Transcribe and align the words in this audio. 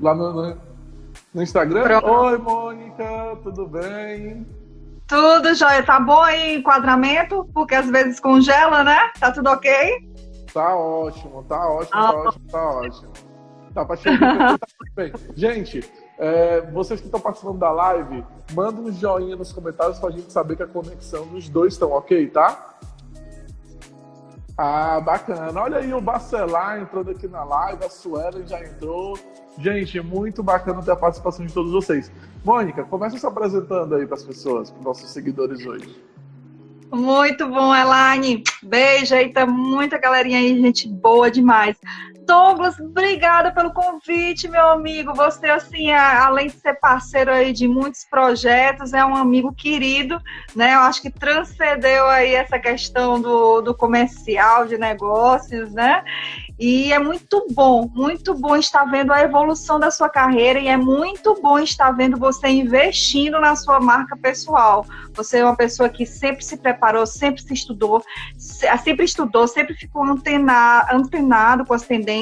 Lá 0.00 0.14
no, 0.14 0.56
no, 1.34 1.42
Instagram? 1.42 1.82
Pronto. 1.82 2.06
Oi, 2.06 2.38
Mônica, 2.38 3.36
tudo 3.42 3.66
bem? 3.66 4.46
Tudo 5.06 5.54
jóia, 5.54 5.82
tá 5.82 5.98
bom 5.98 6.22
aí 6.22 6.56
enquadramento? 6.56 7.48
Porque 7.52 7.74
às 7.74 7.90
vezes 7.90 8.20
congela, 8.20 8.84
né? 8.84 9.10
Tá 9.18 9.32
tudo 9.32 9.50
ok? 9.50 10.08
Tá 10.52 10.74
ótimo, 10.74 11.44
tá 11.44 11.68
ótimo, 11.68 11.90
tá 11.90 11.98
ah. 11.98 12.12
tá 12.12 12.18
ótimo, 12.18 12.50
tá 12.50 12.70
ótimo. 12.70 13.12
Tá 13.74 13.84
pra 13.84 13.96
chegar. 13.96 14.58
tá 14.58 14.66
bem. 14.94 15.12
Gente, 15.34 15.80
é, 16.18 16.60
vocês 16.72 17.00
que 17.00 17.06
estão 17.06 17.20
participando 17.20 17.58
da 17.58 17.70
live, 17.70 18.24
manda 18.52 18.80
um 18.80 18.92
joinha 18.92 19.36
nos 19.36 19.52
comentários 19.52 19.98
pra 19.98 20.10
gente 20.10 20.32
saber 20.32 20.56
que 20.56 20.62
a 20.62 20.66
conexão 20.66 21.26
dos 21.26 21.48
dois 21.48 21.74
estão 21.74 21.92
ok, 21.92 22.26
tá? 22.28 22.76
Ah, 24.56 24.98
bacana. 25.00 25.60
Olha 25.60 25.78
aí 25.78 25.94
o 25.94 26.00
Bacelar 26.00 26.80
entrando 26.80 27.12
aqui 27.12 27.28
na 27.28 27.44
live, 27.44 27.84
a 27.84 27.88
Suelen 27.88 28.44
já 28.44 28.60
entrou. 28.60 29.16
Gente, 29.56 30.00
muito 30.00 30.42
bacana 30.42 30.82
ter 30.82 30.90
a 30.90 30.96
participação 30.96 31.46
de 31.46 31.52
todos 31.52 31.70
vocês. 31.70 32.10
Mônica, 32.44 32.82
começa 32.82 33.16
se 33.16 33.26
apresentando 33.26 33.94
aí 33.94 34.04
para 34.04 34.16
as 34.16 34.24
pessoas, 34.24 34.70
para 34.70 34.80
os 34.80 34.84
nossos 34.84 35.10
seguidores 35.10 35.64
hoje. 35.64 36.02
Muito 36.92 37.46
bom, 37.46 37.72
Elaine. 37.72 38.42
Beijo 38.62 39.14
aí, 39.14 39.32
tá 39.32 39.46
muita 39.46 39.98
galerinha 39.98 40.38
aí, 40.38 40.60
gente 40.60 40.88
boa 40.88 41.30
demais. 41.30 41.76
Douglas, 42.28 42.78
obrigada 42.78 43.50
pelo 43.50 43.72
convite, 43.72 44.48
meu 44.48 44.68
amigo. 44.68 45.14
Você, 45.14 45.46
assim, 45.46 45.92
é, 45.92 45.98
além 45.98 46.48
de 46.48 46.60
ser 46.60 46.74
parceiro 46.74 47.30
aí 47.32 47.54
de 47.54 47.66
muitos 47.66 48.04
projetos, 48.04 48.92
é 48.92 49.02
um 49.02 49.16
amigo 49.16 49.50
querido, 49.54 50.20
né? 50.54 50.74
Eu 50.74 50.80
acho 50.80 51.00
que 51.00 51.08
transcendeu 51.10 52.06
aí 52.06 52.34
essa 52.34 52.58
questão 52.58 53.18
do, 53.18 53.62
do 53.62 53.74
comercial, 53.74 54.66
de 54.66 54.76
negócios, 54.76 55.72
né? 55.72 56.04
E 56.58 56.92
é 56.92 56.98
muito 56.98 57.46
bom, 57.52 57.88
muito 57.94 58.34
bom 58.34 58.56
estar 58.56 58.84
vendo 58.84 59.12
a 59.12 59.22
evolução 59.22 59.78
da 59.78 59.92
sua 59.92 60.08
carreira 60.08 60.58
e 60.58 60.66
é 60.66 60.76
muito 60.76 61.40
bom 61.40 61.56
estar 61.60 61.92
vendo 61.92 62.18
você 62.18 62.48
investindo 62.48 63.38
na 63.40 63.54
sua 63.54 63.78
marca 63.78 64.16
pessoal. 64.16 64.84
Você 65.14 65.38
é 65.38 65.44
uma 65.44 65.54
pessoa 65.54 65.88
que 65.88 66.04
sempre 66.04 66.44
se 66.44 66.56
preparou, 66.56 67.06
sempre 67.06 67.42
se 67.42 67.54
estudou, 67.54 68.02
sempre 68.36 69.04
estudou, 69.04 69.46
sempre 69.46 69.74
ficou 69.74 70.02
antenado, 70.02 70.96
antenado 70.96 71.64
com 71.64 71.74
as 71.74 71.82
tendências, 71.82 72.17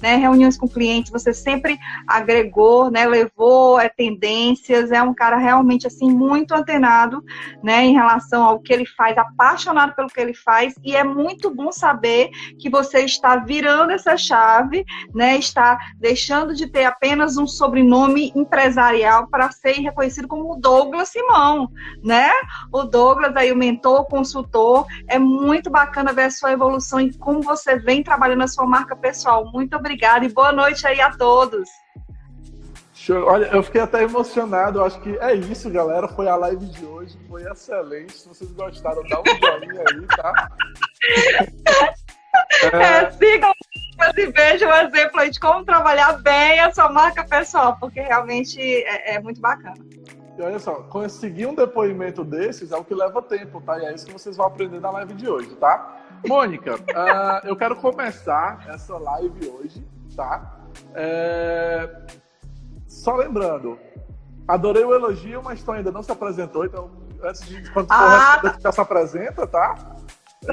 né? 0.00 0.16
Reuniões 0.16 0.56
com 0.56 0.68
clientes, 0.68 1.12
você 1.12 1.32
sempre 1.32 1.78
agregou, 2.06 2.90
né? 2.90 3.06
Levou 3.06 3.78
é, 3.80 3.88
tendências, 3.88 4.90
é 4.90 5.02
um 5.02 5.14
cara 5.14 5.36
realmente 5.36 5.86
assim 5.86 6.10
muito 6.10 6.52
antenado, 6.52 7.22
né? 7.62 7.84
Em 7.84 7.92
relação 7.92 8.44
ao 8.44 8.60
que 8.60 8.72
ele 8.72 8.86
faz, 8.86 9.16
apaixonado 9.18 9.94
pelo 9.94 10.08
que 10.08 10.20
ele 10.20 10.34
faz 10.34 10.74
e 10.82 10.94
é 10.94 11.02
muito 11.02 11.54
bom 11.54 11.72
saber 11.72 12.30
que 12.58 12.70
você 12.70 13.00
está 13.00 13.36
virando 13.36 13.92
essa 13.92 14.16
chave, 14.16 14.84
né, 15.14 15.36
está 15.36 15.78
deixando 15.98 16.54
de 16.54 16.66
ter 16.66 16.84
apenas 16.84 17.36
um 17.36 17.46
sobrenome 17.46 18.32
empresarial 18.34 19.26
para 19.28 19.50
ser 19.50 19.72
reconhecido 19.72 20.28
como 20.28 20.56
Douglas 20.56 21.08
Simão, 21.08 21.68
né? 22.02 22.30
O 22.72 22.84
Douglas 22.84 23.34
aí 23.36 23.50
o 23.52 23.56
mentor, 23.56 24.00
o 24.00 24.04
consultor, 24.04 24.86
é 25.08 25.18
muito 25.18 25.70
bacana 25.70 26.12
ver 26.12 26.24
a 26.24 26.30
sua 26.30 26.52
evolução 26.52 27.00
e 27.00 27.12
como 27.18 27.42
você 27.42 27.76
vem 27.76 28.02
trabalhando 28.02 28.42
a 28.42 28.48
sua 28.48 28.66
marca 28.66 28.94
pessoal. 28.94 29.25
Muito 29.52 29.76
obrigada 29.76 30.24
e 30.24 30.28
boa 30.28 30.52
noite 30.52 30.86
aí 30.86 31.00
a 31.00 31.10
todos. 31.10 31.68
Show. 32.94 33.24
Olha, 33.24 33.46
eu 33.46 33.62
fiquei 33.62 33.80
até 33.80 34.02
emocionado. 34.02 34.78
Eu 34.78 34.84
acho 34.84 35.00
que 35.00 35.16
é 35.18 35.34
isso, 35.34 35.70
galera. 35.70 36.08
Foi 36.08 36.28
a 36.28 36.36
live 36.36 36.66
de 36.66 36.84
hoje. 36.84 37.18
Foi 37.28 37.42
excelente. 37.42 38.12
Se 38.12 38.28
vocês 38.28 38.50
gostaram, 38.52 39.02
dá 39.04 39.20
um 39.20 39.24
joinha 39.24 39.84
aí, 39.88 40.06
tá? 40.06 40.48
É, 42.72 42.76
é 43.06 43.10
sigam 43.12 43.52
e 44.16 44.26
vejam 44.26 44.70
o 44.70 44.74
exemplo 44.74 45.30
de 45.30 45.40
como 45.40 45.64
trabalhar 45.64 46.14
bem 46.22 46.60
a 46.60 46.72
sua 46.72 46.90
marca 46.90 47.24
pessoal, 47.24 47.76
porque 47.78 48.00
realmente 48.00 48.60
é, 48.60 49.14
é 49.14 49.20
muito 49.20 49.40
bacana. 49.40 49.76
E 50.36 50.42
olha 50.42 50.58
só, 50.58 50.82
conseguir 50.82 51.46
um 51.46 51.54
depoimento 51.54 52.22
desses 52.22 52.70
é 52.70 52.76
o 52.76 52.84
que 52.84 52.94
leva 52.94 53.22
tempo, 53.22 53.60
tá? 53.62 53.78
E 53.78 53.86
é 53.86 53.94
isso 53.94 54.06
que 54.06 54.12
vocês 54.12 54.36
vão 54.36 54.46
aprender 54.46 54.80
na 54.80 54.90
live 54.90 55.14
de 55.14 55.28
hoje, 55.28 55.48
tá? 55.56 55.96
Mônica, 56.26 56.74
uh, 56.74 57.46
eu 57.46 57.56
quero 57.56 57.76
começar 57.76 58.64
essa 58.68 58.96
live 58.96 59.48
hoje, 59.48 59.86
tá? 60.14 60.58
É... 60.94 62.06
Só 62.86 63.16
lembrando, 63.16 63.78
adorei 64.46 64.84
o 64.84 64.94
elogio, 64.94 65.42
mas 65.42 65.62
tu 65.62 65.72
ainda 65.72 65.90
não 65.90 66.02
se 66.02 66.12
apresentou, 66.12 66.64
então 66.64 66.90
antes 67.22 67.46
de 67.46 67.70
quando 67.70 67.88
ah. 67.90 68.38
for 68.40 68.60
já 68.60 68.72
se 68.72 68.80
apresenta, 68.80 69.46
tá? 69.46 69.96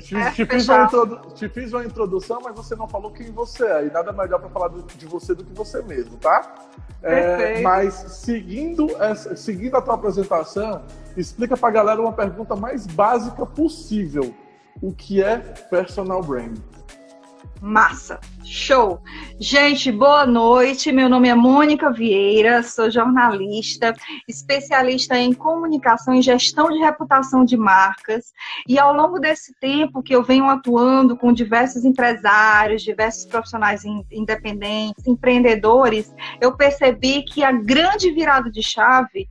Te, 0.02 0.16
é, 0.16 0.32
te, 0.32 0.46
fiz 0.46 0.66
te, 1.36 1.50
fiz 1.50 1.74
uma 1.74 1.84
introdução, 1.84 2.42
mas 2.44 2.56
você 2.56 2.76
não 2.76 2.88
falou 2.88 3.12
quem 3.12 3.32
você 3.32 3.66
é. 3.66 3.86
E 3.86 3.92
nada 3.92 4.12
melhor 4.12 4.40
para 4.40 4.50
falar 4.50 4.70
de 4.70 5.06
você 5.06 5.36
do 5.36 5.44
que 5.44 5.54
você 5.54 5.82
mesmo, 5.84 6.18
tá? 6.18 6.56
É, 7.02 7.62
mas 7.62 7.94
seguindo, 7.94 8.90
essa, 9.02 9.36
seguindo 9.36 9.76
a 9.76 9.82
tua 9.82 9.96
apresentação, 9.96 10.82
explica 11.16 11.56
para 11.56 11.70
a 11.70 11.72
galera 11.72 12.02
uma 12.02 12.14
pergunta 12.14 12.56
mais 12.56 12.88
básica 12.88 13.46
possível. 13.46 14.34
O 14.82 14.92
que 14.92 15.24
é 15.24 15.38
personal 15.70 16.22
brand? 16.22 16.58
Massa, 17.62 18.20
show. 18.44 19.02
Gente, 19.40 19.90
boa 19.90 20.26
noite. 20.26 20.92
Meu 20.92 21.08
nome 21.08 21.30
é 21.30 21.34
Mônica 21.34 21.90
Vieira, 21.90 22.62
sou 22.62 22.92
jornalista, 22.92 23.94
especialista 24.28 25.18
em 25.18 25.32
comunicação 25.32 26.14
e 26.14 26.22
gestão 26.22 26.70
de 26.70 26.78
reputação 26.80 27.46
de 27.46 27.56
marcas. 27.56 28.34
E 28.68 28.78
ao 28.78 28.94
longo 28.94 29.18
desse 29.18 29.54
tempo 29.62 30.04
que 30.04 30.14
eu 30.14 30.22
venho 30.22 30.50
atuando 30.50 31.16
com 31.16 31.32
diversos 31.32 31.86
empresários, 31.86 32.82
diversos 32.82 33.24
profissionais 33.24 33.86
independentes, 34.12 35.08
empreendedores, 35.08 36.14
eu 36.42 36.58
percebi 36.58 37.24
que 37.24 37.46
a 37.46 37.54
grande 37.54 38.12
virada 38.12 38.52
de 38.52 38.62
chave 38.62 39.26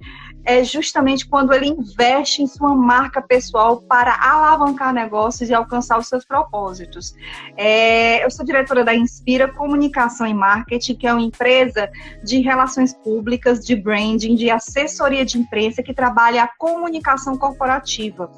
é 0.45 0.65
justamente 0.65 1.27
quando 1.27 1.53
ele 1.53 1.69
investe 1.69 2.43
em 2.43 2.47
sua 2.47 2.75
marca 2.75 3.23
pessoal 3.23 3.81
para 3.83 4.15
alavancar 4.21 4.93
negócios 4.93 5.49
e 5.49 5.55
alcançar 5.55 5.99
os 5.99 6.09
seus 6.09 6.25
propósitos. 6.25 7.15
É, 7.57 8.25
eu 8.25 8.31
sou 8.31 8.45
diretora 8.45 8.85
da 8.85 8.95
Inspira 8.95 9.49
Comunicação 9.49 10.27
e 10.27 10.35
Marketing, 10.35 10.95
que 10.95 11.07
é 11.07 11.13
uma 11.13 11.23
empresa 11.23 11.91
de 12.25 12.41
relações 12.41 12.93
públicas, 12.93 13.65
de 13.65 13.77
branding, 13.77 14.35
de 14.35 14.51
assessoria 14.51 15.25
de 15.25 15.39
imprensa 15.39 15.83
que 15.83 15.95
trabalha 15.95 16.43
a 16.43 16.49
comunicação 16.59 17.37
corporativa. 17.37 18.31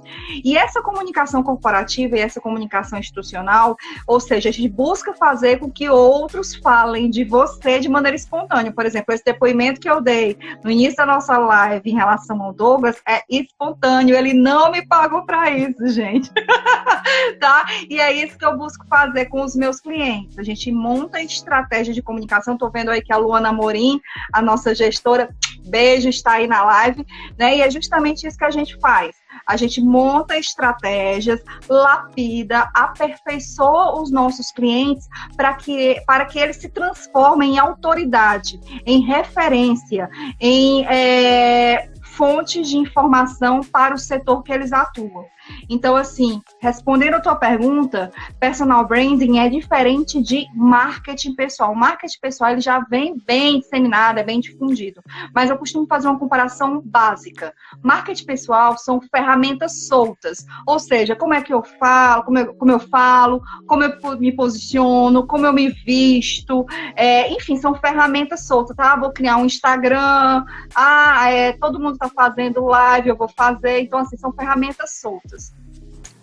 E 0.44 0.56
essa 0.56 0.82
comunicação 0.82 1.42
corporativa 1.42 2.16
e 2.16 2.20
essa 2.20 2.40
comunicação 2.40 2.98
institucional, 2.98 3.76
ou 4.06 4.20
seja, 4.20 4.48
a 4.48 4.52
gente 4.52 4.68
busca 4.68 5.14
fazer 5.14 5.58
com 5.58 5.70
que 5.70 5.88
outros 5.88 6.54
falem 6.54 7.08
de 7.08 7.24
você 7.24 7.78
de 7.78 7.88
maneira 7.88 8.16
espontânea. 8.16 8.72
Por 8.72 8.84
exemplo, 8.84 9.14
esse 9.14 9.24
depoimento 9.24 9.80
que 9.80 9.88
eu 9.88 10.00
dei 10.00 10.36
no 10.62 10.70
início 10.70 10.96
da 10.96 11.06
nossa 11.06 11.38
live 11.38 11.93
em 11.94 11.96
relação 11.96 12.42
ao 12.42 12.52
Douglas 12.52 13.00
é 13.08 13.22
espontâneo, 13.30 14.16
ele 14.16 14.34
não 14.34 14.70
me 14.70 14.86
pagou 14.86 15.24
para 15.24 15.50
isso, 15.50 15.86
gente. 15.88 16.30
tá? 17.40 17.64
E 17.88 18.00
é 18.00 18.12
isso 18.12 18.36
que 18.36 18.44
eu 18.44 18.56
busco 18.56 18.84
fazer 18.88 19.26
com 19.26 19.42
os 19.42 19.54
meus 19.54 19.80
clientes. 19.80 20.38
A 20.38 20.42
gente 20.42 20.70
monta 20.72 21.22
estratégia 21.22 21.94
de 21.94 22.02
comunicação. 22.02 22.58
Tô 22.58 22.68
vendo 22.70 22.90
aí 22.90 23.00
que 23.00 23.12
a 23.12 23.16
Luana 23.16 23.52
Morim, 23.52 24.00
a 24.32 24.42
nossa 24.42 24.74
gestora, 24.74 25.28
beijo, 25.66 26.08
está 26.08 26.32
aí 26.32 26.46
na 26.46 26.64
live, 26.64 27.06
né? 27.38 27.56
E 27.56 27.60
é 27.62 27.70
justamente 27.70 28.26
isso 28.26 28.36
que 28.36 28.44
a 28.44 28.50
gente 28.50 28.76
faz. 28.78 29.14
A 29.46 29.56
gente 29.56 29.80
monta 29.80 30.36
estratégias, 30.36 31.42
lapida, 31.68 32.70
aperfeiçoa 32.74 34.00
os 34.00 34.10
nossos 34.10 34.50
clientes 34.50 35.08
para 35.36 35.54
que, 35.54 36.00
para 36.06 36.24
que 36.24 36.38
eles 36.38 36.56
se 36.56 36.68
transformem 36.68 37.54
em 37.54 37.58
autoridade, 37.58 38.60
em 38.86 39.00
referência, 39.00 40.08
em 40.40 40.84
é, 40.86 41.90
fontes 42.14 42.68
de 42.68 42.76
informação 42.76 43.60
para 43.60 43.94
o 43.94 43.98
setor 43.98 44.42
que 44.42 44.52
eles 44.52 44.72
atuam. 44.72 45.26
Então, 45.68 45.96
assim, 45.96 46.40
respondendo 46.60 47.14
a 47.14 47.20
tua 47.20 47.36
pergunta, 47.36 48.12
personal 48.38 48.86
branding 48.86 49.38
é 49.38 49.48
diferente 49.48 50.22
de 50.22 50.46
marketing 50.54 51.34
pessoal. 51.34 51.72
O 51.72 51.76
marketing 51.76 52.20
pessoal 52.20 52.50
ele 52.50 52.60
já 52.60 52.80
vem 52.80 53.16
bem 53.26 53.60
disseminado, 53.60 54.18
é 54.18 54.24
bem 54.24 54.40
difundido. 54.40 55.02
Mas 55.34 55.50
eu 55.50 55.58
costumo 55.58 55.86
fazer 55.86 56.08
uma 56.08 56.18
comparação 56.18 56.80
básica. 56.84 57.54
Marketing 57.82 58.26
pessoal 58.26 58.76
são 58.78 59.00
ferramentas 59.00 59.86
soltas. 59.86 60.44
Ou 60.66 60.78
seja, 60.78 61.16
como 61.16 61.34
é 61.34 61.42
que 61.42 61.52
eu 61.52 61.62
falo, 61.62 62.24
como 62.24 62.38
eu, 62.38 62.54
como 62.54 62.72
eu 62.72 62.78
falo, 62.78 63.42
como 63.66 63.84
eu 63.84 64.18
me 64.18 64.32
posiciono, 64.32 65.26
como 65.26 65.46
eu 65.46 65.52
me 65.52 65.68
visto. 65.68 66.64
É, 66.96 67.30
enfim, 67.32 67.56
são 67.56 67.74
ferramentas 67.74 68.46
soltas, 68.46 68.76
tá? 68.76 68.96
Vou 68.96 69.12
criar 69.12 69.36
um 69.36 69.46
Instagram, 69.46 70.44
ah, 70.74 71.30
é, 71.30 71.52
todo 71.52 71.80
mundo 71.80 71.94
está 71.94 72.08
fazendo 72.08 72.64
live, 72.64 73.08
eu 73.08 73.16
vou 73.16 73.28
fazer. 73.28 73.80
Então, 73.80 73.98
assim, 73.98 74.16
são 74.16 74.32
ferramentas 74.32 74.98
soltas. 75.00 75.33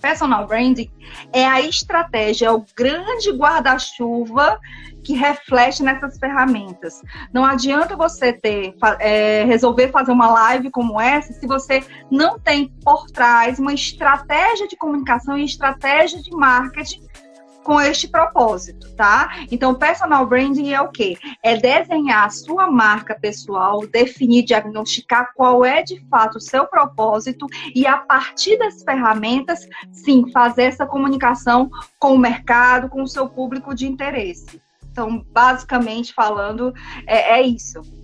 Personal 0.02 0.48
branding 0.48 0.90
é 1.32 1.46
a 1.46 1.62
estratégia, 1.62 2.48
é 2.48 2.52
o 2.52 2.66
grande 2.76 3.32
guarda-chuva 3.32 4.60
que 5.04 5.14
reflete 5.14 5.84
nessas 5.84 6.18
ferramentas. 6.18 7.02
Não 7.34 7.44
adianta 7.44 7.96
você 7.96 8.34
ter, 8.34 8.76
é, 9.00 9.44
resolver 9.46 9.90
fazer 9.90 10.12
uma 10.12 10.30
live 10.32 10.70
como 10.72 11.00
essa 11.00 11.34
se 11.34 11.46
você 11.48 11.84
não 12.10 12.40
tem 12.40 12.68
por 12.84 13.08
trás 13.08 13.60
uma 13.60 13.74
estratégia 13.74 14.68
de 14.68 14.76
comunicação 14.76 15.38
e 15.38 15.46
estratégia 15.46 16.22
de 16.22 16.32
marketing 16.32 17.11
com 17.64 17.80
este 17.80 18.08
propósito, 18.08 18.90
tá? 18.96 19.46
Então, 19.52 19.76
personal 19.76 20.26
branding 20.26 20.72
é 20.72 20.82
o 20.82 20.90
quê? 20.90 21.18
É 21.44 21.58
desenhar 21.58 22.26
a 22.26 22.30
sua 22.30 22.70
marca 22.70 23.18
pessoal, 23.20 23.86
definir, 23.88 24.44
diagnosticar 24.44 25.32
qual 25.36 25.64
é 25.64 25.82
de 25.82 26.00
fato 26.10 26.38
o 26.38 26.42
seu 26.42 26.66
propósito 26.66 27.46
e 27.76 27.86
a 27.86 27.98
partir 27.98 28.58
das 28.58 28.84
ferramentas, 28.84 29.68
sim, 29.92 30.32
fazer 30.32 30.64
essa 30.64 30.86
comunicação 30.86 31.70
com 32.00 32.14
o 32.14 32.20
mercado, 32.20 32.90
com 32.90 33.04
o 33.04 33.08
seu 33.08 33.28
público 33.30 33.74
de 33.76 33.88
interesse. 33.88 34.62
Então, 34.92 35.26
basicamente 35.32 36.14
falando, 36.14 36.74
é, 37.08 37.40
é 37.40 37.42
isso. 37.42 38.01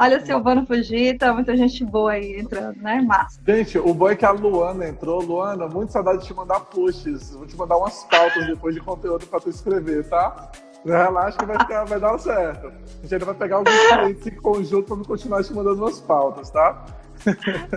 Olha 0.00 0.16
o 0.16 0.24
Silvano 0.24 0.64
Fugita, 0.64 1.30
muita 1.34 1.54
gente 1.54 1.84
boa 1.84 2.12
aí 2.12 2.40
entrando, 2.40 2.74
né? 2.80 3.02
Massa. 3.02 3.38
Gente, 3.46 3.78
o 3.78 3.92
bom 3.92 4.08
é 4.08 4.16
que 4.16 4.24
a 4.24 4.30
Luana 4.30 4.88
entrou. 4.88 5.20
Luana, 5.20 5.68
muito 5.68 5.92
saudade 5.92 6.20
de 6.20 6.26
te 6.26 6.32
mandar 6.32 6.60
posts. 6.60 7.34
Vou 7.34 7.46
te 7.46 7.54
mandar 7.54 7.76
umas 7.76 8.02
pautas 8.04 8.46
depois 8.46 8.74
de 8.74 8.80
conteúdo 8.80 9.26
para 9.26 9.40
tu 9.40 9.50
escrever, 9.50 10.08
tá? 10.08 10.50
Relaxa 10.86 11.36
que 11.36 11.44
vai, 11.44 11.58
ficar, 11.58 11.84
vai 11.84 12.00
dar 12.00 12.16
certo. 12.16 12.68
A 12.68 13.02
gente 13.02 13.12
ainda 13.12 13.26
vai 13.26 13.34
pegar 13.34 13.56
alguns 13.56 13.88
clientes 13.88 14.26
em 14.26 14.36
conjunto 14.36 14.96
para 14.96 15.04
continuar 15.04 15.44
te 15.44 15.52
mandando 15.52 15.82
umas 15.82 16.00
pautas, 16.00 16.48
tá? 16.48 16.82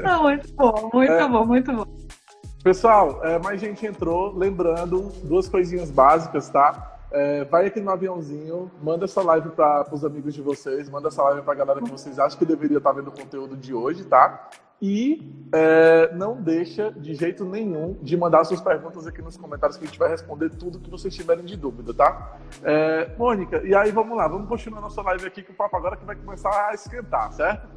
Não, 0.02 0.24
muito 0.24 0.54
bom, 0.54 0.90
muito 0.94 1.12
é. 1.12 1.28
bom, 1.28 1.46
muito 1.46 1.74
bom. 1.74 1.86
Pessoal, 2.64 3.20
é, 3.26 3.38
mais 3.40 3.60
gente 3.60 3.86
entrou. 3.86 4.34
Lembrando, 4.34 5.12
duas 5.26 5.50
coisinhas 5.50 5.92
básicas, 5.92 6.48
tá? 6.48 6.93
É, 7.14 7.44
vai 7.44 7.68
aqui 7.68 7.80
no 7.80 7.92
aviãozinho, 7.92 8.72
manda 8.82 9.06
essa 9.06 9.22
live 9.22 9.50
para 9.50 9.88
os 9.94 10.04
amigos 10.04 10.34
de 10.34 10.42
vocês, 10.42 10.90
manda 10.90 11.10
essa 11.10 11.22
live 11.22 11.44
para 11.44 11.54
a 11.54 11.56
galera 11.56 11.80
que 11.80 11.92
vocês 11.92 12.18
acham 12.18 12.40
que 12.40 12.46
deveria 12.46 12.80
estar 12.80 12.90
tá 12.90 12.96
vendo 12.96 13.10
o 13.10 13.12
conteúdo 13.12 13.56
de 13.56 13.72
hoje, 13.72 14.04
tá? 14.04 14.50
E 14.82 15.48
é, 15.54 16.12
não 16.16 16.42
deixa 16.42 16.92
de 16.92 17.14
jeito 17.14 17.46
nenhum 17.46 17.94
de 18.02 18.18
mandar 18.18 18.44
suas 18.46 18.60
perguntas 18.60 19.06
aqui 19.06 19.22
nos 19.22 19.38
comentários 19.38 19.78
que 19.78 19.84
a 19.84 19.88
gente 19.88 20.00
vai 20.00 20.10
responder 20.10 20.50
tudo 20.50 20.80
que 20.80 20.90
vocês 20.90 21.14
tiverem 21.14 21.46
de 21.46 21.56
dúvida, 21.56 21.94
tá? 21.94 22.36
É, 22.64 23.12
Mônica, 23.16 23.62
e 23.64 23.76
aí 23.76 23.92
vamos 23.92 24.18
lá, 24.18 24.28
vamos 24.28 24.50
continuar 24.50 24.82
nossa 24.82 25.04
live 25.04 25.28
aqui 25.28 25.44
com 25.44 25.54
o 25.54 25.56
papo 25.56 25.78
agora 25.78 25.96
que 25.96 26.06
vai 26.06 26.16
começar 26.16 26.70
a 26.70 26.74
esquentar, 26.74 27.32
certo? 27.32 27.68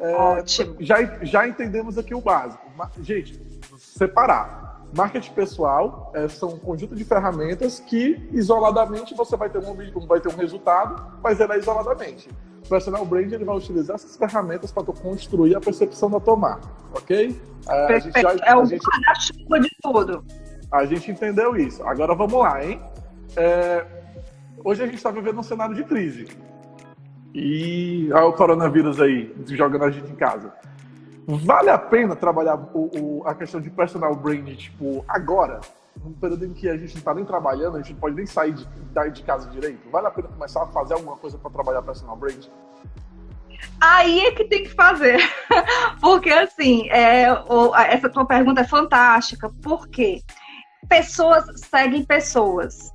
É, 0.00 0.16
Ótimo. 0.16 0.74
Já, 0.80 0.96
já 1.22 1.46
entendemos 1.46 1.96
aqui 1.96 2.12
o 2.12 2.20
básico. 2.20 2.64
Gente, 3.02 3.40
separar 3.78 4.69
Marketing 4.96 5.32
pessoal 5.32 6.10
é, 6.14 6.26
são 6.28 6.50
um 6.50 6.58
conjunto 6.58 6.96
de 6.96 7.04
ferramentas 7.04 7.78
que, 7.78 8.28
isoladamente, 8.32 9.14
você 9.14 9.36
vai 9.36 9.48
ter 9.48 9.58
um, 9.58 10.06
vai 10.06 10.20
ter 10.20 10.28
um 10.28 10.36
resultado, 10.36 11.18
mas 11.22 11.40
ela 11.40 11.54
é 11.54 11.58
isoladamente. 11.58 12.28
O 12.64 12.68
personal 12.68 13.04
brand 13.04 13.32
ele 13.32 13.44
vai 13.44 13.56
utilizar 13.56 13.94
essas 13.94 14.16
ferramentas 14.16 14.72
para 14.72 14.84
construir 14.84 15.54
a 15.54 15.60
percepção 15.60 16.10
da 16.10 16.18
tua 16.18 16.36
marca, 16.36 16.68
ok? 16.94 17.40
É, 17.68 17.86
Perfeito. 17.86 18.20
Já, 18.20 18.36
é 18.46 18.56
o 18.56 18.64
gente, 18.64 18.82
chuva 19.20 19.60
de 19.60 19.70
tudo. 19.80 20.24
A 20.72 20.84
gente 20.84 21.10
entendeu 21.10 21.56
isso. 21.56 21.82
Agora 21.84 22.14
vamos 22.14 22.38
lá, 22.40 22.64
hein? 22.64 22.80
É, 23.36 23.84
hoje 24.64 24.82
a 24.82 24.86
gente 24.86 24.96
está 24.96 25.10
vivendo 25.10 25.38
um 25.38 25.42
cenário 25.42 25.74
de 25.74 25.84
crise. 25.84 26.28
E 27.34 28.08
olha 28.12 28.26
o 28.26 28.32
coronavírus 28.32 29.00
aí, 29.00 29.32
jogando 29.46 29.84
a 29.84 29.90
gente 29.90 30.10
em 30.10 30.16
casa. 30.16 30.52
Vale 31.38 31.70
a 31.70 31.78
pena 31.78 32.16
trabalhar 32.16 32.56
o, 32.74 32.90
o, 32.98 33.22
a 33.26 33.34
questão 33.34 33.60
de 33.60 33.70
personal 33.70 34.14
branding, 34.14 34.54
tipo, 34.54 35.04
agora? 35.08 35.60
Num 36.02 36.12
período 36.12 36.46
em 36.46 36.52
que 36.52 36.68
a 36.68 36.76
gente 36.76 36.92
não 36.92 36.98
está 36.98 37.14
nem 37.14 37.24
trabalhando, 37.24 37.76
a 37.76 37.78
gente 37.78 37.92
não 37.92 38.00
pode 38.00 38.16
nem 38.16 38.26
sair 38.26 38.52
de, 38.52 38.66
de 39.12 39.22
casa 39.22 39.48
direito. 39.50 39.90
Vale 39.90 40.06
a 40.06 40.10
pena 40.10 40.28
começar 40.28 40.62
a 40.62 40.66
fazer 40.68 40.94
alguma 40.94 41.16
coisa 41.16 41.36
para 41.36 41.50
trabalhar 41.50 41.82
personal 41.82 42.16
branding? 42.16 42.48
Aí 43.80 44.20
é 44.20 44.32
que 44.32 44.44
tem 44.44 44.62
que 44.64 44.70
fazer. 44.70 45.20
Porque, 46.00 46.30
assim, 46.30 46.88
é, 46.90 47.26
essa 47.88 48.08
tua 48.08 48.24
pergunta 48.24 48.62
é 48.62 48.66
fantástica. 48.66 49.50
Por 49.62 49.88
quê? 49.88 50.22
Pessoas 50.88 51.44
seguem 51.68 52.04
pessoas 52.04 52.92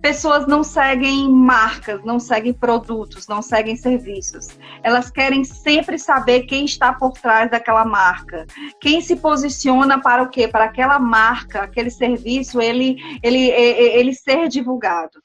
pessoas 0.00 0.46
não 0.46 0.64
seguem 0.64 1.28
marcas, 1.28 2.02
não 2.04 2.18
seguem 2.18 2.52
produtos, 2.52 3.28
não 3.28 3.42
seguem 3.42 3.76
serviços. 3.76 4.48
Elas 4.82 5.10
querem 5.10 5.44
sempre 5.44 5.98
saber 5.98 6.42
quem 6.42 6.64
está 6.64 6.92
por 6.92 7.12
trás 7.12 7.50
daquela 7.50 7.84
marca, 7.84 8.46
quem 8.80 9.00
se 9.00 9.16
posiciona 9.16 10.00
para 10.00 10.22
o 10.22 10.28
quê? 10.28 10.48
Para 10.48 10.64
aquela 10.64 10.98
marca, 10.98 11.62
aquele 11.62 11.90
serviço, 11.90 12.60
ele, 12.60 12.96
ele, 13.22 13.48
ele 13.48 14.14
ser 14.14 14.48
divulgado. 14.48 15.22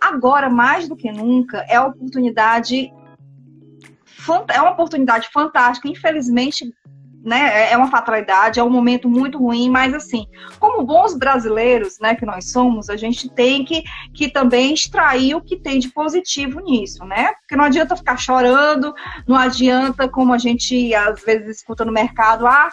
Agora, 0.00 0.50
mais 0.50 0.88
do 0.88 0.96
que 0.96 1.10
nunca, 1.10 1.64
é 1.68 1.76
a 1.76 1.86
oportunidade 1.86 2.92
é 4.52 4.60
uma 4.60 4.72
oportunidade 4.72 5.28
fantástica. 5.32 5.88
Infelizmente, 5.88 6.74
né, 7.26 7.50
é, 7.52 7.72
é 7.72 7.76
uma 7.76 7.90
fatalidade, 7.90 8.60
é 8.60 8.62
um 8.62 8.70
momento 8.70 9.08
muito 9.08 9.36
ruim, 9.38 9.68
mas 9.68 9.92
assim, 9.92 10.28
como 10.60 10.84
bons 10.84 11.12
brasileiros, 11.12 11.98
né, 12.00 12.14
que 12.14 12.24
nós 12.24 12.52
somos, 12.52 12.88
a 12.88 12.96
gente 12.96 13.28
tem 13.28 13.64
que, 13.64 13.82
que 14.14 14.30
também 14.30 14.72
extrair 14.72 15.34
o 15.34 15.40
que 15.40 15.56
tem 15.56 15.80
de 15.80 15.88
positivo 15.88 16.60
nisso, 16.60 17.04
né? 17.04 17.32
Porque 17.40 17.56
não 17.56 17.64
adianta 17.64 17.96
ficar 17.96 18.16
chorando, 18.16 18.94
não 19.26 19.36
adianta, 19.36 20.08
como 20.08 20.32
a 20.32 20.38
gente 20.38 20.94
às 20.94 21.20
vezes 21.24 21.56
escuta 21.56 21.84
no 21.84 21.92
mercado, 21.92 22.46
ah, 22.46 22.70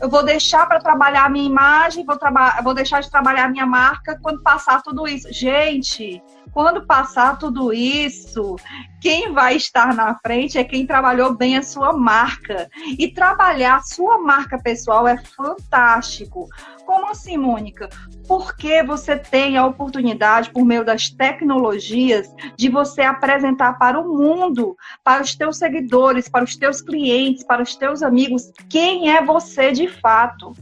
eu 0.00 0.08
vou 0.08 0.24
deixar 0.24 0.66
para 0.66 0.80
trabalhar 0.80 1.26
a 1.26 1.28
minha 1.28 1.44
imagem, 1.44 2.04
vou, 2.04 2.16
vou 2.62 2.74
deixar 2.74 3.00
de 3.00 3.10
trabalhar 3.10 3.44
a 3.44 3.48
minha 3.48 3.66
marca 3.66 4.18
quando 4.22 4.42
passar 4.42 4.82
tudo 4.82 5.06
isso. 5.06 5.30
Gente, 5.32 6.22
quando 6.52 6.86
passar 6.86 7.38
tudo 7.38 7.72
isso, 7.72 8.56
quem 9.00 9.32
vai 9.32 9.56
estar 9.56 9.94
na 9.94 10.14
frente 10.14 10.58
é 10.58 10.64
quem 10.64 10.86
trabalhou 10.86 11.36
bem 11.36 11.56
a 11.56 11.62
sua 11.62 11.92
marca. 11.92 12.68
E 12.98 13.08
trabalhar 13.08 13.76
a 13.76 13.82
sua 13.82 14.18
marca 14.18 14.58
pessoal 14.58 15.06
é 15.06 15.18
fantástico. 15.18 16.48
Como 16.90 17.08
assim, 17.08 17.36
Mônica? 17.36 17.88
Porque 18.26 18.82
você 18.82 19.16
tem 19.16 19.56
a 19.56 19.64
oportunidade, 19.64 20.50
por 20.50 20.64
meio 20.64 20.84
das 20.84 21.08
tecnologias, 21.08 22.28
de 22.56 22.68
você 22.68 23.02
apresentar 23.02 23.78
para 23.78 24.00
o 24.00 24.08
mundo, 24.18 24.76
para 25.04 25.22
os 25.22 25.36
teus 25.36 25.56
seguidores, 25.56 26.28
para 26.28 26.42
os 26.42 26.56
teus 26.56 26.82
clientes, 26.82 27.44
para 27.44 27.62
os 27.62 27.76
teus 27.76 28.02
amigos, 28.02 28.50
quem 28.68 29.08
é 29.08 29.24
você 29.24 29.70
de 29.70 29.86
fato 29.86 30.52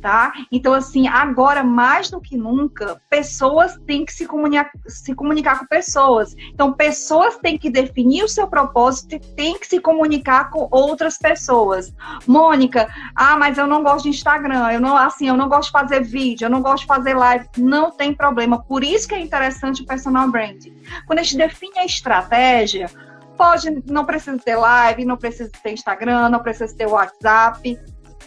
tá? 0.00 0.32
Então, 0.50 0.72
assim, 0.72 1.08
agora 1.08 1.64
mais 1.64 2.10
do 2.10 2.20
que 2.20 2.36
nunca, 2.36 3.00
pessoas 3.08 3.76
têm 3.86 4.04
que 4.04 4.12
se 4.12 4.26
comunicar, 4.26 4.70
se 4.86 5.14
comunicar 5.14 5.58
com 5.58 5.66
pessoas. 5.66 6.34
Então, 6.52 6.72
pessoas 6.72 7.36
têm 7.38 7.58
que 7.58 7.70
definir 7.70 8.24
o 8.24 8.28
seu 8.28 8.46
propósito 8.46 9.14
e 9.14 9.18
têm 9.18 9.58
que 9.58 9.66
se 9.66 9.80
comunicar 9.80 10.50
com 10.50 10.68
outras 10.70 11.18
pessoas. 11.18 11.92
Mônica, 12.26 12.88
ah, 13.14 13.36
mas 13.36 13.58
eu 13.58 13.66
não 13.66 13.82
gosto 13.82 14.04
de 14.04 14.10
Instagram, 14.10 14.70
eu 14.72 14.80
não, 14.80 14.96
assim, 14.96 15.28
eu 15.28 15.36
não 15.36 15.48
gosto 15.48 15.66
de 15.66 15.72
fazer 15.72 16.02
vídeo, 16.02 16.46
eu 16.46 16.50
não 16.50 16.62
gosto 16.62 16.82
de 16.82 16.86
fazer 16.86 17.14
live. 17.14 17.48
Não 17.56 17.90
tem 17.90 18.14
problema. 18.14 18.62
Por 18.62 18.84
isso 18.84 19.08
que 19.08 19.14
é 19.14 19.20
interessante 19.20 19.82
o 19.82 19.86
personal 19.86 20.30
branding. 20.30 20.76
Quando 21.06 21.18
a 21.18 21.22
gente 21.22 21.36
define 21.36 21.78
a 21.78 21.84
estratégia, 21.84 22.90
pode, 23.36 23.82
não 23.86 24.04
precisa 24.04 24.38
ter 24.38 24.56
live, 24.56 25.04
não 25.04 25.16
precisa 25.16 25.50
ter 25.62 25.72
Instagram, 25.72 26.28
não 26.28 26.40
precisa 26.40 26.74
ter 26.74 26.86
WhatsApp 26.86 27.78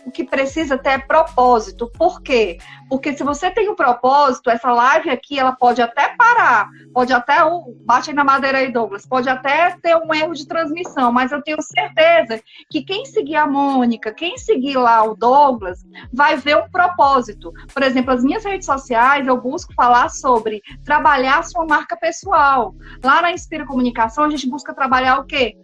o 0.05 0.11
que 0.11 0.23
precisa 0.23 0.77
ter 0.77 0.89
é 0.89 0.97
propósito. 0.97 1.91
Por 1.97 2.21
quê? 2.21 2.57
Porque 2.89 3.13
se 3.13 3.23
você 3.23 3.51
tem 3.51 3.69
um 3.69 3.75
propósito, 3.75 4.49
essa 4.49 4.71
live 4.71 5.09
aqui, 5.09 5.39
ela 5.39 5.51
pode 5.51 5.81
até 5.81 6.15
parar, 6.15 6.67
pode 6.91 7.13
até, 7.13 7.43
uh, 7.43 7.75
bate 7.85 8.09
aí 8.09 8.15
na 8.15 8.23
madeira 8.23 8.57
aí, 8.57 8.71
Douglas, 8.71 9.05
pode 9.05 9.29
até 9.29 9.77
ter 9.81 9.95
um 9.95 10.13
erro 10.13 10.33
de 10.33 10.47
transmissão, 10.47 11.11
mas 11.11 11.31
eu 11.31 11.41
tenho 11.43 11.61
certeza 11.61 12.41
que 12.69 12.81
quem 12.81 13.05
seguir 13.05 13.35
a 13.35 13.45
Mônica, 13.45 14.11
quem 14.11 14.37
seguir 14.37 14.77
lá 14.77 15.03
o 15.03 15.15
Douglas, 15.15 15.79
vai 16.11 16.35
ver 16.37 16.57
um 16.57 16.69
propósito. 16.69 17.53
Por 17.71 17.83
exemplo, 17.83 18.11
as 18.11 18.23
minhas 18.23 18.43
redes 18.43 18.65
sociais, 18.65 19.27
eu 19.27 19.39
busco 19.39 19.73
falar 19.73 20.09
sobre 20.09 20.61
trabalhar 20.83 21.43
sua 21.43 21.65
marca 21.65 21.95
pessoal. 21.95 22.73
Lá 23.03 23.21
na 23.21 23.31
Inspira 23.31 23.65
Comunicação, 23.65 24.23
a 24.23 24.29
gente 24.29 24.49
busca 24.49 24.73
trabalhar 24.73 25.19
o 25.19 25.25
quê? 25.25 25.55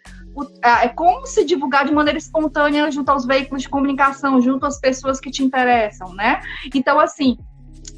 É 0.62 0.90
como 0.90 1.26
se 1.26 1.46
divulgar 1.46 1.86
de 1.86 1.94
maneira 1.94 2.18
espontânea 2.18 2.90
junto 2.92 3.10
aos 3.10 3.26
veículos 3.26 3.64
de 3.64 3.70
comunicação, 3.70 4.42
junto 4.42 4.66
às 4.66 4.80
pessoas 4.80 5.20
que 5.20 5.32
te 5.32 5.44
interessam, 5.44 6.14
né? 6.14 6.42
Então, 6.74 7.00
assim, 7.00 7.38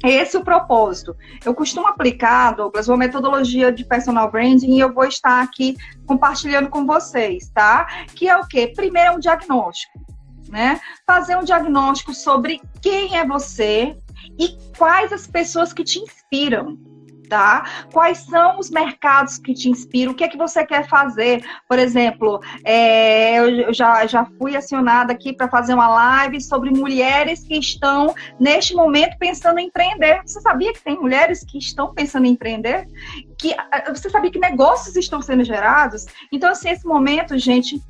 esse 0.04 0.36
é 0.36 0.38
o 0.38 0.44
propósito. 0.44 1.16
Eu 1.44 1.54
costumo 1.54 1.86
aplicar, 1.86 2.52
Douglas, 2.52 2.88
uma 2.88 2.96
metodologia 2.96 3.72
de 3.72 3.84
personal 3.84 4.30
branding 4.30 4.76
e 4.76 4.80
eu 4.80 4.92
vou 4.92 5.04
estar 5.04 5.42
aqui 5.42 5.76
compartilhando 6.06 6.68
com 6.68 6.86
vocês, 6.86 7.50
tá? 7.52 7.86
Que 8.14 8.28
é 8.28 8.36
o 8.36 8.46
quê? 8.46 8.72
Primeiro 8.74 9.12
é 9.12 9.16
um 9.16 9.18
diagnóstico, 9.18 9.98
né? 10.48 10.80
Fazer 11.06 11.36
um 11.36 11.42
diagnóstico 11.42 12.14
sobre 12.14 12.60
quem 12.80 13.16
é 13.16 13.26
você 13.26 13.96
e 14.38 14.56
quais 14.76 15.12
as 15.12 15.26
pessoas 15.26 15.72
que 15.72 15.82
te 15.82 15.98
inspiram. 15.98 16.78
Tá? 17.28 17.86
Quais 17.92 18.18
são 18.18 18.58
os 18.58 18.70
mercados 18.70 19.38
que 19.38 19.54
te 19.54 19.68
inspiram? 19.68 20.12
O 20.12 20.14
que 20.14 20.24
é 20.24 20.28
que 20.28 20.36
você 20.36 20.64
quer 20.64 20.88
fazer? 20.88 21.44
Por 21.68 21.78
exemplo, 21.78 22.40
é, 22.64 23.38
eu 23.38 23.72
já, 23.72 24.06
já 24.06 24.24
fui 24.38 24.56
acionada 24.56 25.12
aqui 25.12 25.32
para 25.32 25.48
fazer 25.48 25.74
uma 25.74 25.88
live 25.88 26.40
sobre 26.40 26.70
mulheres 26.70 27.44
que 27.44 27.58
estão, 27.58 28.14
neste 28.38 28.74
momento, 28.74 29.16
pensando 29.18 29.58
em 29.58 29.66
empreender. 29.66 30.22
Você 30.24 30.40
sabia 30.40 30.72
que 30.72 30.82
tem 30.82 30.98
mulheres 30.98 31.44
que 31.44 31.58
estão 31.58 31.92
pensando 31.94 32.26
em 32.26 32.30
empreender? 32.30 32.86
Que, 33.38 33.54
você 33.88 34.10
sabia 34.10 34.30
que 34.30 34.38
negócios 34.38 34.96
estão 34.96 35.22
sendo 35.22 35.44
gerados? 35.44 36.06
Então, 36.32 36.50
assim, 36.50 36.70
esse 36.70 36.86
momento, 36.86 37.36
gente, 37.38 37.80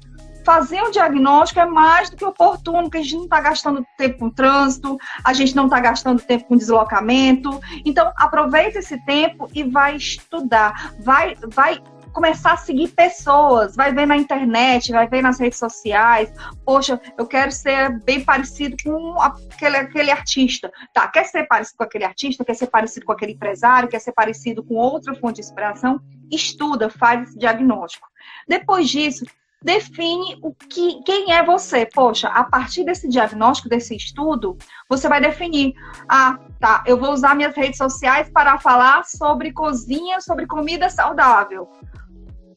fazer 0.48 0.82
um 0.82 0.90
diagnóstico 0.90 1.60
é 1.60 1.66
mais 1.66 2.08
do 2.08 2.16
que 2.16 2.24
oportuno, 2.24 2.84
porque 2.84 2.96
a 2.96 3.02
gente 3.02 3.16
não 3.16 3.24
está 3.24 3.38
gastando 3.38 3.86
tempo 3.98 4.18
com 4.18 4.30
trânsito, 4.30 4.96
a 5.22 5.34
gente 5.34 5.54
não 5.54 5.66
está 5.66 5.78
gastando 5.78 6.22
tempo 6.22 6.46
com 6.46 6.56
deslocamento. 6.56 7.60
Então, 7.84 8.10
aproveita 8.16 8.78
esse 8.78 8.98
tempo 9.04 9.50
e 9.54 9.62
vai 9.62 9.96
estudar, 9.96 10.94
vai, 11.00 11.36
vai 11.48 11.82
começar 12.14 12.54
a 12.54 12.56
seguir 12.56 12.88
pessoas, 12.88 13.76
vai 13.76 13.92
ver 13.92 14.06
na 14.06 14.16
internet, 14.16 14.90
vai 14.90 15.06
ver 15.06 15.20
nas 15.20 15.38
redes 15.38 15.58
sociais. 15.58 16.32
Poxa, 16.64 16.98
eu 17.18 17.26
quero 17.26 17.52
ser 17.52 18.02
bem 18.02 18.24
parecido 18.24 18.74
com 18.82 19.20
aquele, 19.20 19.76
aquele 19.76 20.10
artista. 20.10 20.72
Tá, 20.94 21.06
quer 21.08 21.24
ser 21.24 21.46
parecido 21.46 21.76
com 21.76 21.84
aquele 21.84 22.04
artista, 22.06 22.42
quer 22.42 22.54
ser 22.54 22.68
parecido 22.68 23.04
com 23.04 23.12
aquele 23.12 23.32
empresário, 23.32 23.86
quer 23.86 24.00
ser 24.00 24.12
parecido 24.12 24.64
com 24.64 24.76
outra 24.76 25.14
fonte 25.14 25.34
de 25.34 25.42
inspiração? 25.42 26.00
Estuda, 26.32 26.88
faz 26.88 27.28
esse 27.28 27.38
diagnóstico. 27.38 28.08
Depois 28.48 28.88
disso, 28.88 29.26
define 29.62 30.38
o 30.42 30.54
que, 30.54 31.02
quem 31.02 31.32
é 31.32 31.44
você. 31.44 31.86
Poxa, 31.86 32.28
a 32.28 32.44
partir 32.44 32.84
desse 32.84 33.08
diagnóstico, 33.08 33.68
desse 33.68 33.94
estudo, 33.96 34.56
você 34.88 35.08
vai 35.08 35.20
definir. 35.20 35.74
Ah, 36.08 36.38
tá, 36.60 36.82
eu 36.86 36.98
vou 36.98 37.12
usar 37.12 37.34
minhas 37.34 37.56
redes 37.56 37.78
sociais 37.78 38.30
para 38.30 38.58
falar 38.58 39.04
sobre 39.04 39.52
cozinha, 39.52 40.20
sobre 40.20 40.46
comida 40.46 40.88
saudável. 40.88 41.68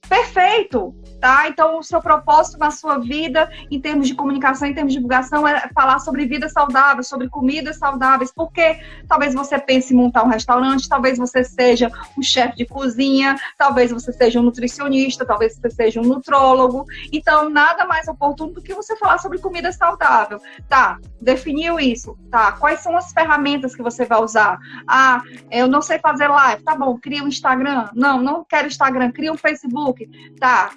Perfeito, 0.07 0.95
tá? 1.21 1.47
Então, 1.47 1.79
o 1.79 1.83
seu 1.83 2.01
propósito 2.01 2.57
na 2.57 2.71
sua 2.71 2.97
vida, 2.97 3.49
em 3.69 3.79
termos 3.79 4.07
de 4.07 4.15
comunicação, 4.15 4.67
em 4.67 4.73
termos 4.73 4.91
de 4.91 4.97
divulgação, 4.99 5.47
é 5.47 5.69
falar 5.73 5.99
sobre 5.99 6.25
vida 6.25 6.49
saudável, 6.49 7.03
sobre 7.03 7.29
comidas 7.29 7.77
saudáveis, 7.77 8.31
porque 8.35 8.79
talvez 9.07 9.33
você 9.33 9.57
pense 9.59 9.93
em 9.93 9.97
montar 9.97 10.23
um 10.23 10.27
restaurante, 10.27 10.89
talvez 10.89 11.17
você 11.17 11.43
seja 11.43 11.89
um 12.17 12.21
chefe 12.21 12.57
de 12.57 12.65
cozinha, 12.65 13.35
talvez 13.57 13.91
você 13.91 14.11
seja 14.11 14.39
um 14.39 14.43
nutricionista, 14.43 15.25
talvez 15.25 15.55
você 15.55 15.69
seja 15.69 16.01
um 16.01 16.03
nutrólogo. 16.03 16.85
Então, 17.11 17.49
nada 17.49 17.85
mais 17.85 18.07
oportuno 18.07 18.53
do 18.53 18.61
que 18.61 18.73
você 18.73 18.95
falar 18.97 19.19
sobre 19.19 19.37
comida 19.37 19.71
saudável. 19.71 20.41
Tá, 20.67 20.97
definiu 21.21 21.79
isso, 21.79 22.17
tá? 22.29 22.53
Quais 22.53 22.79
são 22.79 22.97
as 22.97 23.13
ferramentas 23.13 23.75
que 23.75 23.83
você 23.83 24.05
vai 24.05 24.21
usar? 24.21 24.59
Ah, 24.87 25.21
eu 25.51 25.67
não 25.67 25.81
sei 25.81 25.99
fazer 25.99 26.27
live, 26.27 26.63
tá 26.63 26.75
bom, 26.75 26.97
cria 26.97 27.23
um 27.23 27.27
Instagram. 27.27 27.89
Não, 27.93 28.21
não 28.21 28.43
quero 28.43 28.67
Instagram, 28.67 29.11
cria 29.11 29.31
um 29.31 29.37
Facebook 29.37 30.09
tá? 30.39 30.71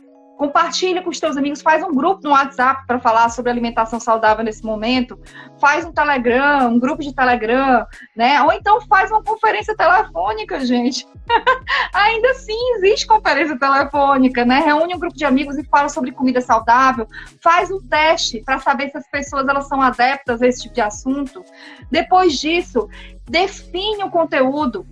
Compartilha 0.44 1.00
com 1.00 1.08
os 1.08 1.18
teus 1.18 1.38
amigos, 1.38 1.62
faz 1.62 1.82
um 1.82 1.90
grupo 1.90 2.20
no 2.22 2.28
WhatsApp 2.28 2.86
para 2.86 3.00
falar 3.00 3.30
sobre 3.30 3.50
alimentação 3.50 3.98
saudável 3.98 4.44
nesse 4.44 4.62
momento, 4.62 5.18
faz 5.58 5.86
um 5.86 5.90
Telegram, 5.90 6.68
um 6.68 6.78
grupo 6.78 7.02
de 7.02 7.14
Telegram, 7.14 7.86
né? 8.14 8.42
Ou 8.42 8.52
então 8.52 8.78
faz 8.82 9.10
uma 9.10 9.24
conferência 9.24 9.74
telefônica, 9.74 10.62
gente. 10.66 11.08
Ainda 11.94 12.32
assim 12.32 12.58
existe 12.74 13.06
conferência 13.06 13.58
telefônica, 13.58 14.44
né? 14.44 14.58
Reúne 14.58 14.94
um 14.94 14.98
grupo 14.98 15.16
de 15.16 15.24
amigos 15.24 15.56
e 15.56 15.64
fala 15.64 15.88
sobre 15.88 16.12
comida 16.12 16.42
saudável, 16.42 17.08
faz 17.42 17.70
um 17.70 17.80
teste 17.80 18.42
para 18.44 18.58
saber 18.58 18.90
se 18.90 18.98
as 18.98 19.10
pessoas 19.10 19.48
elas 19.48 19.66
são 19.66 19.80
adeptas 19.80 20.42
a 20.42 20.46
esse 20.46 20.64
tipo 20.64 20.74
de 20.74 20.82
assunto. 20.82 21.42
Depois 21.90 22.38
disso, 22.38 22.86
define 23.24 24.04
o 24.04 24.10
conteúdo, 24.10 24.86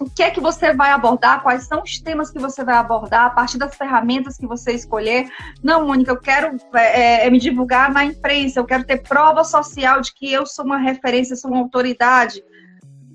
o 0.00 0.08
que 0.08 0.22
é 0.22 0.30
que 0.30 0.40
você 0.40 0.72
vai 0.72 0.90
abordar, 0.90 1.42
quais 1.42 1.64
são 1.64 1.82
os 1.82 2.00
temas 2.00 2.30
que 2.30 2.38
você 2.38 2.64
vai 2.64 2.76
abordar, 2.76 3.26
a 3.26 3.30
partir 3.30 3.58
das 3.58 3.76
ferramentas 3.76 4.38
que 4.38 4.46
você 4.46 4.72
escolher. 4.72 5.28
Não, 5.62 5.86
Mônica, 5.86 6.10
eu 6.10 6.18
quero 6.18 6.56
é, 6.74 7.26
é, 7.26 7.30
me 7.30 7.38
divulgar 7.38 7.92
na 7.92 8.04
imprensa, 8.04 8.58
eu 8.58 8.64
quero 8.64 8.84
ter 8.84 9.02
prova 9.02 9.44
social 9.44 10.00
de 10.00 10.14
que 10.14 10.32
eu 10.32 10.46
sou 10.46 10.64
uma 10.64 10.78
referência, 10.78 11.36
sou 11.36 11.50
uma 11.50 11.60
autoridade. 11.60 12.42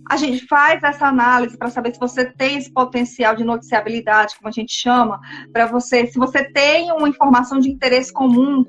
A 0.08 0.18
gente 0.18 0.46
faz 0.46 0.84
essa 0.84 1.08
análise 1.08 1.58
para 1.58 1.72
saber 1.72 1.92
se 1.92 2.00
você 2.00 2.26
tem 2.26 2.60
esse 2.60 2.72
potencial 2.72 3.36
de 3.36 3.44
noticiabilidade, 3.44 4.36
como 4.38 4.48
a 4.48 4.52
gente 4.52 4.72
chama, 4.72 5.20
para 5.52 5.66
você, 5.66 6.06
se 6.06 6.20
você 6.20 6.44
tem 6.44 6.92
uma 6.92 7.10
informação 7.10 7.60
de 7.60 7.72
interesse 7.72 8.14
comum, 8.14 8.64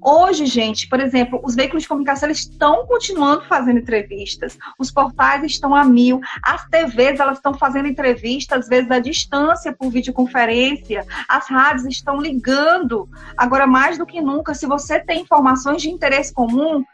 Hoje, 0.00 0.46
gente, 0.46 0.88
por 0.88 1.00
exemplo, 1.00 1.40
os 1.42 1.54
veículos 1.54 1.82
de 1.82 1.88
comunicação 1.88 2.28
eles 2.28 2.40
estão 2.40 2.86
continuando 2.86 3.44
fazendo 3.44 3.78
entrevistas, 3.78 4.56
os 4.78 4.90
portais 4.90 5.42
estão 5.44 5.74
a 5.74 5.84
mil, 5.84 6.20
as 6.42 6.64
TVs 6.68 7.18
elas 7.18 7.38
estão 7.38 7.54
fazendo 7.54 7.88
entrevistas, 7.88 8.60
às 8.60 8.68
vezes 8.68 8.90
à 8.90 8.98
distância 9.00 9.72
por 9.72 9.90
videoconferência, 9.90 11.04
as 11.28 11.48
rádios 11.48 11.86
estão 11.86 12.20
ligando. 12.20 13.08
Agora, 13.36 13.66
mais 13.66 13.98
do 13.98 14.06
que 14.06 14.20
nunca, 14.20 14.54
se 14.54 14.66
você 14.66 15.00
tem 15.00 15.22
informações 15.22 15.82
de 15.82 15.90
interesse 15.90 16.32
comum, 16.32 16.84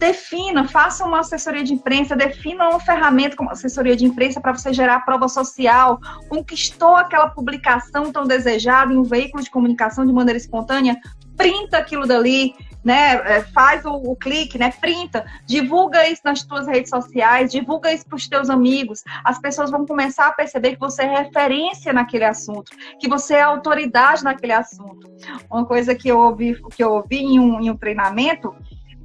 defina, 0.00 0.66
faça 0.66 1.04
uma 1.04 1.20
assessoria 1.20 1.62
de 1.62 1.74
imprensa, 1.74 2.16
defina 2.16 2.70
uma 2.70 2.80
ferramenta 2.80 3.36
como 3.36 3.50
assessoria 3.50 3.94
de 3.94 4.06
imprensa 4.06 4.40
para 4.40 4.52
você 4.52 4.72
gerar 4.72 5.04
prova 5.04 5.28
social, 5.28 6.00
conquistou 6.28 6.96
aquela 6.96 7.28
publicação 7.28 8.10
tão 8.10 8.26
desejada 8.26 8.92
em 8.94 8.96
um 8.96 9.02
veículo 9.02 9.44
de 9.44 9.50
comunicação 9.50 10.06
de 10.06 10.12
maneira 10.12 10.38
espontânea, 10.38 10.96
printa 11.40 11.78
aquilo 11.78 12.06
dali, 12.06 12.54
né? 12.84 13.14
É, 13.24 13.42
faz 13.42 13.84
o, 13.86 13.92
o, 13.92 14.14
clique, 14.14 14.58
né? 14.58 14.70
Printa, 14.78 15.24
divulga 15.46 16.06
isso 16.06 16.20
nas 16.22 16.42
tuas 16.42 16.66
redes 16.66 16.90
sociais, 16.90 17.50
divulga 17.50 17.92
isso 17.92 18.06
para 18.06 18.16
os 18.16 18.28
teus 18.28 18.50
amigos. 18.50 19.02
As 19.24 19.38
pessoas 19.38 19.70
vão 19.70 19.86
começar 19.86 20.26
a 20.26 20.32
perceber 20.32 20.74
que 20.74 20.80
você 20.80 21.02
é 21.02 21.22
referência 21.22 21.92
naquele 21.94 22.24
assunto, 22.24 22.72
que 22.98 23.08
você 23.08 23.34
é 23.34 23.42
autoridade 23.42 24.22
naquele 24.22 24.52
assunto. 24.52 25.10
Uma 25.50 25.64
coisa 25.64 25.94
que 25.94 26.08
eu 26.08 26.18
ouvi, 26.18 26.60
que 26.76 26.84
eu 26.84 26.92
ouvi 26.92 27.18
em 27.18 27.40
um, 27.40 27.60
em 27.60 27.70
um 27.70 27.76
treinamento 27.76 28.54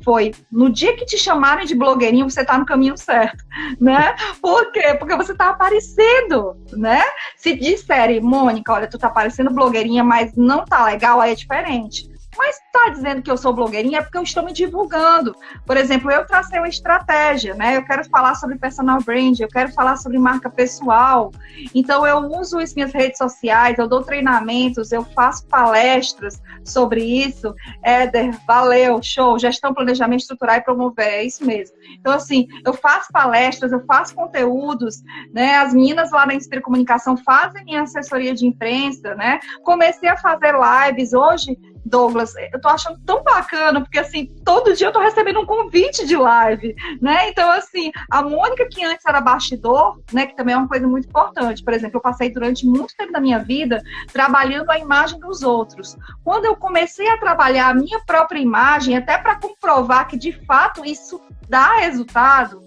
foi 0.03 0.35
no 0.51 0.69
dia 0.69 0.95
que 0.95 1.03
te 1.03 1.17
chamarem 1.17 1.65
de 1.65 1.73
blogueirinho, 1.73 2.29
você 2.29 2.41
está 2.41 2.59
no 2.59 2.65
caminho 2.65 2.95
certo, 2.95 3.43
né? 3.81 4.15
Por 4.39 4.71
quê? 4.71 4.93
Porque 4.99 5.15
você 5.15 5.31
está 5.31 5.49
aparecendo, 5.49 6.55
né? 6.73 7.01
Se 7.35 7.55
disserem, 7.55 8.21
Mônica, 8.21 8.71
olha, 8.71 8.87
tu 8.87 8.99
tá 8.99 9.07
aparecendo 9.07 9.49
blogueirinha, 9.51 10.03
mas 10.03 10.35
não 10.35 10.63
tá 10.63 10.85
legal, 10.85 11.19
aí 11.19 11.31
é 11.31 11.35
diferente. 11.35 12.14
Mas 12.37 12.57
está 12.57 12.89
dizendo 12.89 13.21
que 13.21 13.31
eu 13.31 13.37
sou 13.37 13.53
blogueirinha 13.53 13.99
é 13.99 14.01
porque 14.01 14.17
eu 14.17 14.23
estou 14.23 14.43
me 14.43 14.53
divulgando. 14.53 15.35
Por 15.65 15.77
exemplo, 15.77 16.11
eu 16.11 16.25
tracei 16.25 16.59
uma 16.59 16.67
estratégia, 16.67 17.55
né? 17.55 17.77
Eu 17.77 17.85
quero 17.85 18.03
falar 18.09 18.35
sobre 18.35 18.57
personal 18.57 19.01
brand, 19.01 19.39
eu 19.39 19.47
quero 19.47 19.71
falar 19.71 19.95
sobre 19.95 20.17
marca 20.19 20.49
pessoal. 20.49 21.31
Então 21.73 22.05
eu 22.05 22.17
uso 22.17 22.59
as 22.59 22.73
minhas 22.73 22.93
redes 22.93 23.17
sociais, 23.17 23.77
eu 23.77 23.87
dou 23.87 24.03
treinamentos, 24.03 24.91
eu 24.91 25.03
faço 25.03 25.47
palestras 25.47 26.41
sobre 26.63 27.03
isso. 27.03 27.53
Éder, 27.83 28.37
valeu, 28.45 29.01
show, 29.01 29.39
gestão, 29.39 29.73
planejamento, 29.73 30.21
estruturar 30.21 30.57
e 30.57 30.61
promover, 30.61 31.05
é 31.05 31.23
isso 31.23 31.45
mesmo. 31.45 31.75
Então 31.99 32.13
assim, 32.13 32.47
eu 32.65 32.73
faço 32.73 33.11
palestras, 33.11 33.71
eu 33.71 33.83
faço 33.85 34.13
conteúdos, 34.13 35.01
né? 35.33 35.57
As 35.57 35.73
meninas 35.73 36.11
lá 36.11 36.25
na 36.25 36.33
Inspira 36.33 36.61
Comunicação 36.61 37.15
fazem 37.17 37.63
minha 37.63 37.83
assessoria 37.83 38.33
de 38.33 38.45
imprensa, 38.45 39.15
né? 39.15 39.39
Comecei 39.63 40.09
a 40.09 40.17
fazer 40.17 40.53
lives 40.53 41.13
hoje 41.13 41.57
Douglas, 41.85 42.33
eu 42.51 42.59
tô 42.59 42.67
achando 42.67 42.99
tão 43.05 43.23
bacana, 43.23 43.79
porque 43.79 43.99
assim, 43.99 44.25
todo 44.43 44.73
dia 44.73 44.87
eu 44.87 44.91
tô 44.91 44.99
recebendo 44.99 45.39
um 45.39 45.45
convite 45.45 46.05
de 46.05 46.17
live, 46.17 46.75
né? 46.99 47.29
Então, 47.29 47.49
assim, 47.51 47.91
a 48.09 48.23
Mônica, 48.23 48.67
que 48.67 48.83
antes 48.83 49.05
era 49.05 49.21
bastidor, 49.21 49.99
né, 50.11 50.25
que 50.25 50.35
também 50.35 50.55
é 50.55 50.57
uma 50.57 50.67
coisa 50.67 50.87
muito 50.87 51.07
importante. 51.07 51.63
Por 51.63 51.73
exemplo, 51.73 51.97
eu 51.97 52.01
passei 52.01 52.31
durante 52.31 52.65
muito 52.65 52.95
tempo 52.97 53.13
da 53.13 53.21
minha 53.21 53.39
vida 53.39 53.81
trabalhando 54.11 54.71
a 54.71 54.79
imagem 54.79 55.19
dos 55.19 55.43
outros. 55.43 55.95
Quando 56.23 56.45
eu 56.45 56.55
comecei 56.55 57.07
a 57.07 57.17
trabalhar 57.17 57.69
a 57.69 57.73
minha 57.73 57.99
própria 58.05 58.39
imagem, 58.39 58.97
até 58.97 59.17
para 59.17 59.39
comprovar 59.39 60.07
que 60.07 60.17
de 60.17 60.31
fato 60.45 60.83
isso 60.83 61.21
dá 61.47 61.77
resultado, 61.77 62.64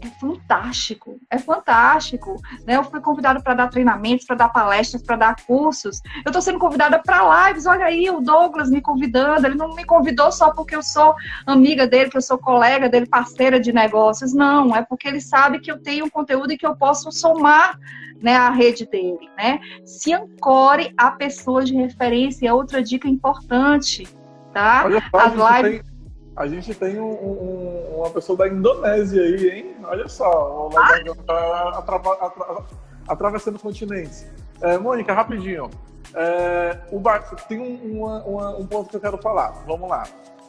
é 0.00 0.06
fantástico, 0.20 1.20
é 1.30 1.38
fantástico. 1.38 2.40
Né? 2.66 2.76
Eu 2.76 2.84
fui 2.84 3.00
convidada 3.00 3.40
para 3.40 3.54
dar 3.54 3.68
treinamentos, 3.68 4.26
para 4.26 4.36
dar 4.36 4.48
palestras, 4.48 5.02
para 5.02 5.16
dar 5.16 5.36
cursos. 5.44 6.00
Eu 6.24 6.28
estou 6.28 6.40
sendo 6.40 6.58
convidada 6.58 7.00
para 7.00 7.48
lives. 7.48 7.66
Olha 7.66 7.86
aí, 7.86 8.08
o 8.10 8.20
Douglas 8.20 8.70
me 8.70 8.80
convidando. 8.80 9.46
Ele 9.46 9.56
não 9.56 9.74
me 9.74 9.84
convidou 9.84 10.30
só 10.30 10.52
porque 10.52 10.76
eu 10.76 10.82
sou 10.82 11.14
amiga 11.46 11.86
dele, 11.86 12.10
que 12.10 12.16
eu 12.16 12.22
sou 12.22 12.38
colega 12.38 12.88
dele, 12.88 13.06
parceira 13.06 13.58
de 13.58 13.72
negócios. 13.72 14.32
Não, 14.32 14.74
é 14.74 14.82
porque 14.82 15.08
ele 15.08 15.20
sabe 15.20 15.60
que 15.60 15.70
eu 15.70 15.82
tenho 15.82 16.06
um 16.06 16.10
conteúdo 16.10 16.52
e 16.52 16.58
que 16.58 16.66
eu 16.66 16.76
posso 16.76 17.10
somar 17.10 17.78
né, 18.20 18.36
a 18.36 18.50
rede 18.50 18.86
dele. 18.86 19.28
Né? 19.36 19.60
Se 19.84 20.12
ancore 20.12 20.92
a 20.96 21.10
pessoas 21.10 21.68
de 21.68 21.74
referência. 21.74 22.48
É 22.48 22.52
outra 22.52 22.82
dica 22.82 23.08
importante. 23.08 24.06
Tá? 24.52 24.82
Olha, 24.84 25.02
As 25.12 25.32
lives. 25.32 25.82
Tem 25.82 25.97
a 26.38 26.46
gente 26.46 26.74
tem 26.74 27.00
um, 27.00 27.10
um, 27.10 27.96
uma 27.98 28.10
pessoa 28.10 28.38
da 28.38 28.48
Indonésia 28.48 29.22
aí, 29.22 29.48
hein? 29.50 29.76
Olha 29.84 30.08
só, 30.08 30.70
ah? 30.76 32.64
atravessando 33.08 33.58
continentes. 33.58 34.26
É, 34.60 34.78
Mônica, 34.78 35.12
rapidinho. 35.12 35.68
É, 36.14 36.78
o 36.92 37.00
bar... 37.00 37.28
Tem 37.48 37.58
um, 37.58 37.98
uma, 37.98 38.24
uma, 38.24 38.56
um 38.56 38.66
ponto 38.66 38.88
que 38.88 38.96
eu 38.96 39.00
quero 39.00 39.18
falar. 39.18 39.50
Vamos 39.66 39.88
lá. 39.88 40.04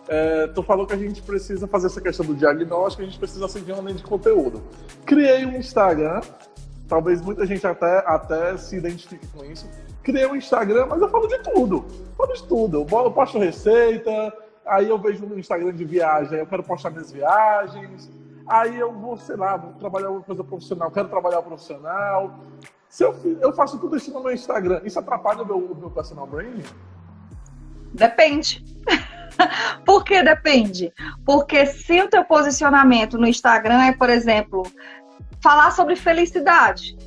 É, 0.08 0.48
tu 0.48 0.62
falou 0.64 0.86
que 0.86 0.94
a 0.94 0.98
gente 0.98 1.22
precisa 1.22 1.68
fazer 1.68 1.88
essa 1.88 2.02
questão 2.02 2.26
do 2.26 2.36
diagnóstico, 2.36 3.04
a 3.04 3.06
gente 3.06 3.20
precisa 3.20 3.48
seguir 3.48 3.74
uma 3.74 3.82
linha 3.82 3.96
de 3.96 4.04
conteúdo. 4.04 4.64
Criei 5.06 5.46
um 5.46 5.58
Instagram 5.58 6.22
talvez 6.90 7.22
muita 7.22 7.46
gente 7.46 7.66
até, 7.66 8.04
até 8.06 8.58
se 8.58 8.76
identifique 8.76 9.26
com 9.28 9.46
isso. 9.46 9.70
Criei 10.02 10.26
um 10.26 10.36
Instagram, 10.36 10.88
mas 10.88 11.00
eu 11.00 11.08
falo 11.08 11.28
de 11.28 11.38
tudo. 11.44 11.86
falo 12.18 12.34
de 12.34 12.44
tudo. 12.44 12.82
Eu 12.82 13.12
posto 13.12 13.38
receita, 13.38 14.34
aí 14.70 14.88
eu 14.88 14.98
vejo 14.98 15.26
no 15.26 15.38
Instagram 15.38 15.74
de 15.74 15.84
viagem, 15.84 16.38
eu 16.38 16.48
quero 16.48 16.64
postar 16.64 16.92
minhas 16.92 17.12
viagens, 17.12 18.10
aí 18.48 18.78
eu 18.80 18.94
vou, 18.94 19.18
sei 19.18 19.36
lá, 19.36 19.58
vou 19.58 19.74
trabalhar 19.74 20.08
alguma 20.08 20.24
coisa 20.24 20.44
profissional, 20.44 20.92
quero 20.92 21.10
trabalhar 21.10 21.42
profissional. 21.42 22.40
Se 22.88 23.04
eu, 23.04 23.16
eu 23.42 23.54
faço 23.54 23.78
tudo 23.80 23.98
isso 23.98 24.12
no 24.14 24.22
meu 24.22 24.32
Instagram, 24.32 24.82
isso 24.84 24.98
atrapalha 24.98 25.44
o 25.44 25.46
meu, 25.46 25.58
o 25.58 25.76
meu 25.76 25.90
personal 25.90 26.26
branding? 26.26 26.64
Depende. 27.94 28.64
Por 29.86 30.04
que 30.04 30.22
depende? 30.22 30.94
Porque 31.26 31.66
se 31.66 32.02
o 32.02 32.10
teu 32.10 32.24
posicionamento 32.26 33.18
no 33.18 33.28
Instagram 33.28 33.82
é, 33.84 33.94
por 33.94 34.10
exemplo, 34.10 34.64
falar 35.42 35.72
sobre 35.72 35.96
felicidade, 35.96 36.98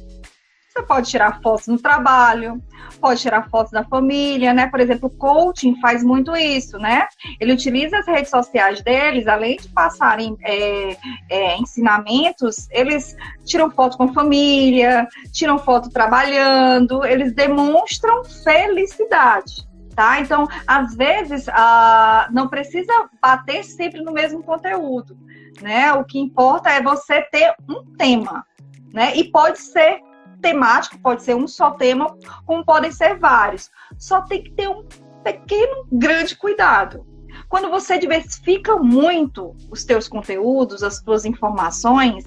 você 0.72 0.82
pode 0.82 1.10
tirar 1.10 1.40
fotos 1.42 1.66
no 1.68 1.78
trabalho, 1.78 2.62
pode 3.00 3.20
tirar 3.20 3.48
fotos 3.50 3.72
da 3.72 3.84
família, 3.84 4.54
né? 4.54 4.66
Por 4.68 4.80
exemplo, 4.80 5.08
o 5.08 5.18
coaching 5.18 5.78
faz 5.80 6.02
muito 6.02 6.34
isso, 6.34 6.78
né? 6.78 7.06
Ele 7.38 7.52
utiliza 7.52 7.98
as 7.98 8.06
redes 8.06 8.30
sociais 8.30 8.80
deles, 8.82 9.26
além 9.26 9.56
de 9.56 9.68
passarem 9.68 10.36
é, 10.42 10.96
é, 11.28 11.56
ensinamentos, 11.58 12.68
eles 12.70 13.14
tiram 13.44 13.70
foto 13.70 13.98
com 13.98 14.14
família, 14.14 15.06
tiram 15.30 15.58
foto 15.58 15.90
trabalhando, 15.90 17.04
eles 17.04 17.34
demonstram 17.34 18.24
felicidade. 18.24 19.70
Tá? 19.94 20.20
Então, 20.20 20.48
às 20.66 20.94
vezes, 20.94 21.50
ah, 21.50 22.26
não 22.32 22.48
precisa 22.48 23.10
bater 23.20 23.62
sempre 23.62 24.00
no 24.00 24.10
mesmo 24.10 24.42
conteúdo, 24.42 25.18
né? 25.60 25.92
O 25.92 26.02
que 26.02 26.18
importa 26.18 26.70
é 26.70 26.82
você 26.82 27.20
ter 27.20 27.54
um 27.68 27.84
tema, 27.94 28.42
né? 28.90 29.14
E 29.14 29.24
pode 29.24 29.58
ser 29.58 30.00
temático, 30.42 30.99
pode 30.99 31.22
ser 31.22 31.34
um 31.34 31.49
só 31.49 31.70
tema, 31.70 32.14
como 32.44 32.64
podem 32.64 32.92
ser 32.92 33.18
vários. 33.18 33.70
Só 33.96 34.20
tem 34.20 34.42
que 34.42 34.50
ter 34.50 34.68
um 34.68 34.84
pequeno, 35.25 35.87
grande 35.90 36.37
cuidado. 36.37 37.06
Quando 37.49 37.70
você 37.70 37.99
diversifica 37.99 38.76
muito 38.76 39.56
os 39.70 39.84
teus 39.84 40.08
conteúdos, 40.08 40.82
as 40.82 41.00
tuas 41.00 41.25
informações, 41.25 42.25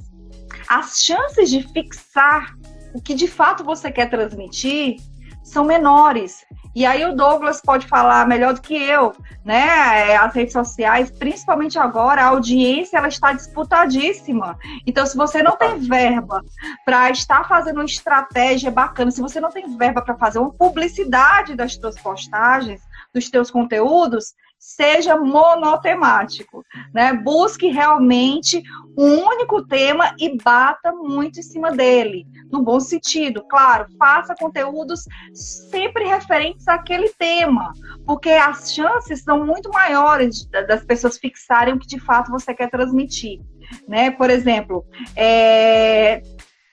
as 0.68 1.00
chances 1.04 1.50
de 1.50 1.62
fixar 1.72 2.56
o 2.94 3.02
que 3.02 3.14
de 3.14 3.28
fato 3.28 3.64
você 3.64 3.92
quer 3.92 4.10
transmitir 4.10 4.98
são 5.46 5.64
menores. 5.64 6.44
E 6.76 6.86
aí 6.86 7.06
o 7.06 7.16
Douglas 7.16 7.62
pode 7.62 7.88
falar 7.88 8.28
melhor 8.28 8.54
do 8.54 8.62
que 8.62 8.76
eu, 8.76 9.14
né? 9.46 10.10
É, 10.10 10.18
as 10.18 10.34
redes 10.34 10.52
sociais, 10.52 11.10
principalmente 11.10 11.80
agora, 11.80 12.24
a 12.24 12.28
audiência 12.28 12.98
ela 12.98 13.08
está 13.08 13.32
disputadíssima. 13.32 14.58
Então, 14.86 15.06
se 15.06 15.16
você 15.16 15.42
não 15.42 15.56
tem 15.56 15.80
verba 15.80 16.44
para 16.84 17.10
estar 17.12 17.48
fazendo 17.48 17.78
uma 17.78 17.86
estratégia 17.86 18.72
bacana, 18.72 19.12
se 19.12 19.22
você 19.22 19.40
não 19.40 19.52
tem 19.52 19.78
verba 19.78 20.02
para 20.02 20.18
fazer 20.18 20.40
uma 20.40 20.52
publicidade 20.52 21.56
das 21.56 21.76
suas 21.76 21.98
postagens, 21.98 22.82
dos 23.14 23.30
teus 23.30 23.50
conteúdos, 23.50 24.34
seja 24.66 25.16
monotemático, 25.16 26.66
né? 26.92 27.14
Busque 27.14 27.68
realmente 27.68 28.64
um 28.98 29.24
único 29.24 29.64
tema 29.68 30.16
e 30.18 30.36
bata 30.42 30.92
muito 30.92 31.40
em 31.40 31.44
cima 31.44 31.72
dele, 31.72 32.26
no 32.52 32.64
bom 32.64 32.80
sentido. 32.80 33.46
Claro, 33.48 33.86
faça 34.00 34.34
conteúdos 34.34 35.06
sempre 35.34 36.06
referentes 36.06 36.68
àquele 36.68 37.10
tema, 37.10 37.74
porque 38.08 38.32
as 38.32 38.74
chances 38.74 39.22
são 39.22 39.46
muito 39.46 39.70
maiores 39.70 40.46
das 40.68 40.84
pessoas 40.84 41.20
fixarem 41.20 41.76
o 41.76 41.80
que 41.80 41.88
de 41.88 42.00
fato 42.00 42.32
você 42.32 42.52
quer 42.52 42.72
transmitir, 42.72 43.42
né? 43.88 44.10
Por 44.10 44.32
exemplo, 44.32 44.84
é, 45.16 46.24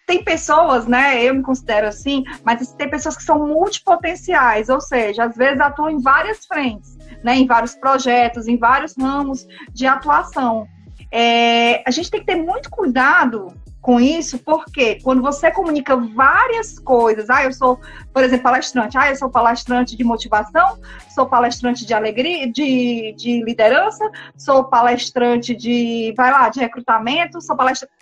tem 0.07 0.25
pessoas, 0.25 0.87
né? 0.87 1.23
Eu 1.23 1.35
me 1.35 1.43
considero 1.43 1.89
assim, 1.89 2.25
mas 2.43 2.73
tem 2.73 2.89
pessoas 2.89 3.19
que 3.19 3.23
são 3.23 3.47
multipotenciais, 3.47 4.71
ou 4.71 4.81
seja, 4.81 5.25
às 5.25 5.37
vezes 5.37 5.61
atuam 5.61 5.91
em 5.91 6.01
várias 6.01 6.47
frentes 6.47 7.02
né, 7.23 7.37
em 7.37 7.47
vários 7.47 7.75
projetos, 7.75 8.47
em 8.47 8.57
vários 8.57 8.95
ramos 8.97 9.47
de 9.73 9.87
atuação. 9.87 10.67
É, 11.11 11.83
a 11.87 11.91
gente 11.91 12.11
tem 12.11 12.21
que 12.21 12.27
ter 12.27 12.37
muito 12.37 12.71
cuidado 12.71 13.55
com 13.83 14.01
isso, 14.01 14.39
porque 14.39 15.01
quando 15.03 15.21
você 15.21 15.51
comunica 15.51 15.97
várias 15.97 16.79
coisas, 16.79 17.29
ah, 17.29 17.43
eu 17.43 17.53
sou, 17.53 17.81
por 18.15 18.23
exemplo, 18.23 18.45
palestrante, 18.45 18.97
ah, 18.97 19.11
eu 19.11 19.17
sou 19.17 19.29
palestrante 19.29 19.97
de 19.97 20.05
motivação, 20.05 20.79
sou 21.13 21.27
palestrante 21.27 21.85
de 21.85 21.93
alegria, 21.93 22.51
de, 22.51 23.13
de 23.19 23.43
liderança, 23.43 24.09
sou 24.37 24.65
palestrante 24.65 25.53
de, 25.55 26.15
vai 26.17 26.31
lá, 26.31 26.49
de 26.49 26.61
recrutamento, 26.61 27.41
sou 27.41 27.57
palestrante. 27.57 27.93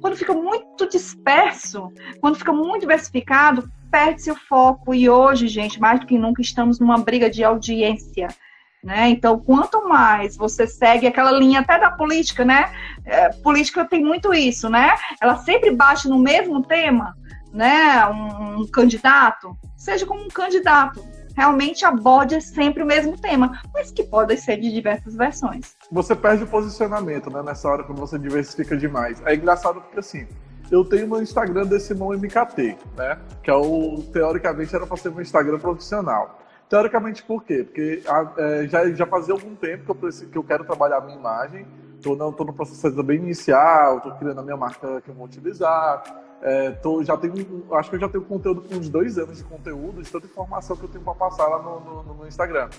Quando 0.00 0.16
fica 0.16 0.32
muito 0.32 0.88
disperso, 0.88 1.92
quando 2.20 2.36
fica 2.36 2.52
muito 2.52 2.80
diversificado, 2.80 3.70
perde 3.92 4.22
seu 4.22 4.34
foco. 4.34 4.94
E 4.94 5.08
hoje, 5.08 5.46
gente, 5.46 5.78
mais 5.78 6.00
do 6.00 6.06
que 6.06 6.18
nunca, 6.18 6.40
estamos 6.40 6.80
numa 6.80 6.96
briga 6.98 7.28
de 7.28 7.44
audiência. 7.44 8.28
Né? 8.82 9.10
Então, 9.10 9.38
quanto 9.38 9.86
mais 9.86 10.36
você 10.36 10.66
segue 10.66 11.06
aquela 11.06 11.30
linha 11.30 11.60
até 11.60 11.78
da 11.78 11.90
política, 11.92 12.44
né? 12.44 12.72
É, 13.04 13.28
política 13.28 13.84
tem 13.84 14.02
muito 14.02 14.34
isso, 14.34 14.68
né? 14.68 14.96
Ela 15.20 15.36
sempre 15.36 15.70
bate 15.70 16.08
no 16.08 16.18
mesmo 16.18 16.64
tema, 16.64 17.16
né? 17.52 18.04
Um, 18.08 18.62
um 18.62 18.66
candidato, 18.66 19.56
seja 19.76 20.04
como 20.04 20.24
um 20.24 20.28
candidato, 20.28 21.00
realmente 21.36 21.84
aborde 21.84 22.40
sempre 22.40 22.82
o 22.82 22.86
mesmo 22.86 23.16
tema, 23.16 23.62
mas 23.72 23.92
que 23.92 24.02
podem 24.02 24.36
ser 24.36 24.56
de 24.58 24.72
diversas 24.72 25.14
versões. 25.14 25.76
Você 25.92 26.16
perde 26.16 26.42
o 26.42 26.48
posicionamento, 26.48 27.30
né? 27.30 27.40
Nessa 27.40 27.68
hora 27.68 27.84
quando 27.84 28.00
você 28.00 28.18
diversifica 28.18 28.76
demais. 28.76 29.22
É 29.24 29.36
engraçado 29.36 29.80
porque 29.80 30.00
assim, 30.00 30.26
eu 30.72 30.82
tenho 30.86 31.06
meu 31.06 31.20
Instagram 31.20 31.66
desse 31.66 31.88
Simão 31.88 32.16
MKT, 32.16 32.78
né? 32.96 33.18
Que 33.42 33.50
é 33.50 33.54
o, 33.54 34.02
teoricamente, 34.10 34.74
era 34.74 34.86
para 34.86 34.96
ser 34.96 35.10
um 35.10 35.20
Instagram 35.20 35.58
profissional. 35.58 36.40
Teoricamente, 36.66 37.22
por 37.22 37.44
quê? 37.44 37.62
Porque 37.62 38.02
é, 38.38 38.66
já, 38.66 38.90
já 38.90 39.06
fazia 39.06 39.34
algum 39.34 39.54
tempo 39.54 39.84
que 39.84 39.90
eu, 39.90 39.94
preciso, 39.94 40.30
que 40.30 40.38
eu 40.38 40.42
quero 40.42 40.64
trabalhar 40.64 40.96
a 40.96 41.00
minha 41.02 41.18
imagem, 41.18 41.66
tô, 42.02 42.16
não, 42.16 42.32
tô 42.32 42.44
no 42.44 42.54
processo 42.54 43.02
bem 43.02 43.18
inicial, 43.18 44.00
tô 44.00 44.12
criando 44.12 44.40
a 44.40 44.42
minha 44.42 44.56
marca 44.56 45.02
que 45.02 45.10
eu 45.10 45.14
vou 45.14 45.26
utilizar, 45.26 46.02
é, 46.40 46.70
tô, 46.70 47.04
já 47.04 47.18
tenho, 47.18 47.34
acho 47.72 47.90
que 47.90 47.96
eu 47.96 48.00
já 48.00 48.08
tenho 48.08 48.24
conteúdo 48.24 48.62
com 48.62 48.74
uns 48.76 48.88
dois 48.88 49.18
anos 49.18 49.36
de 49.36 49.44
conteúdo, 49.44 50.02
de 50.02 50.10
tanta 50.10 50.24
informação 50.24 50.74
que 50.74 50.84
eu 50.84 50.88
tenho 50.88 51.04
para 51.04 51.14
passar 51.14 51.46
lá 51.48 51.58
no, 51.58 51.80
no, 51.80 52.14
no 52.14 52.26
Instagram. 52.26 52.70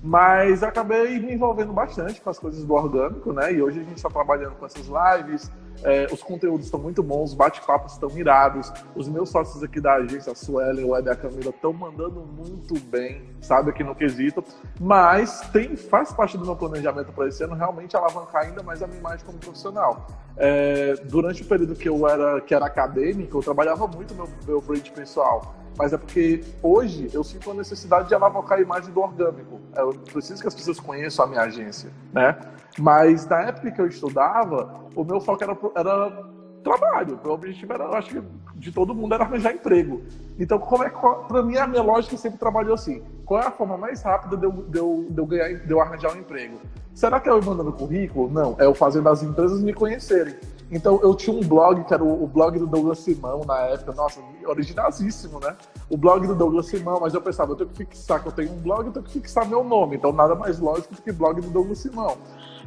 Mas 0.00 0.64
acabei 0.64 1.18
me 1.20 1.34
envolvendo 1.34 1.72
bastante 1.72 2.20
com 2.20 2.30
as 2.30 2.38
coisas 2.38 2.64
do 2.64 2.74
orgânico, 2.74 3.32
né? 3.32 3.52
E 3.52 3.62
hoje 3.62 3.80
a 3.80 3.84
gente 3.84 3.96
está 3.96 4.08
trabalhando 4.08 4.54
com 4.56 4.66
essas 4.66 4.86
lives, 4.86 5.50
é, 5.84 6.06
os 6.12 6.22
conteúdos 6.22 6.66
estão 6.66 6.78
muito 6.78 7.02
bons, 7.02 7.30
os 7.30 7.34
bate-papos 7.34 7.92
estão 7.92 8.10
irados. 8.16 8.72
Os 8.94 9.08
meus 9.08 9.30
sócios 9.30 9.62
aqui 9.62 9.80
da 9.80 9.94
agência, 9.94 10.32
a 10.32 10.34
Suelen, 10.34 10.84
o 10.84 10.90
Web 10.90 11.08
e 11.08 11.10
a 11.10 11.16
Camila, 11.16 11.50
estão 11.50 11.72
mandando 11.72 12.20
muito 12.20 12.78
bem, 12.80 13.22
sabe, 13.40 13.70
aqui 13.70 13.82
no 13.82 13.94
quesito. 13.94 14.44
Mas 14.80 15.40
tem, 15.52 15.76
faz 15.76 16.12
parte 16.12 16.38
do 16.38 16.44
meu 16.44 16.56
planejamento 16.56 17.12
para 17.12 17.28
esse 17.28 17.42
ano 17.42 17.54
realmente 17.54 17.96
alavancar 17.96 18.44
ainda 18.44 18.62
mais 18.62 18.82
a 18.82 18.86
minha 18.86 19.00
imagem 19.00 19.24
como 19.26 19.38
profissional. 19.38 20.06
É, 20.36 20.94
durante 21.04 21.42
o 21.42 21.44
período 21.44 21.74
que 21.74 21.88
eu 21.88 22.06
era, 22.06 22.40
que 22.40 22.54
era 22.54 22.66
acadêmico, 22.66 23.38
eu 23.38 23.42
trabalhava 23.42 23.86
muito 23.86 24.14
meu, 24.14 24.28
meu 24.46 24.60
brand 24.60 24.88
pessoal 24.90 25.62
mas 25.76 25.92
é 25.92 25.98
porque 25.98 26.44
hoje 26.62 27.08
eu 27.12 27.24
sinto 27.24 27.50
a 27.50 27.54
necessidade 27.54 28.08
de 28.08 28.14
alavancar 28.14 28.58
a 28.58 28.60
imagem 28.60 28.92
do 28.92 29.00
orgânico. 29.00 29.60
Eu 29.74 29.94
preciso 30.12 30.40
que 30.40 30.48
as 30.48 30.54
pessoas 30.54 30.78
conheçam 30.78 31.24
a 31.24 31.28
minha 31.28 31.40
agência, 31.40 31.90
né? 32.12 32.38
Mas 32.78 33.26
na 33.26 33.42
época 33.42 33.70
que 33.70 33.80
eu 33.80 33.86
estudava, 33.86 34.86
o 34.94 35.04
meu 35.04 35.20
foco 35.20 35.44
era, 35.44 35.56
era 35.74 36.32
trabalho. 36.62 37.18
O 37.24 37.28
objetivo 37.30 37.72
era, 37.72 37.84
eu 37.84 37.94
acho 37.94 38.10
que 38.10 38.22
de 38.56 38.72
todo 38.72 38.94
mundo 38.94 39.14
era 39.14 39.24
arranjar 39.24 39.52
emprego. 39.52 40.02
Então, 40.38 40.58
como 40.58 40.84
é 40.84 40.90
para 40.90 41.42
mim 41.42 41.56
a 41.56 41.66
minha 41.66 41.82
lógica 41.82 42.16
sempre 42.16 42.38
trabalhou 42.38 42.74
assim? 42.74 43.02
Qual 43.24 43.40
é 43.40 43.46
a 43.46 43.50
forma 43.50 43.76
mais 43.76 44.02
rápida 44.02 44.36
de 44.36 44.44
eu, 44.44 44.52
de 44.52 44.78
eu, 44.78 45.06
de 45.10 45.18
eu 45.18 45.26
ganhar, 45.26 45.48
de 45.54 45.70
eu 45.70 45.80
arranjar 45.80 46.14
um 46.14 46.18
emprego? 46.18 46.58
Será 46.94 47.20
que 47.20 47.28
é 47.28 47.32
eu 47.32 47.42
mandando 47.42 47.72
currículo? 47.72 48.30
Não, 48.30 48.56
é 48.58 48.64
eu 48.64 48.74
fazendo 48.74 49.08
as 49.08 49.22
empresas 49.22 49.60
me 49.62 49.72
conhecerem. 49.72 50.34
Então 50.70 50.98
eu 51.02 51.14
tinha 51.14 51.36
um 51.36 51.40
blog, 51.40 51.84
que 51.84 51.92
era 51.92 52.02
o, 52.02 52.24
o, 52.24 52.26
blog 52.26 52.58
do 52.58 52.66
Douglas 52.66 52.98
Simão 52.98 53.42
na 53.46 53.58
época, 53.60 53.92
nossa, 53.92 54.20
originalíssimo, 54.46 55.38
né? 55.38 55.54
O 55.90 55.98
blog 55.98 56.26
do 56.26 56.34
Douglas 56.34 56.66
Simão, 56.66 56.98
mas 56.98 57.12
eu 57.12 57.20
pensava, 57.20 57.52
eu 57.52 57.56
tenho 57.56 57.68
que 57.68 57.76
fixar 57.76 58.22
que 58.22 58.28
eu 58.28 58.32
tenho 58.32 58.52
um 58.52 58.56
blog, 58.56 58.86
eu 58.86 58.92
tenho 58.92 59.04
que 59.04 59.12
fixar 59.12 59.46
meu 59.46 59.62
nome. 59.62 59.96
Então 59.96 60.12
nada 60.12 60.34
mais 60.34 60.58
lógico 60.58 60.94
do 60.94 61.02
que 61.02 61.12
blog 61.12 61.42
do 61.42 61.50
Douglas 61.50 61.78
Simão. 61.78 62.16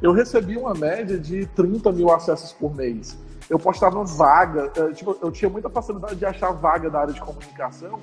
Eu 0.01 0.11
recebi 0.11 0.57
uma 0.57 0.73
média 0.73 1.17
de 1.17 1.45
30 1.47 1.91
mil 1.91 2.11
acessos 2.11 2.51
por 2.53 2.75
mês. 2.75 3.17
Eu 3.49 3.59
postava 3.59 4.03
vaga, 4.03 4.71
eh, 4.75 4.91
tipo, 4.91 5.17
eu 5.21 5.31
tinha 5.31 5.49
muita 5.49 5.69
facilidade 5.69 6.15
de 6.15 6.25
achar 6.25 6.51
vaga 6.51 6.89
da 6.89 7.01
área 7.01 7.13
de 7.13 7.21
comunicação 7.21 7.99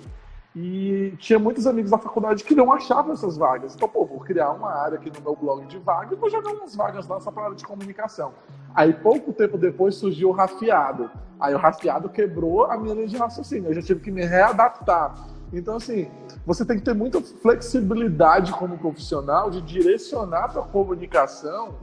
e 0.54 1.14
tinha 1.18 1.38
muitos 1.38 1.66
amigos 1.66 1.90
da 1.90 1.98
faculdade 1.98 2.44
que 2.44 2.54
não 2.54 2.72
achavam 2.72 3.12
essas 3.12 3.36
vagas. 3.36 3.74
Então, 3.74 3.88
pô, 3.88 4.04
vou 4.04 4.20
criar 4.20 4.50
uma 4.50 4.70
área 4.70 4.98
aqui 4.98 5.10
no 5.10 5.20
meu 5.22 5.34
blog 5.34 5.66
de 5.66 5.78
vaga 5.78 6.14
e 6.14 6.16
vou 6.16 6.28
jogar 6.30 6.52
umas 6.52 6.76
vagas 6.76 7.08
lá 7.08 7.18
só 7.20 7.30
para 7.30 7.44
área 7.44 7.56
de 7.56 7.64
comunicação. 7.64 8.32
Aí, 8.74 8.92
pouco 8.92 9.32
tempo 9.32 9.56
depois, 9.56 9.94
surgiu 9.94 10.28
o 10.28 10.32
rafiado. 10.32 11.10
Aí, 11.40 11.54
o 11.54 11.58
rafiado 11.58 12.08
quebrou 12.08 12.66
a 12.66 12.76
minha 12.76 12.94
linha 12.94 13.08
de 13.08 13.16
raciocínio. 13.16 13.70
Eu 13.70 13.74
já 13.74 13.82
tive 13.82 14.00
que 14.00 14.10
me 14.10 14.24
readaptar. 14.24 15.14
Então, 15.52 15.76
assim, 15.76 16.08
você 16.46 16.64
tem 16.64 16.78
que 16.78 16.84
ter 16.84 16.94
muita 16.94 17.20
flexibilidade 17.20 18.52
como 18.52 18.78
profissional 18.78 19.50
de 19.50 19.60
direcionar 19.60 20.56
a 20.56 20.62
comunicação 20.62 21.74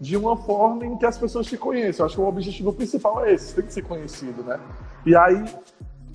de 0.00 0.16
uma 0.16 0.36
forma 0.36 0.86
em 0.86 0.96
que 0.96 1.04
as 1.04 1.18
pessoas 1.18 1.46
te 1.46 1.56
conheçam. 1.56 2.04
Eu 2.04 2.06
acho 2.06 2.14
que 2.14 2.20
o 2.20 2.26
objetivo 2.26 2.72
principal 2.72 3.24
é 3.24 3.34
esse, 3.34 3.54
tem 3.54 3.64
que 3.64 3.72
ser 3.72 3.82
conhecido, 3.82 4.44
né? 4.44 4.60
E 5.04 5.16
aí, 5.16 5.44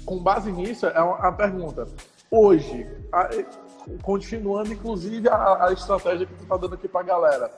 com 0.06 0.18
base 0.20 0.52
nisso, 0.52 0.86
é 0.86 0.98
a 0.98 1.32
pergunta. 1.32 1.88
Hoje, 2.32 2.88
a, 3.12 3.30
continuando 4.02 4.72
inclusive 4.72 5.28
a, 5.28 5.68
a, 5.68 5.74
estratégia 5.74 6.26
que 6.26 6.34
tu 6.36 6.46
tá 6.46 6.56
dando 6.56 6.76
aqui 6.76 6.88
pra 6.88 7.04
galera, 7.04 7.52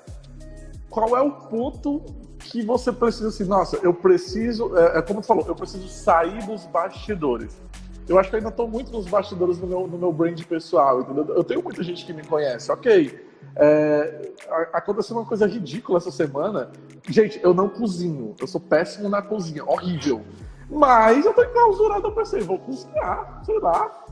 qual 0.90 1.16
é 1.16 1.22
o 1.22 1.32
ponto 1.32 2.04
que 2.40 2.64
você 2.64 2.92
precisa 2.92 3.30
assim, 3.30 3.46
nossa, 3.46 3.78
eu 3.78 3.94
preciso, 3.94 4.76
é, 4.78 5.00
é 5.00 5.02
como 5.02 5.22
tu 5.22 5.28
falou, 5.28 5.46
eu 5.48 5.56
preciso 5.56 5.88
sair 5.88 6.46
dos 6.46 6.66
bastidores. 6.66 7.56
Eu 8.08 8.20
acho 8.20 8.30
que 8.30 8.36
ainda 8.36 8.50
estou 8.50 8.68
muito 8.68 8.92
nos 8.92 9.08
bastidores 9.08 9.60
no 9.60 9.68
meu, 9.68 9.88
no 9.88 9.98
meu 9.98 10.14
brand 10.14 10.40
pessoal, 10.44 11.02
entendeu? 11.02 11.26
Eu 11.30 11.44
tenho 11.44 11.64
muita 11.64 11.82
gente 11.84 12.06
que 12.06 12.14
me 12.14 12.24
conhece, 12.24 12.72
ok. 12.72 13.26
É, 13.56 14.32
aconteceu 14.74 15.16
uma 15.16 15.26
coisa 15.26 15.48
ridícula 15.48 15.98
essa 15.98 16.12
semana. 16.12 16.72
Gente, 17.10 17.40
eu 17.42 17.54
não 17.54 17.68
cozinho. 17.68 18.36
Eu 18.40 18.48
sou 18.48 18.62
péssimo 18.62 19.10
na 19.10 19.22
cozinha, 19.22 19.64
horrível. 19.66 20.22
Mas 20.70 21.26
eu 21.26 21.34
tô 21.34 21.44
enclausurado, 21.44 22.08
eu 22.08 22.12
pensei, 22.12 22.42
vou 22.42 22.60
cozinhar, 22.60 23.42
sei 23.44 23.60
lá. 23.60 24.06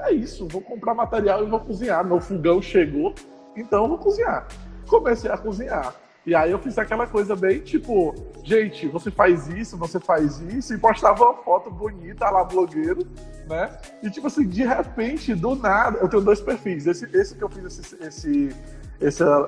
É 0.00 0.12
isso, 0.12 0.46
vou 0.46 0.60
comprar 0.60 0.94
material 0.94 1.42
e 1.42 1.46
vou 1.46 1.60
cozinhar. 1.60 2.04
Meu 2.04 2.20
fogão 2.20 2.60
chegou, 2.60 3.14
então 3.56 3.84
eu 3.84 3.88
vou 3.88 3.98
cozinhar. 3.98 4.46
Comecei 4.86 5.30
a 5.30 5.38
cozinhar. 5.38 5.94
E 6.28 6.34
aí 6.34 6.50
eu 6.50 6.58
fiz 6.58 6.76
aquela 6.76 7.06
coisa 7.06 7.34
bem 7.34 7.58
tipo, 7.60 8.14
gente, 8.44 8.86
você 8.86 9.10
faz 9.10 9.48
isso, 9.48 9.78
você 9.78 9.98
faz 9.98 10.40
isso, 10.40 10.74
e 10.74 10.76
postava 10.76 11.24
uma 11.24 11.42
foto 11.42 11.70
bonita 11.70 12.28
lá, 12.28 12.44
blogueiro, 12.44 13.00
né? 13.48 13.74
E 14.02 14.10
tipo 14.10 14.26
assim, 14.26 14.46
de 14.46 14.62
repente, 14.62 15.34
do 15.34 15.54
nada, 15.54 15.96
eu 16.00 16.06
tenho 16.06 16.22
dois 16.22 16.38
perfis. 16.38 16.86
Esse, 16.86 17.08
esse 17.16 17.34
que 17.34 17.42
eu 17.42 17.48
fiz 17.48 17.78
esse, 17.78 17.96
esse, 18.04 18.54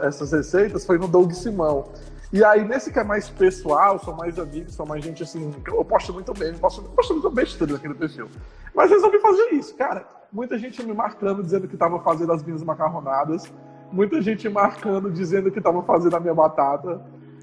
essas 0.01 0.33
receitas 0.33 0.87
foi 0.87 0.97
no 0.97 1.07
Doug 1.07 1.31
Simão. 1.33 1.93
E 2.33 2.43
aí, 2.43 2.66
nesse 2.66 2.90
que 2.90 2.99
é 2.99 3.05
mais 3.05 3.29
pessoal, 3.29 3.99
são 3.99 4.16
mais 4.16 4.38
amigos, 4.38 4.75
são 4.75 4.87
mais 4.87 5.05
gente 5.05 5.23
assim, 5.23 5.53
eu 5.66 5.85
posto 5.85 6.14
muito 6.14 6.33
bem, 6.33 6.49
eu 6.49 6.59
posto, 6.59 6.81
eu 6.81 6.88
posto 6.93 7.12
muito 7.12 7.31
besteira 7.31 7.75
no 7.75 7.95
perfil. 7.95 8.27
Mas 8.75 8.90
resolvi 8.90 9.21
fazer 9.21 9.51
isso, 9.51 9.75
cara. 9.75 10.09
Muita 10.33 10.57
gente 10.57 10.83
me 10.83 10.95
marcando, 10.95 11.43
dizendo 11.43 11.69
que 11.69 11.77
tava 11.77 12.01
fazendo 12.01 12.33
as 12.33 12.43
minhas 12.43 12.62
macarronadas 12.62 13.53
muita 13.92 14.20
gente 14.20 14.48
marcando, 14.48 15.11
dizendo 15.11 15.50
que 15.50 15.61
tava 15.61 15.83
fazendo 15.83 16.16
a 16.16 16.20
minha 16.20 16.35
batata. 16.35 17.00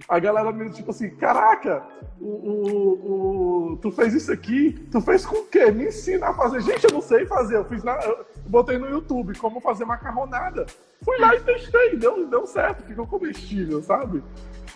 A 0.08 0.20
galera 0.20 0.52
me 0.52 0.70
tipo 0.70 0.92
assim, 0.92 1.10
caraca, 1.10 1.84
o, 2.20 2.28
o, 2.28 3.72
o, 3.72 3.78
tu 3.78 3.92
fez 3.92 4.14
isso 4.14 4.32
aqui, 4.32 4.88
tu 4.92 5.02
fez 5.02 5.26
com 5.26 5.38
o 5.38 5.46
quê? 5.46 5.72
Me 5.72 5.88
ensina 5.88 6.28
a 6.28 6.34
fazer. 6.34 6.62
Gente, 6.62 6.86
eu 6.86 6.94
não 6.94 7.02
sei 7.02 7.26
fazer, 7.26 7.58
eu 7.58 7.66
fiz 7.66 7.84
na, 7.84 7.96
eu 8.04 8.26
botei 8.46 8.78
no 8.78 8.88
YouTube 8.88 9.38
como 9.38 9.60
fazer 9.60 9.86
macarronada. 9.86 10.66
Fui 11.04 11.18
lá 11.18 11.36
e 11.36 11.42
testei, 11.42 11.98
deu, 11.98 12.28
deu 12.28 12.46
certo, 12.46 12.84
ficou 12.84 13.08
comestível, 13.08 13.82
sabe? 13.82 14.24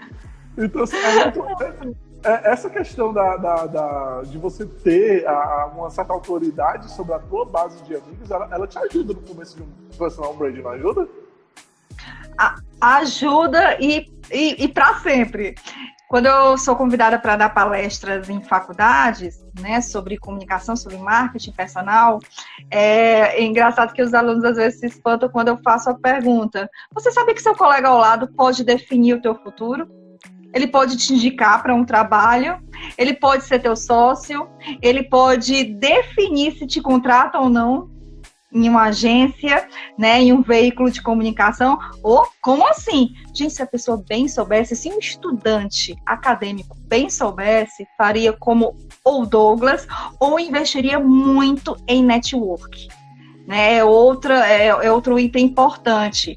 então, 0.56 0.82
assim, 0.82 0.96
é 0.96 1.24
muito, 1.24 1.96
é, 2.24 2.50
essa 2.50 2.68
questão 2.68 3.12
da, 3.12 3.36
da, 3.36 3.66
da, 3.66 4.22
de 4.22 4.36
você 4.36 4.66
ter 4.66 5.26
a, 5.28 5.66
uma 5.66 5.90
certa 5.90 6.12
autoridade 6.12 6.90
sobre 6.90 7.14
a 7.14 7.18
tua 7.20 7.44
base 7.44 7.82
de 7.84 7.94
amigos, 7.94 8.30
ela, 8.30 8.48
ela 8.50 8.66
te 8.66 8.78
ajuda 8.78 9.14
no 9.14 9.20
começo 9.20 9.56
de 9.56 9.62
um 9.62 9.68
personal 9.96 10.34
brand, 10.34 10.56
não 10.56 10.70
ajuda? 10.70 11.08
Ajuda 12.80 13.76
e, 13.80 14.06
e, 14.32 14.64
e 14.64 14.68
para 14.68 14.94
sempre. 15.00 15.54
Quando 16.08 16.26
eu 16.26 16.56
sou 16.56 16.76
convidada 16.76 17.18
para 17.18 17.34
dar 17.34 17.48
palestras 17.48 18.30
em 18.30 18.40
faculdades, 18.40 19.44
né, 19.60 19.80
sobre 19.80 20.16
comunicação, 20.16 20.76
sobre 20.76 20.96
marketing 20.98 21.50
personal, 21.50 22.20
é, 22.70 23.42
engraçado 23.42 23.92
que 23.92 24.02
os 24.02 24.14
alunos 24.14 24.44
às 24.44 24.56
vezes 24.56 24.78
se 24.78 24.86
espantam 24.86 25.28
quando 25.28 25.48
eu 25.48 25.58
faço 25.64 25.90
a 25.90 25.94
pergunta: 25.94 26.70
Você 26.94 27.10
sabe 27.10 27.34
que 27.34 27.42
seu 27.42 27.56
colega 27.56 27.88
ao 27.88 27.98
lado 27.98 28.28
pode 28.28 28.62
definir 28.62 29.14
o 29.14 29.20
teu 29.20 29.34
futuro? 29.34 29.88
Ele 30.54 30.68
pode 30.68 30.96
te 30.96 31.12
indicar 31.12 31.60
para 31.60 31.74
um 31.74 31.84
trabalho, 31.84 32.58
ele 32.96 33.12
pode 33.12 33.44
ser 33.44 33.58
teu 33.58 33.74
sócio, 33.74 34.48
ele 34.80 35.02
pode 35.02 35.64
definir 35.64 36.52
se 36.52 36.66
te 36.66 36.80
contrata 36.80 37.38
ou 37.38 37.48
não, 37.48 37.90
em 38.52 38.68
uma 38.68 38.84
agência, 38.84 39.68
né, 39.98 40.22
em 40.22 40.32
um 40.32 40.42
veículo 40.42 40.90
de 40.90 41.02
comunicação, 41.02 41.78
ou 42.02 42.26
como 42.40 42.66
assim? 42.68 43.10
Gente, 43.34 43.54
se 43.54 43.62
a 43.62 43.66
pessoa 43.66 44.02
bem 44.08 44.28
soubesse, 44.28 44.76
se 44.76 44.88
um 44.88 44.98
estudante 44.98 45.96
acadêmico 46.06 46.76
bem 46.86 47.10
soubesse, 47.10 47.86
faria 47.98 48.32
como 48.32 48.76
ou 49.04 49.26
Douglas, 49.26 49.86
ou 50.20 50.38
investiria 50.38 50.98
muito 50.98 51.76
em 51.88 52.04
network. 52.04 52.88
Né, 53.46 53.76
é, 53.76 53.84
outra, 53.84 54.46
é, 54.48 54.66
é 54.66 54.90
outro 54.90 55.18
item 55.18 55.46
importante. 55.46 56.36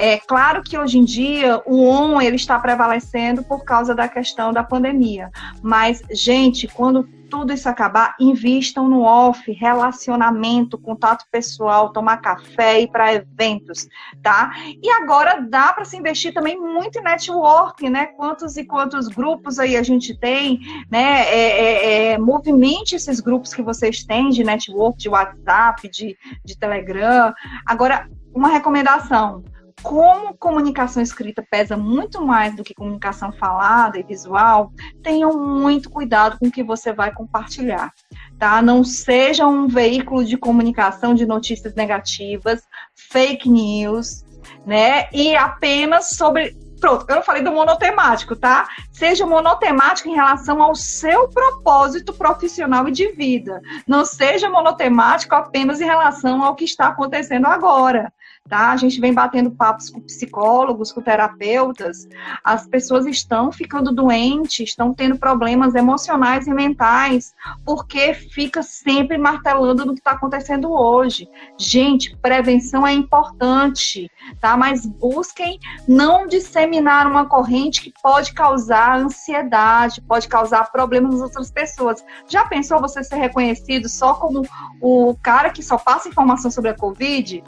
É 0.00 0.16
claro 0.16 0.62
que 0.62 0.78
hoje 0.78 0.96
em 0.96 1.04
dia 1.04 1.60
o 1.66 1.88
on 1.88 2.20
ele 2.20 2.36
está 2.36 2.56
prevalecendo 2.56 3.42
por 3.42 3.64
causa 3.64 3.96
da 3.96 4.06
questão 4.06 4.52
da 4.52 4.62
pandemia, 4.62 5.28
mas 5.60 6.00
gente, 6.12 6.68
quando 6.68 7.02
tudo 7.28 7.52
isso 7.52 7.68
acabar, 7.68 8.14
invistam 8.20 8.88
no 8.88 9.02
off, 9.02 9.50
relacionamento, 9.50 10.78
contato 10.78 11.26
pessoal, 11.32 11.92
tomar 11.92 12.18
café, 12.18 12.80
ir 12.80 12.88
para 12.92 13.12
eventos, 13.12 13.88
tá? 14.22 14.52
E 14.80 14.88
agora 14.88 15.40
dá 15.40 15.72
para 15.72 15.84
se 15.84 15.96
investir 15.96 16.32
também 16.32 16.56
muito 16.56 17.00
em 17.00 17.02
networking, 17.02 17.90
né? 17.90 18.06
Quantos 18.06 18.56
e 18.56 18.64
quantos 18.64 19.08
grupos 19.08 19.58
aí 19.58 19.76
a 19.76 19.82
gente 19.82 20.16
tem, 20.16 20.60
né? 20.88 21.22
É, 21.28 21.34
é, 21.34 22.12
é, 22.12 22.18
movimente 22.18 22.94
esses 22.94 23.18
grupos 23.18 23.52
que 23.52 23.62
vocês 23.62 24.04
têm 24.04 24.30
de 24.30 24.44
network, 24.44 24.96
de 24.96 25.08
WhatsApp, 25.08 25.88
de, 25.88 26.16
de 26.44 26.56
Telegram. 26.56 27.34
Agora, 27.66 28.08
uma 28.32 28.48
recomendação 28.48 29.42
como 29.82 30.36
comunicação 30.36 31.02
escrita 31.02 31.44
pesa 31.48 31.76
muito 31.76 32.24
mais 32.24 32.54
do 32.54 32.64
que 32.64 32.74
comunicação 32.74 33.32
falada 33.32 33.98
e 33.98 34.02
visual, 34.02 34.72
tenham 35.02 35.32
muito 35.38 35.90
cuidado 35.90 36.38
com 36.38 36.46
o 36.46 36.50
que 36.50 36.62
você 36.62 36.92
vai 36.92 37.12
compartilhar, 37.12 37.92
tá? 38.38 38.60
Não 38.60 38.82
seja 38.82 39.46
um 39.46 39.66
veículo 39.66 40.24
de 40.24 40.36
comunicação 40.36 41.14
de 41.14 41.26
notícias 41.26 41.74
negativas, 41.74 42.62
fake 42.94 43.48
news, 43.48 44.24
né? 44.66 45.08
E 45.12 45.36
apenas 45.36 46.10
sobre 46.10 46.56
Pronto, 46.80 47.06
eu 47.08 47.22
falei 47.22 47.42
do 47.42 47.50
monotemático, 47.50 48.36
tá? 48.36 48.68
Seja 48.92 49.26
monotemático 49.26 50.08
em 50.08 50.14
relação 50.14 50.62
ao 50.62 50.76
seu 50.76 51.28
propósito 51.28 52.12
profissional 52.12 52.86
e 52.86 52.92
de 52.92 53.08
vida. 53.12 53.60
Não 53.84 54.04
seja 54.04 54.48
monotemático 54.48 55.34
apenas 55.34 55.80
em 55.80 55.84
relação 55.84 56.40
ao 56.40 56.54
que 56.54 56.64
está 56.64 56.86
acontecendo 56.86 57.46
agora 57.46 58.12
tá? 58.48 58.70
A 58.70 58.76
gente 58.76 59.00
vem 59.00 59.12
batendo 59.12 59.50
papos 59.50 59.90
com 59.90 60.00
psicólogos, 60.00 60.90
com 60.90 61.00
terapeutas. 61.00 62.08
As 62.42 62.66
pessoas 62.66 63.06
estão 63.06 63.52
ficando 63.52 63.92
doentes, 63.92 64.70
estão 64.70 64.94
tendo 64.94 65.18
problemas 65.18 65.74
emocionais 65.74 66.46
e 66.46 66.54
mentais, 66.54 67.34
porque 67.64 68.14
fica 68.14 68.62
sempre 68.62 69.18
martelando 69.18 69.84
no 69.84 69.92
que 69.92 70.00
está 70.00 70.12
acontecendo 70.12 70.72
hoje. 70.72 71.28
Gente, 71.58 72.16
prevenção 72.16 72.86
é 72.86 72.92
importante, 72.92 74.10
tá? 74.40 74.56
Mas 74.56 74.86
busquem 74.86 75.58
não 75.86 76.26
disseminar 76.26 77.06
uma 77.06 77.26
corrente 77.26 77.82
que 77.82 77.92
pode 78.02 78.32
causar 78.32 78.98
ansiedade, 78.98 80.00
pode 80.00 80.28
causar 80.28 80.70
problemas 80.72 81.12
nas 81.12 81.22
outras 81.22 81.50
pessoas. 81.50 82.04
Já 82.26 82.46
pensou 82.46 82.80
você 82.80 83.04
ser 83.04 83.16
reconhecido 83.16 83.88
só 83.88 84.14
como 84.14 84.42
o 84.80 85.14
cara 85.22 85.50
que 85.50 85.62
só 85.62 85.76
passa 85.76 86.08
informação 86.08 86.50
sobre 86.50 86.70
a 86.70 86.76
Covid? 86.76 87.42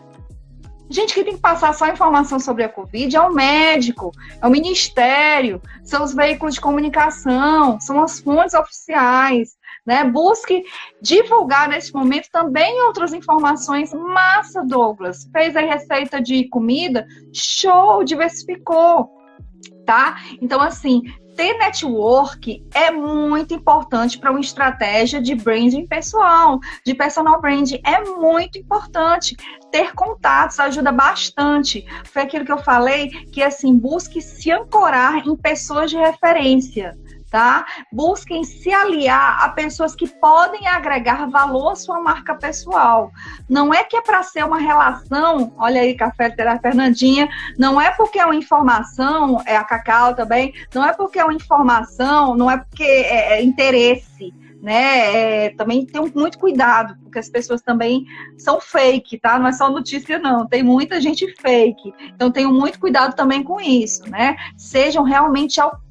Gente, 0.90 1.14
que 1.14 1.22
tem 1.22 1.36
que 1.36 1.40
passar 1.40 1.72
só 1.72 1.86
informação 1.86 2.40
sobre 2.40 2.64
a 2.64 2.68
Covid 2.68 3.14
é 3.14 3.20
o 3.20 3.32
médico, 3.32 4.10
é 4.42 4.46
o 4.46 4.50
ministério, 4.50 5.62
são 5.84 6.02
os 6.02 6.12
veículos 6.12 6.54
de 6.54 6.60
comunicação, 6.60 7.78
são 7.78 8.02
as 8.02 8.18
fontes 8.18 8.54
oficiais. 8.54 9.56
Né? 9.86 10.02
Busque 10.02 10.64
divulgar 11.00 11.68
nesse 11.68 11.94
momento 11.94 12.28
também 12.32 12.82
outras 12.82 13.12
informações. 13.12 13.94
Massa, 13.94 14.64
Douglas. 14.64 15.28
Fez 15.32 15.56
a 15.56 15.60
receita 15.60 16.20
de 16.20 16.48
comida, 16.48 17.06
show, 17.32 18.02
diversificou. 18.02 19.08
Tá? 19.86 20.20
Então, 20.40 20.60
assim, 20.60 21.02
ter 21.36 21.54
network 21.58 22.62
é 22.74 22.90
muito 22.90 23.54
importante 23.54 24.18
para 24.18 24.30
uma 24.30 24.40
estratégia 24.40 25.20
de 25.20 25.34
branding 25.34 25.86
pessoal, 25.86 26.58
de 26.84 26.94
personal 26.94 27.40
branding. 27.40 27.80
É 27.84 28.02
muito 28.02 28.58
importante. 28.58 29.36
Ter 29.70 29.92
contatos 29.94 30.58
ajuda 30.58 30.90
bastante. 30.90 31.86
Foi 32.04 32.22
aquilo 32.22 32.44
que 32.44 32.52
eu 32.52 32.58
falei, 32.58 33.08
que 33.32 33.42
assim, 33.42 33.76
busque 33.76 34.20
se 34.20 34.50
ancorar 34.50 35.26
em 35.26 35.36
pessoas 35.36 35.90
de 35.90 35.96
referência 35.96 36.96
tá? 37.30 37.64
Busquem 37.92 38.42
se 38.44 38.72
aliar 38.72 39.42
a 39.42 39.48
pessoas 39.50 39.94
que 39.94 40.08
podem 40.08 40.66
agregar 40.66 41.30
valor 41.30 41.72
à 41.72 41.76
sua 41.76 42.00
marca 42.00 42.34
pessoal. 42.34 43.12
Não 43.48 43.72
é 43.72 43.84
que 43.84 43.96
é 43.96 44.02
para 44.02 44.22
ser 44.22 44.44
uma 44.44 44.58
relação, 44.58 45.54
olha 45.56 45.80
aí, 45.80 45.94
café 45.94 46.30
da 46.30 46.58
Fernandinha, 46.58 47.28
não 47.58 47.80
é 47.80 47.90
porque 47.90 48.18
é 48.18 48.24
uma 48.24 48.34
informação, 48.34 49.40
é 49.46 49.56
a 49.56 49.64
Cacau 49.64 50.14
também, 50.14 50.52
não 50.74 50.84
é 50.84 50.92
porque 50.92 51.18
é 51.18 51.24
uma 51.24 51.34
informação, 51.34 52.34
não 52.34 52.50
é 52.50 52.58
porque 52.58 52.82
é, 52.82 53.38
é 53.38 53.42
interesse 53.42 54.34
né? 54.62 55.46
É, 55.46 55.50
também 55.50 55.86
tem 55.86 56.02
muito 56.14 56.38
cuidado, 56.38 56.96
porque 57.02 57.18
as 57.18 57.28
pessoas 57.28 57.62
também 57.62 58.04
são 58.36 58.60
fake, 58.60 59.18
tá? 59.18 59.38
Não 59.38 59.46
é 59.46 59.52
só 59.52 59.70
notícia, 59.70 60.18
não. 60.18 60.46
Tem 60.46 60.62
muita 60.62 61.00
gente 61.00 61.26
fake. 61.40 61.92
Então, 62.14 62.30
tenham 62.30 62.52
muito 62.52 62.78
cuidado 62.78 63.14
também 63.14 63.42
com 63.42 63.60
isso, 63.60 64.08
né? 64.10 64.36
Sejam 64.56 65.02
realmente 65.02 65.60
autênticos. 65.60 65.89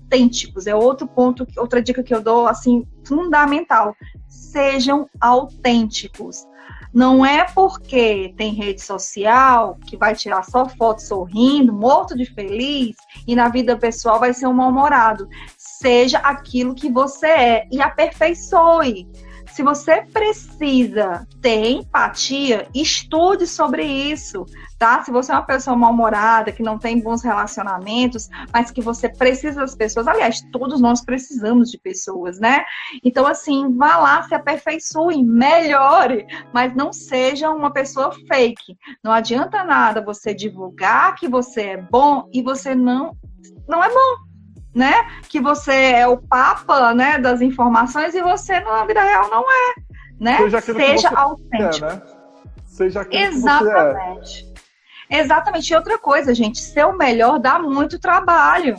É 0.68 0.76
outro 0.76 1.08
ponto, 1.08 1.46
outra 1.58 1.82
dica 1.82 2.04
que 2.04 2.14
eu 2.14 2.22
dou, 2.22 2.48
assim, 2.48 2.86
fundamental. 3.06 3.96
Sejam 4.28 5.10
autênticos. 5.20 6.48
Não 6.92 7.24
é 7.24 7.46
porque 7.46 8.34
tem 8.36 8.54
rede 8.54 8.82
social 8.82 9.78
que 9.86 9.96
vai 9.96 10.16
tirar 10.16 10.44
só 10.44 10.68
foto 10.68 11.04
sorrindo, 11.04 11.72
morto 11.72 12.18
de 12.18 12.26
feliz, 12.26 12.96
e 13.28 13.36
na 13.36 13.48
vida 13.48 13.78
pessoal 13.78 14.20
vai 14.20 14.34
ser 14.34 14.48
um 14.48 14.54
mal-humorado 14.54 15.28
seja 15.82 16.18
aquilo 16.20 16.76
que 16.76 16.92
você 16.92 17.28
é 17.28 17.68
e 17.72 17.82
aperfeiçoe. 17.82 19.08
Se 19.60 19.64
você 19.64 20.04
precisa 20.04 21.28
ter 21.42 21.72
empatia, 21.72 22.70
estude 22.74 23.46
sobre 23.46 23.84
isso, 23.84 24.46
tá? 24.78 25.04
Se 25.04 25.12
você 25.12 25.34
é 25.34 25.36
uma 25.36 25.42
pessoa 25.42 25.76
mal-humorada, 25.76 26.54
que 26.54 26.64
não 26.64 26.80
tem 26.80 27.02
bons 27.02 27.22
relacionamentos, 27.22 28.30
mas 28.54 28.72
que 28.72 28.80
você 28.80 29.10
precisa 29.10 29.60
das 29.60 29.76
pessoas, 29.76 30.08
aliás, 30.08 30.40
todos 30.54 30.80
nós 30.80 31.04
precisamos 31.04 31.70
de 31.70 31.78
pessoas, 31.78 32.40
né? 32.40 32.64
Então, 33.04 33.28
assim, 33.28 33.76
vá 33.76 33.98
lá, 33.98 34.24
se 34.24 34.34
aperfeiçoe, 34.34 35.26
melhore, 35.26 36.26
mas 36.54 36.74
não 36.74 36.94
seja 36.94 37.50
uma 37.50 37.70
pessoa 37.70 38.14
fake. 38.30 38.78
Não 39.04 39.12
adianta 39.12 39.62
nada 39.66 40.02
você 40.02 40.34
divulgar 40.34 41.16
que 41.16 41.28
você 41.28 41.62
é 41.64 41.78
bom 41.82 42.30
e 42.32 42.42
você 42.42 42.74
não, 42.74 43.14
não 43.68 43.84
é 43.84 43.90
bom 43.90 44.29
né? 44.74 44.94
Que 45.28 45.40
você 45.40 45.74
é 45.74 46.08
o 46.08 46.18
papa, 46.18 46.94
né, 46.94 47.18
das 47.18 47.42
informações 47.42 48.14
e 48.14 48.22
você 48.22 48.60
na 48.60 48.86
vida 48.86 49.02
real 49.02 49.30
não 49.30 49.44
é, 49.44 49.76
né? 50.20 50.38
Seja, 50.38 50.62
Seja 50.62 51.10
autêntico. 51.10 51.86
É, 51.86 51.94
né? 51.94 52.02
Seja 52.66 53.02
aquilo 53.02 53.24
Exatamente. 53.24 54.46
é. 55.10 55.20
Exatamente. 55.20 55.74
E 55.74 55.76
outra 55.76 55.98
coisa, 55.98 56.34
gente, 56.36 56.60
ser 56.60 56.86
o 56.86 56.98
melhor 56.98 57.40
dá 57.40 57.60
muito 57.60 58.00
trabalho 58.00 58.76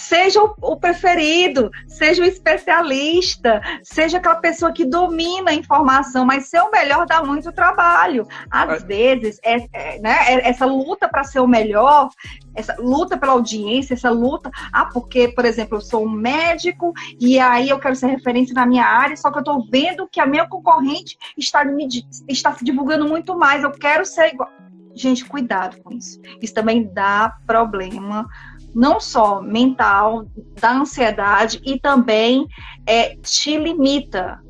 seja 0.00 0.42
o, 0.42 0.54
o, 0.60 0.76
preferido, 0.76 1.70
seja 1.86 2.22
o 2.22 2.26
especialista, 2.26 3.60
seja 3.82 4.18
aquela 4.18 4.36
pessoa 4.36 4.72
que 4.72 4.84
domina 4.84 5.50
a 5.50 5.54
informação, 5.54 6.24
mas 6.24 6.48
ser 6.48 6.60
o 6.60 6.70
melhor 6.70 7.06
dá 7.06 7.22
muito 7.22 7.52
trabalho. 7.52 8.26
Às 8.50 8.82
é. 8.82 8.86
vezes, 8.86 9.38
é, 9.44 9.66
é, 9.72 10.00
né, 10.00 10.16
é, 10.26 10.48
essa 10.48 10.64
luta 10.64 11.08
para 11.08 11.22
ser 11.22 11.40
o 11.40 11.46
melhor, 11.46 12.08
essa 12.54 12.74
luta 12.78 13.16
pela 13.18 13.32
audiência, 13.32 13.94
essa 13.94 14.10
luta, 14.10 14.50
ah, 14.72 14.86
porque, 14.86 15.28
por 15.28 15.44
exemplo, 15.44 15.76
eu 15.76 15.82
sou 15.82 16.04
um 16.04 16.10
médico 16.10 16.92
e 17.20 17.38
aí 17.38 17.68
eu 17.68 17.78
quero 17.78 17.94
ser 17.94 18.06
referência 18.06 18.54
na 18.54 18.66
minha 18.66 18.84
área, 18.84 19.16
só 19.16 19.30
que 19.30 19.38
eu 19.38 19.42
estou 19.42 19.64
vendo 19.70 20.08
que 20.10 20.20
a 20.20 20.26
minha 20.26 20.48
concorrente 20.48 21.16
está, 21.36 21.64
me, 21.64 21.86
está 22.28 22.52
se 22.54 22.64
divulgando 22.64 23.06
muito 23.06 23.36
mais, 23.38 23.62
eu 23.62 23.70
quero 23.70 24.04
ser 24.04 24.32
igual. 24.32 24.50
Gente, 24.92 25.24
cuidado 25.24 25.80
com 25.82 25.92
isso. 25.92 26.20
Isso 26.42 26.52
também 26.52 26.90
dá 26.92 27.36
problema 27.46 28.28
não 28.74 29.00
só 29.00 29.40
mental, 29.40 30.26
da 30.60 30.72
ansiedade 30.72 31.60
e 31.64 31.78
também 31.78 32.46
é, 32.86 33.16
te 33.16 33.56
limita. 33.56 34.40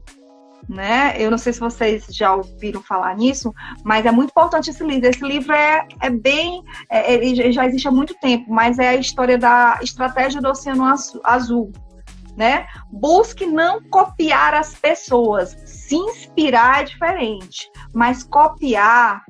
Né? 0.69 1.15
Eu 1.19 1.33
não 1.33 1.39
sei 1.39 1.53
se 1.53 1.59
vocês 1.59 2.07
já 2.11 2.33
ouviram 2.35 2.81
falar 2.81 3.17
nisso, 3.17 3.53
mas 3.85 4.07
é 4.07 4.13
muito 4.13 4.31
importante 4.31 4.71
esse 4.71 4.85
livro. 4.85 5.09
Esse 5.09 5.25
livro 5.25 5.53
é, 5.53 5.87
é 6.01 6.11
bem. 6.11 6.63
É, 6.89 7.13
ele 7.13 7.51
já 7.51 7.67
existe 7.67 7.89
há 7.89 7.91
muito 7.91 8.15
tempo, 8.21 8.53
mas 8.53 8.79
é 8.79 8.91
a 8.91 8.97
história 8.97 9.37
da 9.37 9.81
estratégia 9.83 10.41
do 10.41 10.49
Oceano 10.49 10.85
Azul. 11.25 11.73
Né? 12.37 12.67
Busque 12.91 13.47
não 13.47 13.83
copiar 13.83 14.55
as 14.55 14.75
pessoas. 14.75 15.57
Se 15.67 15.97
inspirar 15.97 16.83
é 16.83 16.85
diferente, 16.85 17.69
mas 17.93 18.23
copiar 18.23 19.25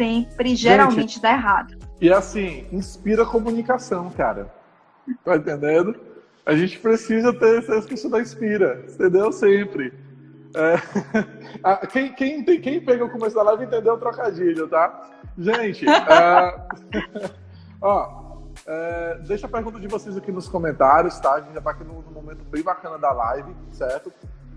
sempre, 0.00 0.56
geralmente, 0.56 1.14
Gente, 1.14 1.22
dá 1.22 1.32
errado. 1.32 1.79
E 2.00 2.10
assim, 2.10 2.66
inspira 2.72 3.26
comunicação, 3.26 4.10
cara. 4.10 4.50
Tá 5.24 5.36
entendendo? 5.36 5.94
A 6.46 6.54
gente 6.54 6.78
precisa 6.78 7.32
ter 7.32 7.58
essa 7.58 7.82
questão 7.82 8.10
da 8.10 8.20
inspira, 8.20 8.84
entendeu? 8.88 9.30
Sempre. 9.30 9.92
É... 10.54 11.86
quem, 11.92 12.12
quem, 12.14 12.44
quem 12.44 12.80
pega 12.80 13.04
o 13.04 13.10
começo 13.10 13.36
da 13.36 13.42
live 13.42 13.64
entendeu 13.64 13.94
o 13.94 13.98
trocadilho, 13.98 14.66
tá? 14.66 15.10
Gente, 15.38 15.86
é... 15.88 17.30
ó, 17.80 18.38
é... 18.66 19.18
deixa 19.26 19.46
a 19.46 19.50
pergunta 19.50 19.78
de 19.78 19.86
vocês 19.86 20.16
aqui 20.16 20.32
nos 20.32 20.48
comentários, 20.48 21.20
tá? 21.20 21.34
A 21.34 21.40
gente 21.40 21.54
já 21.54 21.60
tá 21.60 21.70
aqui 21.70 21.84
num 21.84 22.02
momento 22.10 22.42
bem 22.44 22.62
bacana 22.62 22.98
da 22.98 23.12
live, 23.12 23.54
certo? 23.72 24.12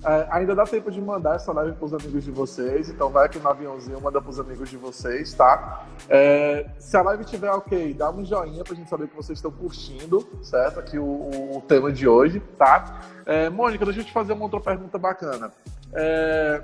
É, 0.06 0.28
ainda 0.32 0.54
dá 0.54 0.66
tempo 0.66 0.92
de 0.92 1.00
mandar 1.00 1.36
essa 1.36 1.54
live 1.54 1.74
para 1.74 1.86
os 1.86 1.94
amigos 1.94 2.24
de 2.26 2.32
vocês, 2.32 2.90
então 2.90 3.10
vai 3.10 3.26
aqui 3.26 3.40
no 3.40 3.48
aviãozinho, 3.48 4.02
manda 4.02 4.22
para 4.22 4.30
os 4.30 4.40
amigos 4.40 4.70
de 4.70 4.76
vocês, 4.76 5.34
tá? 5.34 5.86
É, 6.10 6.70
se 6.78 6.98
a 6.98 7.02
live 7.02 7.24
estiver 7.24 7.50
ok, 7.52 7.94
dá 7.94 8.12
um 8.12 8.26
joinha 8.26 8.64
para 8.64 8.74
a 8.74 8.76
gente 8.76 8.90
saber 8.90 9.08
que 9.08 9.16
vocês 9.16 9.38
estão 9.38 9.52
curtindo, 9.52 10.28
certo? 10.42 10.80
Aqui 10.80 11.00
o, 11.00 11.06
o 11.06 11.64
tema 11.68 11.92
de 11.92 12.06
hoje, 12.06 12.42
tá? 12.58 13.02
É, 13.26 13.50
Mônica, 13.50 13.86
deixa 13.86 14.02
eu 14.02 14.06
te 14.06 14.12
fazer 14.12 14.34
uma 14.34 14.44
outra 14.44 14.60
pergunta 14.60 14.98
bacana. 14.98 15.52
É, 15.94 16.62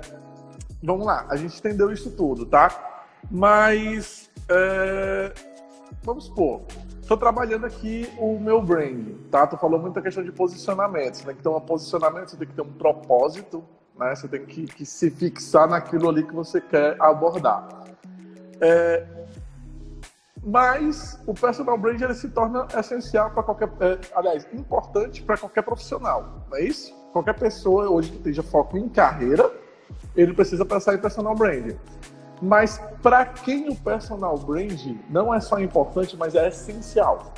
vamos 0.82 1.06
lá, 1.06 1.24
a 1.30 1.36
gente 1.36 1.58
entendeu 1.58 1.90
isso 1.90 2.10
tudo, 2.10 2.44
tá? 2.44 3.08
Mas 3.30 4.30
é, 4.50 5.32
vamos 6.02 6.24
supor, 6.24 6.60
Estou 7.10 7.18
trabalhando 7.18 7.66
aqui 7.66 8.08
o 8.18 8.38
meu 8.38 8.62
brand, 8.62 9.04
tá? 9.32 9.44
Tu 9.44 9.56
falou 9.56 9.80
muito 9.80 9.98
a 9.98 10.02
questão 10.02 10.22
de 10.22 10.30
posicionamento. 10.30 11.16
Você 11.16 11.24
tem 11.24 11.34
que 11.34 11.42
ter 11.42 11.48
um 11.48 11.60
posicionamento, 11.60 12.28
você 12.28 12.36
tem 12.36 12.46
que 12.46 12.54
ter 12.54 12.62
um 12.62 12.72
propósito, 12.72 13.64
né? 13.98 14.14
Você 14.14 14.28
tem 14.28 14.46
que, 14.46 14.64
que 14.66 14.86
se 14.86 15.10
fixar 15.10 15.68
naquilo 15.68 16.08
ali 16.08 16.22
que 16.22 16.32
você 16.32 16.60
quer 16.60 16.94
abordar. 17.02 17.66
É, 18.60 19.04
mas 20.40 21.20
o 21.26 21.34
personal 21.34 21.76
brand 21.76 22.00
ele 22.00 22.14
se 22.14 22.28
torna 22.28 22.68
essencial 22.78 23.32
para 23.32 23.42
qualquer, 23.42 23.68
é, 23.80 23.98
aliás, 24.14 24.46
importante 24.52 25.20
para 25.20 25.36
qualquer 25.36 25.62
profissional, 25.62 26.44
não 26.48 26.58
é 26.58 26.62
isso? 26.62 26.94
Qualquer 27.12 27.36
pessoa 27.36 27.90
hoje 27.90 28.12
que 28.12 28.18
esteja 28.18 28.44
foco 28.44 28.78
em 28.78 28.88
carreira, 28.88 29.52
ele 30.14 30.32
precisa 30.32 30.64
pensar 30.64 30.94
em 30.94 30.98
personal 30.98 31.34
brand. 31.34 31.74
Mas 32.40 32.80
para 33.02 33.26
quem 33.26 33.68
o 33.68 33.76
personal 33.76 34.38
brand 34.38 34.96
não 35.08 35.32
é 35.32 35.40
só 35.40 35.58
importante, 35.58 36.16
mas 36.16 36.34
é 36.34 36.48
essencial. 36.48 37.32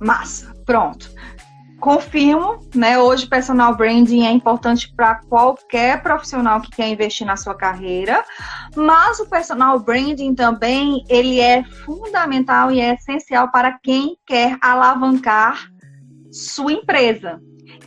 Massa, 0.00 0.54
pronto. 0.64 1.10
Confirmo, 1.78 2.58
né? 2.74 2.98
Hoje 2.98 3.26
personal 3.26 3.76
branding 3.76 4.24
é 4.24 4.30
importante 4.30 4.92
para 4.96 5.16
qualquer 5.28 6.02
profissional 6.02 6.60
que 6.60 6.70
quer 6.70 6.88
investir 6.88 7.26
na 7.26 7.36
sua 7.36 7.54
carreira, 7.54 8.24
mas 8.74 9.20
o 9.20 9.28
personal 9.28 9.78
branding 9.78 10.34
também 10.34 11.04
ele 11.08 11.38
é 11.38 11.62
fundamental 11.84 12.72
e 12.72 12.80
é 12.80 12.94
essencial 12.94 13.50
para 13.50 13.78
quem 13.82 14.16
quer 14.26 14.56
alavancar 14.62 15.68
sua 16.32 16.72
empresa, 16.72 17.40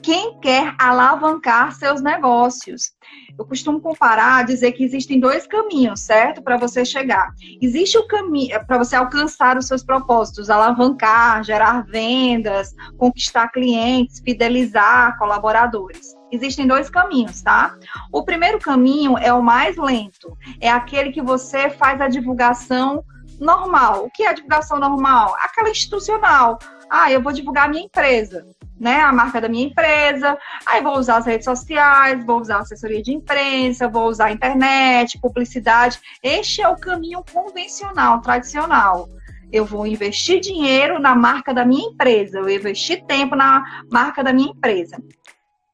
quem 0.10 0.40
quer 0.40 0.74
alavancar 0.80 1.72
seus 1.72 2.02
negócios. 2.02 2.94
Eu 3.38 3.46
costumo 3.46 3.80
comparar, 3.80 4.44
dizer 4.44 4.72
que 4.72 4.84
existem 4.84 5.20
dois 5.20 5.46
caminhos, 5.46 6.00
certo? 6.00 6.42
Para 6.42 6.58
você 6.58 6.84
chegar. 6.84 7.32
Existe 7.62 7.96
o 7.96 8.08
caminho 8.08 8.60
para 8.66 8.80
você 8.80 8.96
alcançar 8.96 9.56
os 9.56 9.68
seus 9.68 9.84
propósitos, 9.84 10.50
alavancar, 10.50 11.44
gerar 11.44 11.86
vendas, 11.86 12.74
conquistar 12.98 13.50
clientes, 13.50 14.20
fidelizar 14.20 15.16
colaboradores. 15.20 16.16
Existem 16.32 16.66
dois 16.66 16.90
caminhos, 16.90 17.44
tá? 17.44 17.78
O 18.12 18.24
primeiro 18.24 18.58
caminho 18.58 19.16
é 19.16 19.32
o 19.32 19.44
mais 19.44 19.78
lento, 19.78 20.36
é 20.60 20.72
aquele 20.72 21.12
que 21.12 21.22
você 21.22 21.70
faz 21.70 22.02
a 22.02 22.08
divulgação 22.08 23.04
normal. 23.40 24.06
O 24.06 24.10
que 24.10 24.24
é 24.24 24.30
a 24.30 24.34
divulgação 24.34 24.80
normal? 24.80 25.36
Aquela 25.40 25.70
institucional. 25.70 26.58
Ah, 26.90 27.12
eu 27.12 27.22
vou 27.22 27.32
divulgar 27.32 27.66
a 27.66 27.68
minha 27.68 27.86
empresa 27.86 28.44
né, 28.80 29.02
a 29.02 29.12
marca 29.12 29.42
da 29.42 29.50
minha 29.50 29.66
empresa, 29.66 30.38
aí 30.66 30.82
vou 30.82 30.98
usar 30.98 31.18
as 31.18 31.26
redes 31.26 31.46
sociais, 31.46 32.24
vou 32.26 32.40
usar 32.40 32.60
assessoria 32.60 33.02
de 33.02 33.14
imprensa, 33.14 33.88
vou 33.88 34.08
usar 34.08 34.28
a 34.28 34.32
internet, 34.32 35.20
publicidade. 35.20 36.00
Este 36.24 36.62
é 36.62 36.68
o 36.68 36.78
caminho 36.78 37.24
convencional, 37.32 38.22
tradicional. 38.22 39.10
Eu 39.52 39.66
vou 39.66 39.86
investir 39.86 40.40
dinheiro 40.40 41.00
na 41.00 41.16
marca 41.16 41.54
da 41.54 41.66
minha 41.66 41.90
empresa, 41.90 42.38
eu 42.38 42.44
vou 42.44 42.52
investir 42.52 43.04
tempo 43.06 43.36
na 43.36 43.84
marca 43.92 44.24
da 44.24 44.32
minha 44.32 44.52
empresa. 44.52 44.98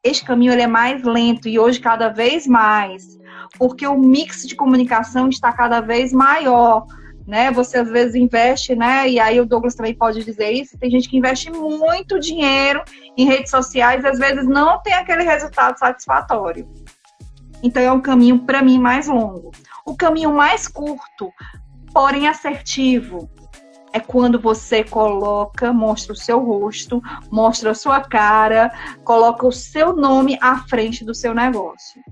Este 0.03 0.23
caminho 0.23 0.53
ele 0.53 0.61
é 0.61 0.67
mais 0.67 1.03
lento 1.03 1.47
e 1.47 1.59
hoje 1.59 1.79
cada 1.79 2.09
vez 2.09 2.47
mais, 2.47 3.19
porque 3.57 3.85
o 3.85 3.97
mix 3.97 4.47
de 4.47 4.55
comunicação 4.55 5.29
está 5.29 5.51
cada 5.51 5.81
vez 5.81 6.13
maior 6.13 6.85
né? 7.27 7.51
Você 7.51 7.77
às 7.77 7.89
vezes 7.89 8.15
investe, 8.15 8.75
né? 8.75 9.09
E 9.09 9.19
aí 9.19 9.39
o 9.39 9.45
Douglas 9.45 9.75
também 9.75 9.93
pode 9.93 10.23
dizer 10.23 10.51
isso. 10.51 10.77
Tem 10.77 10.89
gente 10.89 11.09
que 11.09 11.17
investe 11.17 11.51
muito 11.51 12.19
dinheiro 12.19 12.83
em 13.17 13.25
redes 13.25 13.51
sociais 13.51 14.03
e 14.03 14.07
às 14.07 14.19
vezes 14.19 14.47
não 14.47 14.81
tem 14.81 14.93
aquele 14.93 15.23
resultado 15.23 15.77
satisfatório. 15.77 16.67
Então 17.63 17.81
é 17.81 17.91
um 17.91 18.01
caminho 18.01 18.39
para 18.39 18.61
mim 18.61 18.77
mais 18.77 19.07
longo. 19.07 19.51
O 19.85 19.95
caminho 19.95 20.33
mais 20.33 20.67
curto, 20.67 21.31
porém 21.91 22.27
assertivo, 22.27 23.29
é 23.91 23.99
quando 23.99 24.39
você 24.39 24.83
coloca, 24.83 25.71
mostra 25.71 26.11
o 26.11 26.17
seu 26.17 26.43
rosto, 26.43 27.01
mostra 27.31 27.71
a 27.71 27.75
sua 27.75 28.01
cara, 28.01 28.69
coloca 29.03 29.47
o 29.47 29.51
seu 29.51 29.95
nome 29.95 30.37
à 30.41 30.57
frente 30.67 31.05
do 31.05 31.15
seu 31.15 31.33
negócio. 31.33 32.03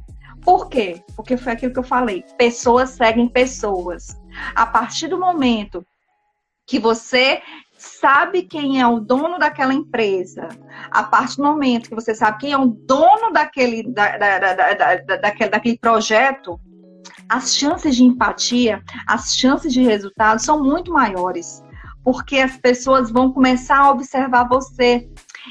Por 0.41 0.69
quê? 0.69 1.03
Porque 1.15 1.37
foi 1.37 1.53
aquilo 1.53 1.73
que 1.73 1.79
eu 1.79 1.83
falei. 1.83 2.23
Pessoas 2.37 2.91
seguem 2.91 3.27
pessoas. 3.27 4.17
A 4.55 4.65
partir 4.65 5.07
do 5.07 5.19
momento 5.19 5.85
que 6.65 6.79
você 6.79 7.41
sabe 7.77 8.43
quem 8.43 8.79
é 8.79 8.87
o 8.87 8.99
dono 8.99 9.37
daquela 9.37 9.73
empresa, 9.73 10.47
a 10.89 11.03
partir 11.03 11.37
do 11.37 11.43
momento 11.43 11.89
que 11.89 11.95
você 11.95 12.15
sabe 12.15 12.39
quem 12.39 12.53
é 12.53 12.57
o 12.57 12.67
dono 12.67 13.31
daquele, 13.31 13.83
da, 13.91 14.17
da, 14.17 14.39
da, 14.39 14.73
da, 14.73 15.15
daquele, 15.17 15.49
daquele 15.49 15.77
projeto, 15.77 16.59
as 17.27 17.55
chances 17.55 17.95
de 17.95 18.03
empatia, 18.03 18.81
as 19.07 19.35
chances 19.35 19.73
de 19.73 19.81
resultado 19.81 20.39
são 20.39 20.63
muito 20.63 20.91
maiores. 20.91 21.61
Porque 22.03 22.37
as 22.37 22.57
pessoas 22.57 23.09
vão 23.09 23.31
começar 23.31 23.79
a 23.79 23.89
observar 23.89 24.47
você 24.47 25.09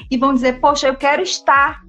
e 0.09 0.17
vão 0.17 0.33
dizer: 0.33 0.59
Poxa, 0.59 0.87
eu 0.87 0.95
quero 0.95 1.21
estar 1.21 1.81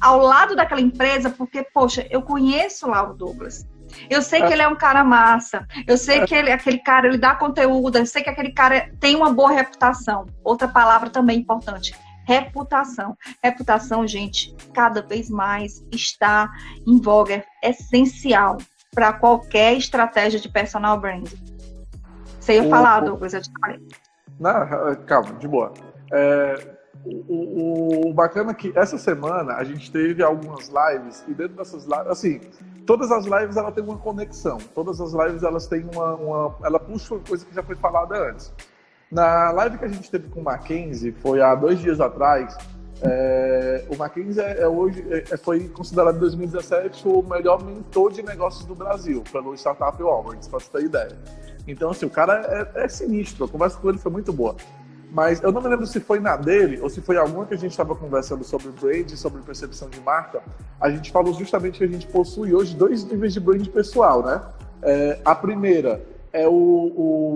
ao 0.00 0.18
lado 0.18 0.54
daquela 0.54 0.80
empresa 0.80 1.30
porque, 1.30 1.62
poxa, 1.72 2.06
eu 2.10 2.22
conheço 2.22 2.88
lá 2.88 3.08
o 3.08 3.14
Douglas. 3.14 3.66
Eu 4.08 4.22
sei 4.22 4.42
que 4.42 4.52
ele 4.52 4.62
é 4.62 4.68
um 4.68 4.76
cara 4.76 5.02
massa. 5.04 5.66
Eu 5.86 5.96
sei 5.96 6.24
que 6.24 6.34
ele, 6.34 6.50
aquele 6.50 6.78
cara 6.78 7.08
ele 7.08 7.18
dá 7.18 7.34
conteúdo. 7.34 7.98
Eu 7.98 8.06
sei 8.06 8.22
que 8.22 8.30
aquele 8.30 8.52
cara 8.52 8.90
tem 9.00 9.16
uma 9.16 9.32
boa 9.32 9.50
reputação. 9.50 10.26
Outra 10.44 10.68
palavra 10.68 11.10
também 11.10 11.38
importante: 11.38 11.94
reputação. 12.26 13.16
Reputação, 13.42 14.06
gente, 14.06 14.54
cada 14.74 15.02
vez 15.02 15.30
mais 15.30 15.84
está 15.92 16.50
em 16.86 17.00
voga. 17.00 17.44
É 17.62 17.70
essencial 17.70 18.58
para 18.94 19.12
qualquer 19.12 19.74
estratégia 19.74 20.38
de 20.38 20.48
personal 20.48 21.00
branding. 21.00 21.36
Você 22.38 22.54
ia 22.54 22.64
o, 22.64 22.68
falar, 22.70 23.00
Douglas, 23.00 23.34
eu 23.34 23.40
te 23.40 23.50
falei. 23.60 23.80
Não, 24.38 24.96
calma, 25.06 25.32
de 25.34 25.48
boa. 25.48 25.72
É, 26.12 26.76
o, 27.04 28.08
o, 28.08 28.12
bacana 28.12 28.50
é 28.50 28.54
que 28.54 28.72
essa 28.76 28.98
semana 28.98 29.54
a 29.54 29.64
gente 29.64 29.90
teve 29.90 30.22
algumas 30.22 30.68
lives 30.68 31.24
e 31.26 31.34
dentro 31.34 31.56
dessas 31.56 31.84
lives, 31.84 32.06
assim, 32.06 32.40
todas 32.86 33.10
as 33.10 33.24
lives 33.24 33.56
ela 33.56 33.72
tem 33.72 33.82
uma 33.82 33.98
conexão. 33.98 34.58
Todas 34.74 35.00
as 35.00 35.12
lives 35.12 35.42
elas 35.42 35.66
têm 35.66 35.84
uma, 35.92 36.14
uma 36.14 36.56
ela 36.64 36.78
puxa 36.78 37.14
uma 37.14 37.22
coisa 37.24 37.44
que 37.44 37.54
já 37.54 37.62
foi 37.62 37.76
falada 37.76 38.30
antes. 38.30 38.52
Na 39.10 39.50
live 39.50 39.78
que 39.78 39.84
a 39.84 39.88
gente 39.88 40.10
teve 40.10 40.28
com 40.28 40.40
o 40.40 40.44
Mackenzie, 40.44 41.12
foi 41.12 41.42
há 41.42 41.54
dois 41.54 41.78
dias 41.78 42.00
atrás, 42.00 42.56
é, 43.02 43.84
o 43.90 43.96
Mackenzie 43.96 44.40
é, 44.40 44.62
é 44.62 44.68
hoje, 44.68 45.04
é, 45.10 45.36
foi 45.36 45.68
considerado 45.68 46.16
em 46.16 46.20
2017 46.20 47.06
o 47.08 47.22
melhor 47.22 47.62
mentor 47.62 48.12
de 48.12 48.22
negócios 48.22 48.64
do 48.64 48.74
Brasil, 48.74 49.22
pelo 49.32 49.54
Startup 49.54 50.00
Awards, 50.00 50.48
para 50.48 50.60
você 50.60 50.70
ter 50.70 50.84
ideia. 50.84 51.18
Então, 51.66 51.90
assim, 51.90 52.06
o 52.06 52.10
cara 52.10 52.70
é, 52.74 52.84
é 52.84 52.88
sinistro, 52.88 53.44
a 53.44 53.48
conversa 53.48 53.78
com 53.78 53.88
ele 53.88 53.98
foi 53.98 54.10
muito 54.10 54.32
boa. 54.32 54.56
Mas 55.12 55.42
eu 55.42 55.52
não 55.52 55.60
me 55.60 55.68
lembro 55.68 55.86
se 55.86 56.00
foi 56.00 56.18
na 56.18 56.36
dele 56.36 56.80
ou 56.80 56.88
se 56.88 57.02
foi 57.02 57.18
alguma 57.18 57.44
que 57.44 57.52
a 57.52 57.58
gente 57.58 57.72
estava 57.72 57.94
conversando 57.94 58.42
sobre 58.44 58.68
brand, 58.70 59.10
sobre 59.10 59.42
percepção 59.42 59.90
de 59.90 60.00
marca. 60.00 60.42
A 60.80 60.88
gente 60.88 61.12
falou 61.12 61.34
justamente 61.34 61.78
que 61.78 61.84
a 61.84 61.88
gente 61.88 62.06
possui 62.06 62.54
hoje 62.54 62.74
dois 62.74 63.04
níveis 63.04 63.34
de 63.34 63.40
brand 63.40 63.66
pessoal, 63.68 64.22
né? 64.22 64.40
É, 64.80 65.20
a 65.22 65.34
primeira 65.34 66.02
é 66.32 66.48
o, 66.48 66.52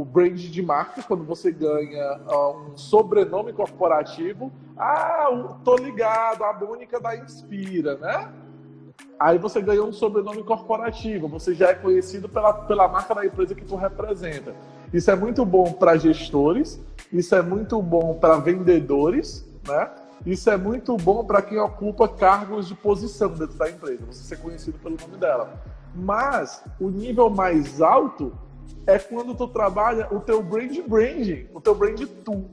o 0.01 0.09
brand 0.11 0.39
de 0.39 0.62
marca, 0.62 1.03
quando 1.03 1.23
você 1.25 1.53
ganha 1.53 2.19
um 2.67 2.79
sobrenome 2.79 3.53
corporativo. 3.53 4.51
Ah, 4.75 5.29
tô 5.62 5.77
ligado, 5.77 6.45
a 6.45 6.55
Mônica 6.55 6.99
da 6.99 7.15
Inspira, 7.15 7.97
né? 7.97 8.33
Aí 9.21 9.37
você 9.37 9.61
ganhou 9.61 9.87
um 9.87 9.93
sobrenome 9.93 10.43
corporativo, 10.43 11.29
você 11.29 11.55
já 11.55 11.69
é 11.69 11.75
conhecido 11.75 12.27
pela, 12.27 12.55
pela 12.55 12.89
marca 12.89 13.15
da 13.15 13.27
empresa 13.27 13.55
que 13.55 13.67
tu 13.67 13.77
representa. 13.77 14.55
Isso 14.96 15.11
é 15.11 15.14
muito 15.14 15.44
bom 15.44 15.72
para 15.72 15.98
gestores, 15.98 16.80
isso 17.12 17.35
é 17.35 17.42
muito 17.42 17.82
bom 17.82 18.14
para 18.14 18.38
vendedores, 18.38 19.46
né? 19.68 19.90
Isso 20.24 20.48
é 20.48 20.56
muito 20.56 20.96
bom 20.96 21.22
para 21.22 21.42
quem 21.42 21.59
ocupa 21.59 22.09
cargos 22.09 22.66
de 22.66 22.74
posição 22.74 23.28
dentro 23.28 23.59
da 23.59 23.68
empresa, 23.68 24.06
você 24.06 24.22
ser 24.24 24.38
conhecido 24.38 24.78
pelo 24.78 24.96
nome 24.98 25.18
dela. 25.18 25.52
Mas 25.94 26.64
o 26.80 26.88
nível 26.88 27.28
mais 27.28 27.82
alto 27.82 28.32
é 28.87 28.98
quando 28.98 29.35
tu 29.35 29.46
trabalha 29.48 30.09
o 30.11 30.18
teu 30.18 30.42
brand 30.42 30.74
branding, 30.88 31.46
o 31.52 31.61
teu 31.61 31.74
brand 31.74 32.00
tu. 32.24 32.46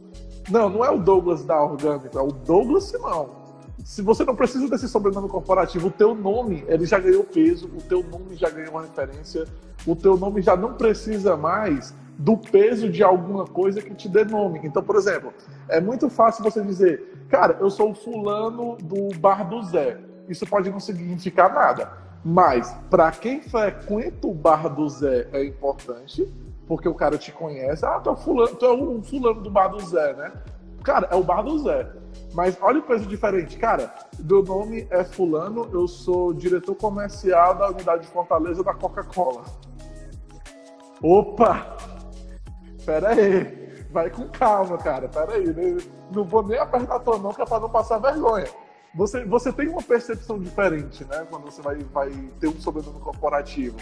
Não, 0.50 0.70
não 0.70 0.84
é 0.84 0.92
o 0.92 1.00
Douglas 1.00 1.46
da 1.46 1.64
Orgânico, 1.64 2.20
é 2.20 2.22
o 2.22 2.28
Douglas 2.28 2.84
Simão 2.84 3.42
se 3.84 4.02
você 4.02 4.24
não 4.24 4.36
precisa 4.36 4.68
desse 4.70 4.88
sobrenome 4.88 5.28
corporativo, 5.28 5.88
o 5.88 5.92
teu 5.92 6.16
nome 6.16 6.64
ele 6.68 6.86
já 6.86 7.00
ganhou 7.00 7.24
peso, 7.24 7.68
o 7.68 7.82
teu 7.82 8.04
nome 8.04 8.36
já 8.36 8.50
ganhou 8.50 8.72
uma 8.72 8.84
referência, 8.84 9.46
o 9.86 9.96
teu 9.96 10.16
nome 10.16 10.42
já 10.42 10.56
não 10.56 10.74
precisa 10.74 11.36
mais 11.36 11.94
do 12.18 12.38
peso 12.38 12.90
de 12.90 13.04
alguma 13.04 13.46
coisa 13.46 13.82
que 13.82 13.94
te 13.94 14.08
dê 14.08 14.24
nome. 14.24 14.62
Então, 14.64 14.84
por 14.84 14.96
exemplo, 14.96 15.34
é 15.68 15.82
muito 15.82 16.10
fácil 16.10 16.44
você 16.44 16.62
dizer, 16.62 17.26
cara, 17.30 17.58
eu 17.60 17.70
sou 17.70 17.94
fulano 17.94 18.78
do 18.78 19.18
bar 19.20 19.48
do 19.48 19.62
Zé. 19.64 20.00
Isso 20.30 20.46
pode 20.46 20.70
não 20.70 20.80
significar 20.80 21.54
nada, 21.54 21.92
mas 22.24 22.74
para 22.90 23.12
quem 23.12 23.42
frequenta 23.42 24.28
o 24.28 24.34
bar 24.34 24.70
do 24.70 24.88
Zé 24.88 25.28
é 25.34 25.44
importante, 25.44 26.28
porque 26.68 26.88
o 26.88 26.94
cara 26.94 27.18
te 27.18 27.32
conhece. 27.32 27.86
Ah, 27.86 28.00
tu 28.00 28.12
é, 28.12 28.16
fulano, 28.16 28.56
tu 28.56 28.66
é 28.66 28.72
o 28.72 29.02
fulano 29.04 29.42
do 29.42 29.50
bar 29.50 29.68
do 29.68 29.82
Zé, 29.82 30.14
né? 30.14 30.32
Cara, 30.84 31.08
é 31.12 31.16
o 31.16 31.24
bar 31.24 31.42
do 31.42 31.60
Zé. 31.60 31.88
Mas 32.34 32.58
olha 32.62 32.80
o 32.80 32.84
peso 32.84 33.06
diferente. 33.06 33.58
Cara, 33.58 33.94
meu 34.20 34.44
nome 34.44 34.88
é 34.90 35.04
Fulano, 35.04 35.70
eu 35.72 35.88
sou 35.88 36.34
diretor 36.34 36.76
comercial 36.76 37.56
da 37.56 37.70
unidade 37.70 38.04
de 38.04 38.08
Fortaleza 38.10 38.64
da 38.64 38.74
Coca-Cola. 38.74 39.44
Opa! 41.02 41.93
Pera 42.86 43.10
aí. 43.10 43.64
Vai 43.92 44.10
com 44.10 44.28
calma, 44.30 44.78
cara. 44.78 45.08
Pera 45.08 45.34
aí. 45.34 45.46
Não 46.14 46.24
vou 46.24 46.44
nem 46.44 46.58
apertar 46.58 47.00
tua 47.00 47.18
mão, 47.18 47.34
que 47.34 47.42
é 47.42 47.46
pra 47.46 47.60
não 47.60 47.70
passar 47.70 48.00
vergonha. 48.00 48.48
Você, 48.96 49.26
você 49.26 49.52
tem 49.52 49.70
uma 49.70 49.82
percepção 49.82 50.40
diferente, 50.40 51.04
né? 51.06 51.26
Quando 51.30 51.46
você 51.46 51.62
vai, 51.62 51.78
vai 51.78 52.10
ter 52.40 52.48
um 52.48 52.60
sobrenome 52.60 53.00
corporativo. 53.00 53.78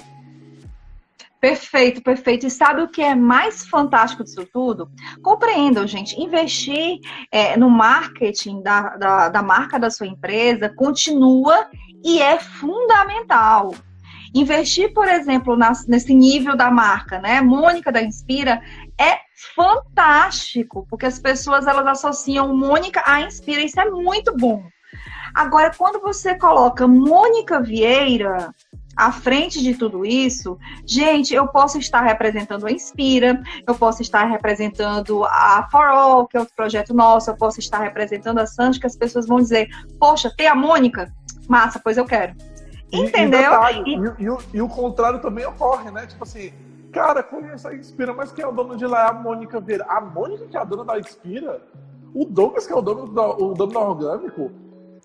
Perfeito, 1.41 2.03
perfeito. 2.03 2.45
E 2.45 2.51
sabe 2.51 2.83
o 2.83 2.87
que 2.87 3.01
é 3.01 3.15
mais 3.15 3.65
fantástico 3.67 4.23
disso 4.23 4.47
tudo? 4.53 4.91
Compreendam, 5.23 5.87
gente, 5.87 6.15
investir 6.21 6.99
é, 7.31 7.57
no 7.57 7.67
marketing 7.67 8.61
da, 8.61 8.95
da, 8.95 9.29
da 9.29 9.41
marca 9.41 9.79
da 9.79 9.89
sua 9.89 10.05
empresa 10.05 10.69
continua 10.69 11.67
e 12.03 12.21
é 12.21 12.39
fundamental. 12.39 13.73
Investir, 14.33 14.93
por 14.93 15.07
exemplo, 15.07 15.57
nas, 15.57 15.85
nesse 15.87 16.13
nível 16.13 16.55
da 16.55 16.69
marca, 16.69 17.19
né? 17.19 17.41
Mônica 17.41 17.91
da 17.91 18.01
Inspira 18.01 18.61
é 19.01 19.19
fantástico, 19.55 20.85
porque 20.89 21.05
as 21.05 21.19
pessoas 21.19 21.67
elas 21.67 21.87
associam 21.87 22.55
Mônica 22.55 23.01
a 23.05 23.21
Inspira, 23.21 23.61
isso 23.61 23.79
é 23.79 23.89
muito 23.89 24.35
bom. 24.35 24.63
Agora, 25.33 25.71
quando 25.75 26.01
você 26.01 26.35
coloca 26.35 26.87
Mônica 26.87 27.61
Vieira, 27.61 28.53
à 28.95 29.11
frente 29.11 29.61
de 29.61 29.73
tudo 29.73 30.05
isso, 30.05 30.57
gente, 30.85 31.33
eu 31.33 31.47
posso 31.47 31.77
estar 31.77 32.01
representando 32.01 32.67
a 32.67 32.71
Inspira, 32.71 33.41
eu 33.65 33.73
posso 33.73 34.01
estar 34.01 34.25
representando 34.25 35.23
a 35.23 35.67
For 35.71 35.85
All, 35.85 36.27
que 36.27 36.37
é 36.37 36.39
outro 36.41 36.55
projeto 36.55 36.93
nosso, 36.93 37.29
eu 37.29 37.37
posso 37.37 37.59
estar 37.59 37.79
representando 37.79 38.39
a 38.39 38.45
Santos, 38.45 38.77
que 38.77 38.85
as 38.85 38.95
pessoas 38.95 39.25
vão 39.25 39.37
dizer, 39.37 39.69
poxa, 39.99 40.31
tem 40.35 40.47
a 40.47 40.55
Mônica? 40.55 41.11
Massa, 41.47 41.79
pois 41.83 41.97
eu 41.97 42.05
quero. 42.05 42.35
Entendeu? 42.91 43.51
E, 43.85 43.89
e, 43.89 43.95
e, 43.95 44.23
e, 44.23 44.29
o, 44.29 44.37
e, 44.53 44.61
o, 44.61 44.67
contrário 44.67 45.19
também 45.19 45.45
ocorre, 45.45 45.89
né? 45.91 46.05
Tipo 46.05 46.23
assim, 46.25 46.51
cara, 46.91 47.23
conheço 47.23 47.67
a 47.67 47.75
Inspira, 47.75 48.13
mas 48.13 48.31
quem 48.31 48.43
é 48.43 48.47
o 48.47 48.51
dono 48.51 48.75
de 48.75 48.85
lá 48.85 49.05
é 49.05 49.09
a 49.09 49.13
Mônica 49.13 49.59
Vieira. 49.59 49.85
A 49.87 50.01
Mônica 50.01 50.45
que 50.47 50.57
é 50.57 50.59
a 50.59 50.63
dona 50.63 50.83
da 50.83 50.99
Inspira? 50.99 51.61
O 52.13 52.25
Douglas 52.25 52.67
que 52.67 52.73
é 52.73 52.75
o 52.75 52.81
dono 52.81 53.07
da, 53.07 53.29
o 53.29 53.53
dono 53.53 53.71
da 53.71 53.79
Orgânico? 53.79 54.51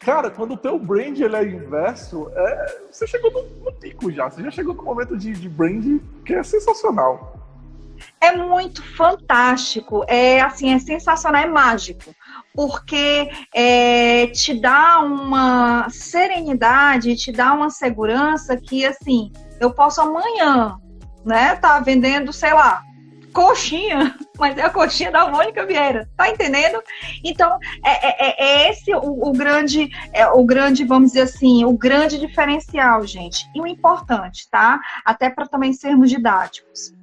Cara, 0.00 0.30
quando 0.30 0.54
o 0.54 0.56
teu 0.56 0.78
brand 0.78 1.18
ele 1.18 1.36
é 1.36 1.44
inverso, 1.44 2.30
é, 2.34 2.80
você 2.90 3.06
chegou 3.06 3.30
no, 3.32 3.42
no 3.64 3.72
pico 3.72 4.10
já. 4.10 4.28
Você 4.28 4.42
já 4.42 4.50
chegou 4.50 4.74
no 4.74 4.82
momento 4.82 5.16
de, 5.16 5.32
de 5.32 5.48
brand 5.48 6.00
que 6.24 6.34
é 6.34 6.42
sensacional. 6.42 7.34
É 8.20 8.36
muito 8.36 8.82
fantástico, 8.94 10.04
é 10.06 10.40
assim, 10.40 10.74
é 10.74 10.78
sensacional, 10.78 11.42
é 11.42 11.46
mágico, 11.46 12.14
porque 12.54 13.30
é, 13.54 14.26
te 14.26 14.60
dá 14.60 15.00
uma 15.00 15.88
serenidade, 15.88 17.16
te 17.16 17.32
dá 17.32 17.54
uma 17.54 17.70
segurança 17.70 18.54
que 18.56 18.84
assim, 18.84 19.32
eu 19.58 19.72
posso 19.72 20.02
amanhã, 20.02 20.78
né, 21.26 21.56
tá 21.56 21.80
vendendo, 21.80 22.32
sei 22.32 22.54
lá, 22.54 22.82
coxinha, 23.32 24.16
mas 24.38 24.56
é 24.56 24.62
a 24.62 24.70
coxinha 24.70 25.10
da 25.10 25.28
Mônica 25.28 25.66
Vieira, 25.66 26.08
tá 26.16 26.30
entendendo? 26.30 26.80
Então, 27.22 27.58
é, 27.84 27.90
é, 27.90 28.28
é, 28.28 28.44
é 28.44 28.70
esse 28.70 28.94
o, 28.94 29.28
o, 29.28 29.32
grande, 29.32 29.90
é, 30.12 30.26
o 30.28 30.44
grande, 30.44 30.84
vamos 30.84 31.08
dizer 31.08 31.22
assim, 31.22 31.64
o 31.64 31.76
grande 31.76 32.18
diferencial, 32.18 33.04
gente. 33.06 33.44
E 33.54 33.60
o 33.60 33.66
importante, 33.66 34.48
tá? 34.50 34.80
Até 35.04 35.28
para 35.28 35.46
também 35.46 35.72
sermos 35.72 36.08
didáticos. 36.08 36.94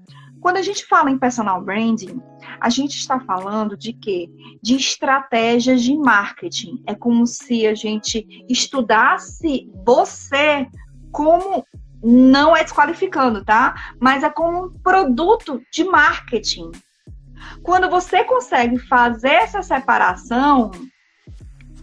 Quando 0.42 0.58
a 0.58 0.62
gente 0.62 0.86
fala 0.86 1.10
em 1.10 1.18
personal 1.18 1.62
branding, 1.62 2.22
a 2.60 2.70
gente 2.70 2.98
está 2.98 3.20
falando 3.20 3.78
de 3.78 3.94
quê? 3.94 4.30
De 4.62 4.76
estratégias 4.76 5.82
de 5.82 5.96
marketing. 5.96 6.84
É 6.86 6.94
como 6.94 7.26
se 7.26 7.66
a 7.66 7.76
gente 7.76 8.28
estudasse 8.50 9.70
você 9.86 10.68
como 11.14 11.66
não 12.04 12.56
é 12.56 12.64
desqualificando, 12.64 13.44
tá? 13.46 13.94
Mas 14.00 14.24
é 14.24 14.30
como 14.30 14.66
um 14.66 14.70
produto 14.70 15.62
de 15.72 15.84
marketing. 15.84 16.72
Quando 17.62 17.90
você 17.90 18.24
consegue 18.24 18.78
fazer 18.78 19.32
essa 19.32 19.62
separação 19.62 20.72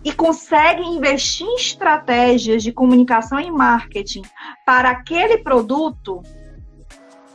e 0.04 0.12
consegue 0.12 0.82
investir 0.82 1.46
em 1.46 1.56
estratégias 1.56 2.62
de 2.62 2.72
comunicação 2.72 3.40
e 3.40 3.50
marketing 3.50 4.22
para 4.66 4.90
aquele 4.90 5.38
produto, 5.38 6.22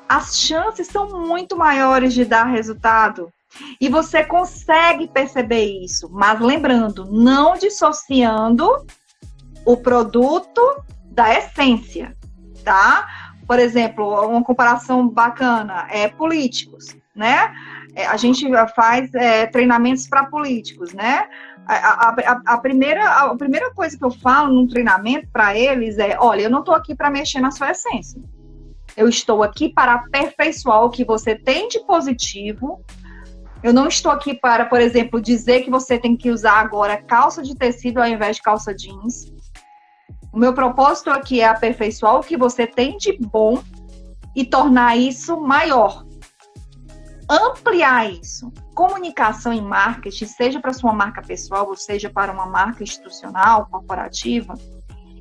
as 0.07 0.37
chances 0.37 0.87
são 0.87 1.09
muito 1.25 1.55
maiores 1.55 2.13
de 2.13 2.25
dar 2.25 2.45
resultado. 2.45 3.31
E 3.79 3.87
você 3.87 4.23
consegue 4.23 5.07
perceber 5.07 5.63
isso, 5.63 6.09
mas 6.11 6.39
lembrando, 6.39 7.05
não 7.05 7.53
dissociando 7.53 8.67
o 9.65 9.77
produto 9.77 10.61
da 11.05 11.33
essência, 11.37 12.15
tá? 12.65 13.07
Por 13.47 13.59
exemplo, 13.59 14.27
uma 14.27 14.43
comparação 14.43 15.07
bacana 15.07 15.87
é 15.89 16.07
políticos, 16.07 16.97
né? 17.15 17.53
É, 17.95 18.07
a 18.07 18.17
gente 18.17 18.45
faz 18.75 19.13
é, 19.13 19.45
treinamentos 19.45 20.07
para 20.07 20.25
políticos, 20.25 20.91
né? 20.93 21.25
A, 21.67 22.09
a, 22.09 22.41
a, 22.45 22.57
primeira, 22.57 23.07
a 23.07 23.35
primeira 23.35 23.73
coisa 23.73 23.97
que 23.97 24.03
eu 24.03 24.11
falo 24.11 24.53
num 24.53 24.67
treinamento 24.67 25.27
para 25.31 25.57
eles 25.57 25.97
é: 25.97 26.17
olha, 26.19 26.41
eu 26.41 26.49
não 26.49 26.59
estou 26.59 26.75
aqui 26.75 26.93
para 26.93 27.09
mexer 27.09 27.39
na 27.39 27.51
sua 27.51 27.71
essência. 27.71 28.21
Eu 28.97 29.07
estou 29.07 29.43
aqui 29.43 29.69
para 29.69 29.93
aperfeiçoar 29.93 30.83
o 30.83 30.89
que 30.89 31.03
você 31.03 31.35
tem 31.35 31.67
de 31.67 31.79
positivo. 31.85 32.83
Eu 33.63 33.73
não 33.73 33.87
estou 33.87 34.11
aqui 34.11 34.33
para, 34.33 34.65
por 34.65 34.79
exemplo, 34.79 35.21
dizer 35.21 35.63
que 35.63 35.71
você 35.71 35.97
tem 35.97 36.15
que 36.15 36.29
usar 36.29 36.59
agora 36.59 37.01
calça 37.01 37.41
de 37.41 37.55
tecido 37.55 37.99
ao 37.99 38.07
invés 38.07 38.37
de 38.37 38.43
calça 38.43 38.73
jeans. 38.73 39.33
O 40.35 40.39
meu 40.39 40.53
propósito 40.53 41.09
aqui 41.09 41.39
é 41.39 41.47
aperfeiçoar 41.47 42.15
o 42.15 42.23
que 42.23 42.35
você 42.35 42.67
tem 42.67 42.97
de 42.97 43.17
bom 43.17 43.63
e 44.35 44.45
tornar 44.45 44.97
isso 44.97 45.39
maior. 45.39 46.05
Ampliar 47.29 48.11
isso. 48.11 48.51
Comunicação 48.75 49.53
e 49.53 49.61
marketing, 49.61 50.25
seja 50.25 50.59
para 50.59 50.73
sua 50.73 50.93
marca 50.93 51.21
pessoal 51.21 51.67
ou 51.69 51.77
seja 51.77 52.09
para 52.09 52.33
uma 52.33 52.45
marca 52.45 52.83
institucional, 52.83 53.67
corporativa, 53.71 54.53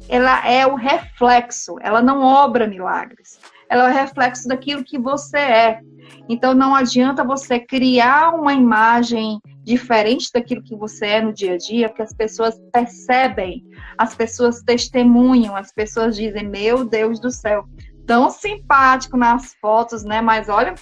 ela 0.09 0.47
é 0.47 0.67
o 0.67 0.75
reflexo, 0.75 1.77
ela 1.81 2.03
não 2.03 2.21
obra 2.21 2.67
milagres 2.67 3.39
ela 3.69 3.89
é 3.89 3.91
o 3.91 3.95
reflexo 3.95 4.49
daquilo 4.49 4.85
que 4.85 4.99
você 4.99 5.39
é. 5.39 5.81
Então 6.29 6.55
não 6.55 6.75
adianta 6.75 7.25
você 7.25 7.61
criar 7.61 8.35
uma 8.35 8.55
imagem 8.55 9.39
diferente 9.63 10.31
daquilo 10.33 10.63
que 10.63 10.77
você 10.77 11.07
é 11.07 11.21
no 11.21 11.33
dia 11.33 11.55
a 11.55 11.59
dia, 11.59 11.89
porque 11.89 12.03
as 12.03 12.15
pessoas 12.15 12.55
percebem, 12.73 13.65
as 13.99 14.15
pessoas 14.15 14.63
testemunham, 14.63 15.57
as 15.57 15.73
pessoas 15.73 16.17
dizem: 16.17 16.49
"Meu 16.49 16.85
Deus 16.85 17.21
do 17.21 17.31
céu, 17.31 17.65
tão 18.07 18.31
simpático 18.31 19.17
nas 19.17 19.55
fotos, 19.61 20.05
né? 20.05 20.21
Mas 20.21 20.49
olha, 20.49 20.75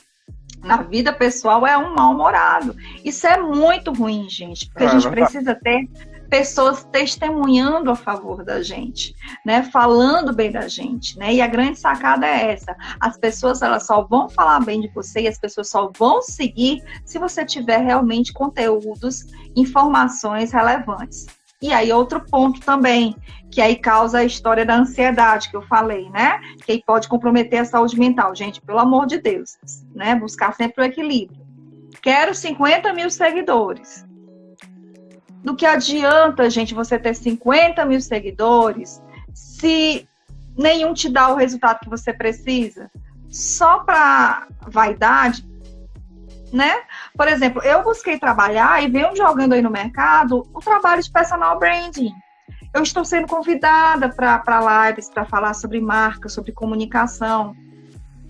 na 0.62 0.82
vida 0.82 1.12
pessoal 1.12 1.66
é 1.66 1.76
um 1.76 1.95
mal-humorado. 1.95 2.74
Isso 3.05 3.26
é 3.26 3.40
muito 3.40 3.93
ruim, 3.93 4.28
gente, 4.28 4.66
porque 4.68 4.84
é, 4.84 4.86
a 4.86 4.90
gente 4.90 5.11
precisa 5.11 5.55
ter 5.55 5.88
pessoas 6.33 6.83
testemunhando 6.85 7.91
a 7.91 7.95
favor 7.95 8.43
da 8.43 8.62
gente, 8.62 9.14
né? 9.45 9.64
Falando 9.64 10.35
bem 10.35 10.51
da 10.51 10.66
gente, 10.66 11.18
né? 11.18 11.35
E 11.35 11.43
a 11.43 11.47
grande 11.47 11.78
sacada 11.78 12.26
é 12.26 12.53
essa: 12.53 12.74
as 12.99 13.18
pessoas 13.18 13.61
elas 13.61 13.85
só 13.85 14.03
vão 14.03 14.30
falar 14.30 14.59
bem 14.61 14.80
de 14.80 14.89
você 14.89 15.20
e 15.20 15.28
as 15.28 15.39
pessoas 15.39 15.68
só 15.68 15.93
vão 15.95 16.22
seguir 16.22 16.83
se 17.05 17.18
você 17.18 17.45
tiver 17.45 17.83
realmente 17.83 18.33
conteúdos, 18.33 19.26
informações 19.55 20.53
relevantes. 20.53 21.26
E 21.61 21.70
aí, 21.70 21.93
outro 21.93 22.24
ponto 22.24 22.62
também, 22.62 23.14
que 23.51 23.61
aí 23.61 23.76
causa 23.76 24.20
a 24.20 24.24
história 24.24 24.64
da 24.64 24.76
ansiedade 24.76 25.51
que 25.51 25.57
eu 25.57 25.62
falei, 25.62 26.09
né? 26.09 26.41
Que 26.64 26.72
aí 26.72 26.83
pode 26.83 27.09
comprometer 27.09 27.61
a 27.61 27.66
saúde 27.66 27.99
mental. 27.99 28.35
Gente, 28.35 28.59
pelo 28.62 28.78
amor 28.78 29.05
de 29.05 29.18
Deus, 29.18 29.59
né? 29.95 30.14
Buscar 30.14 30.55
sempre 30.55 30.83
o 30.83 30.87
equilíbrio. 30.87 31.43
Quero 32.01 32.35
50 32.35 32.91
mil 32.95 33.11
seguidores 33.11 34.11
do 35.43 35.57
que 35.57 35.66
adianta, 35.66 36.49
gente, 36.49 36.74
você 36.74 36.99
ter 36.99 37.14
50 37.14 37.84
mil 37.84 38.01
seguidores 38.01 39.03
se 39.34 40.09
nenhum 40.57 40.95
te 40.95 41.09
dá 41.09 41.28
o 41.28 41.36
resultado 41.36 41.80
que 41.80 41.88
você 41.88 42.12
precisa? 42.12 42.90
Só 43.28 43.80
para 43.80 44.47
vaidade, 44.68 45.45
né? 46.53 46.82
Por 47.16 47.26
exemplo, 47.26 47.62
eu 47.62 47.82
busquei 47.82 48.18
trabalhar 48.18 48.82
e 48.82 48.88
venho 48.88 49.16
jogando 49.16 49.55
aí 49.55 49.62
no 49.62 49.70
mercado 49.70 50.49
o 50.55 50.61
trabalho 50.61 51.03
de 51.03 51.11
personal 51.11 51.59
branding. 51.59 52.12
Eu 52.74 52.82
estou 52.82 53.05
sendo 53.05 53.26
convidada 53.26 54.09
para 54.09 54.86
lives 54.86 55.11
para 55.11 55.24
falar 55.24 55.55
sobre 55.55 55.80
marca, 55.80 56.28
sobre 56.28 56.53
comunicação. 56.53 57.55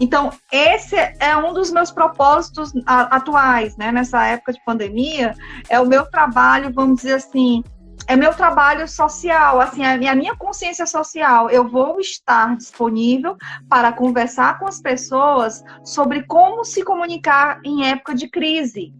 Então, 0.03 0.33
esse 0.51 0.97
é 0.97 1.37
um 1.37 1.53
dos 1.53 1.71
meus 1.71 1.93
propósitos 1.93 2.73
atuais, 2.87 3.77
né? 3.77 3.93
Nessa 3.93 4.27
época 4.27 4.53
de 4.53 4.61
pandemia, 4.65 5.33
é 5.69 5.79
o 5.79 5.87
meu 5.87 6.05
trabalho, 6.05 6.73
vamos 6.75 6.97
dizer 6.97 7.15
assim, 7.15 7.63
é 8.09 8.17
meu 8.17 8.35
trabalho 8.35 8.89
social, 8.89 9.61
assim, 9.61 9.85
a 9.85 9.97
minha, 9.97 10.11
a 10.11 10.17
minha 10.17 10.35
consciência 10.35 10.87
social. 10.87 11.49
Eu 11.51 11.69
vou 11.69 12.01
estar 12.01 12.57
disponível 12.57 13.37
para 13.69 13.93
conversar 13.93 14.59
com 14.59 14.67
as 14.67 14.81
pessoas 14.81 15.63
sobre 15.85 16.25
como 16.25 16.65
se 16.65 16.83
comunicar 16.83 17.61
em 17.65 17.87
época 17.87 18.13
de 18.13 18.29
crise. 18.29 18.93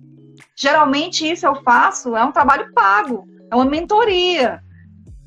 Geralmente 0.55 1.29
isso 1.29 1.45
eu 1.45 1.65
faço, 1.65 2.15
é 2.15 2.25
um 2.25 2.31
trabalho 2.31 2.73
pago, 2.73 3.27
é 3.51 3.57
uma 3.57 3.65
mentoria. 3.65 4.63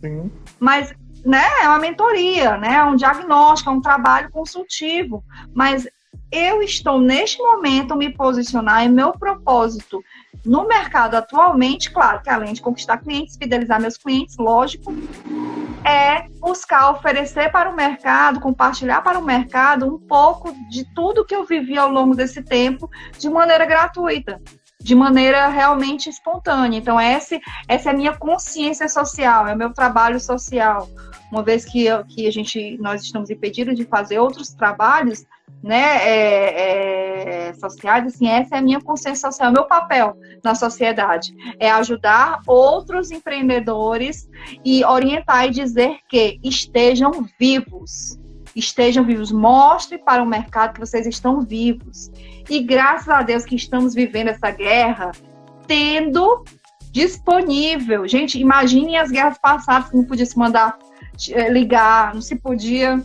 Sim. 0.02 0.32
Mas 0.58 0.94
né, 1.26 1.44
é 1.64 1.68
uma 1.68 1.80
mentoria, 1.80 2.56
né, 2.58 2.76
é 2.76 2.84
um 2.84 2.96
diagnóstico, 2.96 3.70
é 3.70 3.74
um 3.74 3.82
trabalho 3.82 4.30
consultivo, 4.30 5.24
mas 5.54 5.88
eu 6.32 6.62
estou 6.62 7.00
neste 7.00 7.40
momento 7.40 7.96
me 7.96 8.14
posicionar 8.14 8.84
em 8.84 8.90
meu 8.90 9.14
propósito 9.14 10.04
no 10.46 10.68
mercado 10.68 11.16
atualmente, 11.16 11.92
claro 11.92 12.22
que 12.22 12.30
além 12.30 12.54
de 12.54 12.62
conquistar 12.62 12.98
clientes, 12.98 13.38
fidelizar 13.38 13.82
meus 13.82 13.98
clientes, 13.98 14.38
lógico, 14.38 14.94
é 15.84 16.28
buscar 16.40 16.92
oferecer 16.92 17.52
para 17.52 17.70
o 17.70 17.76
mercado, 17.76 18.40
compartilhar 18.40 19.02
para 19.02 19.18
o 19.18 19.24
mercado 19.24 19.88
um 19.88 20.00
pouco 20.00 20.52
de 20.70 20.84
tudo 20.94 21.26
que 21.26 21.36
eu 21.36 21.46
vivi 21.46 21.78
ao 21.78 21.90
longo 21.90 22.16
desse 22.16 22.44
tempo 22.44 22.90
de 23.18 23.30
maneira 23.30 23.66
gratuita 23.66 24.42
de 24.86 24.94
maneira 24.94 25.48
realmente 25.48 26.12
espontânea. 26.12 26.78
Então, 26.78 27.00
essa, 27.00 27.40
essa 27.68 27.90
é 27.90 27.92
a 27.92 27.98
minha 27.98 28.16
consciência 28.16 28.88
social, 28.88 29.48
é 29.48 29.56
o 29.56 29.58
meu 29.58 29.74
trabalho 29.74 30.20
social. 30.20 30.88
Uma 31.32 31.42
vez 31.42 31.66
que, 31.66 31.88
que 32.10 32.28
a 32.28 32.32
gente, 32.32 32.78
nós 32.80 33.02
estamos 33.02 33.32
impedidos 33.32 33.76
de 33.76 33.84
fazer 33.84 34.20
outros 34.20 34.54
trabalhos, 34.54 35.26
né, 35.64 35.98
é, 36.04 37.48
é, 37.48 37.54
sociais, 37.54 38.06
assim, 38.06 38.28
essa 38.28 38.58
é 38.58 38.60
a 38.60 38.62
minha 38.62 38.80
consciência 38.80 39.28
social, 39.32 39.52
meu 39.52 39.66
papel 39.66 40.16
na 40.44 40.54
sociedade, 40.54 41.34
é 41.60 41.72
ajudar 41.72 42.42
outros 42.46 43.10
empreendedores 43.10 44.30
e 44.64 44.86
orientar 44.86 45.48
e 45.48 45.50
dizer 45.50 45.98
que 46.08 46.40
estejam 46.44 47.26
vivos, 47.40 48.20
estejam 48.56 49.04
vivos, 49.04 49.32
mostre 49.32 49.98
para 49.98 50.24
o 50.24 50.26
mercado 50.26 50.74
que 50.74 50.80
vocês 50.80 51.06
estão 51.06 51.42
vivos. 51.42 52.10
E 52.50 52.62
graças 52.62 53.10
a 53.10 53.22
Deus 53.22 53.44
que 53.44 53.56
estamos 53.56 53.94
vivendo 53.94 54.30
essa 54.30 54.50
guerra, 54.52 55.12
tendo 55.68 56.46
disponível. 56.92 58.08
Gente, 58.08 58.40
imaginem 58.40 58.98
as 58.98 59.12
guerras 59.12 59.38
passadas 59.38 59.90
que 59.90 59.98
não 59.98 60.06
podia 60.06 60.26
se 60.26 60.38
mandar 60.38 60.78
eh, 61.30 61.50
ligar, 61.50 62.14
não 62.14 62.22
se 62.22 62.38
podia 62.38 63.04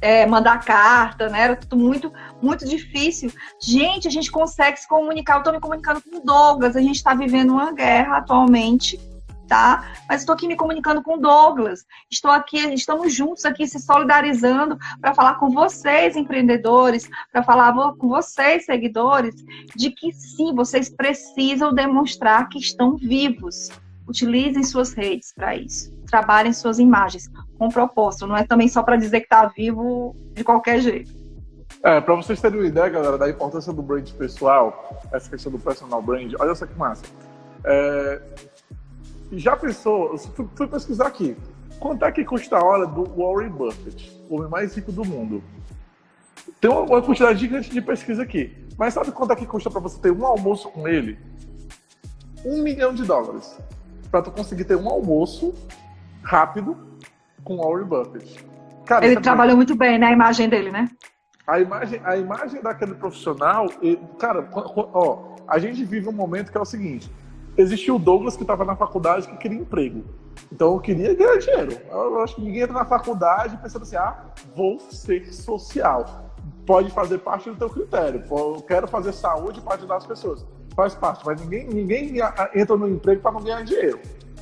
é, 0.00 0.24
mandar 0.26 0.64
carta, 0.64 1.28
né? 1.28 1.42
Era 1.42 1.56
tudo 1.56 1.76
muito, 1.76 2.12
muito 2.40 2.66
difícil. 2.66 3.32
Gente, 3.60 4.08
a 4.08 4.10
gente 4.10 4.30
consegue 4.30 4.78
se 4.78 4.88
comunicar. 4.88 5.34
Eu 5.34 5.38
estou 5.38 5.52
me 5.52 5.60
comunicando 5.60 6.00
com 6.00 6.18
o 6.18 6.24
Douglas. 6.24 6.76
A 6.76 6.80
gente 6.80 6.96
está 6.96 7.14
vivendo 7.14 7.50
uma 7.50 7.72
guerra 7.72 8.18
atualmente 8.18 8.98
tá? 9.50 9.92
Mas 10.08 10.20
estou 10.22 10.32
aqui 10.32 10.46
me 10.46 10.54
comunicando 10.54 11.02
com 11.02 11.14
o 11.14 11.20
Douglas. 11.20 11.84
Estou 12.08 12.30
aqui, 12.30 12.58
estamos 12.72 13.12
juntos 13.12 13.44
aqui 13.44 13.66
se 13.66 13.80
solidarizando 13.80 14.78
para 15.00 15.12
falar 15.12 15.34
com 15.34 15.50
vocês, 15.50 16.14
empreendedores, 16.14 17.10
para 17.32 17.42
falar 17.42 17.72
com 17.96 18.08
vocês, 18.08 18.64
seguidores, 18.64 19.34
de 19.74 19.90
que 19.90 20.12
sim, 20.12 20.54
vocês 20.54 20.88
precisam 20.88 21.74
demonstrar 21.74 22.48
que 22.48 22.60
estão 22.60 22.96
vivos. 22.96 23.70
Utilizem 24.06 24.62
suas 24.62 24.92
redes 24.92 25.32
para 25.34 25.56
isso. 25.56 25.92
Trabalhem 26.06 26.52
suas 26.52 26.78
imagens 26.78 27.28
com 27.58 27.68
propósito. 27.68 28.28
Não 28.28 28.36
é 28.36 28.44
também 28.44 28.68
só 28.68 28.84
para 28.84 28.96
dizer 28.96 29.18
que 29.18 29.26
está 29.26 29.46
vivo 29.46 30.14
de 30.32 30.44
qualquer 30.44 30.80
jeito. 30.80 31.12
É, 31.82 32.00
para 32.00 32.14
vocês 32.14 32.40
terem 32.40 32.60
uma 32.60 32.66
ideia, 32.68 32.88
galera, 32.88 33.18
da 33.18 33.28
importância 33.28 33.72
do 33.72 33.82
brand 33.82 34.08
pessoal, 34.12 35.00
essa 35.12 35.28
questão 35.28 35.50
do 35.50 35.58
personal 35.58 36.00
brand, 36.00 36.34
olha 36.38 36.54
só 36.54 36.66
que 36.66 36.78
massa. 36.78 37.04
É, 37.64 38.20
já 39.32 39.56
pensou, 39.56 40.12
eu 40.12 40.18
fui, 40.18 40.48
fui, 40.54 40.66
pesquisar 40.66 41.06
aqui, 41.06 41.36
quanto 41.78 42.04
é 42.04 42.12
que 42.12 42.24
custa 42.24 42.56
a 42.56 42.64
hora 42.64 42.86
do 42.86 43.04
Warren 43.04 43.50
Buffett, 43.50 44.20
o 44.28 44.36
homem 44.36 44.50
mais 44.50 44.74
rico 44.74 44.90
do 44.90 45.04
mundo? 45.04 45.42
Tem 46.60 46.70
uma, 46.70 46.82
uma 46.82 47.02
quantidade 47.02 47.38
gigante 47.38 47.70
de 47.70 47.80
pesquisa 47.80 48.22
aqui. 48.22 48.54
Mas 48.76 48.94
sabe 48.94 49.12
quanto 49.12 49.32
é 49.32 49.36
que 49.36 49.46
custa 49.46 49.70
para 49.70 49.80
você 49.80 50.00
ter 50.00 50.10
um 50.10 50.24
almoço 50.24 50.70
com 50.70 50.88
ele? 50.88 51.18
Um 52.44 52.62
milhão 52.62 52.94
de 52.94 53.04
dólares. 53.04 53.58
Para 54.10 54.22
tu 54.22 54.30
conseguir 54.30 54.64
ter 54.64 54.76
um 54.76 54.88
almoço 54.88 55.54
rápido 56.22 56.76
com 57.44 57.56
o 57.56 57.58
Warren 57.58 57.86
Buffett. 57.86 58.44
Cara, 58.86 59.06
ele 59.06 59.20
trabalhou 59.20 59.56
muito 59.56 59.74
bem, 59.74 59.98
né? 59.98 60.06
A 60.06 60.12
imagem 60.12 60.48
dele, 60.48 60.70
né? 60.70 60.88
A 61.46 61.60
imagem, 61.60 62.00
a 62.04 62.16
imagem 62.16 62.62
daquele 62.62 62.94
profissional, 62.94 63.66
cara, 64.18 64.48
ó, 64.52 65.36
a 65.46 65.58
gente 65.58 65.84
vive 65.84 66.08
um 66.08 66.12
momento 66.12 66.50
que 66.50 66.58
é 66.58 66.60
o 66.60 66.64
seguinte: 66.64 67.10
existia 67.56 67.94
o 67.94 67.98
Douglas 67.98 68.36
que 68.36 68.42
estava 68.42 68.64
na 68.64 68.76
faculdade 68.76 69.28
que 69.28 69.36
queria 69.36 69.58
emprego. 69.58 70.04
Então 70.52 70.74
eu 70.74 70.80
queria 70.80 71.14
ganhar 71.14 71.36
dinheiro. 71.38 71.76
Eu 71.90 72.20
acho 72.20 72.36
que 72.36 72.42
ninguém 72.42 72.62
entra 72.62 72.74
na 72.74 72.84
faculdade 72.84 73.56
pensando 73.58 73.82
assim, 73.82 73.96
ah, 73.96 74.24
vou 74.54 74.78
ser 74.80 75.32
social. 75.32 76.30
Pode 76.66 76.90
fazer 76.90 77.18
parte 77.18 77.50
do 77.50 77.56
teu 77.56 77.70
critério. 77.70 78.24
Eu 78.30 78.62
quero 78.66 78.86
fazer 78.88 79.12
saúde 79.12 79.60
para 79.60 79.74
ajudar 79.74 79.96
as 79.96 80.06
pessoas. 80.06 80.46
Faz 80.74 80.94
parte, 80.94 81.24
mas 81.26 81.40
ninguém, 81.40 81.66
ninguém 81.66 82.14
entra 82.54 82.76
no 82.76 82.88
emprego 82.88 83.20
para 83.20 83.32
não 83.32 83.42
ganhar 83.42 83.62
dinheiro. 83.64 84.00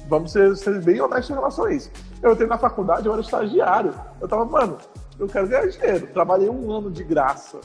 Vamos 0.09 0.33
ser, 0.33 0.57
ser, 0.57 0.81
bem 0.83 1.01
honestos 1.01 1.31
em 1.31 1.35
relação 1.35 1.65
a 1.67 1.73
isso. 1.73 1.91
Eu 2.23 2.33
entrei 2.33 2.49
na 2.49 2.59
faculdade, 2.59 3.07
eu 3.07 3.13
era 3.13 3.21
estagiário. 3.21 3.95
Eu 4.21 4.29
tava, 4.29 4.45
mano, 4.45 4.79
eu 5.19 5.27
quero 5.27 5.49
ganhar 5.49 5.67
dinheiro. 5.67 6.07
Trabalhei 6.09 6.49
um 6.49 6.71
ano 6.71 6.91
de 6.91 7.05
graça 7.05 7.61